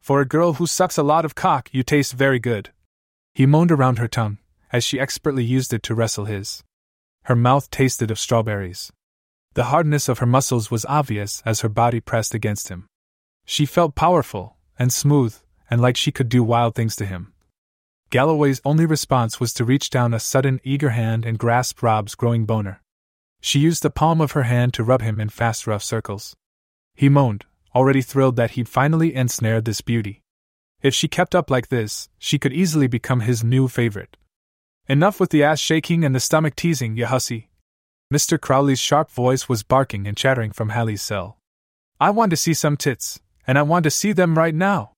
for 0.07 0.21
a 0.21 0.25
girl 0.25 0.53
who 0.53 0.67
sucks 0.67 0.97
a 0.97 1.03
lot 1.03 1.25
of 1.25 1.35
cock, 1.35 1.67
you 1.73 1.83
taste 1.83 2.13
very 2.13 2.39
good. 2.39 2.69
He 3.33 3.45
moaned 3.45 3.73
around 3.73 3.99
her 3.99 4.07
tongue, 4.07 4.37
as 4.71 4.85
she 4.85 5.01
expertly 5.01 5.43
used 5.43 5.73
it 5.73 5.83
to 5.83 5.93
wrestle 5.93 6.23
his. 6.23 6.63
Her 7.23 7.35
mouth 7.35 7.69
tasted 7.69 8.09
of 8.09 8.17
strawberries. 8.17 8.89
The 9.57 9.73
hardness 9.73 10.07
of 10.07 10.19
her 10.19 10.27
muscles 10.27 10.69
was 10.69 10.85
obvious 10.85 11.41
as 11.43 11.61
her 11.61 11.67
body 11.67 11.99
pressed 11.99 12.35
against 12.35 12.67
him. 12.67 12.85
She 13.43 13.65
felt 13.65 13.95
powerful, 13.95 14.55
and 14.77 14.93
smooth, 14.93 15.35
and 15.67 15.81
like 15.81 15.97
she 15.97 16.11
could 16.11 16.29
do 16.29 16.43
wild 16.43 16.75
things 16.75 16.95
to 16.97 17.07
him. 17.07 17.33
Galloway's 18.11 18.61
only 18.63 18.85
response 18.85 19.39
was 19.39 19.53
to 19.53 19.65
reach 19.65 19.89
down 19.89 20.13
a 20.13 20.19
sudden, 20.19 20.61
eager 20.63 20.91
hand 20.91 21.25
and 21.25 21.39
grasp 21.39 21.81
Rob's 21.81 22.13
growing 22.13 22.45
boner. 22.45 22.83
She 23.41 23.57
used 23.57 23.81
the 23.81 23.89
palm 23.89 24.21
of 24.21 24.33
her 24.33 24.43
hand 24.43 24.75
to 24.75 24.83
rub 24.83 25.01
him 25.01 25.19
in 25.19 25.29
fast, 25.29 25.65
rough 25.65 25.81
circles. 25.81 26.35
He 26.93 27.09
moaned, 27.09 27.45
already 27.73 28.03
thrilled 28.03 28.35
that 28.35 28.51
he'd 28.51 28.69
finally 28.69 29.15
ensnared 29.15 29.65
this 29.65 29.81
beauty. 29.81 30.21
If 30.83 30.93
she 30.93 31.07
kept 31.07 31.33
up 31.33 31.49
like 31.49 31.69
this, 31.69 32.09
she 32.19 32.37
could 32.37 32.53
easily 32.53 32.85
become 32.85 33.21
his 33.21 33.43
new 33.43 33.67
favorite. 33.67 34.17
Enough 34.87 35.19
with 35.19 35.31
the 35.31 35.43
ass 35.43 35.59
shaking 35.59 36.05
and 36.05 36.13
the 36.13 36.19
stomach 36.19 36.55
teasing, 36.55 36.95
you 36.95 37.07
hussy. 37.07 37.49
Mr. 38.13 38.39
Crowley's 38.39 38.79
sharp 38.79 39.11
voice 39.11 39.49
was 39.49 39.63
barking 39.63 40.07
and 40.07 40.15
chattering 40.15 40.51
from 40.51 40.69
Hallie's 40.69 41.01
cell. 41.01 41.37
I 41.99 42.09
want 42.09 42.29
to 42.29 42.37
see 42.37 42.53
some 42.53 42.77
tits, 42.77 43.19
and 43.45 43.57
I 43.57 43.63
want 43.63 43.83
to 43.83 43.91
see 43.91 44.13
them 44.13 44.37
right 44.37 44.55
now. 44.55 44.93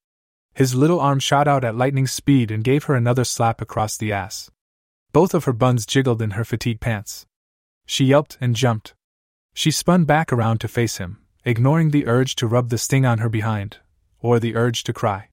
His 0.53 0.75
little 0.75 0.99
arm 0.99 1.19
shot 1.19 1.47
out 1.47 1.63
at 1.63 1.75
lightning 1.75 2.05
speed 2.05 2.51
and 2.51 2.63
gave 2.63 2.83
her 2.83 2.93
another 2.93 3.23
slap 3.23 3.61
across 3.61 3.97
the 3.97 4.11
ass. 4.11 4.51
Both 5.11 5.33
of 5.33 5.45
her 5.45 5.53
buns 5.53 5.87
jiggled 5.87 6.21
in 6.21 6.31
her 6.31 6.43
fatigue 6.43 6.79
pants. 6.79 7.25
She 7.87 8.05
yelped 8.05 8.37
and 8.39 8.55
jumped. 8.55 8.93
She 9.55 9.71
spun 9.71 10.05
back 10.05 10.31
around 10.31 10.59
to 10.59 10.67
face 10.67 10.97
him, 10.97 11.17
ignoring 11.43 11.89
the 11.89 12.05
urge 12.05 12.35
to 12.35 12.47
rub 12.47 12.69
the 12.69 12.77
sting 12.77 13.07
on 13.07 13.17
her 13.17 13.29
behind, 13.29 13.77
or 14.19 14.39
the 14.39 14.55
urge 14.55 14.83
to 14.83 14.93
cry. 14.93 15.29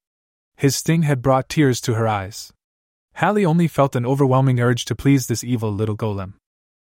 His 0.56 0.76
sting 0.76 1.02
had 1.02 1.20
brought 1.20 1.50
tears 1.50 1.82
to 1.82 1.94
her 1.94 2.08
eyes. 2.08 2.54
Hallie 3.16 3.44
only 3.44 3.68
felt 3.68 3.94
an 3.94 4.06
overwhelming 4.06 4.60
urge 4.60 4.86
to 4.86 4.94
please 4.94 5.26
this 5.26 5.44
evil 5.44 5.70
little 5.70 5.96
golem. 5.96 6.34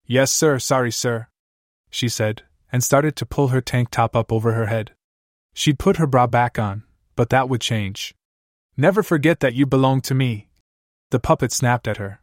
Yes, 0.07 0.31
sir, 0.31 0.59
sorry, 0.59 0.91
sir, 0.91 1.27
she 1.89 2.09
said, 2.09 2.43
and 2.71 2.83
started 2.83 3.15
to 3.15 3.25
pull 3.25 3.47
her 3.47 3.61
tank 3.61 3.89
top 3.89 4.15
up 4.15 4.31
over 4.31 4.53
her 4.53 4.67
head. 4.67 4.91
She'd 5.53 5.79
put 5.79 5.97
her 5.97 6.05
bra 6.05 6.27
back 6.27 6.59
on, 6.59 6.83
but 7.15 7.29
that 7.29 7.49
would 7.49 7.61
change. 7.61 8.13
Never 8.77 9.01
forget 9.01 9.39
that 9.39 9.55
you 9.55 9.65
belong 9.65 10.01
to 10.01 10.13
me. 10.13 10.49
The 11.11 11.19
puppet 11.19 11.51
snapped 11.51 11.87
at 11.87 11.97
her. 11.97 12.19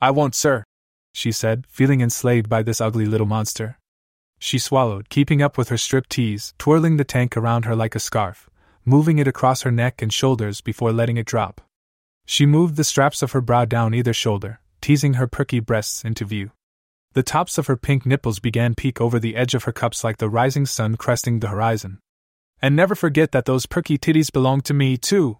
I 0.00 0.10
won't, 0.10 0.34
sir, 0.34 0.64
she 1.12 1.30
said, 1.30 1.66
feeling 1.68 2.00
enslaved 2.00 2.48
by 2.48 2.62
this 2.62 2.80
ugly 2.80 3.04
little 3.04 3.26
monster. 3.26 3.78
She 4.38 4.58
swallowed, 4.58 5.08
keeping 5.08 5.42
up 5.42 5.56
with 5.56 5.68
her 5.68 5.78
strip 5.78 6.08
tease, 6.08 6.54
twirling 6.58 6.96
the 6.96 7.04
tank 7.04 7.36
around 7.36 7.66
her 7.66 7.76
like 7.76 7.94
a 7.94 8.00
scarf, 8.00 8.50
moving 8.84 9.18
it 9.18 9.28
across 9.28 9.62
her 9.62 9.70
neck 9.70 10.02
and 10.02 10.12
shoulders 10.12 10.60
before 10.60 10.92
letting 10.92 11.18
it 11.18 11.26
drop. 11.26 11.60
She 12.26 12.46
moved 12.46 12.76
the 12.76 12.84
straps 12.84 13.22
of 13.22 13.32
her 13.32 13.40
bra 13.40 13.64
down 13.66 13.94
either 13.94 14.12
shoulder, 14.12 14.60
teasing 14.80 15.14
her 15.14 15.28
perky 15.28 15.60
breasts 15.60 16.04
into 16.04 16.24
view. 16.24 16.50
The 17.14 17.22
tops 17.22 17.58
of 17.58 17.66
her 17.66 17.76
pink 17.76 18.06
nipples 18.06 18.38
began 18.38 18.74
peek 18.74 19.00
over 19.00 19.18
the 19.18 19.36
edge 19.36 19.54
of 19.54 19.64
her 19.64 19.72
cups 19.72 20.02
like 20.02 20.16
the 20.16 20.30
rising 20.30 20.64
sun 20.64 20.96
cresting 20.96 21.40
the 21.40 21.48
horizon. 21.48 21.98
And 22.60 22.74
never 22.74 22.94
forget 22.94 23.32
that 23.32 23.44
those 23.44 23.66
perky 23.66 23.98
titties 23.98 24.32
belong 24.32 24.62
to 24.62 24.74
me, 24.74 24.96
too. 24.96 25.38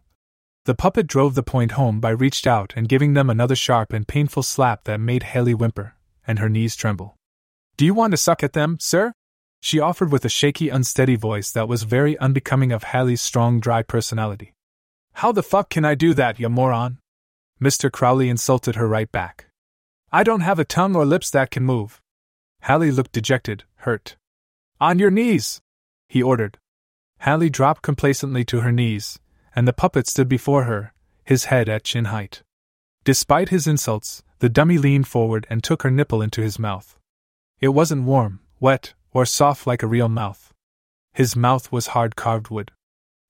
The 0.65 0.75
puppet 0.75 1.07
drove 1.07 1.35
the 1.35 1.43
point 1.43 1.73
home 1.73 1.99
by 1.99 2.11
reached 2.11 2.47
out 2.47 2.75
and 2.77 2.89
giving 2.89 3.15
them 3.15 3.31
another 3.31 3.57
sharp 3.57 3.93
and 3.93 4.07
painful 4.07 4.43
slap 4.43 4.85
that 4.85 5.01
made 5.01 5.23
Hallie 5.23 5.55
whimper, 5.55 5.95
and 6.27 6.39
her 6.39 6.49
knees 6.49 6.77
tremble. 6.77 7.17
Do 7.77 7.85
you 7.85 7.95
want 7.95 8.11
to 8.11 8.17
suck 8.17 8.43
at 8.43 8.53
them, 8.53 8.77
sir? 8.79 9.13
She 9.61 9.81
offered 9.81 10.13
with 10.13 10.25
a 10.25 10.29
shaky, 10.29 10.69
unsteady 10.69 11.17
voice 11.17 11.51
that 11.53 11.69
was 11.69 11.85
very 11.85 12.19
unbecoming 12.19 12.71
of 12.71 12.85
Hallie's 12.85 13.21
strong, 13.21 13.61
dry 13.61 13.83
personality. 13.83 14.53
How 15.15 15.33
the 15.33 15.43
fuck 15.43 15.71
can 15.71 15.85
I 15.85 15.95
do 15.95 16.13
that, 16.15 16.39
you 16.39 16.49
moron? 16.49 16.99
Mr. 17.61 17.91
Crowley 17.91 18.29
insulted 18.29 18.75
her 18.75 18.89
right 18.89 19.11
back. 19.11 19.47
I 20.13 20.25
don't 20.25 20.41
have 20.41 20.59
a 20.59 20.65
tongue 20.65 20.95
or 20.95 21.07
lips 21.07 21.31
that 21.31 21.51
can 21.51 21.63
move. 21.63 22.03
Hallie 22.65 22.91
looked 22.91 23.13
dejected, 23.13 23.65
hurt. 23.77 24.17
On 24.79 24.99
your 24.99 25.11
knees! 25.11 25.63
he 26.07 26.23
ordered. 26.23 26.59
Hallie 27.21 27.49
dropped 27.49 27.81
complacently 27.83 28.45
to 28.45 28.61
her 28.61 28.73
knees, 28.73 29.19
and 29.57 29.67
the 29.67 29.73
puppet 29.73 30.07
stood 30.07 30.29
before 30.29 30.65
her, 30.65 30.93
his 31.25 31.45
head 31.47 31.69
at 31.69 31.85
chin 31.85 32.07
height. 32.07 32.43
Despite 33.05 33.49
his 33.49 33.67
insults, 33.67 34.23
the 34.41 34.51
dummy 34.51 34.77
leaned 34.77 35.09
forward 35.09 35.47
and 35.49 35.65
took 35.65 35.83
her 35.83 35.91
nipple 35.91 36.21
into 36.21 36.43
his 36.43 36.59
mouth. 36.59 36.99
It 37.61 37.69
wasn't 37.69 38.05
warm, 38.05 38.41
wet, 38.61 38.93
or 39.13 39.25
soft 39.25 39.67
like 39.67 39.83
a 39.83 39.87
real 39.87 40.09
mouth. 40.09 40.53
His 41.15 41.35
mouth 41.35 41.73
was 41.73 41.89
hard 41.89 42.17
carved 42.17 42.51
wood. 42.51 42.71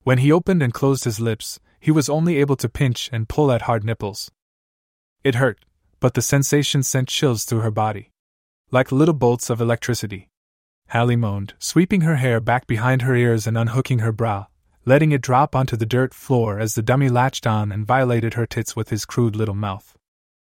When 0.02 0.18
he 0.18 0.32
opened 0.32 0.62
and 0.62 0.74
closed 0.74 1.04
his 1.04 1.20
lips, 1.20 1.60
he 1.78 1.90
was 1.92 2.08
only 2.08 2.38
able 2.38 2.56
to 2.56 2.68
pinch 2.68 3.08
and 3.12 3.28
pull 3.28 3.52
at 3.52 3.62
hard 3.62 3.84
nipples. 3.84 4.30
It 5.22 5.36
hurt, 5.36 5.64
but 6.02 6.14
the 6.14 6.20
sensation 6.20 6.82
sent 6.82 7.06
chills 7.06 7.44
through 7.44 7.60
her 7.60 7.70
body. 7.70 8.10
Like 8.72 8.90
little 8.90 9.14
bolts 9.14 9.48
of 9.48 9.60
electricity. 9.60 10.28
Hallie 10.88 11.14
moaned, 11.14 11.54
sweeping 11.60 12.00
her 12.00 12.16
hair 12.16 12.40
back 12.40 12.66
behind 12.66 13.02
her 13.02 13.14
ears 13.14 13.46
and 13.46 13.56
unhooking 13.56 14.00
her 14.00 14.10
bra, 14.10 14.46
letting 14.84 15.12
it 15.12 15.20
drop 15.20 15.54
onto 15.54 15.76
the 15.76 15.86
dirt 15.86 16.12
floor 16.12 16.58
as 16.58 16.74
the 16.74 16.82
dummy 16.82 17.08
latched 17.08 17.46
on 17.46 17.70
and 17.70 17.86
violated 17.86 18.34
her 18.34 18.46
tits 18.46 18.74
with 18.74 18.88
his 18.88 19.04
crude 19.04 19.36
little 19.36 19.54
mouth. 19.54 19.96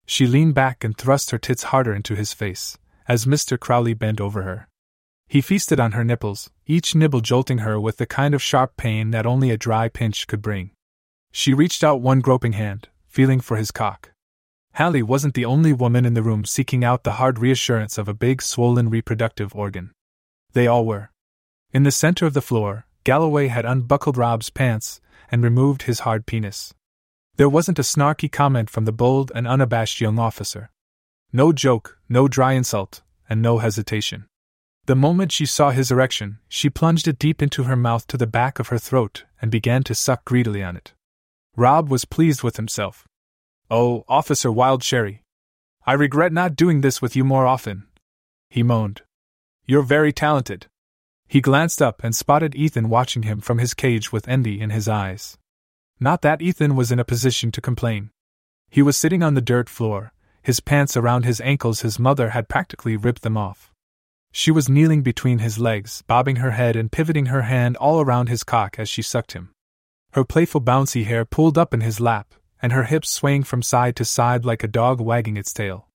She 0.06 0.24
leaned 0.24 0.54
back 0.54 0.84
and 0.84 0.96
thrust 0.96 1.32
her 1.32 1.38
tits 1.38 1.64
harder 1.64 1.92
into 1.92 2.14
his 2.14 2.32
face, 2.32 2.78
as 3.08 3.26
Mr. 3.26 3.58
Crowley 3.58 3.94
bent 3.94 4.20
over 4.20 4.42
her. 4.42 4.68
He 5.26 5.40
feasted 5.40 5.80
on 5.80 5.92
her 5.92 6.04
nipples, 6.04 6.48
each 6.66 6.94
nibble 6.94 7.22
jolting 7.22 7.58
her 7.58 7.80
with 7.80 7.96
the 7.96 8.06
kind 8.06 8.34
of 8.36 8.42
sharp 8.42 8.76
pain 8.76 9.10
that 9.10 9.26
only 9.26 9.50
a 9.50 9.58
dry 9.58 9.88
pinch 9.88 10.28
could 10.28 10.42
bring. 10.42 10.70
She 11.32 11.52
reached 11.52 11.82
out 11.82 12.00
one 12.00 12.20
groping 12.20 12.52
hand, 12.52 12.88
feeling 13.08 13.40
for 13.40 13.56
his 13.56 13.72
cock. 13.72 14.12
Hallie 14.74 15.02
wasn't 15.02 15.34
the 15.34 15.44
only 15.44 15.72
woman 15.72 16.06
in 16.06 16.14
the 16.14 16.22
room 16.22 16.44
seeking 16.44 16.84
out 16.84 17.04
the 17.04 17.12
hard 17.12 17.38
reassurance 17.38 17.98
of 17.98 18.08
a 18.08 18.14
big, 18.14 18.40
swollen 18.40 18.88
reproductive 18.88 19.54
organ. 19.54 19.92
They 20.52 20.66
all 20.66 20.86
were. 20.86 21.10
In 21.72 21.82
the 21.82 21.90
center 21.90 22.26
of 22.26 22.34
the 22.34 22.42
floor, 22.42 22.86
Galloway 23.04 23.48
had 23.48 23.64
unbuckled 23.64 24.16
Rob's 24.16 24.50
pants 24.50 25.00
and 25.30 25.42
removed 25.42 25.82
his 25.82 26.00
hard 26.00 26.26
penis. 26.26 26.74
There 27.36 27.48
wasn't 27.48 27.78
a 27.78 27.82
snarky 27.82 28.30
comment 28.30 28.68
from 28.68 28.84
the 28.84 28.92
bold 28.92 29.32
and 29.34 29.46
unabashed 29.46 30.00
young 30.00 30.18
officer. 30.18 30.70
No 31.32 31.52
joke, 31.52 31.98
no 32.08 32.28
dry 32.28 32.52
insult, 32.52 33.02
and 33.28 33.40
no 33.40 33.58
hesitation. 33.58 34.26
The 34.86 34.96
moment 34.96 35.30
she 35.30 35.46
saw 35.46 35.70
his 35.70 35.90
erection, 35.90 36.38
she 36.48 36.68
plunged 36.68 37.06
it 37.06 37.18
deep 37.18 37.40
into 37.40 37.64
her 37.64 37.76
mouth 37.76 38.06
to 38.08 38.16
the 38.16 38.26
back 38.26 38.58
of 38.58 38.68
her 38.68 38.78
throat 38.78 39.24
and 39.40 39.50
began 39.50 39.82
to 39.84 39.94
suck 39.94 40.24
greedily 40.24 40.62
on 40.62 40.76
it. 40.76 40.92
Rob 41.56 41.88
was 41.88 42.04
pleased 42.04 42.42
with 42.42 42.56
himself. 42.56 43.06
Oh, 43.72 44.04
Officer 44.08 44.50
Wild 44.50 44.82
Cherry. 44.82 45.22
I 45.86 45.92
regret 45.92 46.32
not 46.32 46.56
doing 46.56 46.80
this 46.80 47.00
with 47.00 47.14
you 47.14 47.22
more 47.22 47.46
often. 47.46 47.86
He 48.48 48.64
moaned. 48.64 49.02
You're 49.64 49.82
very 49.82 50.12
talented. 50.12 50.66
He 51.28 51.40
glanced 51.40 51.80
up 51.80 52.02
and 52.02 52.12
spotted 52.12 52.56
Ethan 52.56 52.88
watching 52.88 53.22
him 53.22 53.40
from 53.40 53.58
his 53.58 53.72
cage 53.72 54.10
with 54.10 54.26
envy 54.26 54.60
in 54.60 54.70
his 54.70 54.88
eyes. 54.88 55.38
Not 56.00 56.22
that 56.22 56.42
Ethan 56.42 56.74
was 56.74 56.90
in 56.90 56.98
a 56.98 57.04
position 57.04 57.52
to 57.52 57.60
complain. 57.60 58.10
He 58.70 58.82
was 58.82 58.96
sitting 58.96 59.22
on 59.22 59.34
the 59.34 59.40
dirt 59.40 59.68
floor, 59.68 60.12
his 60.42 60.58
pants 60.58 60.96
around 60.96 61.24
his 61.24 61.40
ankles, 61.40 61.82
his 61.82 61.96
mother 61.96 62.30
had 62.30 62.48
practically 62.48 62.96
ripped 62.96 63.22
them 63.22 63.36
off. 63.36 63.72
She 64.32 64.50
was 64.50 64.68
kneeling 64.68 65.02
between 65.02 65.38
his 65.38 65.60
legs, 65.60 66.02
bobbing 66.08 66.36
her 66.36 66.52
head 66.52 66.74
and 66.74 66.90
pivoting 66.90 67.26
her 67.26 67.42
hand 67.42 67.76
all 67.76 68.00
around 68.00 68.28
his 68.28 68.42
cock 68.42 68.80
as 68.80 68.88
she 68.88 69.02
sucked 69.02 69.32
him. 69.32 69.50
Her 70.14 70.24
playful 70.24 70.60
bouncy 70.60 71.04
hair 71.04 71.24
pulled 71.24 71.56
up 71.56 71.72
in 71.72 71.82
his 71.82 72.00
lap, 72.00 72.34
and 72.62 72.72
her 72.72 72.84
hips 72.84 73.10
swaying 73.10 73.44
from 73.44 73.62
side 73.62 73.96
to 73.96 74.04
side 74.04 74.44
like 74.44 74.62
a 74.62 74.68
dog 74.68 75.00
wagging 75.00 75.36
its 75.36 75.52
tail. 75.52 75.88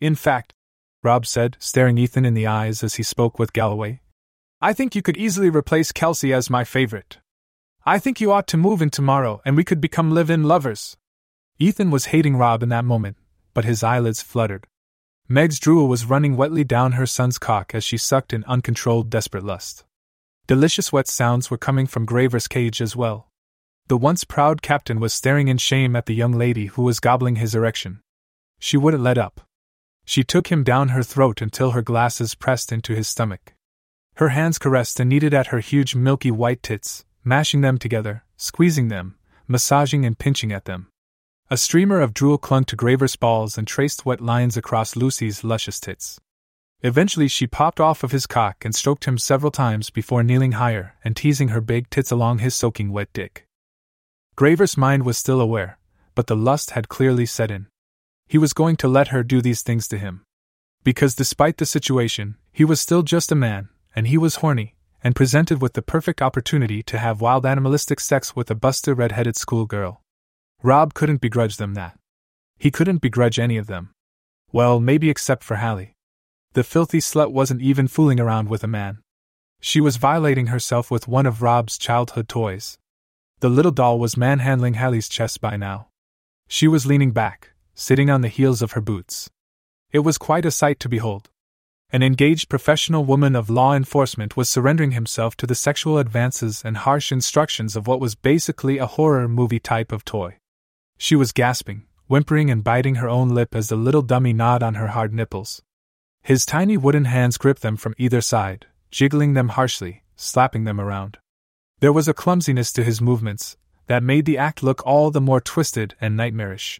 In 0.00 0.14
fact, 0.14 0.54
Rob 1.02 1.26
said, 1.26 1.56
staring 1.58 1.98
Ethan 1.98 2.24
in 2.24 2.34
the 2.34 2.46
eyes 2.46 2.82
as 2.82 2.94
he 2.94 3.02
spoke 3.02 3.38
with 3.38 3.52
Galloway, 3.52 4.00
I 4.60 4.72
think 4.72 4.94
you 4.94 5.00
could 5.00 5.16
easily 5.16 5.48
replace 5.48 5.92
Kelsey 5.92 6.32
as 6.32 6.50
my 6.50 6.64
favorite. 6.64 7.18
I 7.86 7.98
think 7.98 8.20
you 8.20 8.30
ought 8.30 8.46
to 8.48 8.58
move 8.58 8.82
in 8.82 8.90
tomorrow 8.90 9.40
and 9.44 9.56
we 9.56 9.64
could 9.64 9.80
become 9.80 10.10
live 10.10 10.28
in 10.28 10.44
lovers. 10.44 10.98
Ethan 11.58 11.90
was 11.90 12.06
hating 12.06 12.36
Rob 12.36 12.62
in 12.62 12.68
that 12.68 12.84
moment, 12.84 13.16
but 13.54 13.64
his 13.64 13.82
eyelids 13.82 14.20
fluttered. 14.20 14.66
Meg's 15.28 15.58
drool 15.58 15.88
was 15.88 16.04
running 16.04 16.36
wetly 16.36 16.64
down 16.64 16.92
her 16.92 17.06
son's 17.06 17.38
cock 17.38 17.74
as 17.74 17.84
she 17.84 17.96
sucked 17.96 18.32
in 18.32 18.44
uncontrolled, 18.44 19.08
desperate 19.08 19.44
lust. 19.44 19.84
Delicious 20.46 20.92
wet 20.92 21.06
sounds 21.06 21.50
were 21.50 21.56
coming 21.56 21.86
from 21.86 22.04
Graver's 22.04 22.48
cage 22.48 22.82
as 22.82 22.96
well. 22.96 23.29
The 23.90 23.96
once 23.96 24.22
proud 24.22 24.62
captain 24.62 25.00
was 25.00 25.12
staring 25.12 25.48
in 25.48 25.58
shame 25.58 25.96
at 25.96 26.06
the 26.06 26.14
young 26.14 26.30
lady 26.30 26.66
who 26.66 26.82
was 26.82 27.00
gobbling 27.00 27.34
his 27.34 27.56
erection. 27.56 28.02
She 28.60 28.76
wouldn't 28.76 29.02
let 29.02 29.18
up. 29.18 29.40
She 30.04 30.22
took 30.22 30.46
him 30.46 30.62
down 30.62 30.90
her 30.90 31.02
throat 31.02 31.42
until 31.42 31.72
her 31.72 31.82
glasses 31.82 32.36
pressed 32.36 32.70
into 32.70 32.94
his 32.94 33.08
stomach. 33.08 33.52
Her 34.14 34.28
hands 34.28 34.58
caressed 34.58 35.00
and 35.00 35.10
kneaded 35.10 35.34
at 35.34 35.48
her 35.48 35.58
huge 35.58 35.96
milky 35.96 36.30
white 36.30 36.62
tits, 36.62 37.04
mashing 37.24 37.62
them 37.62 37.78
together, 37.78 38.22
squeezing 38.36 38.86
them, 38.86 39.18
massaging 39.48 40.06
and 40.06 40.16
pinching 40.16 40.52
at 40.52 40.66
them. 40.66 40.86
A 41.50 41.56
streamer 41.56 42.00
of 42.00 42.14
drool 42.14 42.38
clung 42.38 42.62
to 42.66 42.76
Graver's 42.76 43.16
balls 43.16 43.58
and 43.58 43.66
traced 43.66 44.06
wet 44.06 44.20
lines 44.20 44.56
across 44.56 44.94
Lucy's 44.94 45.42
luscious 45.42 45.80
tits. 45.80 46.20
Eventually, 46.82 47.26
she 47.26 47.48
popped 47.48 47.80
off 47.80 48.04
of 48.04 48.12
his 48.12 48.28
cock 48.28 48.64
and 48.64 48.72
stroked 48.72 49.06
him 49.06 49.18
several 49.18 49.50
times 49.50 49.90
before 49.90 50.22
kneeling 50.22 50.52
higher 50.52 50.94
and 51.02 51.16
teasing 51.16 51.48
her 51.48 51.60
big 51.60 51.90
tits 51.90 52.12
along 52.12 52.38
his 52.38 52.54
soaking 52.54 52.92
wet 52.92 53.08
dick. 53.12 53.48
Graver's 54.40 54.74
mind 54.74 55.04
was 55.04 55.18
still 55.18 55.38
aware, 55.38 55.78
but 56.14 56.26
the 56.26 56.34
lust 56.34 56.70
had 56.70 56.88
clearly 56.88 57.26
set 57.26 57.50
in. 57.50 57.66
He 58.26 58.38
was 58.38 58.54
going 58.54 58.76
to 58.76 58.88
let 58.88 59.08
her 59.08 59.22
do 59.22 59.42
these 59.42 59.60
things 59.60 59.86
to 59.88 59.98
him. 59.98 60.22
Because 60.82 61.14
despite 61.14 61.58
the 61.58 61.66
situation, 61.66 62.36
he 62.50 62.64
was 62.64 62.80
still 62.80 63.02
just 63.02 63.30
a 63.30 63.34
man, 63.34 63.68
and 63.94 64.06
he 64.06 64.16
was 64.16 64.36
horny, 64.36 64.76
and 65.04 65.14
presented 65.14 65.60
with 65.60 65.74
the 65.74 65.82
perfect 65.82 66.22
opportunity 66.22 66.82
to 66.84 66.96
have 66.96 67.20
wild 67.20 67.44
animalistic 67.44 68.00
sex 68.00 68.34
with 68.34 68.50
a 68.50 68.54
busty 68.54 68.96
red 68.96 69.12
headed 69.12 69.36
schoolgirl. 69.36 70.00
Rob 70.62 70.94
couldn't 70.94 71.20
begrudge 71.20 71.58
them 71.58 71.74
that. 71.74 71.98
He 72.56 72.70
couldn't 72.70 73.02
begrudge 73.02 73.38
any 73.38 73.58
of 73.58 73.66
them. 73.66 73.90
Well, 74.52 74.80
maybe 74.80 75.10
except 75.10 75.44
for 75.44 75.56
Hallie. 75.56 75.96
The 76.54 76.64
filthy 76.64 77.00
slut 77.00 77.30
wasn't 77.30 77.60
even 77.60 77.88
fooling 77.88 78.18
around 78.18 78.48
with 78.48 78.64
a 78.64 78.66
man. 78.66 79.02
She 79.60 79.82
was 79.82 79.98
violating 79.98 80.46
herself 80.46 80.90
with 80.90 81.06
one 81.06 81.26
of 81.26 81.42
Rob's 81.42 81.76
childhood 81.76 82.26
toys. 82.26 82.78
The 83.40 83.50
little 83.50 83.72
doll 83.72 83.98
was 83.98 84.16
manhandling 84.16 84.74
Hallie's 84.74 85.08
chest 85.08 85.40
by 85.40 85.56
now. 85.56 85.88
She 86.48 86.68
was 86.68 86.86
leaning 86.86 87.10
back, 87.12 87.52
sitting 87.74 88.08
on 88.08 88.20
the 88.20 88.28
heels 88.28 88.62
of 88.62 88.72
her 88.72 88.80
boots. 88.80 89.30
It 89.90 90.00
was 90.00 90.18
quite 90.18 90.44
a 90.44 90.50
sight 90.50 90.78
to 90.80 90.88
behold 90.88 91.30
an 91.92 92.02
engaged 92.04 92.48
professional 92.48 93.04
woman 93.04 93.34
of 93.34 93.50
law 93.50 93.74
enforcement 93.74 94.36
was 94.36 94.48
surrendering 94.48 94.92
himself 94.92 95.36
to 95.36 95.46
the 95.46 95.56
sexual 95.56 95.98
advances 95.98 96.62
and 96.64 96.76
harsh 96.76 97.10
instructions 97.10 97.74
of 97.74 97.88
what 97.88 97.98
was 97.98 98.14
basically 98.14 98.78
a 98.78 98.86
horror 98.86 99.28
movie 99.28 99.58
type 99.58 99.90
of 99.90 100.04
toy. 100.04 100.36
She 100.98 101.16
was 101.16 101.32
gasping, 101.32 101.86
whimpering, 102.06 102.48
and 102.48 102.62
biting 102.62 102.96
her 102.96 103.08
own 103.08 103.30
lip 103.30 103.56
as 103.56 103.68
the 103.68 103.76
little 103.76 104.02
dummy 104.02 104.32
gnawed 104.32 104.62
on 104.62 104.74
her 104.74 104.88
hard 104.88 105.12
nipples. 105.12 105.62
His 106.22 106.46
tiny 106.46 106.76
wooden 106.76 107.06
hands 107.06 107.38
gripped 107.38 107.62
them 107.62 107.76
from 107.76 107.94
either 107.98 108.20
side, 108.20 108.66
jiggling 108.92 109.34
them 109.34 109.50
harshly, 109.50 110.04
slapping 110.14 110.64
them 110.64 110.80
around. 110.80 111.18
There 111.80 111.94
was 111.94 112.08
a 112.08 112.14
clumsiness 112.14 112.72
to 112.74 112.84
his 112.84 113.00
movements 113.00 113.56
that 113.86 114.02
made 114.02 114.26
the 114.26 114.36
act 114.36 114.62
look 114.62 114.86
all 114.86 115.10
the 115.10 115.20
more 115.20 115.40
twisted 115.40 115.94
and 115.98 116.14
nightmarish. 116.14 116.78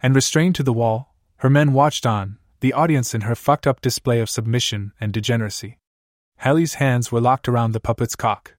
And 0.00 0.14
restrained 0.14 0.54
to 0.54 0.62
the 0.62 0.72
wall, 0.72 1.16
her 1.38 1.50
men 1.50 1.72
watched 1.72 2.06
on, 2.06 2.38
the 2.60 2.72
audience 2.72 3.14
in 3.14 3.22
her 3.22 3.34
fucked 3.34 3.66
up 3.66 3.80
display 3.80 4.20
of 4.20 4.30
submission 4.30 4.92
and 5.00 5.12
degeneracy. 5.12 5.78
Hallie's 6.36 6.74
hands 6.74 7.10
were 7.10 7.20
locked 7.20 7.48
around 7.48 7.72
the 7.72 7.80
puppet's 7.80 8.14
cock. 8.14 8.54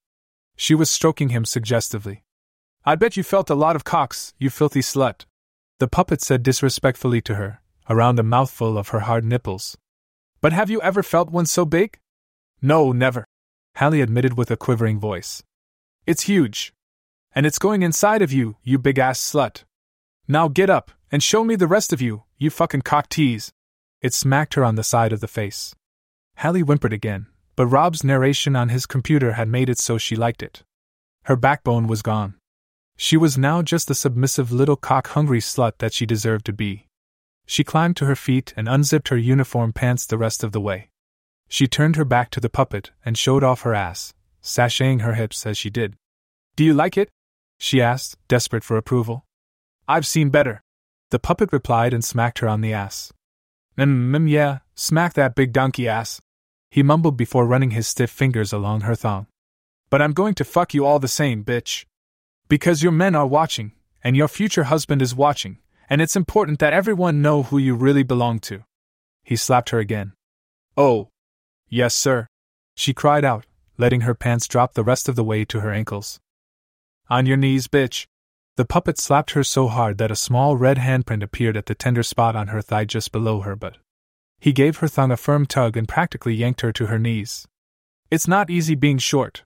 She 0.58 0.76
was 0.76 0.90
stroking 0.90 1.30
him 1.30 1.46
suggestively. 1.46 2.24
I 2.84 2.96
bet 2.96 3.16
you 3.16 3.24
felt 3.24 3.50
a 3.50 3.56
lot 3.56 3.78
of 3.78 3.86
cocks, 3.86 4.34
you 4.38 4.50
filthy 4.50 4.82
slut. 4.82 5.24
The 5.80 5.88
puppet 5.88 6.22
said 6.22 6.44
disrespectfully 6.44 7.22
to 7.22 7.36
her, 7.36 7.62
around 7.90 8.20
a 8.20 8.24
mouthful 8.24 8.78
of 8.78 8.90
her 8.90 9.02
hard 9.02 9.24
nipples. 9.24 9.78
But 10.42 10.52
have 10.52 10.70
you 10.70 10.82
ever 10.82 11.04
felt 11.04 11.32
one 11.32 11.46
so 11.46 11.64
big? 11.64 12.00
No, 12.62 12.92
never. 12.92 13.24
Hallie 13.78 14.02
admitted 14.02 14.38
with 14.38 14.52
a 14.52 14.58
quivering 14.58 15.00
voice. 15.00 15.42
It's 16.06 16.24
huge. 16.24 16.74
And 17.34 17.46
it's 17.46 17.60
going 17.60 17.84
inside 17.84 18.22
of 18.22 18.32
you, 18.32 18.58
you 18.64 18.80
big 18.80 18.98
ass 18.98 19.20
slut. 19.20 19.64
Now 20.28 20.48
get 20.48 20.70
up, 20.70 20.92
and 21.12 21.22
show 21.22 21.44
me 21.44 21.56
the 21.56 21.68
rest 21.68 21.94
of 21.94 22.02
you, 22.02 22.24
you 22.38 22.50
fucking 22.50 22.82
cock 22.82 23.10
tease. 23.10 23.52
It 24.02 24.14
smacked 24.14 24.54
her 24.54 24.64
on 24.64 24.76
the 24.76 24.84
side 24.84 25.14
of 25.14 25.20
the 25.20 25.28
face. 25.28 25.76
Hallie 26.38 26.62
whimpered 26.62 26.94
again, 26.94 27.28
but 27.56 27.68
Rob's 27.68 28.04
narration 28.04 28.56
on 28.56 28.70
his 28.70 28.86
computer 28.86 29.34
had 29.34 29.48
made 29.48 29.70
it 29.70 29.78
so 29.78 29.98
she 29.98 30.16
liked 30.16 30.42
it. 30.42 30.64
Her 31.24 31.36
backbone 31.36 31.88
was 31.88 32.02
gone. 32.02 32.36
She 32.96 33.18
was 33.18 33.38
now 33.38 33.62
just 33.62 33.88
the 33.88 33.96
submissive 33.96 34.52
little 34.52 34.76
cock 34.76 35.08
hungry 35.10 35.40
slut 35.40 35.78
that 35.80 35.94
she 35.94 36.06
deserved 36.06 36.46
to 36.46 36.54
be. 36.54 36.88
She 37.46 37.64
climbed 37.64 37.98
to 37.98 38.06
her 38.06 38.16
feet 38.16 38.54
and 38.56 38.70
unzipped 38.70 39.10
her 39.10 39.18
uniform 39.18 39.74
pants 39.74 40.06
the 40.06 40.18
rest 40.18 40.44
of 40.44 40.52
the 40.52 40.62
way. 40.62 40.90
She 41.48 41.68
turned 41.68 41.96
her 41.96 42.06
back 42.06 42.30
to 42.32 42.40
the 42.40 42.50
puppet 42.50 42.92
and 43.04 43.18
showed 43.18 43.44
off 43.44 43.62
her 43.62 43.74
ass, 43.74 44.14
sashaying 44.44 45.02
her 45.02 45.14
hips 45.14 45.46
as 45.46 45.58
she 45.58 45.70
did. 45.70 45.96
Do 46.56 46.64
you 46.64 46.74
like 46.74 46.98
it? 46.98 47.10
she 47.58 47.82
asked, 47.82 48.18
desperate 48.28 48.64
for 48.64 48.78
approval. 48.78 49.26
I've 49.88 50.08
seen 50.08 50.30
better. 50.30 50.62
The 51.12 51.20
puppet 51.20 51.52
replied 51.52 51.94
and 51.94 52.04
smacked 52.04 52.40
her 52.40 52.48
on 52.48 52.62
the 52.62 52.74
ass. 52.74 53.12
Mm, 53.78 54.12
mm, 54.12 54.30
yeah, 54.30 54.60
smack 54.76 55.14
that 55.14 55.36
big 55.36 55.54
donkey 55.54 55.88
ass. 55.88 56.22
He 56.70 56.84
mumbled 56.84 57.18
before 57.18 57.46
running 57.46 57.72
his 57.72 57.88
stiff 57.88 58.12
fingers 58.12 58.54
along 58.54 58.82
her 58.82 58.96
thong. 58.96 59.28
But 59.90 60.02
I'm 60.02 60.14
going 60.14 60.36
to 60.36 60.44
fuck 60.44 60.74
you 60.74 60.86
all 60.86 61.00
the 61.00 61.08
same, 61.08 61.44
bitch. 61.44 61.86
Because 62.48 62.84
your 62.84 62.92
men 62.92 63.16
are 63.16 63.26
watching, 63.26 63.72
and 64.04 64.16
your 64.16 64.28
future 64.28 64.66
husband 64.66 65.02
is 65.02 65.16
watching, 65.16 65.58
and 65.90 66.02
it's 66.02 66.16
important 66.16 66.60
that 66.60 66.74
everyone 66.74 67.22
know 67.22 67.44
who 67.44 67.58
you 67.58 67.74
really 67.74 68.04
belong 68.04 68.40
to. 68.40 68.64
He 69.24 69.36
slapped 69.36 69.70
her 69.70 69.80
again. 69.80 70.14
Oh. 70.78 71.10
Yes, 71.68 71.96
sir. 71.96 72.28
She 72.76 72.94
cried 72.94 73.26
out, 73.26 73.46
letting 73.80 74.02
her 74.02 74.14
pants 74.14 74.48
drop 74.48 74.74
the 74.74 74.84
rest 74.84 75.10
of 75.10 75.16
the 75.16 75.24
way 75.24 75.46
to 75.46 75.62
her 75.62 75.72
ankles. 75.72 76.20
On 77.10 77.26
your 77.26 77.38
knees, 77.38 77.68
bitch. 77.68 78.06
The 78.58 78.66
puppet 78.66 79.00
slapped 79.00 79.32
her 79.32 79.44
so 79.44 79.68
hard 79.68 79.98
that 79.98 80.12
a 80.12 80.18
small 80.18 80.58
red 80.58 80.78
handprint 80.78 81.24
appeared 81.24 81.56
at 81.56 81.66
the 81.66 81.74
tender 81.74 82.04
spot 82.04 82.36
on 82.36 82.50
her 82.50 82.62
thigh 82.62 82.84
just 82.84 83.12
below 83.12 83.40
her 83.40 83.56
butt. 83.56 83.78
He 84.38 84.52
gave 84.52 84.78
her 84.78 84.88
thumb 84.88 85.12
a 85.12 85.18
firm 85.18 85.46
tug 85.46 85.78
and 85.78 85.88
practically 85.88 86.34
yanked 86.34 86.62
her 86.62 86.74
to 86.74 86.88
her 86.88 87.00
knees. 87.00 87.48
It's 88.12 88.28
not 88.28 88.50
easy 88.50 88.76
being 88.76 88.98
short. 88.98 89.44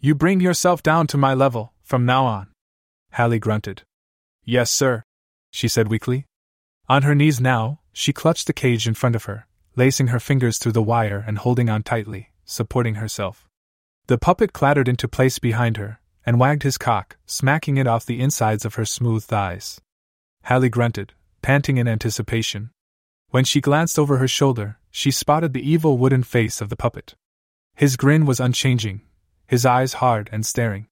You 0.00 0.14
bring 0.14 0.40
yourself 0.40 0.82
down 0.82 1.08
to 1.08 1.18
my 1.18 1.34
level, 1.34 1.72
from 1.82 2.06
now 2.06 2.26
on. 2.26 2.48
Hallie 3.12 3.38
grunted. 3.40 3.82
Yes, 4.44 4.70
sir, 4.70 5.02
she 5.50 5.66
said 5.66 5.88
weakly. 5.88 6.26
On 6.88 7.02
her 7.02 7.14
knees 7.14 7.40
now, 7.40 7.80
she 7.92 8.12
clutched 8.12 8.46
the 8.46 8.52
cage 8.52 8.86
in 8.86 8.94
front 8.94 9.16
of 9.16 9.24
her, 9.24 9.46
lacing 9.74 10.08
her 10.08 10.20
fingers 10.20 10.58
through 10.58 10.72
the 10.72 10.82
wire 10.82 11.24
and 11.26 11.38
holding 11.38 11.68
on 11.68 11.82
tightly, 11.82 12.30
supporting 12.44 12.96
herself. 12.96 13.48
The 14.06 14.18
puppet 14.18 14.52
clattered 14.52 14.88
into 14.88 15.08
place 15.08 15.38
behind 15.38 15.78
her, 15.78 15.98
and 16.26 16.38
wagged 16.38 16.62
his 16.62 16.76
cock, 16.76 17.16
smacking 17.24 17.78
it 17.78 17.86
off 17.86 18.04
the 18.04 18.20
insides 18.20 18.66
of 18.66 18.74
her 18.74 18.84
smooth 18.84 19.24
thighs. 19.24 19.80
Hallie 20.44 20.68
grunted, 20.68 21.14
panting 21.40 21.78
in 21.78 21.88
anticipation. 21.88 22.70
When 23.30 23.44
she 23.44 23.62
glanced 23.62 23.98
over 23.98 24.18
her 24.18 24.28
shoulder, 24.28 24.78
she 24.90 25.10
spotted 25.10 25.54
the 25.54 25.68
evil 25.68 25.96
wooden 25.96 26.22
face 26.22 26.60
of 26.60 26.68
the 26.68 26.76
puppet. 26.76 27.14
His 27.74 27.96
grin 27.96 28.26
was 28.26 28.40
unchanging, 28.40 29.00
his 29.46 29.64
eyes 29.64 29.94
hard 29.94 30.28
and 30.30 30.44
staring. 30.44 30.86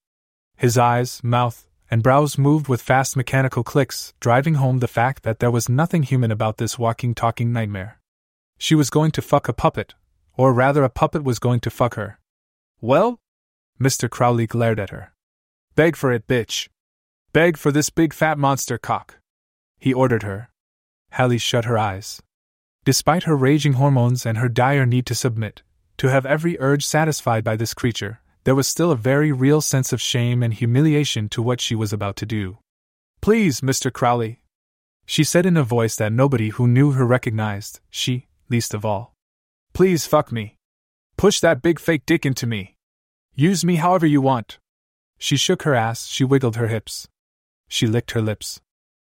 His 0.57 0.77
eyes, 0.77 1.23
mouth, 1.23 1.67
and 1.91 2.01
brows 2.01 2.37
moved 2.37 2.67
with 2.67 2.81
fast 2.81 3.15
mechanical 3.15 3.63
clicks, 3.63 4.13
driving 4.19 4.55
home 4.55 4.79
the 4.79 4.87
fact 4.87 5.21
that 5.21 5.37
there 5.37 5.51
was 5.51 5.69
nothing 5.69 6.01
human 6.01 6.31
about 6.31 6.57
this 6.57 6.79
walking, 6.79 7.13
talking 7.13 7.53
nightmare. 7.53 7.99
She 8.57 8.73
was 8.73 8.89
going 8.89 9.11
to 9.11 9.21
fuck 9.21 9.47
a 9.47 9.53
puppet, 9.53 9.93
or 10.35 10.51
rather, 10.51 10.83
a 10.83 10.89
puppet 10.89 11.23
was 11.23 11.37
going 11.37 11.59
to 11.61 11.69
fuck 11.69 11.93
her. 11.93 12.19
Well? 12.83 13.21
Mr. 13.79 14.09
Crowley 14.09 14.45
glared 14.45 14.77
at 14.77 14.89
her. 14.89 15.13
Beg 15.73 15.95
for 15.95 16.11
it, 16.11 16.27
bitch. 16.27 16.67
Beg 17.31 17.55
for 17.55 17.71
this 17.71 17.89
big 17.89 18.13
fat 18.13 18.37
monster 18.37 18.77
cock. 18.77 19.19
He 19.79 19.93
ordered 19.93 20.23
her. 20.23 20.49
Hallie 21.13 21.37
shut 21.37 21.63
her 21.63 21.77
eyes. 21.77 22.21
Despite 22.83 23.23
her 23.23 23.37
raging 23.37 23.73
hormones 23.73 24.25
and 24.25 24.37
her 24.37 24.49
dire 24.49 24.85
need 24.85 25.05
to 25.05 25.15
submit, 25.15 25.63
to 25.95 26.07
have 26.09 26.25
every 26.25 26.59
urge 26.59 26.85
satisfied 26.85 27.45
by 27.45 27.55
this 27.55 27.73
creature, 27.73 28.19
there 28.43 28.53
was 28.53 28.67
still 28.67 28.91
a 28.91 28.97
very 28.97 29.31
real 29.31 29.61
sense 29.61 29.93
of 29.93 30.01
shame 30.01 30.43
and 30.43 30.53
humiliation 30.53 31.29
to 31.29 31.41
what 31.41 31.61
she 31.61 31.75
was 31.75 31.93
about 31.93 32.17
to 32.17 32.25
do. 32.25 32.57
Please, 33.21 33.61
Mr. 33.61 33.93
Crowley. 33.93 34.41
She 35.05 35.23
said 35.23 35.45
in 35.45 35.55
a 35.55 35.63
voice 35.63 35.95
that 35.95 36.11
nobody 36.11 36.49
who 36.49 36.67
knew 36.67 36.91
her 36.91 37.05
recognized, 37.05 37.79
she, 37.89 38.27
least 38.49 38.73
of 38.73 38.83
all. 38.83 39.13
Please 39.71 40.05
fuck 40.05 40.33
me. 40.33 40.57
Push 41.23 41.39
that 41.39 41.61
big 41.61 41.79
fake 41.79 42.05
dick 42.05 42.25
into 42.25 42.45
me. 42.45 42.75
Use 43.33 43.63
me 43.63 43.77
however 43.77 44.05
you 44.05 44.19
want. 44.19 44.59
She 45.17 45.37
shook 45.37 45.63
her 45.63 45.73
ass, 45.73 46.05
she 46.07 46.25
wiggled 46.25 46.57
her 46.57 46.67
hips. 46.67 47.07
She 47.69 47.87
licked 47.87 48.11
her 48.11 48.21
lips. 48.21 48.59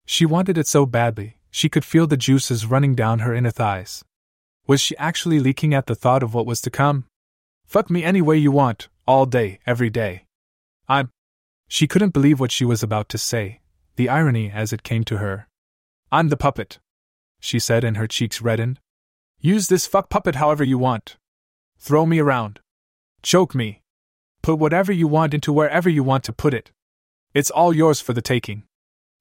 She 0.07 0.25
wanted 0.25 0.57
it 0.57 0.67
so 0.67 0.87
badly, 0.87 1.37
she 1.51 1.69
could 1.69 1.85
feel 1.85 2.07
the 2.07 2.17
juices 2.17 2.65
running 2.65 2.95
down 2.95 3.19
her 3.19 3.35
inner 3.35 3.51
thighs. 3.51 4.07
Was 4.67 4.81
she 4.81 4.97
actually 4.97 5.39
leaking 5.39 5.75
at 5.75 5.85
the 5.85 5.95
thought 5.95 6.23
of 6.23 6.33
what 6.33 6.47
was 6.47 6.63
to 6.63 6.71
come? 6.71 7.05
Fuck 7.67 7.91
me 7.91 8.03
any 8.05 8.23
way 8.23 8.39
you 8.39 8.53
want, 8.53 8.89
all 9.07 9.27
day, 9.27 9.59
every 9.67 9.91
day. 9.91 10.25
I'm. 10.89 11.11
She 11.69 11.87
couldn't 11.87 12.15
believe 12.15 12.41
what 12.41 12.53
she 12.53 12.65
was 12.65 12.83
about 12.83 13.11
to 13.11 13.19
say, 13.19 13.61
the 13.97 14.09
irony 14.09 14.51
as 14.51 14.73
it 14.73 14.83
came 14.83 15.05
to 15.05 15.19
her. 15.19 15.47
I'm 16.11 16.31
the 16.31 16.39
puppet, 16.39 16.79
she 17.39 17.59
said, 17.59 17.85
and 17.85 17.99
her 17.99 18.07
cheeks 18.07 18.41
reddened. 18.41 18.81
Use 19.41 19.67
this 19.67 19.87
fuck 19.87 20.09
puppet 20.09 20.37
however 20.37 20.65
you 20.65 20.79
want. 20.79 21.19
Throw 21.79 22.05
me 22.07 22.19
around. 22.19 22.61
Choke 23.23 23.55
me. 23.55 23.83
Put 24.43 24.59
whatever 24.59 24.93
you 24.93 25.09
want 25.09 25.35
into 25.35 25.53
wherever 25.53 25.89
you 25.89 26.03
want 26.03 26.25
to 26.25 26.33
put 26.33 26.55
it. 26.55 26.73
It's 27.35 27.51
all 27.51 27.73
yours 27.73 28.01
for 28.01 28.13
the 28.13 28.23
taking. 28.23 28.65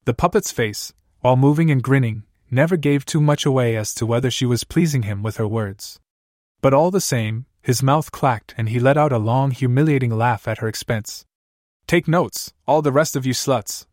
The 0.06 0.14
puppet's 0.14 0.52
face, 0.52 0.94
while 1.22 1.36
moving 1.36 1.70
and 1.70 1.84
grinning, 1.84 2.24
never 2.50 2.78
gave 2.78 3.06
too 3.06 3.22
much 3.22 3.46
away 3.46 3.76
as 3.76 3.94
to 3.96 4.06
whether 4.06 4.32
she 4.32 4.46
was 4.46 4.64
pleasing 4.64 5.04
him 5.04 5.22
with 5.22 5.38
her 5.38 5.48
words. 5.48 6.00
But 6.62 6.74
all 6.74 6.92
the 6.92 7.02
same, 7.02 7.46
his 7.62 7.84
mouth 7.84 8.12
clacked 8.12 8.56
and 8.58 8.70
he 8.70 8.80
let 8.80 8.98
out 8.98 9.12
a 9.12 9.18
long, 9.18 9.52
humiliating 9.52 10.12
laugh 10.12 10.48
at 10.48 10.60
her 10.60 10.68
expense. 10.68 11.26
Take 11.86 12.08
notes, 12.08 12.54
all 12.66 12.82
the 12.82 12.92
rest 12.92 13.16
of 13.16 13.26
you 13.26 13.34
sluts. 13.34 13.86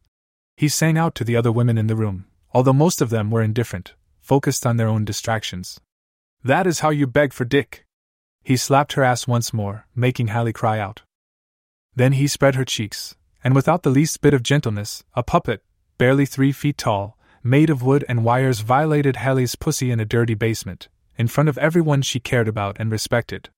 He 0.57 0.69
sang 0.69 0.97
out 0.97 1.15
to 1.17 1.25
the 1.25 1.37
other 1.37 1.53
women 1.53 1.77
in 1.77 1.89
the 1.89 1.97
room, 1.97 2.27
although 2.53 2.73
most 2.73 3.03
of 3.03 3.11
them 3.11 3.31
were 3.31 3.43
indifferent, 3.43 3.95
focused 4.21 4.65
on 4.65 4.77
their 4.77 4.89
own 4.89 5.05
distractions. 5.05 5.81
That 6.43 6.67
is 6.67 6.81
how 6.81 6.91
you 6.91 7.07
beg 7.07 7.33
for 7.33 7.45
dick. 7.45 7.84
He 8.45 8.59
slapped 8.59 8.93
her 8.93 9.03
ass 9.03 9.27
once 9.27 9.53
more, 9.55 9.87
making 9.97 10.29
Hallie 10.29 10.53
cry 10.53 10.79
out. 10.79 11.03
Then 11.97 12.13
he 12.13 12.27
spread 12.27 12.55
her 12.55 12.65
cheeks, 12.65 13.17
and 13.43 13.55
without 13.55 13.83
the 13.83 13.91
least 13.91 14.21
bit 14.21 14.35
of 14.35 14.43
gentleness, 14.43 15.03
a 15.15 15.23
puppet, 15.23 15.63
barely 15.97 16.27
three 16.27 16.53
feet 16.53 16.77
tall, 16.77 17.19
made 17.43 17.71
of 17.71 17.83
wood 17.83 18.05
and 18.07 18.23
wires, 18.23 18.61
violated 18.61 19.17
Hallie's 19.17 19.57
pussy 19.57 19.91
in 19.91 19.99
a 19.99 20.05
dirty 20.05 20.35
basement, 20.35 20.89
in 21.17 21.27
front 21.27 21.49
of 21.49 21.57
everyone 21.57 22.03
she 22.03 22.21
cared 22.21 22.47
about 22.47 22.77
and 22.79 22.93
respected. 22.93 23.49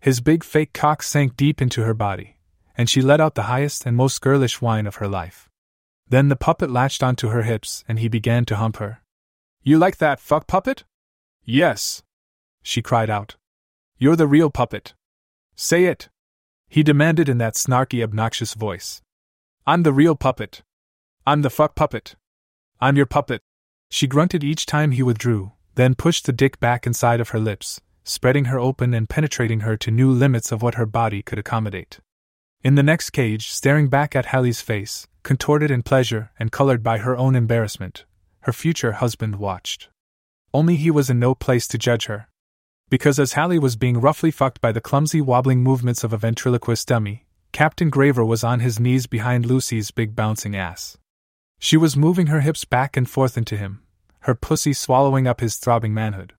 His 0.00 0.20
big 0.20 0.42
fake 0.42 0.72
cock 0.72 1.02
sank 1.02 1.36
deep 1.36 1.62
into 1.62 1.84
her 1.84 1.94
body, 1.94 2.36
and 2.76 2.90
she 2.90 3.00
let 3.00 3.20
out 3.20 3.36
the 3.36 3.44
highest 3.44 3.86
and 3.86 3.96
most 3.96 4.20
girlish 4.20 4.60
whine 4.60 4.86
of 4.86 4.96
her 4.96 5.08
life. 5.08 5.48
Then 6.08 6.28
the 6.28 6.36
puppet 6.36 6.70
latched 6.70 7.02
onto 7.02 7.28
her 7.28 7.42
hips 7.42 7.84
and 7.88 7.98
he 7.98 8.08
began 8.08 8.44
to 8.46 8.56
hump 8.56 8.76
her. 8.76 9.00
You 9.62 9.78
like 9.78 9.98
that, 9.98 10.20
fuck 10.20 10.46
puppet? 10.46 10.84
Yes. 11.44 12.02
She 12.62 12.82
cried 12.82 13.08
out. 13.08 13.36
You're 13.98 14.16
the 14.16 14.26
real 14.26 14.50
puppet. 14.50 14.94
Say 15.54 15.84
it. 15.84 16.08
He 16.68 16.82
demanded 16.82 17.28
in 17.28 17.38
that 17.38 17.54
snarky, 17.54 18.02
obnoxious 18.02 18.54
voice. 18.54 19.00
I'm 19.66 19.84
the 19.84 19.92
real 19.92 20.16
puppet. 20.16 20.62
I'm 21.26 21.42
the 21.42 21.50
fuck 21.50 21.76
puppet. 21.76 22.16
I'm 22.80 22.96
your 22.96 23.06
puppet. 23.06 23.40
She 23.90 24.08
grunted 24.08 24.42
each 24.42 24.66
time 24.66 24.90
he 24.90 25.02
withdrew, 25.02 25.52
then 25.76 25.94
pushed 25.94 26.26
the 26.26 26.32
dick 26.32 26.58
back 26.58 26.86
inside 26.86 27.20
of 27.20 27.28
her 27.28 27.38
lips, 27.38 27.80
spreading 28.02 28.46
her 28.46 28.58
open 28.58 28.92
and 28.92 29.08
penetrating 29.08 29.60
her 29.60 29.76
to 29.76 29.90
new 29.92 30.10
limits 30.10 30.50
of 30.50 30.60
what 30.60 30.74
her 30.74 30.86
body 30.86 31.22
could 31.22 31.38
accommodate. 31.38 32.00
In 32.64 32.74
the 32.74 32.82
next 32.82 33.10
cage, 33.10 33.50
staring 33.50 33.88
back 33.88 34.16
at 34.16 34.26
Hallie's 34.26 34.60
face, 34.60 35.06
contorted 35.22 35.70
in 35.70 35.82
pleasure 35.82 36.32
and 36.38 36.50
colored 36.50 36.82
by 36.82 36.98
her 36.98 37.16
own 37.16 37.36
embarrassment, 37.36 38.04
her 38.40 38.52
future 38.52 38.92
husband 38.92 39.36
watched. 39.36 39.88
Only 40.52 40.74
he 40.76 40.90
was 40.90 41.08
in 41.08 41.18
no 41.20 41.34
place 41.34 41.68
to 41.68 41.78
judge 41.78 42.06
her. 42.06 42.28
Because 42.90 43.18
as 43.18 43.32
Hallie 43.32 43.58
was 43.58 43.76
being 43.76 44.00
roughly 44.00 44.30
fucked 44.30 44.60
by 44.60 44.72
the 44.72 44.80
clumsy 44.80 45.20
wobbling 45.20 45.62
movements 45.62 46.04
of 46.04 46.12
a 46.12 46.18
ventriloquist 46.18 46.86
dummy, 46.88 47.26
Captain 47.52 47.90
Graver 47.90 48.24
was 48.24 48.44
on 48.44 48.60
his 48.60 48.80
knees 48.80 49.06
behind 49.06 49.46
Lucy's 49.46 49.90
big 49.90 50.14
bouncing 50.14 50.54
ass. 50.56 50.98
She 51.58 51.76
was 51.76 51.96
moving 51.96 52.26
her 52.26 52.40
hips 52.40 52.64
back 52.64 52.96
and 52.96 53.08
forth 53.08 53.38
into 53.38 53.56
him, 53.56 53.82
her 54.20 54.34
pussy 54.34 54.72
swallowing 54.72 55.26
up 55.26 55.40
his 55.40 55.56
throbbing 55.56 55.94
manhood. 55.94 56.34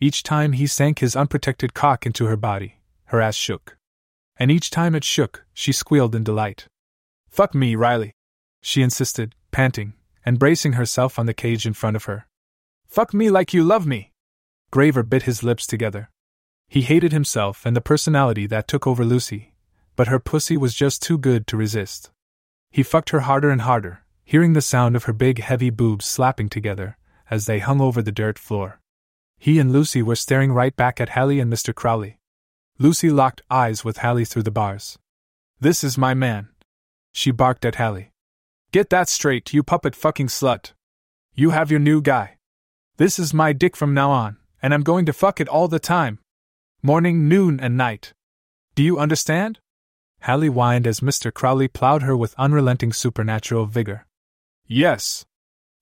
Each 0.00 0.22
time 0.22 0.52
he 0.52 0.66
sank 0.66 0.98
his 0.98 1.16
unprotected 1.16 1.74
cock 1.74 2.06
into 2.06 2.26
her 2.26 2.36
body, 2.36 2.80
her 3.06 3.20
ass 3.20 3.34
shook. 3.34 3.76
And 4.36 4.50
each 4.50 4.70
time 4.70 4.94
it 4.94 5.04
shook, 5.04 5.44
she 5.52 5.72
squealed 5.72 6.14
in 6.14 6.22
delight. 6.22 6.66
Fuck 7.28 7.54
me, 7.54 7.74
Riley, 7.74 8.12
she 8.60 8.82
insisted, 8.82 9.34
panting, 9.50 9.94
and 10.24 10.38
bracing 10.38 10.74
herself 10.74 11.18
on 11.18 11.26
the 11.26 11.34
cage 11.34 11.66
in 11.66 11.72
front 11.72 11.96
of 11.96 12.04
her. 12.04 12.26
Fuck 12.86 13.14
me 13.14 13.30
like 13.30 13.54
you 13.54 13.64
love 13.64 13.86
me. 13.86 14.12
Graver 14.70 15.02
bit 15.02 15.22
his 15.22 15.42
lips 15.42 15.66
together. 15.66 16.10
He 16.68 16.82
hated 16.82 17.12
himself 17.12 17.64
and 17.64 17.74
the 17.74 17.80
personality 17.80 18.46
that 18.46 18.68
took 18.68 18.86
over 18.86 19.04
Lucy, 19.04 19.54
but 19.96 20.08
her 20.08 20.18
pussy 20.18 20.56
was 20.56 20.74
just 20.74 21.02
too 21.02 21.16
good 21.16 21.46
to 21.46 21.56
resist. 21.56 22.10
He 22.70 22.82
fucked 22.82 23.10
her 23.10 23.20
harder 23.20 23.50
and 23.50 23.62
harder, 23.62 24.04
hearing 24.24 24.52
the 24.52 24.60
sound 24.60 24.94
of 24.94 25.04
her 25.04 25.14
big, 25.14 25.40
heavy 25.40 25.70
boobs 25.70 26.04
slapping 26.04 26.50
together 26.50 26.98
as 27.30 27.46
they 27.46 27.60
hung 27.60 27.80
over 27.80 28.02
the 28.02 28.12
dirt 28.12 28.38
floor. 28.38 28.80
He 29.38 29.58
and 29.58 29.72
Lucy 29.72 30.02
were 30.02 30.16
staring 30.16 30.52
right 30.52 30.76
back 30.76 31.00
at 31.00 31.10
Hallie 31.10 31.40
and 31.40 31.52
Mr. 31.52 31.74
Crowley. 31.74 32.18
Lucy 32.78 33.08
locked 33.08 33.42
eyes 33.50 33.84
with 33.84 33.98
Hallie 33.98 34.24
through 34.26 34.42
the 34.42 34.50
bars. 34.50 34.98
This 35.58 35.82
is 35.82 35.96
my 35.96 36.12
man. 36.12 36.48
She 37.12 37.30
barked 37.30 37.64
at 37.64 37.76
Hallie. 37.76 38.12
Get 38.70 38.90
that 38.90 39.08
straight, 39.08 39.54
you 39.54 39.62
puppet 39.62 39.96
fucking 39.96 40.26
slut. 40.26 40.72
You 41.34 41.50
have 41.50 41.70
your 41.70 41.80
new 41.80 42.02
guy. 42.02 42.36
This 42.98 43.18
is 43.18 43.32
my 43.32 43.52
dick 43.52 43.76
from 43.76 43.94
now 43.94 44.10
on, 44.10 44.36
and 44.62 44.74
I'm 44.74 44.82
going 44.82 45.06
to 45.06 45.12
fuck 45.12 45.40
it 45.40 45.48
all 45.48 45.68
the 45.68 45.78
time. 45.78 46.18
Morning, 46.82 47.28
noon, 47.28 47.58
and 47.60 47.76
night. 47.76 48.12
Do 48.74 48.82
you 48.82 48.98
understand? 48.98 49.58
Hallie 50.22 50.48
whined 50.48 50.86
as 50.86 51.00
Mr. 51.00 51.32
Crowley 51.32 51.68
plowed 51.68 52.02
her 52.02 52.16
with 52.16 52.34
unrelenting 52.38 52.92
supernatural 52.92 53.66
vigor. 53.66 54.06
Yes. 54.66 55.24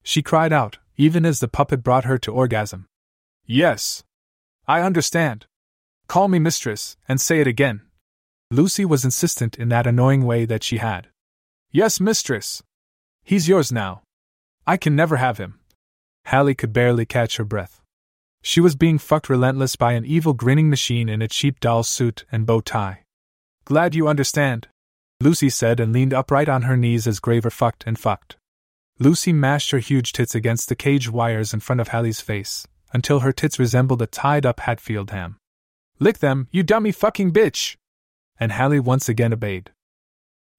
She 0.03 0.23
cried 0.23 0.53
out, 0.53 0.78
even 0.97 1.24
as 1.24 1.40
the 1.40 1.48
puppet 1.48 1.82
brought 1.82 2.05
her 2.05 2.19
to 2.19 2.32
orgasm. 2.32 2.86
Yes. 3.44 4.05
I 4.69 4.81
understand. 4.81 5.47
Call 6.09 6.28
me 6.28 6.39
mistress, 6.39 6.97
and 7.09 7.20
say 7.20 7.40
it 7.40 7.47
again. 7.47 7.82
Lucy 8.51 8.85
was 8.85 9.05
insistent 9.05 9.57
in 9.57 9.69
that 9.70 9.86
annoying 9.86 10.24
way 10.24 10.44
that 10.44 10.62
she 10.62 10.78
had. 10.78 11.09
Yes, 11.73 12.01
mistress. 12.01 12.62
He's 13.24 13.48
yours 13.48 13.73
now. 13.73 14.03
I 14.66 14.77
can 14.77 14.94
never 14.94 15.16
have 15.16 15.39
him. 15.39 15.59
Hallie 16.27 16.55
could 16.55 16.73
barely 16.73 17.07
catch 17.07 17.36
her 17.36 17.44
breath. 17.44 17.81
She 18.48 18.60
was 18.60 18.77
being 18.77 18.98
fucked 18.98 19.28
relentless 19.28 19.74
by 19.74 19.94
an 19.94 20.05
evil 20.05 20.32
grinning 20.32 20.70
machine 20.70 21.09
in 21.09 21.20
a 21.20 21.27
cheap 21.27 21.59
doll 21.59 21.82
suit 21.82 22.24
and 22.31 22.47
bow 22.47 22.60
tie. 22.60 23.02
Glad 23.64 23.97
you 23.97 24.06
understand, 24.06 24.68
Lucy 25.20 25.51
said 25.51 25.81
and 25.81 25.93
leaned 25.93 26.14
upright 26.14 26.48
on 26.48 26.62
her 26.62 26.77
knees 26.77 27.09
as 27.09 27.18
Graver 27.18 27.51
fucked 27.51 27.82
and 27.89 27.98
fucked. 27.98 28.36
Lucy 29.01 29.32
mashed 29.32 29.73
her 29.73 29.81
huge 29.81 30.12
tits 30.12 30.32
against 30.36 30.68
the 30.68 30.77
cage 30.77 31.10
wires 31.10 31.52
in 31.52 31.59
front 31.59 31.81
of 31.81 31.89
Hallie's 31.89 32.20
face, 32.20 32.68
until 32.93 33.18
her 33.18 33.32
tits 33.32 33.59
resembled 33.59 34.01
a 34.01 34.06
tied 34.06 34.47
up 34.47 34.60
Hatfield 34.60 35.10
ham. 35.10 35.39
Lick 35.98 36.18
them, 36.18 36.47
you 36.52 36.62
dummy 36.62 36.93
fucking 36.93 37.32
bitch! 37.32 37.74
And 38.39 38.52
Hallie 38.52 38.78
once 38.78 39.09
again 39.09 39.32
obeyed. 39.32 39.73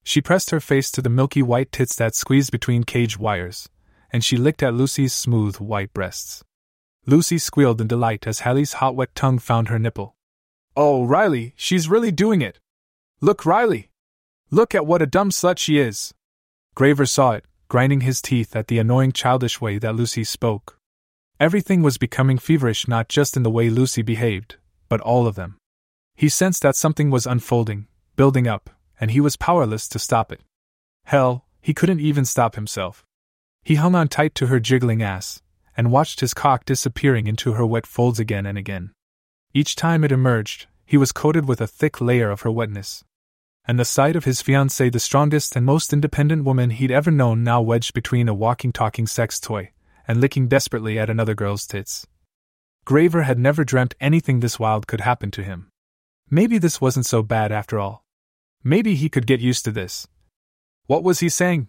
She 0.04 0.20
pressed 0.20 0.50
her 0.50 0.60
face 0.60 0.92
to 0.92 1.02
the 1.02 1.10
milky 1.10 1.42
white 1.42 1.72
tits 1.72 1.96
that 1.96 2.16
squeezed 2.16 2.52
between 2.52 2.84
cage 2.84 3.18
wires, 3.18 3.70
and 4.12 4.26
she 4.26 4.36
licked 4.36 4.62
at 4.62 4.74
Lucy's 4.74 5.14
smooth 5.14 5.56
white 5.62 5.94
breasts. 5.94 6.44
Lucy 7.10 7.38
squealed 7.38 7.80
in 7.80 7.88
delight 7.88 8.28
as 8.28 8.42
Hallie's 8.42 8.74
hot 8.74 8.94
wet 8.94 9.16
tongue 9.16 9.40
found 9.40 9.70
her 9.70 9.80
nipple. 9.80 10.18
Oh, 10.76 11.06
Riley, 11.06 11.54
she's 11.56 11.88
really 11.88 12.12
doing 12.12 12.42
it! 12.42 12.60
Look, 13.22 13.46
Riley! 13.46 13.90
Look 14.52 14.76
at 14.76 14.86
what 14.86 15.02
a 15.02 15.08
dumb 15.08 15.30
slut 15.30 15.58
she 15.58 15.80
is! 15.80 16.14
Graver 16.76 17.06
saw 17.06 17.32
it, 17.32 17.46
grinding 17.70 18.02
his 18.02 18.22
teeth 18.22 18.58
at 18.58 18.68
the 18.68 18.78
annoying 18.78 19.14
childish 19.14 19.62
way 19.62 19.78
that 19.80 19.96
Lucy 19.96 20.26
spoke. 20.26 20.78
Everything 21.40 21.82
was 21.82 21.98
becoming 21.98 22.38
feverish 22.38 22.90
not 22.90 23.08
just 23.08 23.38
in 23.38 23.44
the 23.44 23.52
way 23.52 23.70
Lucy 23.70 24.02
behaved, 24.02 24.58
but 24.90 25.00
all 25.00 25.28
of 25.28 25.36
them. 25.36 25.56
He 26.14 26.28
sensed 26.28 26.62
that 26.64 26.76
something 26.76 27.10
was 27.10 27.26
unfolding, 27.26 27.88
building 28.18 28.50
up, 28.50 28.70
and 29.00 29.12
he 29.12 29.22
was 29.22 29.38
powerless 29.38 29.88
to 29.90 30.00
stop 30.00 30.30
it. 30.34 30.42
Hell, 31.06 31.46
he 31.62 31.74
couldn't 31.74 32.02
even 32.02 32.26
stop 32.26 32.56
himself. 32.56 33.06
He 33.64 33.76
hung 33.76 33.96
on 33.96 34.10
tight 34.10 34.36
to 34.36 34.48
her 34.48 34.60
jiggling 34.60 35.02
ass, 35.02 35.42
and 35.78 35.92
watched 35.92 36.20
his 36.20 36.34
cock 36.34 36.66
disappearing 36.66 37.28
into 37.28 37.54
her 37.54 37.66
wet 37.66 37.88
folds 37.88 38.20
again 38.20 38.46
and 38.46 38.58
again. 38.58 38.92
Each 39.54 39.76
time 39.76 40.04
it 40.04 40.12
emerged, 40.12 40.68
he 40.86 40.98
was 40.98 41.14
coated 41.14 41.48
with 41.48 41.62
a 41.62 41.68
thick 41.68 42.02
layer 42.02 42.30
of 42.30 42.42
her 42.42 42.52
wetness. 42.52 43.06
And 43.66 43.80
the 43.80 43.86
sight 43.86 44.16
of 44.16 44.26
his 44.26 44.42
fiancée, 44.42 44.92
the 44.92 45.00
strongest 45.00 45.56
and 45.56 45.66
most 45.66 45.94
independent 45.94 46.44
woman 46.44 46.72
he'd 46.72 46.92
ever 46.92 47.12
known, 47.12 47.44
now 47.44 47.62
wedged 47.62 47.94
between 47.94 48.28
a 48.28 48.34
walking, 48.34 48.74
talking 48.74 49.08
sex 49.08 49.40
toy 49.40 49.72
and 50.08 50.22
licking 50.22 50.48
desperately 50.48 50.98
at 50.98 51.10
another 51.10 51.36
girl's 51.36 51.68
tits. 51.68 52.08
Graver 52.86 53.24
had 53.24 53.38
never 53.38 53.66
dreamt 53.66 53.96
anything 54.00 54.40
this 54.40 54.58
wild 54.58 54.88
could 54.88 55.02
happen 55.02 55.30
to 55.32 55.44
him. 55.44 55.70
Maybe 56.30 56.58
this 56.58 56.80
wasn't 56.80 57.06
so 57.06 57.22
bad 57.22 57.52
after 57.52 57.78
all. 57.78 58.06
Maybe 58.64 58.96
he 58.96 59.10
could 59.10 59.28
get 59.28 59.42
used 59.42 59.66
to 59.66 59.72
this. 59.72 60.08
What 60.86 61.04
was 61.04 61.20
he 61.20 61.30
saying? 61.30 61.68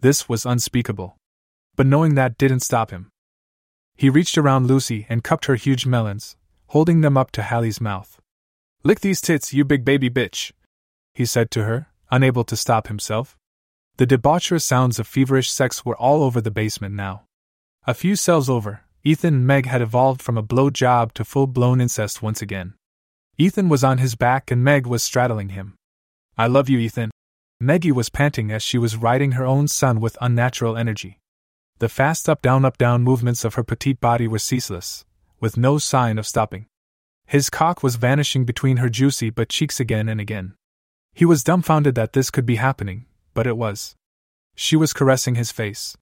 This 0.00 0.28
was 0.28 0.44
unspeakable. 0.44 1.16
But 1.76 1.86
knowing 1.86 2.16
that 2.16 2.38
didn't 2.38 2.60
stop 2.60 2.90
him. 2.90 3.10
He 3.98 4.08
reached 4.08 4.38
around 4.38 4.68
Lucy 4.68 5.06
and 5.08 5.24
cupped 5.24 5.46
her 5.46 5.56
huge 5.56 5.84
melons, 5.84 6.36
holding 6.68 7.00
them 7.00 7.16
up 7.16 7.32
to 7.32 7.42
Hallie's 7.42 7.80
mouth. 7.80 8.20
Lick 8.84 9.00
these 9.00 9.20
tits, 9.20 9.52
you 9.52 9.64
big 9.64 9.84
baby 9.84 10.08
bitch, 10.08 10.52
he 11.14 11.26
said 11.26 11.50
to 11.50 11.64
her, 11.64 11.88
unable 12.12 12.44
to 12.44 12.56
stop 12.56 12.86
himself. 12.86 13.36
The 13.96 14.06
debaucherous 14.06 14.62
sounds 14.62 15.00
of 15.00 15.08
feverish 15.08 15.50
sex 15.50 15.84
were 15.84 15.96
all 15.96 16.22
over 16.22 16.40
the 16.40 16.52
basement 16.52 16.94
now. 16.94 17.24
A 17.88 17.92
few 17.92 18.14
cells 18.14 18.48
over, 18.48 18.82
Ethan 19.02 19.34
and 19.34 19.46
Meg 19.48 19.66
had 19.66 19.82
evolved 19.82 20.22
from 20.22 20.38
a 20.38 20.42
blow 20.42 20.70
job 20.70 21.12
to 21.14 21.24
full 21.24 21.48
blown 21.48 21.80
incest 21.80 22.22
once 22.22 22.40
again. 22.40 22.74
Ethan 23.36 23.68
was 23.68 23.82
on 23.82 23.98
his 23.98 24.14
back 24.14 24.52
and 24.52 24.62
Meg 24.62 24.86
was 24.86 25.02
straddling 25.02 25.48
him. 25.48 25.74
I 26.36 26.46
love 26.46 26.68
you, 26.68 26.78
Ethan. 26.78 27.10
Meggie 27.60 27.90
was 27.90 28.10
panting 28.10 28.52
as 28.52 28.62
she 28.62 28.78
was 28.78 28.94
riding 28.94 29.32
her 29.32 29.44
own 29.44 29.66
son 29.66 29.98
with 29.98 30.16
unnatural 30.20 30.76
energy. 30.76 31.18
The 31.80 31.88
fast 31.88 32.28
up 32.28 32.42
down 32.42 32.64
up 32.64 32.76
down 32.76 33.04
movements 33.04 33.44
of 33.44 33.54
her 33.54 33.62
petite 33.62 34.00
body 34.00 34.26
were 34.26 34.40
ceaseless, 34.40 35.04
with 35.38 35.56
no 35.56 35.78
sign 35.78 36.18
of 36.18 36.26
stopping. 36.26 36.66
His 37.24 37.50
cock 37.50 37.84
was 37.84 37.94
vanishing 37.94 38.44
between 38.44 38.78
her 38.78 38.88
juicy 38.88 39.30
but 39.30 39.48
cheeks 39.48 39.78
again 39.78 40.08
and 40.08 40.20
again. 40.20 40.54
He 41.14 41.24
was 41.24 41.44
dumbfounded 41.44 41.94
that 41.94 42.14
this 42.14 42.30
could 42.30 42.46
be 42.46 42.56
happening, 42.56 43.06
but 43.32 43.46
it 43.46 43.56
was. 43.56 43.94
She 44.56 44.74
was 44.74 44.92
caressing 44.92 45.36
his 45.36 45.52
face, 45.52 45.96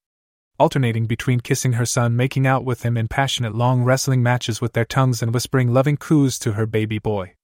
alternating 0.58 1.04
between 1.04 1.40
kissing 1.40 1.74
her 1.74 1.84
son, 1.84 2.16
making 2.16 2.46
out 2.46 2.64
with 2.64 2.82
him 2.82 2.96
in 2.96 3.08
passionate 3.08 3.54
long 3.54 3.82
wrestling 3.82 4.22
matches 4.22 4.62
with 4.62 4.72
their 4.72 4.86
tongues, 4.86 5.20
and 5.20 5.34
whispering 5.34 5.74
loving 5.74 5.98
coos 5.98 6.38
to 6.38 6.52
her 6.52 6.64
baby 6.64 6.98
boy. 6.98 7.34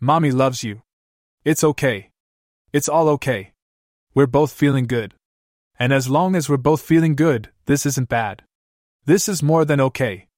Mommy 0.00 0.32
loves 0.32 0.62
you. 0.62 0.82
It's 1.44 1.64
okay. 1.64 2.10
It's 2.74 2.90
all 2.90 3.08
okay. 3.08 3.52
We're 4.14 4.26
both 4.26 4.52
feeling 4.52 4.86
good. 4.86 5.14
And 5.80 5.94
as 5.94 6.10
long 6.10 6.36
as 6.36 6.46
we're 6.46 6.58
both 6.58 6.82
feeling 6.82 7.16
good, 7.16 7.48
this 7.64 7.86
isn't 7.86 8.10
bad. 8.10 8.42
This 9.06 9.30
is 9.30 9.42
more 9.42 9.64
than 9.64 9.80
okay. 9.80 10.28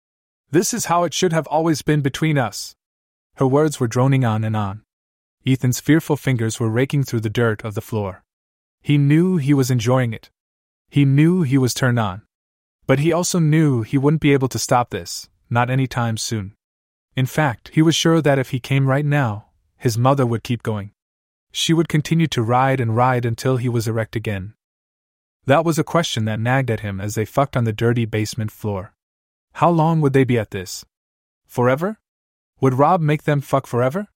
This 0.53 0.73
is 0.73 0.85
how 0.85 1.03
it 1.03 1.13
should 1.13 1.33
have 1.33 1.49
always 1.49 1.83
been 1.83 2.01
between 2.01 2.39
us. 2.39 2.77
Her 3.35 3.47
words 3.49 3.81
were 3.81 3.89
droning 3.89 4.25
on 4.25 4.45
and 4.45 4.55
on. 4.55 4.83
Ethan's 5.45 5.81
fearful 5.81 6.17
fingers 6.17 6.61
were 6.61 6.69
raking 6.71 7.03
through 7.03 7.23
the 7.23 7.29
dirt 7.29 7.65
of 7.65 7.75
the 7.75 7.81
floor. 7.81 8.23
He 8.83 8.97
knew 8.97 9.37
he 9.37 9.53
was 9.53 9.69
enjoying 9.69 10.13
it. 10.13 10.31
He 10.89 11.05
knew 11.05 11.43
he 11.43 11.59
was 11.59 11.75
turned 11.75 11.99
on. 11.99 12.23
But 12.87 13.01
he 13.01 13.13
also 13.13 13.41
knew 13.41 13.83
he 13.83 13.99
wouldn't 13.99 14.23
be 14.23 14.33
able 14.33 14.49
to 14.49 14.61
stop 14.61 14.91
this, 14.91 15.29
not 15.51 15.71
any 15.71 15.89
time 15.89 16.19
soon. 16.19 16.55
In 17.17 17.27
fact, 17.27 17.73
he 17.75 17.83
was 17.83 17.97
sure 17.97 18.23
that 18.23 18.39
if 18.39 18.51
he 18.51 18.61
came 18.61 18.87
right 18.87 19.05
now, 19.05 19.47
his 19.77 19.99
mother 19.99 20.25
would 20.25 20.45
keep 20.45 20.63
going. 20.63 20.93
She 21.51 21.75
would 21.75 21.89
continue 21.89 22.29
to 22.29 22.43
ride 22.43 22.81
and 22.81 22.95
ride 22.95 23.25
until 23.25 23.57
he 23.57 23.69
was 23.69 23.89
erect 23.89 24.15
again. 24.15 24.55
That 25.47 25.65
was 25.65 25.79
a 25.79 25.85
question 25.85 26.25
that 26.27 26.39
nagged 26.39 26.71
at 26.71 26.81
him 26.81 27.01
as 27.01 27.17
they 27.17 27.25
fucked 27.25 27.57
on 27.57 27.65
the 27.65 27.73
dirty 27.73 28.05
basement 28.05 28.53
floor. 28.53 28.95
How 29.55 29.71
long 29.71 30.01
would 30.01 30.13
they 30.13 30.25
be 30.25 30.39
at 30.39 30.53
this? 30.53 30.85
Forever? 31.47 31.99
Would 32.61 32.75
Rob 32.75 33.01
make 33.01 33.25
them 33.25 33.41
fuck 33.41 33.67
forever? 33.67 34.07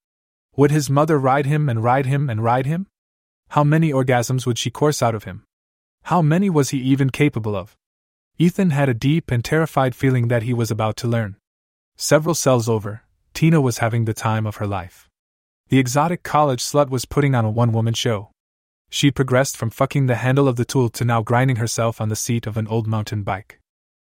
Would 0.56 0.70
his 0.70 0.88
mother 0.88 1.18
ride 1.18 1.46
him 1.46 1.68
and 1.68 1.82
ride 1.82 2.06
him 2.06 2.30
and 2.30 2.44
ride 2.44 2.66
him? 2.66 2.86
How 3.48 3.64
many 3.64 3.90
orgasms 3.90 4.46
would 4.46 4.56
she 4.56 4.70
course 4.70 5.02
out 5.02 5.14
of 5.14 5.24
him? 5.24 5.44
How 6.04 6.22
many 6.22 6.48
was 6.48 6.70
he 6.70 6.78
even 6.78 7.10
capable 7.10 7.56
of? 7.56 7.76
Ethan 8.38 8.70
had 8.70 8.88
a 8.88 8.94
deep 8.94 9.30
and 9.32 9.44
terrified 9.44 9.94
feeling 9.94 10.28
that 10.28 10.44
he 10.44 10.54
was 10.54 10.70
about 10.70 10.96
to 10.98 11.08
learn. 11.08 11.36
Several 11.96 12.34
cells 12.34 12.68
over, 12.68 13.02
Tina 13.34 13.60
was 13.60 13.78
having 13.78 14.04
the 14.04 14.14
time 14.14 14.46
of 14.46 14.56
her 14.56 14.66
life. 14.66 15.08
The 15.68 15.78
exotic 15.78 16.22
college 16.22 16.62
slut 16.62 16.88
was 16.88 17.04
putting 17.04 17.34
on 17.34 17.44
a 17.44 17.50
one 17.50 17.72
woman 17.72 17.94
show. 17.94 18.30
She 18.88 19.10
progressed 19.10 19.56
from 19.56 19.70
fucking 19.70 20.06
the 20.06 20.14
handle 20.16 20.48
of 20.48 20.56
the 20.56 20.64
tool 20.64 20.88
to 20.90 21.04
now 21.04 21.22
grinding 21.22 21.56
herself 21.56 22.00
on 22.00 22.08
the 22.08 22.16
seat 22.16 22.46
of 22.46 22.56
an 22.56 22.66
old 22.68 22.86
mountain 22.86 23.22
bike. 23.22 23.60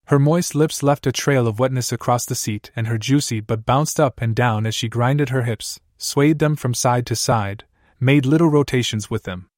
Her 0.06 0.18
moist 0.18 0.54
lips 0.54 0.82
left 0.82 1.06
a 1.06 1.12
trail 1.12 1.46
of 1.46 1.58
wetness 1.58 1.92
across 1.92 2.24
the 2.24 2.34
seat, 2.34 2.70
and 2.74 2.86
her 2.86 2.98
juicy 2.98 3.40
butt 3.40 3.64
bounced 3.64 4.00
up 4.00 4.20
and 4.20 4.34
down 4.34 4.66
as 4.66 4.74
she 4.74 4.88
grinded 4.88 5.28
her 5.28 5.42
hips, 5.42 5.78
swayed 5.96 6.38
them 6.38 6.56
from 6.56 6.74
side 6.74 7.06
to 7.06 7.16
side, 7.16 7.64
made 8.00 8.26
little 8.26 8.48
rotations 8.48 9.08
with 9.08 9.22
them. 9.22 9.48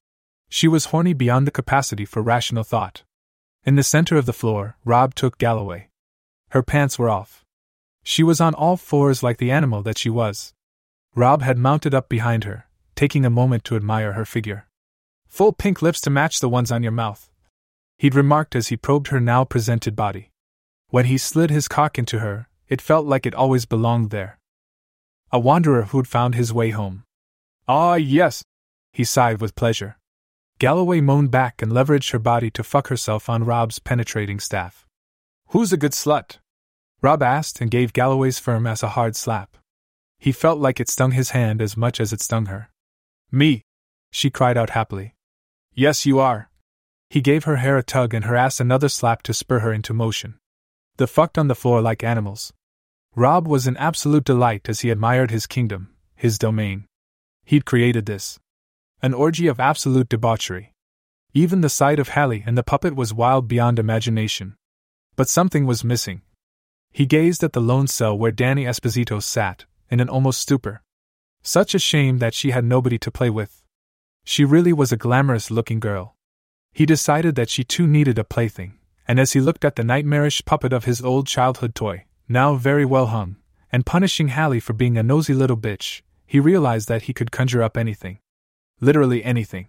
She 0.49 0.67
was 0.67 0.85
horny 0.85 1.13
beyond 1.13 1.47
the 1.47 1.51
capacity 1.51 2.05
for 2.05 2.21
rational 2.21 2.63
thought. 2.63 3.03
In 3.65 3.75
the 3.75 3.83
center 3.83 4.15
of 4.15 4.27
the 4.27 4.33
floor, 4.33 4.77
Rob 4.85 5.15
took 5.15 5.39
Galloway. 5.39 5.89
Her 6.49 6.61
pants 6.61 6.99
were 6.99 7.09
off. 7.09 7.43
She 8.03 8.21
was 8.21 8.39
on 8.39 8.53
all 8.53 8.77
fours 8.77 9.23
like 9.23 9.37
the 9.37 9.49
animal 9.49 9.81
that 9.81 9.97
she 9.97 10.11
was. 10.11 10.53
Rob 11.15 11.41
had 11.41 11.57
mounted 11.57 11.95
up 11.95 12.07
behind 12.07 12.43
her, 12.43 12.67
taking 12.95 13.25
a 13.25 13.31
moment 13.31 13.63
to 13.63 13.75
admire 13.75 14.13
her 14.13 14.25
figure. 14.25 14.64
Full 15.35 15.51
pink 15.51 15.81
lips 15.81 15.99
to 15.99 16.09
match 16.09 16.39
the 16.39 16.47
ones 16.47 16.71
on 16.71 16.81
your 16.81 16.93
mouth. 16.93 17.29
He'd 17.97 18.15
remarked 18.15 18.55
as 18.55 18.69
he 18.69 18.77
probed 18.77 19.09
her 19.09 19.19
now 19.19 19.43
presented 19.43 19.93
body. 19.93 20.31
When 20.91 21.07
he 21.07 21.17
slid 21.17 21.49
his 21.49 21.67
cock 21.67 21.99
into 21.99 22.19
her, 22.19 22.47
it 22.69 22.81
felt 22.81 23.05
like 23.05 23.25
it 23.25 23.35
always 23.35 23.65
belonged 23.65 24.11
there. 24.11 24.39
A 25.33 25.37
wanderer 25.37 25.87
who'd 25.91 26.07
found 26.07 26.35
his 26.35 26.53
way 26.53 26.69
home. 26.69 27.03
Ah, 27.67 27.95
yes! 27.95 28.45
He 28.93 29.03
sighed 29.03 29.41
with 29.41 29.55
pleasure. 29.55 29.97
Galloway 30.57 31.01
moaned 31.01 31.31
back 31.31 31.61
and 31.61 31.69
leveraged 31.69 32.13
her 32.13 32.19
body 32.19 32.49
to 32.51 32.63
fuck 32.63 32.87
herself 32.87 33.27
on 33.27 33.43
Rob's 33.43 33.77
penetrating 33.79 34.39
staff. 34.39 34.87
Who's 35.47 35.73
a 35.73 35.83
good 35.83 35.91
slut? 35.91 36.37
Rob 37.01 37.21
asked 37.21 37.59
and 37.59 37.69
gave 37.69 37.91
Galloway's 37.91 38.39
firm 38.39 38.65
ass 38.65 38.83
a 38.83 38.95
hard 38.95 39.17
slap. 39.17 39.57
He 40.17 40.31
felt 40.31 40.59
like 40.59 40.79
it 40.79 40.87
stung 40.87 41.11
his 41.11 41.31
hand 41.31 41.61
as 41.61 41.75
much 41.75 41.99
as 41.99 42.13
it 42.13 42.21
stung 42.21 42.45
her. 42.45 42.69
Me! 43.33 43.63
She 44.11 44.29
cried 44.29 44.55
out 44.55 44.69
happily. 44.69 45.14
Yes, 45.77 46.05
you 46.05 46.19
are. 46.19 46.49
He 47.09 47.19
gave 47.19 47.43
her 47.43 47.57
hair 47.57 47.77
a 47.77 47.83
tug 47.83 48.13
and 48.13 48.23
her 48.23 48.35
ass 48.35 48.61
another 48.61 48.87
slap 48.87 49.23
to 49.23 49.33
spur 49.33 49.59
her 49.59 49.73
into 49.73 49.93
motion. 49.93 50.39
The 50.95 51.05
fucked 51.05 51.37
on 51.37 51.49
the 51.49 51.55
floor 51.55 51.81
like 51.81 52.01
animals. 52.01 52.53
Rob 53.13 53.45
was 53.45 53.67
an 53.67 53.75
absolute 53.75 54.23
delight 54.23 54.69
as 54.69 54.79
he 54.79 54.89
admired 54.89 55.31
his 55.31 55.45
kingdom, 55.45 55.93
his 56.15 56.39
domain. 56.39 56.85
He'd 57.43 57.65
created 57.65 58.05
this. 58.05 58.39
An 59.01 59.13
orgy 59.13 59.47
of 59.47 59.59
absolute 59.59 60.07
debauchery. 60.07 60.71
Even 61.33 61.59
the 61.59 61.67
sight 61.67 61.99
of 61.99 62.09
Hallie 62.09 62.43
and 62.47 62.57
the 62.57 62.63
puppet 62.63 62.95
was 62.95 63.13
wild 63.13 63.49
beyond 63.49 63.77
imagination. 63.77 64.55
But 65.17 65.27
something 65.27 65.65
was 65.65 65.83
missing. 65.83 66.21
He 66.93 67.05
gazed 67.05 67.43
at 67.43 67.51
the 67.51 67.59
lone 67.59 67.87
cell 67.87 68.17
where 68.17 68.31
Danny 68.31 68.63
Esposito 68.63 69.21
sat, 69.21 69.65
in 69.89 69.99
an 69.99 70.07
almost 70.07 70.39
stupor. 70.39 70.81
Such 71.43 71.75
a 71.75 71.79
shame 71.79 72.19
that 72.19 72.33
she 72.33 72.51
had 72.51 72.63
nobody 72.63 72.97
to 72.99 73.11
play 73.11 73.29
with. 73.29 73.61
She 74.25 74.43
really 74.43 74.73
was 74.73 74.91
a 74.91 74.97
glamorous 74.97 75.49
looking 75.49 75.79
girl. 75.79 76.15
He 76.73 76.85
decided 76.85 77.35
that 77.35 77.49
she 77.49 77.63
too 77.63 77.87
needed 77.87 78.19
a 78.19 78.25
plaything 78.25 78.73
and 79.07 79.19
as 79.19 79.33
he 79.33 79.39
looked 79.39 79.63
at 79.63 79.75
the 79.75 79.83
nightmarish 79.83 80.43
puppet 80.45 80.73
of 80.73 80.85
his 80.85 81.01
old 81.01 81.27
childhood 81.27 81.75
toy, 81.75 82.05
now 82.27 82.55
very 82.55 82.85
well 82.85 83.07
hung, 83.07 83.37
and 83.71 83.85
punishing 83.85 84.29
Hallie 84.29 84.59
for 84.59 84.73
being 84.73 84.97
a 84.97 85.03
nosy 85.03 85.33
little 85.33 85.57
bitch, 85.57 86.01
he 86.25 86.39
realized 86.39 86.87
that 86.87 87.03
he 87.03 87.13
could 87.13 87.31
conjure 87.31 87.61
up 87.61 87.77
anything. 87.77 88.19
Literally 88.81 89.23
anything. 89.23 89.67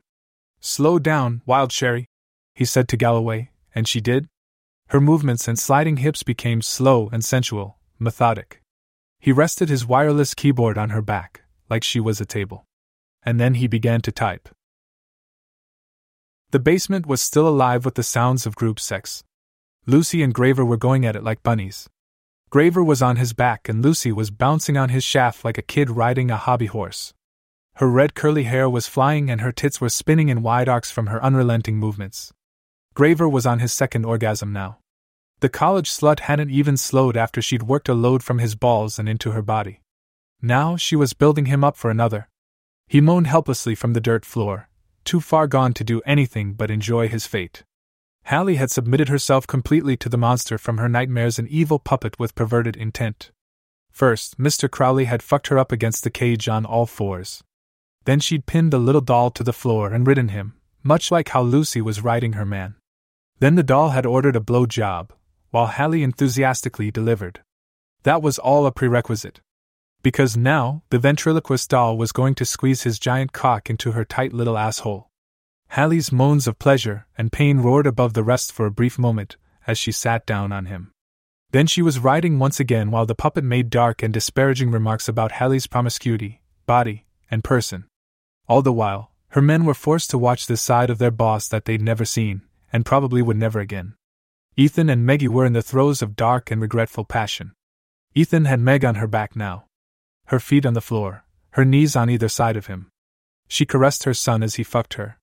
Slow 0.61 0.99
down, 0.99 1.43
Wild 1.45 1.71
Cherry, 1.71 2.07
he 2.55 2.65
said 2.65 2.89
to 2.89 2.97
Galloway, 2.97 3.51
and 3.75 3.87
she 3.87 4.01
did. 4.01 4.27
Her 4.89 5.01
movements 5.01 5.47
and 5.49 5.59
sliding 5.59 5.99
hips 5.99 6.23
became 6.23 6.63
slow 6.63 7.11
and 7.13 7.25
sensual, 7.25 7.79
methodic. 7.99 8.63
He 9.21 9.33
rested 9.33 9.69
his 9.69 9.87
wireless 9.87 10.35
keyboard 10.35 10.79
on 10.79 10.91
her 10.91 11.03
back, 11.03 11.43
like 11.69 11.85
she 11.85 12.01
was 12.01 12.21
a 12.21 12.27
table. 12.27 12.65
And 13.27 13.39
then 13.39 13.55
he 13.55 13.67
began 13.67 14.01
to 14.03 14.13
type. 14.13 14.49
The 16.53 16.61
basement 16.61 17.07
was 17.07 17.21
still 17.21 17.47
alive 17.47 17.85
with 17.85 17.97
the 17.97 18.03
sounds 18.03 18.47
of 18.47 18.57
group 18.57 18.81
sex. 18.81 19.25
Lucy 19.85 20.23
and 20.23 20.33
Graver 20.33 20.65
were 20.65 20.79
going 20.79 21.05
at 21.05 21.17
it 21.17 21.23
like 21.23 21.43
bunnies. 21.43 21.89
Graver 22.51 22.83
was 22.83 23.03
on 23.03 23.17
his 23.17 23.33
back 23.33 23.69
and 23.69 23.85
Lucy 23.85 24.13
was 24.13 24.31
bouncing 24.31 24.77
on 24.77 24.89
his 24.89 25.05
shaft 25.05 25.45
like 25.45 25.59
a 25.59 25.63
kid 25.63 25.91
riding 25.91 26.31
a 26.31 26.37
hobby 26.37 26.67
horse. 26.67 27.13
Her 27.75 27.91
red 27.91 28.15
curly 28.15 28.45
hair 28.45 28.71
was 28.71 28.87
flying 28.87 29.29
and 29.29 29.43
her 29.43 29.53
tits 29.53 29.81
were 29.81 29.91
spinning 29.91 30.29
in 30.29 30.43
wide 30.43 30.69
arcs 30.69 30.91
from 30.91 31.09
her 31.09 31.23
unrelenting 31.23 31.77
movements. 31.77 32.33
Graver 32.95 33.29
was 33.29 33.45
on 33.45 33.59
his 33.59 33.73
second 33.73 34.07
orgasm 34.07 34.53
now. 34.53 34.79
The 35.41 35.51
college 35.51 35.91
slut 35.91 36.21
hadn't 36.21 36.51
even 36.51 36.79
slowed 36.79 37.17
after 37.17 37.43
she'd 37.43 37.65
worked 37.65 37.91
a 37.91 37.95
load 37.95 38.23
from 38.23 38.39
his 38.39 38.55
balls 38.55 38.99
and 38.99 39.09
into 39.09 39.33
her 39.33 39.43
body. 39.43 39.83
Now 40.41 40.77
she 40.77 40.97
was 40.97 41.13
building 41.13 41.45
him 41.47 41.63
up 41.63 41.77
for 41.77 41.91
another. 41.91 42.29
He 42.89 43.01
moaned 43.01 43.27
helplessly 43.27 43.75
from 43.75 43.93
the 43.93 44.01
dirt 44.01 44.25
floor, 44.25 44.69
too 45.05 45.21
far 45.21 45.47
gone 45.47 45.73
to 45.75 45.85
do 45.85 46.01
anything 46.07 46.53
but 46.53 46.71
enjoy 46.71 47.09
his 47.09 47.27
fate. 47.27 47.65
Hallie 48.27 48.57
had 48.57 48.71
submitted 48.71 49.09
herself 49.09 49.47
completely 49.47 49.97
to 49.99 50.09
the 50.09 50.19
monster 50.19 50.59
from 50.59 50.79
her 50.79 50.89
nightmares, 50.89 51.39
an 51.39 51.47
evil 51.49 51.79
puppet 51.79 52.19
with 52.19 52.35
perverted 52.35 52.77
intent. 52.77 53.31
First, 53.93 54.39
Mr. 54.39 54.71
Crowley 54.71 55.05
had 55.05 55.23
fucked 55.23 55.47
her 55.47 55.59
up 55.59 55.73
against 55.73 56.05
the 56.05 56.11
cage 56.11 56.49
on 56.49 56.67
all 56.67 56.87
fours. 56.87 57.43
Then 58.05 58.21
she'd 58.21 58.47
pinned 58.47 58.73
the 58.73 58.79
little 58.79 59.01
doll 59.01 59.31
to 59.31 59.43
the 59.43 59.53
floor 59.53 59.93
and 59.93 60.07
ridden 60.07 60.29
him, 60.29 60.55
much 60.83 61.11
like 61.11 61.31
how 61.31 61.43
Lucy 61.43 61.81
was 61.81 62.03
riding 62.03 62.35
her 62.35 62.45
man. 62.45 62.75
Then 63.39 63.55
the 63.55 63.63
doll 63.63 63.91
had 63.91 64.07
ordered 64.07 64.37
a 64.37 64.41
blow 64.41 64.67
job, 64.67 65.13
while 65.51 65.67
Hallie 65.67 66.03
enthusiastically 66.03 66.91
delivered. 66.91 67.43
That 68.03 68.23
was 68.23 68.39
all 68.39 68.67
a 68.67 68.73
prerequisite. 68.73 69.41
Because 70.07 70.37
now, 70.37 70.85
the 70.91 71.01
ventriloquist 71.01 71.69
doll 71.69 71.99
was 71.99 72.13
going 72.13 72.37
to 72.37 72.45
squeeze 72.45 72.85
his 72.85 73.01
giant 73.01 73.33
cock 73.33 73.69
into 73.69 73.91
her 73.91 74.05
tight 74.05 74.33
little 74.33 74.57
asshole. 74.57 75.11
Hallie's 75.71 76.13
moans 76.13 76.47
of 76.47 76.61
pleasure 76.61 77.09
and 77.19 77.33
pain 77.33 77.59
roared 77.59 77.89
above 77.89 78.13
the 78.13 78.23
rest 78.23 78.53
for 78.53 78.67
a 78.67 78.71
brief 78.71 79.01
moment 79.01 79.37
as 79.67 79.79
she 79.79 79.91
sat 79.91 80.25
down 80.25 80.53
on 80.53 80.67
him. 80.67 80.93
Then 81.51 81.67
she 81.67 81.83
was 81.83 81.99
riding 81.99 82.39
once 82.39 82.61
again 82.61 82.93
while 82.93 83.05
the 83.05 83.17
puppet 83.17 83.43
made 83.43 83.69
dark 83.69 84.01
and 84.01 84.15
disparaging 84.15 84.71
remarks 84.71 85.09
about 85.09 85.33
Hallie's 85.33 85.67
promiscuity, 85.67 86.41
body, 86.67 87.05
and 87.29 87.43
person. 87.43 87.87
All 88.49 88.63
the 88.63 88.73
while, 88.73 89.11
her 89.31 89.43
men 89.43 89.65
were 89.65 89.75
forced 89.75 90.11
to 90.11 90.19
watch 90.19 90.47
this 90.47 90.63
side 90.63 90.89
of 90.89 90.99
their 90.99 91.11
boss 91.11 91.49
that 91.49 91.65
they'd 91.65 91.83
never 91.83 92.05
seen, 92.05 92.43
and 92.73 92.87
probably 92.87 93.23
would 93.23 93.39
never 93.39 93.59
again. 93.59 93.97
Ethan 94.57 94.89
and 94.89 95.05
Meggie 95.05 95.27
were 95.27 95.45
in 95.45 95.53
the 95.53 95.63
throes 95.63 96.01
of 96.01 96.15
dark 96.15 96.53
and 96.53 96.63
regretful 96.63 97.05
passion. 97.05 97.55
Ethan 98.15 98.45
had 98.45 98.61
Meg 98.61 98.85
on 98.85 98.95
her 98.95 99.09
back 99.09 99.35
now, 99.35 99.66
her 100.27 100.41
feet 100.41 100.67
on 100.67 100.75
the 100.75 100.81
floor, 100.81 101.25
her 101.51 101.65
knees 101.65 101.97
on 101.97 102.11
either 102.11 102.29
side 102.29 102.57
of 102.57 102.67
him. 102.67 102.89
She 103.49 103.67
caressed 103.67 104.05
her 104.05 104.15
son 104.15 104.43
as 104.43 104.57
he 104.57 104.65
fucked 104.65 104.95
her. 104.95 105.19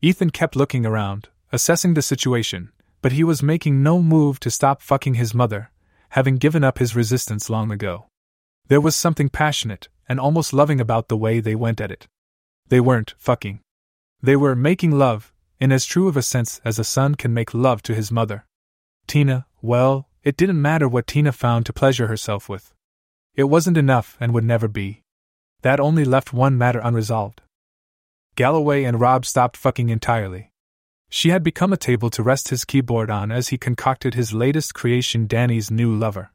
Ethan 0.00 0.30
kept 0.30 0.56
looking 0.56 0.86
around, 0.86 1.28
assessing 1.52 1.94
the 1.94 2.02
situation, 2.02 2.72
but 3.02 3.12
he 3.12 3.24
was 3.24 3.42
making 3.42 3.82
no 3.82 4.02
move 4.02 4.40
to 4.40 4.50
stop 4.50 4.82
fucking 4.82 5.14
his 5.14 5.34
mother, 5.34 5.70
having 6.10 6.36
given 6.36 6.64
up 6.64 6.78
his 6.78 6.96
resistance 6.96 7.50
long 7.50 7.70
ago. 7.70 8.06
There 8.68 8.80
was 8.80 8.96
something 8.96 9.28
passionate 9.28 9.88
and 10.08 10.18
almost 10.18 10.52
loving 10.52 10.80
about 10.80 11.08
the 11.08 11.16
way 11.16 11.40
they 11.40 11.54
went 11.54 11.80
at 11.80 11.90
it. 11.90 12.06
They 12.68 12.80
weren't 12.80 13.14
fucking. 13.18 13.60
They 14.22 14.36
were 14.36 14.54
making 14.54 14.92
love, 14.92 15.32
in 15.60 15.72
as 15.72 15.84
true 15.84 16.08
of 16.08 16.16
a 16.16 16.22
sense 16.22 16.60
as 16.64 16.78
a 16.78 16.84
son 16.84 17.14
can 17.14 17.34
make 17.34 17.54
love 17.54 17.82
to 17.82 17.94
his 17.94 18.10
mother. 18.10 18.46
Tina, 19.06 19.46
well, 19.62 20.08
it 20.22 20.36
didn't 20.36 20.60
matter 20.60 20.88
what 20.88 21.06
Tina 21.06 21.32
found 21.32 21.66
to 21.66 21.72
pleasure 21.72 22.06
herself 22.06 22.48
with. 22.48 22.72
It 23.38 23.48
wasn't 23.48 23.76
enough 23.76 24.16
and 24.18 24.34
would 24.34 24.42
never 24.42 24.66
be. 24.66 25.02
That 25.62 25.78
only 25.78 26.04
left 26.04 26.32
one 26.32 26.58
matter 26.58 26.80
unresolved. 26.82 27.40
Galloway 28.34 28.82
and 28.82 29.00
Rob 29.00 29.24
stopped 29.24 29.56
fucking 29.56 29.90
entirely. 29.90 30.50
She 31.08 31.28
had 31.28 31.44
become 31.44 31.72
a 31.72 31.76
table 31.76 32.10
to 32.10 32.22
rest 32.24 32.48
his 32.48 32.64
keyboard 32.64 33.10
on 33.10 33.30
as 33.30 33.50
he 33.50 33.56
concocted 33.56 34.14
his 34.14 34.32
latest 34.32 34.74
creation, 34.74 35.28
Danny's 35.28 35.70
new 35.70 35.94
lover. 35.94 36.32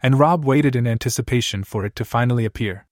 And 0.00 0.20
Rob 0.20 0.44
waited 0.44 0.76
in 0.76 0.86
anticipation 0.86 1.64
for 1.64 1.84
it 1.84 1.96
to 1.96 2.04
finally 2.04 2.44
appear. 2.44 2.86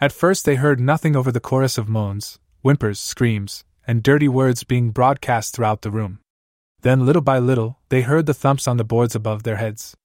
At 0.00 0.10
first, 0.10 0.44
they 0.44 0.56
heard 0.56 0.80
nothing 0.80 1.14
over 1.14 1.30
the 1.30 1.38
chorus 1.38 1.78
of 1.78 1.88
moans, 1.88 2.40
whimpers, 2.62 2.98
screams, 2.98 3.64
and 3.86 4.02
dirty 4.02 4.26
words 4.26 4.64
being 4.64 4.90
broadcast 4.90 5.54
throughout 5.54 5.82
the 5.82 5.92
room. 5.92 6.18
Then, 6.80 7.06
little 7.06 7.22
by 7.22 7.38
little, 7.38 7.78
they 7.90 8.02
heard 8.02 8.26
the 8.26 8.34
thumps 8.34 8.66
on 8.66 8.76
the 8.76 8.82
boards 8.82 9.14
above 9.14 9.44
their 9.44 9.56
heads. 9.56 9.96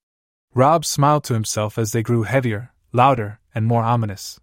Rob 0.54 0.84
smiled 0.84 1.24
to 1.24 1.34
himself 1.34 1.76
as 1.76 1.90
they 1.90 2.04
grew 2.04 2.22
heavier, 2.22 2.70
louder, 2.94 3.40
and 3.54 3.66
more 3.66 3.82
ominous. 3.82 4.40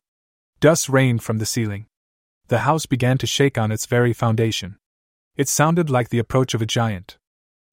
Dust 0.59 0.89
rained 0.89 1.23
from 1.23 1.39
the 1.39 1.47
ceiling 1.47 1.87
the 2.51 2.67
house 2.67 2.85
began 2.85 3.17
to 3.17 3.25
shake 3.25 3.57
on 3.57 3.71
its 3.71 3.85
very 3.85 4.11
foundation. 4.11 4.75
It 5.37 5.47
sounded 5.47 5.89
like 5.89 6.09
the 6.09 6.19
approach 6.19 6.53
of 6.53 6.61
a 6.61 6.65
giant. 6.65 7.17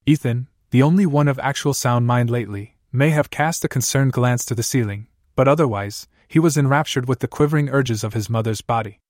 Ethan, 0.07 0.47
the 0.71 0.85
only 0.85 1.05
one 1.05 1.27
of 1.27 1.37
actual 1.41 1.75
sound 1.75 2.07
mind 2.07 2.31
lately, 2.31 2.77
may 2.93 3.11
have 3.11 3.29
cast 3.29 3.65
a 3.65 3.69
concerned 3.69 4.13
glance 4.13 4.45
to 4.45 4.55
the 4.55 4.63
ceiling, 4.63 5.09
but 5.35 5.49
otherwise, 5.49 6.07
he 6.29 6.39
was 6.39 6.57
enraptured 6.57 7.09
with 7.09 7.19
the 7.19 7.27
quivering 7.27 7.69
urges 7.69 8.05
of 8.05 8.15
his 8.15 8.31
mother's 8.31 8.61
body. 8.61 9.01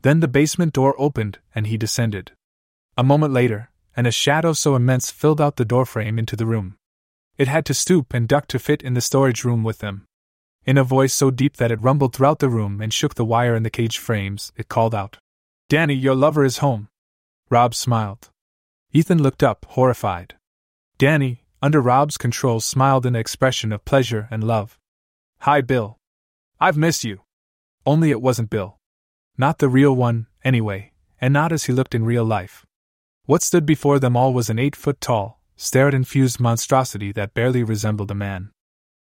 Then 0.00 0.20
the 0.20 0.26
basement 0.26 0.72
door 0.72 0.94
opened, 0.96 1.38
and 1.54 1.66
he 1.66 1.76
descended. 1.76 2.32
A 2.96 3.04
moment 3.04 3.34
later, 3.34 3.68
and 3.94 4.06
a 4.06 4.10
shadow 4.10 4.54
so 4.54 4.74
immense 4.74 5.10
filled 5.10 5.38
out 5.38 5.56
the 5.56 5.66
doorframe 5.66 6.18
into 6.18 6.34
the 6.34 6.46
room. 6.46 6.76
It 7.36 7.46
had 7.46 7.66
to 7.66 7.74
stoop 7.74 8.14
and 8.14 8.26
duck 8.26 8.48
to 8.48 8.58
fit 8.58 8.80
in 8.80 8.94
the 8.94 9.02
storage 9.02 9.44
room 9.44 9.64
with 9.64 9.80
them. 9.80 10.06
In 10.66 10.76
a 10.76 10.84
voice 10.84 11.14
so 11.14 11.30
deep 11.30 11.56
that 11.56 11.72
it 11.72 11.82
rumbled 11.82 12.14
throughout 12.14 12.38
the 12.38 12.48
room 12.48 12.80
and 12.80 12.92
shook 12.92 13.14
the 13.14 13.24
wire 13.24 13.54
in 13.54 13.62
the 13.62 13.70
cage 13.70 13.98
frames, 13.98 14.52
it 14.56 14.68
called 14.68 14.94
out, 14.94 15.16
Danny, 15.68 15.94
your 15.94 16.14
lover 16.14 16.44
is 16.44 16.58
home. 16.58 16.88
Rob 17.48 17.74
smiled. 17.74 18.30
Ethan 18.92 19.22
looked 19.22 19.42
up, 19.42 19.64
horrified. 19.70 20.34
Danny, 20.98 21.44
under 21.62 21.80
Rob's 21.80 22.18
control, 22.18 22.60
smiled 22.60 23.06
an 23.06 23.16
expression 23.16 23.72
of 23.72 23.84
pleasure 23.84 24.28
and 24.30 24.44
love. 24.44 24.78
Hi, 25.40 25.60
Bill. 25.60 25.96
I've 26.60 26.76
missed 26.76 27.04
you. 27.04 27.20
Only 27.86 28.10
it 28.10 28.20
wasn't 28.20 28.50
Bill. 28.50 28.78
Not 29.38 29.58
the 29.58 29.68
real 29.68 29.94
one, 29.94 30.26
anyway, 30.44 30.92
and 31.20 31.32
not 31.32 31.52
as 31.52 31.64
he 31.64 31.72
looked 31.72 31.94
in 31.94 32.04
real 32.04 32.24
life. 32.24 32.66
What 33.24 33.42
stood 33.42 33.64
before 33.64 33.98
them 33.98 34.16
all 34.16 34.34
was 34.34 34.50
an 34.50 34.58
eight 34.58 34.76
foot 34.76 35.00
tall, 35.00 35.40
steroid 35.56 35.94
infused 35.94 36.40
monstrosity 36.40 37.12
that 37.12 37.32
barely 37.32 37.62
resembled 37.62 38.10
a 38.10 38.14
man. 38.14 38.50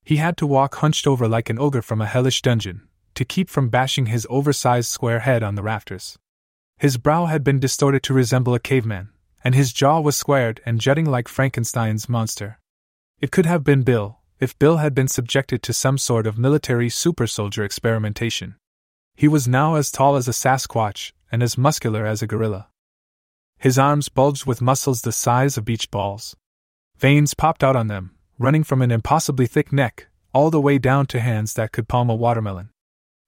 He 0.05 0.17
had 0.17 0.37
to 0.37 0.47
walk 0.47 0.77
hunched 0.77 1.07
over 1.07 1.27
like 1.27 1.49
an 1.49 1.59
ogre 1.59 1.83
from 1.83 2.03
a 2.03 2.07
hellish 2.07 2.43
dungeon, 2.43 2.83
to 3.15 3.25
keep 3.25 3.49
from 3.49 3.71
bashing 3.71 4.07
his 4.07 4.27
oversized 4.29 4.91
square 4.91 5.21
head 5.21 5.43
on 5.43 5.55
the 5.55 5.63
rafters. 5.63 6.19
His 6.79 6.99
brow 6.99 7.27
had 7.27 7.43
been 7.43 7.59
distorted 7.59 8.03
to 8.05 8.15
resemble 8.15 8.55
a 8.55 8.61
caveman, 8.61 9.09
and 9.43 9.55
his 9.55 9.73
jaw 9.73 10.01
was 10.01 10.17
squared 10.17 10.61
and 10.67 10.81
jutting 10.81 11.07
like 11.07 11.29
Frankenstein's 11.29 12.09
monster. 12.09 12.59
It 13.21 13.31
could 13.31 13.47
have 13.47 13.65
been 13.65 13.83
Bill, 13.83 14.19
if 14.41 14.59
Bill 14.59 14.79
had 14.79 14.95
been 14.95 15.09
subjected 15.09 15.63
to 15.63 15.73
some 15.73 15.97
sort 15.97 16.27
of 16.27 16.37
military 16.37 16.91
super 16.91 17.27
soldier 17.27 17.65
experimentation. 17.65 18.57
He 19.17 19.29
was 19.29 19.49
now 19.49 19.77
as 19.77 19.91
tall 19.91 20.17
as 20.17 20.29
a 20.29 20.33
Sasquatch 20.33 21.13
and 21.31 21.43
as 21.43 21.57
muscular 21.57 22.05
as 22.05 22.21
a 22.21 22.27
gorilla. 22.27 22.69
His 23.59 23.79
arms 23.79 24.09
bulged 24.09 24.45
with 24.45 24.61
muscles 24.61 25.03
the 25.03 25.13
size 25.13 25.57
of 25.57 25.65
beach 25.65 25.91
balls. 25.91 26.37
Veins 26.97 27.33
popped 27.33 27.65
out 27.65 27.77
on 27.77 27.87
them, 27.87 28.14
running 28.39 28.65
from 28.65 28.83
an 28.83 28.91
impossibly 28.91 29.47
thick 29.47 29.73
neck, 29.73 30.09
all 30.33 30.51
the 30.51 30.61
way 30.61 30.79
down 30.79 31.07
to 31.07 31.21
hands 31.21 31.55
that 31.55 31.73
could 31.73 31.89
palm 31.89 32.11
a 32.11 32.15
watermelon. 32.15 32.71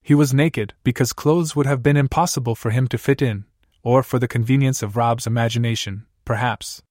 He 0.01 0.13
was 0.13 0.33
naked 0.33 0.73
because 0.83 1.13
clothes 1.13 1.55
would 1.55 1.65
have 1.65 1.83
been 1.83 1.97
impossible 1.97 2.55
for 2.55 2.71
him 2.71 2.87
to 2.89 2.97
fit 2.97 3.21
in, 3.21 3.45
or 3.83 4.03
for 4.03 4.19
the 4.19 4.27
convenience 4.27 4.81
of 4.83 4.97
Rob's 4.97 5.27
imagination, 5.27 6.05
perhaps. 6.25 6.81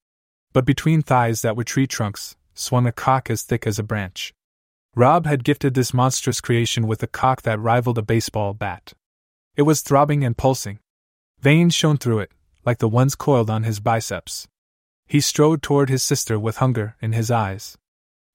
But 0.53 0.65
between 0.65 1.03
thighs 1.03 1.43
that 1.43 1.57
were 1.57 1.65
tree 1.65 1.87
trunks, 1.87 2.37
swung 2.55 2.87
a 2.87 2.93
cock 2.93 3.29
as 3.29 3.43
thick 3.43 3.67
as 3.67 3.79
a 3.79 3.83
branch. 3.83 4.33
Rob 4.95 5.27
had 5.27 5.45
gifted 5.45 5.75
this 5.75 5.93
monstrous 5.93 6.41
creation 6.41 6.87
with 6.87 7.03
a 7.03 7.07
cock 7.07 7.43
that 7.43 7.61
rivaled 7.61 7.99
a 7.99 8.03
baseball 8.03 8.55
bat. 8.55 8.95
It 9.55 9.63
was 9.63 9.83
throbbing 9.83 10.25
and 10.25 10.37
pulsing. 10.37 10.79
Veins 11.41 11.75
shone 11.75 11.99
through 11.99 12.21
it, 12.21 12.33
like 12.65 12.79
the 12.79 12.89
ones 12.89 13.15
coiled 13.15 13.51
on 13.51 13.65
his 13.65 13.79
biceps. 13.79 14.49
He 15.07 15.21
strode 15.21 15.63
toward 15.63 15.91
his 15.91 16.03
sister 16.03 16.39
with 16.39 16.57
hunger 16.57 16.97
in 17.03 17.13
his 17.13 17.31
eyes. 17.31 17.77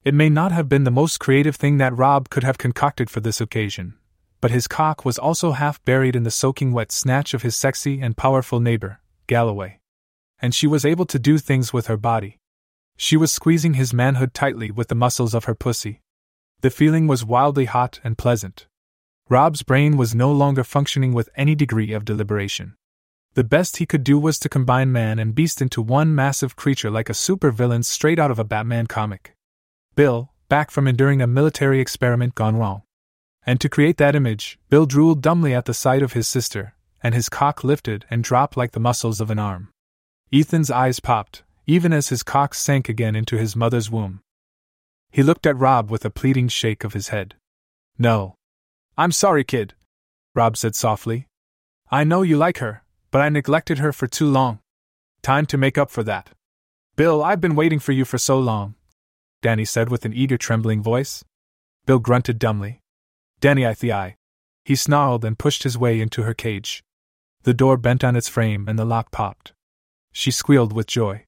It 0.03 0.15
may 0.15 0.29
not 0.29 0.51
have 0.51 0.67
been 0.67 0.83
the 0.83 0.89
most 0.89 1.19
creative 1.19 1.55
thing 1.55 1.77
that 1.77 1.95
Rob 1.95 2.29
could 2.31 2.43
have 2.43 2.57
concocted 2.57 3.07
for 3.07 3.19
this 3.19 3.39
occasion, 3.39 3.93
but 4.39 4.49
his 4.49 4.67
cock 4.67 5.05
was 5.05 5.19
also 5.19 5.51
half 5.51 5.83
buried 5.85 6.15
in 6.15 6.23
the 6.23 6.31
soaking 6.31 6.71
wet 6.71 6.91
snatch 6.91 7.35
of 7.35 7.43
his 7.43 7.55
sexy 7.55 8.01
and 8.01 8.17
powerful 8.17 8.59
neighbor, 8.59 8.99
Galloway. 9.27 9.79
And 10.41 10.55
she 10.55 10.65
was 10.65 10.85
able 10.85 11.05
to 11.05 11.19
do 11.19 11.37
things 11.37 11.71
with 11.71 11.85
her 11.85 11.97
body. 11.97 12.39
She 12.97 13.15
was 13.15 13.31
squeezing 13.31 13.75
his 13.75 13.93
manhood 13.93 14.33
tightly 14.33 14.71
with 14.71 14.87
the 14.87 14.95
muscles 14.95 15.35
of 15.35 15.45
her 15.45 15.53
pussy. 15.53 16.01
The 16.61 16.71
feeling 16.71 17.05
was 17.05 17.23
wildly 17.23 17.65
hot 17.65 17.99
and 18.03 18.17
pleasant. 18.17 18.65
Rob's 19.29 19.61
brain 19.61 19.97
was 19.97 20.15
no 20.15 20.31
longer 20.31 20.63
functioning 20.63 21.13
with 21.13 21.29
any 21.35 21.53
degree 21.53 21.93
of 21.93 22.05
deliberation. 22.05 22.75
The 23.35 23.43
best 23.43 23.77
he 23.77 23.85
could 23.85 24.03
do 24.03 24.17
was 24.17 24.39
to 24.39 24.49
combine 24.49 24.91
man 24.91 25.19
and 25.19 25.35
beast 25.35 25.61
into 25.61 25.79
one 25.79 26.15
massive 26.15 26.55
creature 26.55 26.89
like 26.89 27.09
a 27.09 27.13
supervillain 27.13 27.85
straight 27.85 28.17
out 28.17 28.31
of 28.31 28.39
a 28.39 28.43
Batman 28.43 28.87
comic. 28.87 29.35
Bill, 29.95 30.31
back 30.49 30.71
from 30.71 30.87
enduring 30.87 31.21
a 31.21 31.27
military 31.27 31.79
experiment 31.79 32.35
gone 32.35 32.55
wrong. 32.55 32.83
And 33.45 33.59
to 33.59 33.69
create 33.69 33.97
that 33.97 34.15
image, 34.15 34.59
Bill 34.69 34.85
drooled 34.85 35.21
dumbly 35.21 35.53
at 35.53 35.65
the 35.65 35.73
sight 35.73 36.01
of 36.01 36.13
his 36.13 36.27
sister, 36.27 36.75
and 37.03 37.15
his 37.15 37.29
cock 37.29 37.63
lifted 37.63 38.05
and 38.09 38.23
dropped 38.23 38.55
like 38.55 38.71
the 38.71 38.79
muscles 38.79 39.19
of 39.19 39.31
an 39.31 39.39
arm. 39.39 39.69
Ethan's 40.31 40.71
eyes 40.71 40.99
popped, 40.99 41.43
even 41.65 41.91
as 41.91 42.09
his 42.09 42.23
cock 42.23 42.53
sank 42.53 42.87
again 42.87 43.15
into 43.15 43.37
his 43.37 43.55
mother's 43.55 43.89
womb. 43.89 44.21
He 45.11 45.23
looked 45.23 45.45
at 45.45 45.57
Rob 45.57 45.91
with 45.91 46.05
a 46.05 46.09
pleading 46.09 46.47
shake 46.47 46.83
of 46.83 46.93
his 46.93 47.09
head. 47.09 47.35
No. 47.97 48.35
I'm 48.97 49.11
sorry, 49.11 49.43
kid, 49.43 49.73
Rob 50.33 50.55
said 50.55 50.75
softly. 50.75 51.27
I 51.89 52.03
know 52.05 52.21
you 52.21 52.37
like 52.37 52.59
her, 52.59 52.83
but 53.09 53.21
I 53.21 53.29
neglected 53.29 53.79
her 53.79 53.91
for 53.91 54.07
too 54.07 54.29
long. 54.29 54.59
Time 55.21 55.45
to 55.47 55.57
make 55.57 55.77
up 55.77 55.91
for 55.91 56.03
that. 56.03 56.29
Bill, 56.95 57.23
I've 57.23 57.41
been 57.41 57.55
waiting 57.55 57.79
for 57.79 57.91
you 57.91 58.05
for 58.05 58.17
so 58.17 58.39
long, 58.39 58.75
Danny 59.41 59.65
said 59.65 59.89
with 59.89 60.05
an 60.05 60.13
eager, 60.13 60.37
trembling 60.37 60.81
voice. 60.83 61.23
Bill 61.85 61.99
grunted 61.99 62.37
dumbly. 62.37 62.81
Danny, 63.39 63.65
I 63.65 63.73
thee 63.73 64.15
He 64.65 64.75
snarled 64.75 65.25
and 65.25 65.39
pushed 65.39 65.63
his 65.63 65.77
way 65.77 65.99
into 65.99 66.23
her 66.23 66.33
cage. 66.33 66.83
The 67.43 67.53
door 67.53 67.77
bent 67.77 68.03
on 68.03 68.15
its 68.15 68.29
frame 68.29 68.67
and 68.67 68.77
the 68.77 68.85
lock 68.85 69.11
popped. 69.11 69.53
She 70.11 70.29
squealed 70.29 70.73
with 70.73 70.85
joy. 70.85 71.25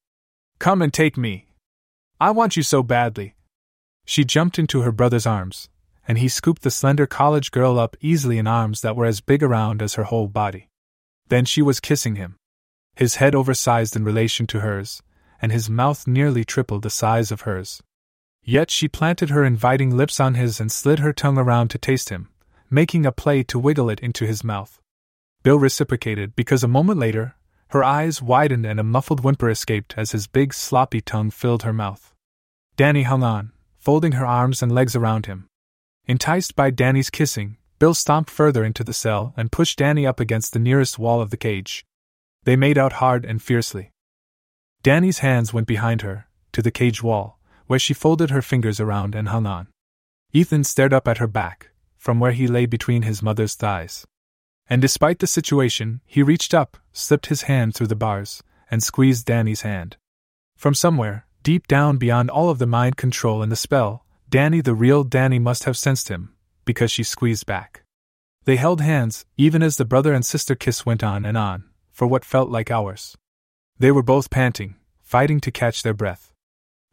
Come 0.59 0.81
and 0.81 0.93
take 0.93 1.17
me. 1.17 1.47
I 2.19 2.29
want 2.31 2.55
you 2.55 2.63
so 2.63 2.83
badly. 2.83 3.35
She 4.05 4.23
jumped 4.23 4.59
into 4.59 4.81
her 4.81 4.91
brother's 4.91 5.25
arms, 5.25 5.69
and 6.07 6.17
he 6.17 6.27
scooped 6.27 6.61
the 6.61 6.71
slender 6.71 7.07
college 7.07 7.51
girl 7.51 7.79
up 7.79 7.97
easily 7.99 8.37
in 8.37 8.45
arms 8.45 8.81
that 8.81 8.95
were 8.95 9.05
as 9.05 9.21
big 9.21 9.41
around 9.41 9.81
as 9.81 9.95
her 9.95 10.03
whole 10.03 10.27
body. 10.27 10.69
Then 11.29 11.45
she 11.45 11.61
was 11.61 11.79
kissing 11.79 12.15
him. 12.15 12.35
His 12.95 13.15
head 13.15 13.33
oversized 13.33 13.95
in 13.95 14.03
relation 14.03 14.45
to 14.47 14.59
hers, 14.59 15.01
and 15.41 15.51
his 15.51 15.69
mouth 15.69 16.05
nearly 16.05 16.43
triple 16.43 16.79
the 16.79 16.89
size 16.89 17.31
of 17.31 17.41
hers. 17.41 17.81
Yet 18.43 18.69
she 18.69 18.87
planted 18.87 19.29
her 19.29 19.45
inviting 19.45 19.95
lips 19.95 20.19
on 20.19 20.35
his 20.35 20.59
and 20.59 20.71
slid 20.71 20.99
her 20.99 21.13
tongue 21.13 21.37
around 21.37 21.69
to 21.69 21.77
taste 21.77 22.09
him, 22.09 22.29
making 22.69 23.05
a 23.05 23.11
play 23.11 23.43
to 23.43 23.59
wiggle 23.59 23.89
it 23.89 24.01
into 24.01 24.25
his 24.25 24.43
mouth. 24.43 24.81
Bill 25.43 25.57
reciprocated 25.57 26.35
because 26.35 26.63
a 26.63 26.67
moment 26.67 26.99
later, 26.99 27.35
her 27.69 27.83
eyes 27.83 28.21
widened 28.21 28.65
and 28.65 28.79
a 28.79 28.83
muffled 28.83 29.23
whimper 29.23 29.49
escaped 29.49 29.95
as 29.97 30.11
his 30.11 30.27
big 30.27 30.53
sloppy 30.53 31.01
tongue 31.01 31.31
filled 31.31 31.63
her 31.63 31.73
mouth. 31.73 32.13
Danny 32.75 33.03
hung 33.03 33.23
on, 33.23 33.51
folding 33.77 34.13
her 34.13 34.25
arms 34.25 34.61
and 34.61 34.71
legs 34.71 34.95
around 34.95 35.25
him. 35.25 35.47
Enticed 36.05 36.55
by 36.55 36.69
Danny's 36.69 37.09
kissing, 37.09 37.57
Bill 37.79 37.93
stomped 37.93 38.29
further 38.29 38.63
into 38.63 38.83
the 38.83 38.93
cell 38.93 39.33
and 39.35 39.51
pushed 39.51 39.79
Danny 39.79 40.05
up 40.05 40.19
against 40.19 40.53
the 40.53 40.59
nearest 40.59 40.99
wall 40.99 41.21
of 41.21 41.29
the 41.29 41.37
cage. 41.37 41.85
They 42.43 42.55
made 42.55 42.77
out 42.77 42.93
hard 42.93 43.25
and 43.25 43.41
fiercely. 43.41 43.91
Danny's 44.83 45.19
hands 45.19 45.53
went 45.53 45.67
behind 45.67 46.01
her, 46.01 46.27
to 46.51 46.61
the 46.61 46.71
cage 46.71 47.01
wall, 47.01 47.39
where 47.73 47.79
she 47.79 47.91
folded 47.95 48.29
her 48.29 48.43
fingers 48.43 48.79
around 48.79 49.15
and 49.15 49.29
hung 49.29 49.47
on. 49.47 49.65
Ethan 50.31 50.63
stared 50.63 50.93
up 50.93 51.07
at 51.07 51.17
her 51.17 51.25
back, 51.25 51.71
from 51.97 52.19
where 52.19 52.31
he 52.31 52.45
lay 52.45 52.67
between 52.67 53.01
his 53.01 53.23
mother's 53.23 53.55
thighs. 53.55 54.05
And 54.69 54.79
despite 54.79 55.17
the 55.17 55.25
situation, 55.25 55.99
he 56.05 56.21
reached 56.21 56.53
up, 56.53 56.77
slipped 56.91 57.25
his 57.33 57.49
hand 57.49 57.73
through 57.73 57.87
the 57.87 57.95
bars, 57.95 58.43
and 58.69 58.83
squeezed 58.83 59.25
Danny's 59.25 59.61
hand. 59.61 59.97
From 60.55 60.75
somewhere, 60.75 61.25
deep 61.41 61.65
down 61.65 61.97
beyond 61.97 62.29
all 62.29 62.51
of 62.51 62.59
the 62.59 62.67
mind 62.67 62.95
control 62.95 63.41
and 63.41 63.51
the 63.51 63.55
spell, 63.55 64.05
Danny, 64.29 64.61
the 64.61 64.75
real 64.75 65.03
Danny, 65.03 65.39
must 65.39 65.63
have 65.63 65.75
sensed 65.75 66.09
him, 66.09 66.35
because 66.65 66.91
she 66.91 67.01
squeezed 67.01 67.47
back. 67.47 67.81
They 68.45 68.57
held 68.57 68.81
hands, 68.81 69.25
even 69.35 69.63
as 69.63 69.77
the 69.77 69.83
brother 69.83 70.13
and 70.13 70.23
sister 70.23 70.53
kiss 70.53 70.85
went 70.85 71.03
on 71.03 71.25
and 71.25 71.35
on, 71.35 71.63
for 71.91 72.05
what 72.05 72.23
felt 72.23 72.51
like 72.51 72.69
hours. 72.69 73.17
They 73.79 73.91
were 73.91 74.03
both 74.03 74.29
panting, 74.29 74.75
fighting 75.01 75.39
to 75.39 75.49
catch 75.49 75.81
their 75.81 75.95
breath. 75.95 76.32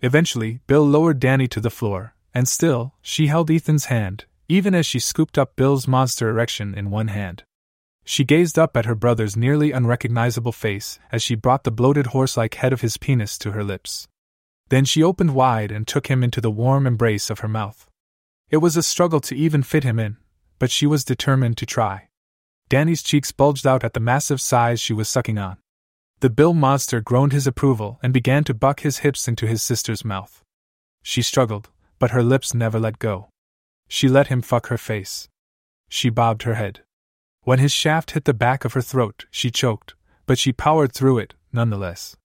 Eventually, 0.02 0.60
Bill 0.66 0.86
lowered 0.86 1.20
Danny 1.20 1.46
to 1.48 1.60
the 1.60 1.70
floor, 1.70 2.14
and 2.32 2.48
still, 2.48 2.94
she 3.02 3.26
held 3.26 3.50
Ethan's 3.50 3.86
hand, 3.86 4.24
even 4.48 4.74
as 4.74 4.86
she 4.86 4.98
scooped 4.98 5.36
up 5.36 5.56
Bill's 5.56 5.86
monster 5.86 6.28
erection 6.28 6.74
in 6.74 6.90
one 6.90 7.08
hand. 7.08 7.44
She 8.04 8.24
gazed 8.24 8.58
up 8.58 8.76
at 8.76 8.86
her 8.86 8.94
brother's 8.94 9.36
nearly 9.36 9.72
unrecognizable 9.72 10.52
face 10.52 10.98
as 11.12 11.22
she 11.22 11.34
brought 11.34 11.64
the 11.64 11.70
bloated 11.70 12.08
horse 12.08 12.36
like 12.36 12.54
head 12.54 12.72
of 12.72 12.80
his 12.80 12.96
penis 12.96 13.38
to 13.38 13.52
her 13.52 13.62
lips. 13.62 14.08
Then 14.70 14.84
she 14.84 15.02
opened 15.02 15.34
wide 15.34 15.70
and 15.70 15.86
took 15.86 16.06
him 16.06 16.24
into 16.24 16.40
the 16.40 16.50
warm 16.50 16.86
embrace 16.86 17.28
of 17.28 17.40
her 17.40 17.48
mouth. 17.48 17.88
It 18.48 18.56
was 18.56 18.76
a 18.76 18.82
struggle 18.82 19.20
to 19.20 19.36
even 19.36 19.62
fit 19.62 19.84
him 19.84 19.98
in, 19.98 20.16
but 20.58 20.70
she 20.70 20.86
was 20.86 21.04
determined 21.04 21.56
to 21.58 21.66
try. 21.66 22.08
Danny's 22.68 23.02
cheeks 23.02 23.32
bulged 23.32 23.66
out 23.66 23.84
at 23.84 23.94
the 23.94 24.00
massive 24.00 24.40
size 24.40 24.80
she 24.80 24.92
was 24.92 25.08
sucking 25.08 25.38
on. 25.38 25.58
The 26.20 26.28
Bill 26.28 26.52
monster 26.52 27.00
groaned 27.00 27.32
his 27.32 27.46
approval 27.46 27.98
and 28.02 28.12
began 28.12 28.44
to 28.44 28.52
buck 28.52 28.80
his 28.80 28.98
hips 28.98 29.26
into 29.26 29.46
his 29.46 29.62
sister's 29.62 30.04
mouth. 30.04 30.42
She 31.02 31.22
struggled, 31.22 31.70
but 31.98 32.10
her 32.10 32.22
lips 32.22 32.52
never 32.52 32.78
let 32.78 32.98
go. 32.98 33.30
She 33.88 34.06
let 34.06 34.26
him 34.26 34.42
fuck 34.42 34.66
her 34.66 34.76
face. 34.76 35.30
She 35.88 36.10
bobbed 36.10 36.42
her 36.42 36.54
head. 36.54 36.82
When 37.44 37.58
his 37.58 37.72
shaft 37.72 38.10
hit 38.10 38.26
the 38.26 38.34
back 38.34 38.66
of 38.66 38.74
her 38.74 38.82
throat, 38.82 39.24
she 39.30 39.50
choked, 39.50 39.94
but 40.26 40.38
she 40.38 40.52
powered 40.52 40.92
through 40.92 41.18
it, 41.18 41.34
nonetheless. 41.54 42.16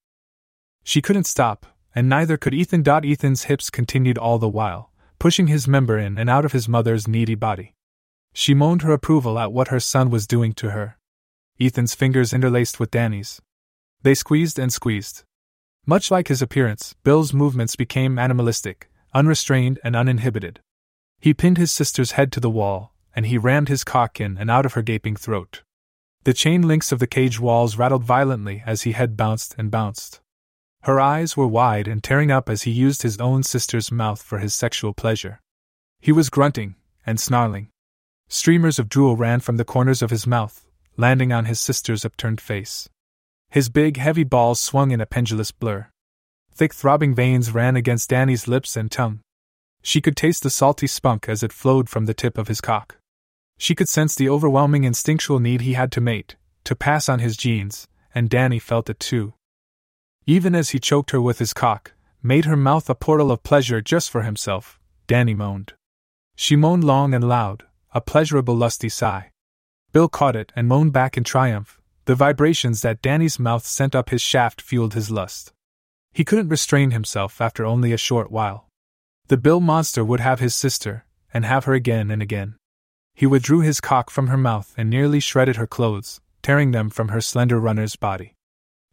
She 0.84 1.02
couldn't 1.02 1.24
stop, 1.24 1.66
and 1.96 2.10
neither 2.10 2.36
could 2.36 2.54
Ethan. 2.54 2.84
Ethan's 2.86 3.46
hips 3.46 3.70
continued 3.70 4.18
all 4.18 4.40
the 4.40 4.50
while, 4.50 4.92
pushing 5.20 5.48
his 5.48 5.70
member 5.70 5.98
in 5.98 6.18
and 6.18 6.30
out 6.30 6.44
of 6.44 6.52
his 6.52 6.68
mother's 6.68 7.08
needy 7.08 7.36
body. 7.36 7.74
She 8.34 8.54
moaned 8.54 8.82
her 8.82 8.92
approval 8.92 9.40
at 9.40 9.54
what 9.54 9.70
her 9.70 9.80
son 9.80 10.10
was 10.10 10.28
doing 10.28 10.52
to 10.56 10.72
her. 10.72 10.98
Ethan's 11.62 11.96
fingers 11.96 12.34
interlaced 12.34 12.78
with 12.78 12.92
Danny's. 12.92 13.42
They 14.06 14.14
squeezed 14.14 14.60
and 14.60 14.72
squeezed. 14.72 15.24
Much 15.88 16.12
like 16.12 16.28
his 16.28 16.44
appearance, 16.44 16.94
Bill's 17.04 17.34
movements 17.34 17.76
became 17.76 18.20
animalistic, 18.20 18.88
unrestrained, 19.16 19.80
and 19.84 19.96
uninhibited. 19.96 20.60
He 21.20 21.34
pinned 21.34 21.58
his 21.58 21.72
sister's 21.72 22.12
head 22.12 22.32
to 22.34 22.40
the 22.40 22.52
wall, 22.52 22.94
and 23.16 23.26
he 23.26 23.40
rammed 23.40 23.68
his 23.68 23.84
cock 23.84 24.22
in 24.22 24.38
and 24.38 24.52
out 24.52 24.64
of 24.64 24.74
her 24.74 24.84
gaping 24.84 25.16
throat. 25.16 25.64
The 26.24 26.36
chain 26.36 26.68
links 26.68 26.92
of 26.92 27.00
the 27.00 27.08
cage 27.08 27.40
walls 27.40 27.78
rattled 27.80 28.04
violently 28.04 28.62
as 28.64 28.84
he 28.84 28.92
head 28.92 29.18
bounced 29.18 29.56
and 29.58 29.72
bounced. 29.72 30.22
Her 30.84 31.00
eyes 31.00 31.36
were 31.36 31.48
wide 31.48 31.88
and 31.88 32.04
tearing 32.04 32.30
up 32.30 32.48
as 32.48 32.62
he 32.62 32.70
used 32.70 33.02
his 33.02 33.20
own 33.20 33.42
sister's 33.42 33.92
mouth 33.92 34.22
for 34.22 34.38
his 34.38 34.54
sexual 34.54 34.94
pleasure. 34.94 35.42
He 36.00 36.12
was 36.12 36.30
grunting 36.30 36.76
and 37.08 37.20
snarling. 37.20 37.70
Streamers 38.28 38.78
of 38.78 38.88
drool 38.88 39.16
ran 39.16 39.40
from 39.40 39.58
the 39.58 39.66
corners 39.66 40.04
of 40.04 40.12
his 40.12 40.28
mouth, 40.28 40.68
landing 40.96 41.34
on 41.34 41.46
his 41.46 41.60
sister's 41.60 42.06
upturned 42.06 42.40
face. 42.40 42.88
His 43.56 43.70
big, 43.70 43.96
heavy 43.96 44.26
balls 44.26 44.60
swung 44.60 44.92
in 44.92 45.00
a 45.00 45.06
pendulous 45.06 45.54
blur. 45.54 45.88
Thick, 46.52 46.74
throbbing 46.74 47.16
veins 47.16 47.54
ran 47.54 47.78
against 47.78 48.10
Danny's 48.10 48.50
lips 48.50 48.76
and 48.76 48.92
tongue. 48.92 49.22
She 49.82 50.02
could 50.02 50.18
taste 50.18 50.44
the 50.44 50.50
salty 50.50 50.88
spunk 50.88 51.30
as 51.30 51.42
it 51.42 51.54
flowed 51.54 51.88
from 51.88 52.04
the 52.04 52.14
tip 52.14 52.38
of 52.38 52.50
his 52.50 52.60
cock. 52.60 52.98
She 53.58 53.74
could 53.74 53.88
sense 53.88 54.14
the 54.14 54.28
overwhelming 54.28 54.84
instinctual 54.84 55.40
need 55.40 55.62
he 55.62 55.72
had 55.72 55.90
to 55.94 56.02
mate, 56.02 56.36
to 56.66 56.76
pass 56.76 57.08
on 57.08 57.20
his 57.20 57.38
genes, 57.38 57.88
and 58.14 58.30
Danny 58.30 58.60
felt 58.60 58.90
it 58.90 59.00
too. 59.00 59.36
Even 60.26 60.54
as 60.54 60.72
he 60.72 60.78
choked 60.78 61.12
her 61.12 61.22
with 61.22 61.40
his 61.40 61.54
cock, 61.54 61.94
made 62.22 62.44
her 62.44 62.58
mouth 62.58 62.90
a 62.90 62.94
portal 62.94 63.32
of 63.32 63.44
pleasure 63.44 63.80
just 63.80 64.12
for 64.12 64.24
himself, 64.24 64.82
Danny 65.08 65.34
moaned. 65.34 65.72
She 66.36 66.58
moaned 66.58 66.84
long 66.84 67.14
and 67.14 67.26
loud, 67.26 67.64
a 67.94 68.02
pleasurable 68.02 68.58
lusty 68.58 68.90
sigh. 68.90 69.32
Bill 69.94 70.10
caught 70.10 70.36
it 70.36 70.52
and 70.58 70.68
moaned 70.68 70.92
back 70.92 71.16
in 71.16 71.24
triumph. 71.24 71.80
The 72.06 72.16
vibrations 72.16 72.82
that 72.84 73.02
Danny's 73.02 73.40
mouth 73.40 73.66
sent 73.66 73.96
up 73.96 74.10
his 74.10 74.22
shaft 74.22 74.62
fueled 74.62 74.94
his 74.94 75.10
lust. 75.10 75.52
He 76.14 76.24
couldn't 76.24 76.50
restrain 76.50 76.92
himself 76.92 77.42
after 77.42 77.66
only 77.66 77.92
a 77.92 77.98
short 77.98 78.32
while. 78.32 78.70
The 79.28 79.38
Bill 79.38 79.60
monster 79.60 80.06
would 80.06 80.20
have 80.20 80.40
his 80.40 80.56
sister, 80.56 81.06
and 81.34 81.46
have 81.46 81.66
her 81.66 81.74
again 81.74 82.12
and 82.12 82.22
again. 82.22 82.56
He 83.16 83.26
withdrew 83.26 83.62
his 83.62 83.82
cock 83.82 84.12
from 84.12 84.28
her 84.28 84.38
mouth 84.38 84.74
and 84.78 84.90
nearly 84.90 85.20
shredded 85.20 85.56
her 85.56 85.66
clothes, 85.66 86.22
tearing 86.44 86.72
them 86.72 86.92
from 86.92 87.08
her 87.08 87.22
slender 87.22 87.60
runner's 87.60 87.96
body. 87.96 88.36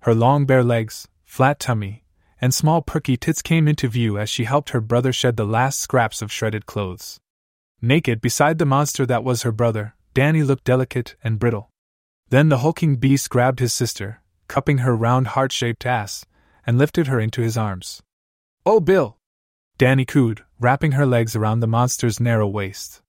Her 0.01 0.15
long 0.15 0.47
bare 0.47 0.65
legs, 0.65 1.07
flat 1.25 1.61
tummy, 1.61 2.05
and 2.41 2.55
small 2.55 2.81
perky 2.81 3.19
tits 3.19 3.43
came 3.43 3.69
into 3.69 3.89
view 3.89 4.19
as 4.19 4.31
she 4.31 4.45
helped 4.45 4.71
her 4.71 4.81
brother 4.81 5.13
shed 5.13 5.37
the 5.37 5.45
last 5.45 5.81
scraps 5.81 6.23
of 6.23 6.33
shredded 6.33 6.65
clothes. 6.65 7.21
Naked 7.83 8.21
beside 8.21 8.59
the 8.59 8.65
monster 8.65 9.05
that 9.05 9.23
was 9.23 9.43
her 9.43 9.53
brother, 9.53 9.95
Danny 10.15 10.43
looked 10.43 10.65
delicate 10.65 11.15
and 11.23 11.39
brittle. 11.39 11.72
Then 12.33 12.49
the 12.49 12.61
hulking 12.65 12.97
beast 12.97 13.29
grabbed 13.29 13.61
his 13.61 13.75
sister, 13.75 14.23
cupping 14.49 14.79
her 14.79 14.97
round 14.97 15.27
heart 15.37 15.53
shaped 15.53 15.85
ass, 15.85 16.25
and 16.67 16.79
lifted 16.79 17.07
her 17.07 17.21
into 17.21 17.43
his 17.43 17.59
arms. 17.59 18.03
Oh, 18.65 18.81
Bill! 18.81 19.19
Danny 19.77 20.07
cooed, 20.07 20.43
wrapping 20.59 20.93
her 20.93 21.05
legs 21.05 21.37
around 21.37 21.61
the 21.61 21.67
monster's 21.67 22.21
narrow 22.21 22.49
waist. 22.49 23.03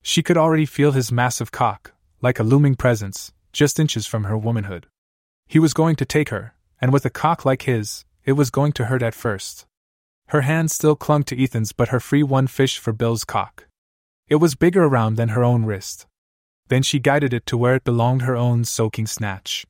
She 0.00 0.22
could 0.22 0.38
already 0.38 0.64
feel 0.64 0.92
his 0.92 1.12
massive 1.12 1.52
cock, 1.52 1.92
like 2.22 2.38
a 2.38 2.42
looming 2.42 2.74
presence, 2.74 3.30
just 3.52 3.78
inches 3.78 4.06
from 4.06 4.24
her 4.24 4.38
womanhood. 4.38 4.86
He 5.46 5.58
was 5.58 5.74
going 5.74 5.96
to 5.96 6.06
take 6.06 6.30
her, 6.30 6.54
and 6.80 6.94
with 6.94 7.04
a 7.04 7.10
cock 7.10 7.44
like 7.44 7.64
his, 7.64 8.06
it 8.24 8.32
was 8.32 8.48
going 8.48 8.72
to 8.72 8.86
hurt 8.86 9.02
at 9.02 9.12
first. 9.14 9.66
Her 10.28 10.40
hand 10.40 10.70
still 10.70 10.96
clung 10.96 11.24
to 11.24 11.38
Ethan's, 11.38 11.72
but 11.72 11.88
her 11.88 12.00
free 12.00 12.22
one 12.22 12.46
fished 12.46 12.78
for 12.78 12.94
Bill's 12.94 13.24
cock. 13.24 13.66
It 14.28 14.36
was 14.36 14.54
bigger 14.54 14.84
around 14.84 15.16
than 15.16 15.28
her 15.28 15.44
own 15.44 15.66
wrist. 15.66 16.06
Then 16.72 16.82
she 16.82 17.00
guided 17.00 17.34
it 17.34 17.44
to 17.48 17.58
where 17.58 17.74
it 17.74 17.84
belonged 17.84 18.22
her 18.22 18.34
own 18.34 18.64
soaking 18.64 19.06
snatch. 19.06 19.66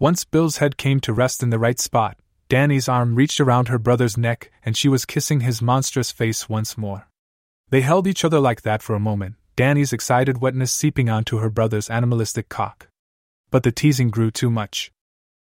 Once 0.00 0.24
Bill's 0.24 0.56
head 0.56 0.76
came 0.76 0.98
to 1.02 1.12
rest 1.12 1.40
in 1.40 1.50
the 1.50 1.58
right 1.66 1.78
spot, 1.78 2.18
Danny's 2.48 2.88
arm 2.88 3.14
reached 3.14 3.38
around 3.38 3.68
her 3.68 3.78
brother's 3.78 4.16
neck 4.18 4.50
and 4.64 4.76
she 4.76 4.88
was 4.88 5.04
kissing 5.04 5.42
his 5.42 5.62
monstrous 5.62 6.10
face 6.10 6.48
once 6.48 6.76
more. 6.76 7.06
They 7.70 7.82
held 7.82 8.08
each 8.08 8.24
other 8.24 8.40
like 8.40 8.62
that 8.62 8.82
for 8.82 8.96
a 8.96 8.98
moment, 8.98 9.36
Danny's 9.54 9.92
excited 9.92 10.40
wetness 10.40 10.72
seeping 10.72 11.08
onto 11.08 11.38
her 11.38 11.48
brother's 11.48 11.88
animalistic 11.88 12.48
cock. 12.48 12.88
But 13.52 13.62
the 13.62 13.70
teasing 13.70 14.10
grew 14.10 14.32
too 14.32 14.50
much. 14.50 14.90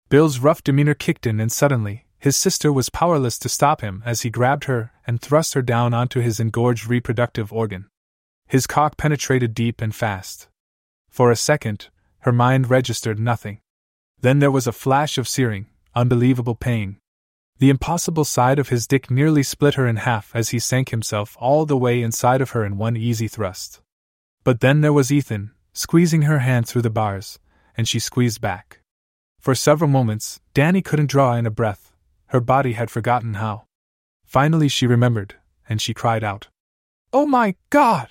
Bill's 0.10 0.40
rough 0.40 0.62
demeanor 0.66 0.96
kicked 0.96 1.26
in, 1.26 1.40
and 1.40 1.50
suddenly, 1.50 2.08
his 2.18 2.36
sister 2.36 2.74
was 2.74 2.90
powerless 2.90 3.40
to 3.40 3.48
stop 3.48 3.80
him 3.80 4.04
as 4.06 4.24
he 4.24 4.30
grabbed 4.30 4.66
her 4.66 4.92
and 5.08 5.22
thrust 5.22 5.54
her 5.54 5.62
down 5.62 5.94
onto 5.94 6.20
his 6.20 6.42
engorged 6.42 6.88
reproductive 6.88 7.54
organ. 7.54 7.86
His 8.48 8.68
cock 8.68 8.98
penetrated 8.98 9.54
deep 9.54 9.80
and 9.80 9.96
fast. 9.96 10.50
For 11.10 11.32
a 11.32 11.36
second, 11.36 11.90
her 12.20 12.32
mind 12.32 12.70
registered 12.70 13.20
nothing. 13.20 13.60
Then 14.22 14.40
there 14.40 14.52
was 14.52 14.68
a 14.68 14.72
flash 14.72 15.18
of 15.18 15.28
searing, 15.28 15.68
unbelievable 15.96 16.56
pain. 16.56 16.98
The 17.58 17.70
impossible 17.70 18.24
side 18.24 18.60
of 18.60 18.70
his 18.70 18.88
dick 18.88 19.12
nearly 19.12 19.44
split 19.44 19.76
her 19.76 19.86
in 19.86 19.98
half 19.98 20.34
as 20.34 20.50
he 20.50 20.60
sank 20.60 20.90
himself 20.90 21.36
all 21.40 21.66
the 21.66 21.78
way 21.78 22.02
inside 22.02 22.42
of 22.42 22.52
her 22.52 22.64
in 22.64 22.78
one 22.78 22.96
easy 22.96 23.28
thrust. 23.28 23.82
But 24.44 24.62
then 24.62 24.82
there 24.82 24.94
was 24.94 25.12
Ethan, 25.12 25.52
squeezing 25.74 26.24
her 26.24 26.40
hand 26.40 26.68
through 26.68 26.84
the 26.84 26.90
bars, 26.90 27.40
and 27.76 27.88
she 27.88 28.00
squeezed 28.00 28.40
back. 28.40 28.80
For 29.40 29.56
several 29.56 29.90
moments, 29.90 30.40
Danny 30.54 30.82
couldn't 30.82 31.10
draw 31.10 31.36
in 31.36 31.46
a 31.46 31.52
breath. 31.52 31.94
Her 32.28 32.40
body 32.40 32.74
had 32.74 32.92
forgotten 32.92 33.36
how. 33.36 33.66
Finally, 34.26 34.68
she 34.68 34.86
remembered, 34.86 35.36
and 35.68 35.82
she 35.82 35.94
cried 35.94 36.24
out, 36.24 36.48
Oh 37.12 37.26
my 37.26 37.56
God! 37.70 38.10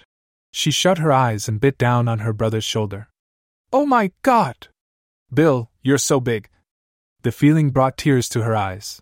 She 0.59 0.73
shut 0.73 0.99
her 0.99 1.13
eyes 1.13 1.47
and 1.49 1.61
bit 1.61 1.79
down 1.79 2.09
on 2.09 2.19
her 2.19 2.33
brother's 2.33 2.65
shoulder. 2.65 3.09
Oh 3.73 3.87
my 3.87 4.11
god! 4.23 4.67
Bill, 5.33 5.71
you're 5.83 5.99
so 5.99 6.19
big. 6.19 6.49
The 7.23 7.31
feeling 7.31 7.71
brought 7.71 7.97
tears 7.97 8.29
to 8.31 8.43
her 8.43 8.57
eyes. 8.57 9.01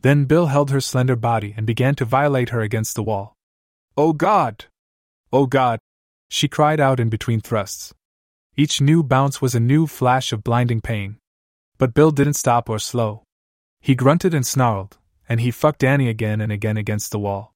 Then 0.00 0.24
Bill 0.24 0.46
held 0.46 0.70
her 0.70 0.80
slender 0.80 1.14
body 1.14 1.52
and 1.54 1.66
began 1.66 1.94
to 1.96 2.06
violate 2.06 2.48
her 2.48 2.62
against 2.62 2.94
the 2.94 3.02
wall. 3.02 3.34
Oh 3.94 4.14
God! 4.14 4.64
Oh 5.30 5.44
God! 5.44 5.80
She 6.30 6.48
cried 6.48 6.80
out 6.80 6.98
in 6.98 7.10
between 7.10 7.42
thrusts. 7.42 7.92
Each 8.56 8.80
new 8.80 9.02
bounce 9.02 9.42
was 9.42 9.54
a 9.54 9.60
new 9.60 9.86
flash 9.86 10.32
of 10.32 10.42
blinding 10.42 10.80
pain. 10.80 11.18
But 11.76 11.92
Bill 11.92 12.10
didn't 12.10 12.40
stop 12.40 12.70
or 12.70 12.78
slow. 12.78 13.22
He 13.82 13.94
grunted 13.94 14.32
and 14.32 14.46
snarled, 14.46 14.96
and 15.28 15.40
he 15.40 15.50
fucked 15.50 15.84
Annie 15.84 16.08
again 16.08 16.40
and 16.40 16.50
again 16.50 16.78
against 16.78 17.10
the 17.10 17.18
wall. 17.18 17.52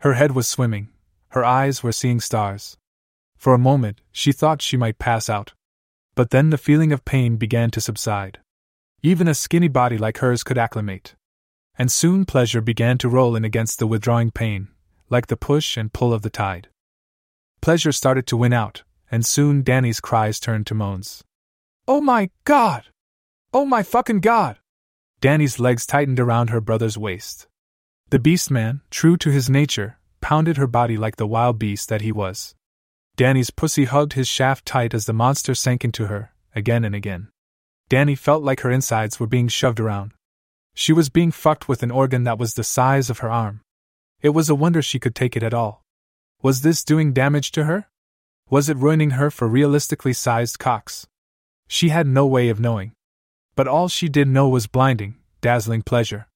Her 0.00 0.12
head 0.12 0.32
was 0.32 0.46
swimming, 0.46 0.90
her 1.34 1.44
eyes 1.44 1.82
were 1.82 1.90
seeing 1.90 2.20
stars. 2.20 2.76
For 3.36 3.54
a 3.54 3.58
moment, 3.58 4.00
she 4.12 4.30
thought 4.30 4.62
she 4.62 4.76
might 4.76 5.00
pass 5.00 5.28
out. 5.28 5.52
But 6.14 6.30
then 6.30 6.50
the 6.50 6.58
feeling 6.58 6.92
of 6.92 7.04
pain 7.04 7.36
began 7.36 7.72
to 7.72 7.80
subside. 7.80 8.38
Even 9.02 9.26
a 9.26 9.34
skinny 9.34 9.66
body 9.66 9.98
like 9.98 10.18
hers 10.18 10.44
could 10.44 10.56
acclimate. 10.56 11.16
And 11.76 11.90
soon 11.90 12.24
pleasure 12.24 12.60
began 12.60 12.98
to 12.98 13.08
roll 13.08 13.34
in 13.34 13.44
against 13.44 13.80
the 13.80 13.88
withdrawing 13.88 14.30
pain, 14.30 14.68
like 15.10 15.26
the 15.26 15.36
push 15.36 15.76
and 15.76 15.92
pull 15.92 16.12
of 16.12 16.22
the 16.22 16.30
tide. 16.30 16.68
Pleasure 17.60 17.90
started 17.90 18.28
to 18.28 18.36
win 18.36 18.52
out, 18.52 18.84
and 19.10 19.26
soon 19.26 19.62
Danny's 19.64 19.98
cries 19.98 20.38
turned 20.38 20.68
to 20.68 20.74
moans. 20.74 21.24
Oh 21.88 22.00
my 22.00 22.30
god! 22.44 22.84
Oh 23.52 23.64
my 23.64 23.82
fucking 23.82 24.20
god! 24.20 24.58
Danny's 25.20 25.58
legs 25.58 25.84
tightened 25.84 26.20
around 26.20 26.50
her 26.50 26.60
brother's 26.60 26.96
waist. 26.96 27.48
The 28.10 28.20
beast 28.20 28.52
man, 28.52 28.82
true 28.88 29.16
to 29.16 29.30
his 29.30 29.50
nature, 29.50 29.98
pounded 30.24 30.56
her 30.56 30.66
body 30.66 30.96
like 30.96 31.16
the 31.16 31.26
wild 31.34 31.58
beast 31.58 31.90
that 31.90 32.00
he 32.00 32.10
was. 32.10 32.54
Danny's 33.14 33.50
pussy 33.50 33.84
hugged 33.84 34.14
his 34.14 34.26
shaft 34.26 34.64
tight 34.64 34.94
as 34.94 35.04
the 35.04 35.12
monster 35.12 35.54
sank 35.54 35.84
into 35.84 36.06
her, 36.06 36.32
again 36.54 36.82
and 36.84 36.94
again. 36.94 37.28
Danny 37.90 38.14
felt 38.14 38.42
like 38.42 38.60
her 38.60 38.70
insides 38.70 39.20
were 39.20 39.26
being 39.26 39.48
shoved 39.48 39.78
around, 39.78 40.14
she 40.74 40.92
was 40.92 41.08
being 41.08 41.30
fucked 41.30 41.68
with 41.68 41.84
an 41.84 41.92
organ 41.92 42.24
that 42.24 42.38
was 42.38 42.54
the 42.54 42.64
size 42.64 43.08
of 43.08 43.20
her 43.20 43.30
arm. 43.30 43.60
It 44.20 44.30
was 44.30 44.50
a 44.50 44.54
wonder 44.56 44.82
she 44.82 44.98
could 44.98 45.14
take 45.14 45.36
it 45.36 45.42
at 45.42 45.54
all. 45.54 45.84
Was 46.42 46.62
this 46.62 46.84
doing 46.84 47.12
damage 47.12 47.52
to 47.52 47.64
her? 47.64 47.86
Was 48.50 48.68
it 48.68 48.76
ruining 48.76 49.10
her 49.10 49.30
for 49.30 49.46
realistically 49.46 50.12
sized 50.12 50.58
cocks? 50.58 51.06
She 51.68 51.90
had 51.90 52.06
no 52.06 52.26
way 52.26 52.48
of 52.48 52.60
knowing. 52.60 52.92
But 53.54 53.68
all 53.68 53.88
she 53.88 54.08
did 54.08 54.28
know 54.28 54.48
was 54.48 54.66
blinding, 54.66 55.16
dazzling 55.40 55.82
pleasure. 55.82 56.26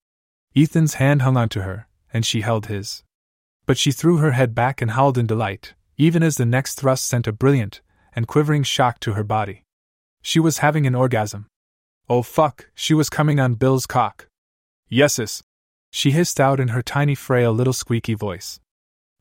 Ethan's 0.56 0.94
hand 0.94 1.22
hung 1.22 1.36
onto 1.36 1.60
her, 1.60 1.88
and 2.12 2.24
she 2.24 2.42
held 2.42 2.66
his. 2.66 3.02
But 3.68 3.76
she 3.76 3.92
threw 3.92 4.16
her 4.16 4.32
head 4.32 4.54
back 4.54 4.80
and 4.80 4.92
howled 4.92 5.18
in 5.18 5.26
delight, 5.26 5.74
even 5.98 6.22
as 6.22 6.36
the 6.36 6.46
next 6.46 6.80
thrust 6.80 7.06
sent 7.06 7.26
a 7.26 7.32
brilliant 7.32 7.82
and 8.14 8.26
quivering 8.26 8.62
shock 8.62 8.98
to 9.00 9.12
her 9.12 9.22
body. 9.22 9.66
She 10.22 10.40
was 10.40 10.64
having 10.64 10.86
an 10.86 10.94
orgasm. 10.94 11.48
Oh 12.08 12.22
fuck, 12.22 12.70
she 12.74 12.94
was 12.94 13.10
coming 13.10 13.38
on 13.38 13.56
Bill's 13.56 13.84
cock. 13.84 14.26
Yeses, 14.90 15.42
she 15.90 16.12
hissed 16.12 16.40
out 16.40 16.60
in 16.60 16.68
her 16.68 16.80
tiny, 16.80 17.14
frail, 17.14 17.52
little 17.52 17.74
squeaky 17.74 18.14
voice. 18.14 18.58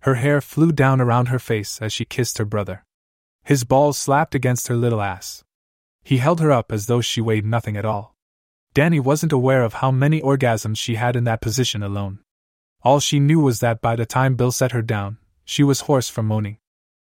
Her 0.03 0.15
hair 0.15 0.39
flew 0.39 0.71
down 0.71 1.01
around 1.01 1.25
her 1.27 1.39
face 1.39 1.81
as 1.81 1.91
she 1.91 2.05
kissed 2.05 2.37
her 2.37 2.45
brother. 2.45 2.85
His 3.43 3.65
balls 3.65 3.97
slapped 3.97 4.33
against 4.33 4.69
her 4.69 4.77
little 4.77 5.01
ass. 5.01 5.43
He 6.05 6.19
held 6.19 6.39
her 6.39 6.53
up 6.53 6.71
as 6.71 6.85
though 6.85 7.01
she 7.01 7.19
weighed 7.19 7.45
nothing 7.45 7.75
at 7.75 7.83
all. 7.83 8.15
Danny 8.73 9.01
wasn't 9.01 9.33
aware 9.33 9.63
of 9.63 9.73
how 9.73 9.91
many 9.91 10.21
orgasms 10.21 10.77
she 10.77 10.95
had 10.95 11.17
in 11.17 11.25
that 11.25 11.41
position 11.41 11.83
alone. 11.83 12.19
All 12.83 12.99
she 12.99 13.19
knew 13.19 13.39
was 13.39 13.59
that 13.59 13.81
by 13.81 13.95
the 13.95 14.05
time 14.05 14.35
Bill 14.35 14.51
set 14.51 14.71
her 14.71 14.81
down, 14.81 15.17
she 15.43 15.63
was 15.63 15.81
hoarse 15.81 16.09
from 16.09 16.27
moaning. 16.27 16.57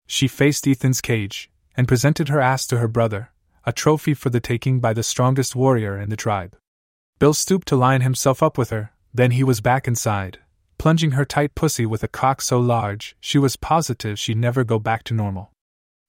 She 0.05 0.27
faced 0.27 0.67
Ethan's 0.67 1.01
cage 1.01 1.49
and 1.75 1.87
presented 1.87 2.29
her 2.29 2.41
ass 2.41 2.65
to 2.67 2.77
her 2.77 2.87
brother, 2.87 3.31
a 3.65 3.73
trophy 3.73 4.13
for 4.13 4.29
the 4.29 4.39
taking 4.39 4.79
by 4.79 4.93
the 4.93 5.03
strongest 5.03 5.55
warrior 5.55 5.99
in 5.99 6.09
the 6.09 6.15
tribe. 6.15 6.55
Bill 7.19 7.33
stooped 7.33 7.67
to 7.67 7.75
line 7.75 8.01
himself 8.01 8.41
up 8.41 8.57
with 8.57 8.69
her, 8.69 8.91
then 9.13 9.31
he 9.31 9.43
was 9.43 9.61
back 9.61 9.87
inside, 9.87 10.39
plunging 10.77 11.11
her 11.11 11.25
tight 11.25 11.55
pussy 11.55 11.85
with 11.85 12.03
a 12.03 12.07
cock 12.07 12.41
so 12.41 12.59
large 12.59 13.15
she 13.19 13.37
was 13.37 13.55
positive 13.55 14.17
she'd 14.17 14.37
never 14.37 14.63
go 14.63 14.79
back 14.79 15.03
to 15.03 15.13
normal. 15.13 15.51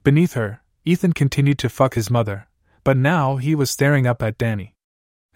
Beneath 0.05 0.35
her, 0.35 0.62
Ethan 0.85 1.12
continued 1.12 1.59
to 1.59 1.68
fuck 1.68 1.94
his 1.94 2.10
mother, 2.10 2.48
but 2.85 2.97
now 2.97 3.36
he 3.36 3.55
was 3.55 3.70
staring 3.70 4.06
up 4.06 4.22
at 4.22 4.39
Danny. 4.39 4.74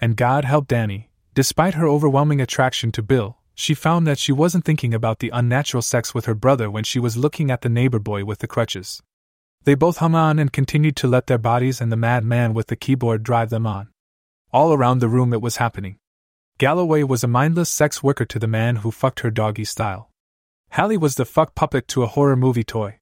And 0.01 0.17
God 0.17 0.45
help 0.45 0.69
Danny, 0.69 1.11
despite 1.35 1.75
her 1.75 1.87
overwhelming 1.87 2.41
attraction 2.41 2.93
to 2.93 3.03
Bill, 3.03 3.39
she 3.63 3.75
found 3.75 4.09
that 4.09 4.19
she 4.19 4.33
wasn't 4.33 4.65
thinking 4.65 4.93
about 4.93 5.21
the 5.21 5.31
unnatural 5.33 5.83
sex 5.83 6.13
with 6.13 6.25
her 6.25 6.35
brother 6.35 6.69
when 6.69 6.83
she 6.83 6.99
was 6.99 7.17
looking 7.17 7.49
at 7.49 7.61
the 7.61 7.69
neighbor 7.69 8.01
boy 8.01 8.25
with 8.25 8.41
the 8.41 8.49
crutches. 8.49 9.01
They 9.63 9.77
both 9.77 9.99
hung 9.99 10.17
on 10.17 10.41
and 10.41 10.53
continued 10.53 10.97
to 10.97 11.07
let 11.07 11.29
their 11.29 11.39
bodies 11.39 11.81
and 11.81 11.93
the 11.93 11.97
mad 11.97 12.25
man 12.25 12.55
with 12.55 12.67
the 12.67 12.75
keyboard 12.75 13.23
drive 13.23 13.51
them 13.51 13.65
on. 13.65 13.87
All 14.53 14.73
around 14.73 14.99
the 14.99 15.09
room 15.09 15.33
it 15.33 15.41
was 15.41 15.59
happening. 15.59 15.99
Galloway 16.59 17.05
was 17.05 17.23
a 17.23 17.29
mindless 17.29 17.71
sex 17.71 18.03
worker 18.03 18.25
to 18.25 18.41
the 18.41 18.49
man 18.49 18.77
who 18.83 18.91
fucked 18.91 19.21
her 19.21 19.31
doggy 19.31 19.65
style. 19.65 20.11
Hallie 20.73 20.97
was 20.97 21.15
the 21.15 21.25
fuck 21.25 21.55
puppet 21.55 21.87
to 21.87 22.03
a 22.03 22.09
horror 22.09 22.35
movie 22.35 22.65
toy. 22.65 22.99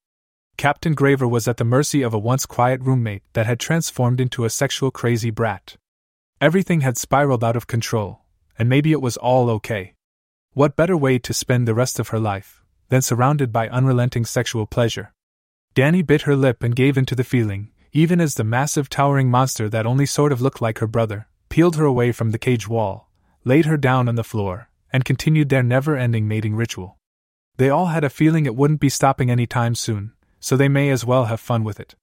Captain 0.58 0.92
Graver 0.92 1.26
was 1.26 1.48
at 1.48 1.56
the 1.56 1.64
mercy 1.64 2.02
of 2.02 2.12
a 2.12 2.18
once 2.18 2.44
quiet 2.44 2.82
roommate 2.82 3.22
that 3.32 3.46
had 3.46 3.60
transformed 3.60 4.20
into 4.20 4.44
a 4.44 4.50
sexual 4.50 4.90
crazy 4.90 5.30
brat. 5.30 5.78
Everything 6.38 6.82
had 6.82 6.98
spiraled 6.98 7.42
out 7.42 7.56
of 7.56 7.66
control, 7.66 8.26
and 8.58 8.68
maybe 8.68 8.92
it 8.92 9.00
was 9.00 9.16
all 9.16 9.48
okay. 9.48 9.94
What 10.52 10.74
better 10.74 10.96
way 10.96 11.20
to 11.20 11.32
spend 11.32 11.68
the 11.68 11.74
rest 11.74 12.00
of 12.00 12.08
her 12.08 12.18
life 12.18 12.64
than 12.88 13.02
surrounded 13.02 13.52
by 13.52 13.68
unrelenting 13.68 14.24
sexual 14.24 14.66
pleasure? 14.66 15.12
Danny 15.74 16.02
bit 16.02 16.22
her 16.22 16.34
lip 16.34 16.64
and 16.64 16.74
gave 16.74 16.98
in 16.98 17.06
to 17.06 17.14
the 17.14 17.22
feeling, 17.22 17.70
even 17.92 18.20
as 18.20 18.34
the 18.34 18.42
massive 18.42 18.90
towering 18.90 19.30
monster 19.30 19.68
that 19.68 19.86
only 19.86 20.06
sort 20.06 20.32
of 20.32 20.40
looked 20.40 20.60
like 20.60 20.78
her 20.78 20.88
brother 20.88 21.28
peeled 21.48 21.76
her 21.76 21.84
away 21.84 22.10
from 22.10 22.30
the 22.30 22.38
cage 22.38 22.66
wall, 22.66 23.10
laid 23.44 23.66
her 23.66 23.76
down 23.76 24.08
on 24.08 24.16
the 24.16 24.24
floor, 24.24 24.68
and 24.92 25.04
continued 25.04 25.50
their 25.50 25.62
never 25.62 25.96
ending 25.96 26.26
mating 26.26 26.56
ritual. 26.56 26.98
They 27.56 27.70
all 27.70 27.86
had 27.86 28.02
a 28.02 28.10
feeling 28.10 28.44
it 28.44 28.56
wouldn't 28.56 28.80
be 28.80 28.88
stopping 28.88 29.30
any 29.30 29.46
time 29.46 29.76
soon, 29.76 30.14
so 30.40 30.56
they 30.56 30.68
may 30.68 30.90
as 30.90 31.04
well 31.04 31.26
have 31.26 31.38
fun 31.38 31.62
with 31.62 31.78
it. 31.78 31.94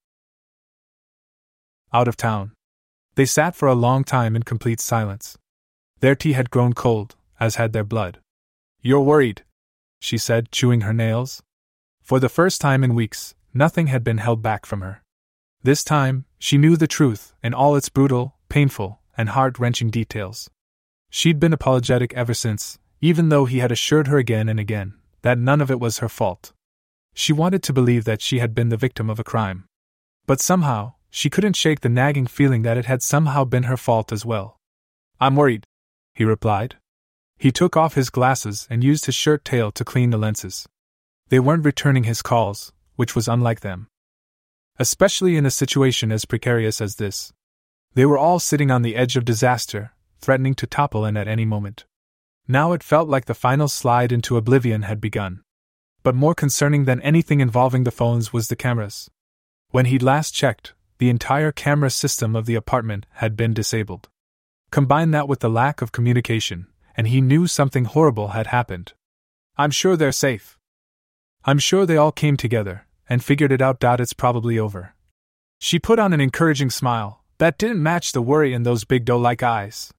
Out 1.92 2.08
of 2.08 2.16
town. 2.16 2.54
They 3.16 3.26
sat 3.26 3.56
for 3.56 3.68
a 3.68 3.74
long 3.74 4.06
time 4.06 4.38
in 4.38 4.44
complete 4.44 4.80
silence. 4.80 5.38
Their 6.00 6.16
tea 6.16 6.32
had 6.32 6.50
grown 6.50 6.72
cold, 6.72 7.16
as 7.42 7.56
had 7.56 7.74
their 7.74 7.84
blood. 7.84 8.20
You're 8.82 9.02
worried, 9.02 9.44
she 10.00 10.18
said, 10.18 10.52
chewing 10.52 10.82
her 10.82 10.94
nails. 10.94 11.42
For 12.02 12.20
the 12.20 12.30
first 12.30 12.62
time 12.62 12.84
in 12.84 12.96
weeks, 12.96 13.36
nothing 13.54 13.88
had 13.88 14.04
been 14.04 14.20
held 14.20 14.42
back 14.42 14.66
from 14.66 14.82
her. 14.82 15.04
This 15.64 15.84
time, 15.84 16.26
she 16.40 16.58
knew 16.58 16.78
the 16.78 16.88
truth 16.88 17.34
in 17.44 17.54
all 17.54 17.76
its 17.76 17.90
brutal, 17.90 18.36
painful, 18.50 19.00
and 19.18 19.30
heart 19.30 19.60
wrenching 19.60 19.90
details. 19.90 20.50
She'd 21.10 21.40
been 21.40 21.54
apologetic 21.54 22.14
ever 22.14 22.34
since, 22.34 22.78
even 23.02 23.30
though 23.30 23.46
he 23.46 23.60
had 23.60 23.72
assured 23.72 24.08
her 24.08 24.18
again 24.18 24.50
and 24.50 24.60
again 24.60 24.94
that 25.22 25.38
none 25.38 25.62
of 25.62 25.72
it 25.72 25.80
was 25.80 25.98
her 25.98 26.10
fault. 26.10 26.54
She 27.14 27.34
wanted 27.34 27.64
to 27.64 27.74
believe 27.74 28.06
that 28.06 28.22
she 28.22 28.40
had 28.40 28.54
been 28.54 28.70
the 28.70 28.78
victim 28.78 29.10
of 29.10 29.20
a 29.20 29.24
crime. 29.24 29.66
But 30.26 30.40
somehow, 30.40 30.94
she 31.10 31.30
couldn't 31.30 31.56
shake 31.56 31.82
the 31.82 31.90
nagging 31.90 32.28
feeling 32.28 32.62
that 32.62 32.78
it 32.78 32.86
had 32.86 33.02
somehow 33.02 33.44
been 33.44 33.64
her 33.64 33.78
fault 33.78 34.12
as 34.12 34.26
well. 34.26 34.58
I'm 35.20 35.36
worried, 35.36 35.66
he 36.14 36.24
replied. 36.24 36.76
He 37.38 37.52
took 37.52 37.78
off 37.78 37.94
his 37.94 38.10
glasses 38.10 38.68
and 38.70 38.84
used 38.84 39.06
his 39.06 39.16
shirt 39.16 39.46
tail 39.46 39.72
to 39.72 39.86
clean 39.86 40.10
the 40.10 40.18
lenses. 40.18 40.68
They 41.30 41.40
weren't 41.40 41.66
returning 41.66 42.06
his 42.06 42.22
calls, 42.22 42.74
which 42.96 43.16
was 43.16 43.28
unlike 43.28 43.60
them. 43.60 43.88
Especially 44.80 45.38
in 45.38 45.46
a 45.46 45.52
situation 45.52 46.12
as 46.12 46.26
precarious 46.26 46.82
as 46.82 46.96
this. 46.96 47.34
They 47.94 48.06
were 48.06 48.18
all 48.18 48.40
sitting 48.40 48.72
on 48.72 48.82
the 48.82 48.96
edge 48.96 49.18
of 49.18 49.26
disaster, 49.26 49.92
threatening 50.20 50.56
to 50.56 50.68
topple 50.68 51.06
in 51.06 51.18
at 51.18 51.28
any 51.28 51.46
moment. 51.46 51.86
Now 52.48 52.74
it 52.74 52.84
felt 52.84 53.10
like 53.10 53.26
the 53.26 53.34
final 53.34 53.68
slide 53.68 54.12
into 54.12 54.38
oblivion 54.38 54.84
had 54.84 55.02
begun. 55.02 55.42
But 56.02 56.16
more 56.16 56.34
concerning 56.34 56.86
than 56.86 57.02
anything 57.02 57.42
involving 57.42 57.84
the 57.84 57.92
phones 57.92 58.32
was 58.32 58.48
the 58.48 58.56
cameras. 58.56 59.10
When 59.70 59.86
he'd 59.86 60.04
last 60.04 60.34
checked, 60.34 60.74
the 60.98 61.10
entire 61.10 61.52
camera 61.52 61.90
system 61.90 62.36
of 62.36 62.46
the 62.46 62.56
apartment 62.56 63.06
had 63.16 63.36
been 63.36 63.54
disabled. 63.54 64.10
Combine 64.72 65.12
that 65.12 65.28
with 65.28 65.42
the 65.42 65.50
lack 65.50 65.82
of 65.82 65.92
communication, 65.92 66.68
and 66.98 67.08
he 67.08 67.22
knew 67.22 67.48
something 67.48 67.86
horrible 67.86 68.30
had 68.30 68.48
happened. 68.48 68.94
I'm 69.56 69.72
sure 69.72 69.96
they're 69.96 70.12
safe. 70.12 70.58
I'm 71.46 71.60
sure 71.60 71.86
they 71.86 71.96
all 71.96 72.12
came 72.12 72.36
together 72.36 72.88
and 73.08 73.24
figured 73.24 73.52
it 73.52 73.62
out. 73.62 73.78
It's 73.82 74.12
probably 74.14 74.60
over. 74.60 74.96
She 75.60 75.80
put 75.80 76.00
on 76.00 76.12
an 76.12 76.20
encouraging 76.20 76.72
smile, 76.72 77.24
that 77.38 77.58
didn't 77.58 77.82
match 77.82 78.12
the 78.12 78.22
worry 78.22 78.54
in 78.54 78.64
those 78.64 78.84
big 78.84 79.06
doe 79.06 79.18
like 79.18 79.44
eyes. 79.44 79.94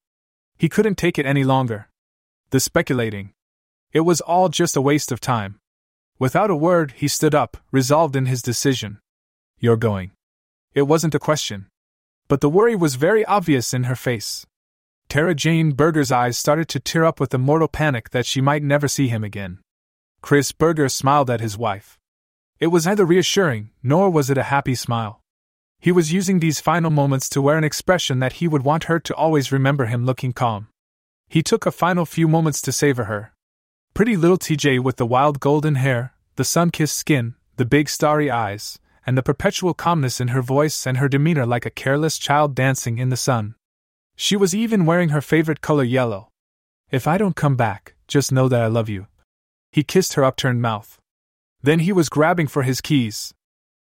He 0.57 0.69
couldn't 0.69 0.97
take 0.97 1.17
it 1.17 1.25
any 1.25 1.43
longer. 1.43 1.87
The 2.49 2.59
speculating. 2.59 3.31
It 3.93 4.01
was 4.01 4.21
all 4.21 4.49
just 4.49 4.75
a 4.75 4.81
waste 4.81 5.11
of 5.11 5.21
time. 5.21 5.59
Without 6.19 6.51
a 6.51 6.55
word, 6.55 6.93
he 6.97 7.07
stood 7.07 7.33
up, 7.33 7.57
resolved 7.71 8.15
in 8.15 8.25
his 8.25 8.41
decision. 8.41 8.99
You're 9.57 9.77
going. 9.77 10.11
It 10.73 10.83
wasn't 10.83 11.15
a 11.15 11.19
question. 11.19 11.67
But 12.27 12.41
the 12.41 12.49
worry 12.49 12.75
was 12.75 12.95
very 12.95 13.25
obvious 13.25 13.73
in 13.73 13.85
her 13.85 13.95
face. 13.95 14.45
Tara 15.09 15.33
Jane 15.33 15.71
Berger's 15.71 16.11
eyes 16.11 16.37
started 16.37 16.67
to 16.69 16.79
tear 16.79 17.03
up 17.03 17.19
with 17.19 17.31
the 17.31 17.39
mortal 17.39 17.67
panic 17.67 18.11
that 18.11 18.27
she 18.27 18.41
might 18.41 18.61
never 18.61 18.87
see 18.87 19.07
him 19.07 19.23
again. 19.23 19.57
Chris 20.21 20.51
Berger 20.51 20.87
smiled 20.87 21.31
at 21.31 21.41
his 21.41 21.57
wife. 21.57 21.97
It 22.59 22.67
was 22.67 22.85
neither 22.85 23.05
reassuring, 23.05 23.71
nor 23.81 24.11
was 24.11 24.29
it 24.29 24.37
a 24.37 24.43
happy 24.43 24.75
smile. 24.75 25.21
He 25.79 25.91
was 25.91 26.13
using 26.13 26.39
these 26.39 26.61
final 26.61 26.91
moments 26.91 27.27
to 27.29 27.41
wear 27.41 27.57
an 27.57 27.63
expression 27.63 28.19
that 28.19 28.33
he 28.33 28.47
would 28.47 28.61
want 28.61 28.83
her 28.83 28.99
to 28.99 29.15
always 29.15 29.51
remember 29.51 29.87
him 29.87 30.05
looking 30.05 30.31
calm. 30.31 30.67
He 31.27 31.41
took 31.41 31.65
a 31.65 31.71
final 31.71 32.05
few 32.05 32.27
moments 32.27 32.61
to 32.61 32.71
savor 32.71 33.05
her. 33.05 33.33
Pretty 33.95 34.15
little 34.15 34.37
TJ 34.37 34.79
with 34.83 34.97
the 34.97 35.07
wild 35.07 35.39
golden 35.39 35.75
hair, 35.75 36.13
the 36.35 36.43
sun 36.43 36.69
kissed 36.69 36.95
skin, 36.95 37.33
the 37.55 37.65
big 37.65 37.89
starry 37.89 38.29
eyes, 38.29 38.77
and 39.07 39.17
the 39.17 39.23
perpetual 39.23 39.73
calmness 39.73 40.21
in 40.21 40.29
her 40.29 40.43
voice 40.43 40.85
and 40.85 40.97
her 40.99 41.09
demeanor 41.09 41.47
like 41.47 41.65
a 41.65 41.71
careless 41.71 42.19
child 42.19 42.53
dancing 42.53 42.99
in 42.99 43.09
the 43.09 43.17
sun. 43.17 43.55
She 44.21 44.35
was 44.35 44.53
even 44.53 44.85
wearing 44.85 45.09
her 45.09 45.21
favorite 45.21 45.61
color 45.61 45.85
yellow. 45.85 46.27
If 46.91 47.07
I 47.07 47.17
don't 47.17 47.37
come 47.37 47.55
back, 47.55 47.95
just 48.05 48.33
know 48.33 48.49
that 48.49 48.61
I 48.61 48.67
love 48.67 48.89
you. 48.89 49.07
He 49.71 49.81
kissed 49.81 50.15
her 50.15 50.25
upturned 50.25 50.61
mouth. 50.61 50.99
Then 51.63 51.79
he 51.79 51.93
was 51.93 52.09
grabbing 52.09 52.47
for 52.47 52.63
his 52.63 52.81
keys. 52.81 53.33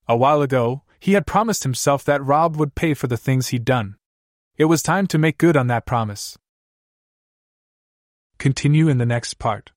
A 0.07 0.15
while 0.15 0.43
ago, 0.43 0.83
he 0.99 1.13
had 1.13 1.25
promised 1.25 1.63
himself 1.63 2.03
that 2.03 2.23
Rob 2.23 2.57
would 2.57 2.75
pay 2.75 2.93
for 2.93 3.07
the 3.07 3.17
things 3.17 3.47
he'd 3.47 3.65
done. 3.65 3.95
It 4.55 4.65
was 4.65 4.83
time 4.83 5.07
to 5.07 5.17
make 5.17 5.39
good 5.39 5.57
on 5.57 5.65
that 5.65 5.87
promise. 5.87 6.37
Continue 8.37 8.87
in 8.87 8.99
the 8.99 9.07
next 9.07 9.39
part. 9.39 9.71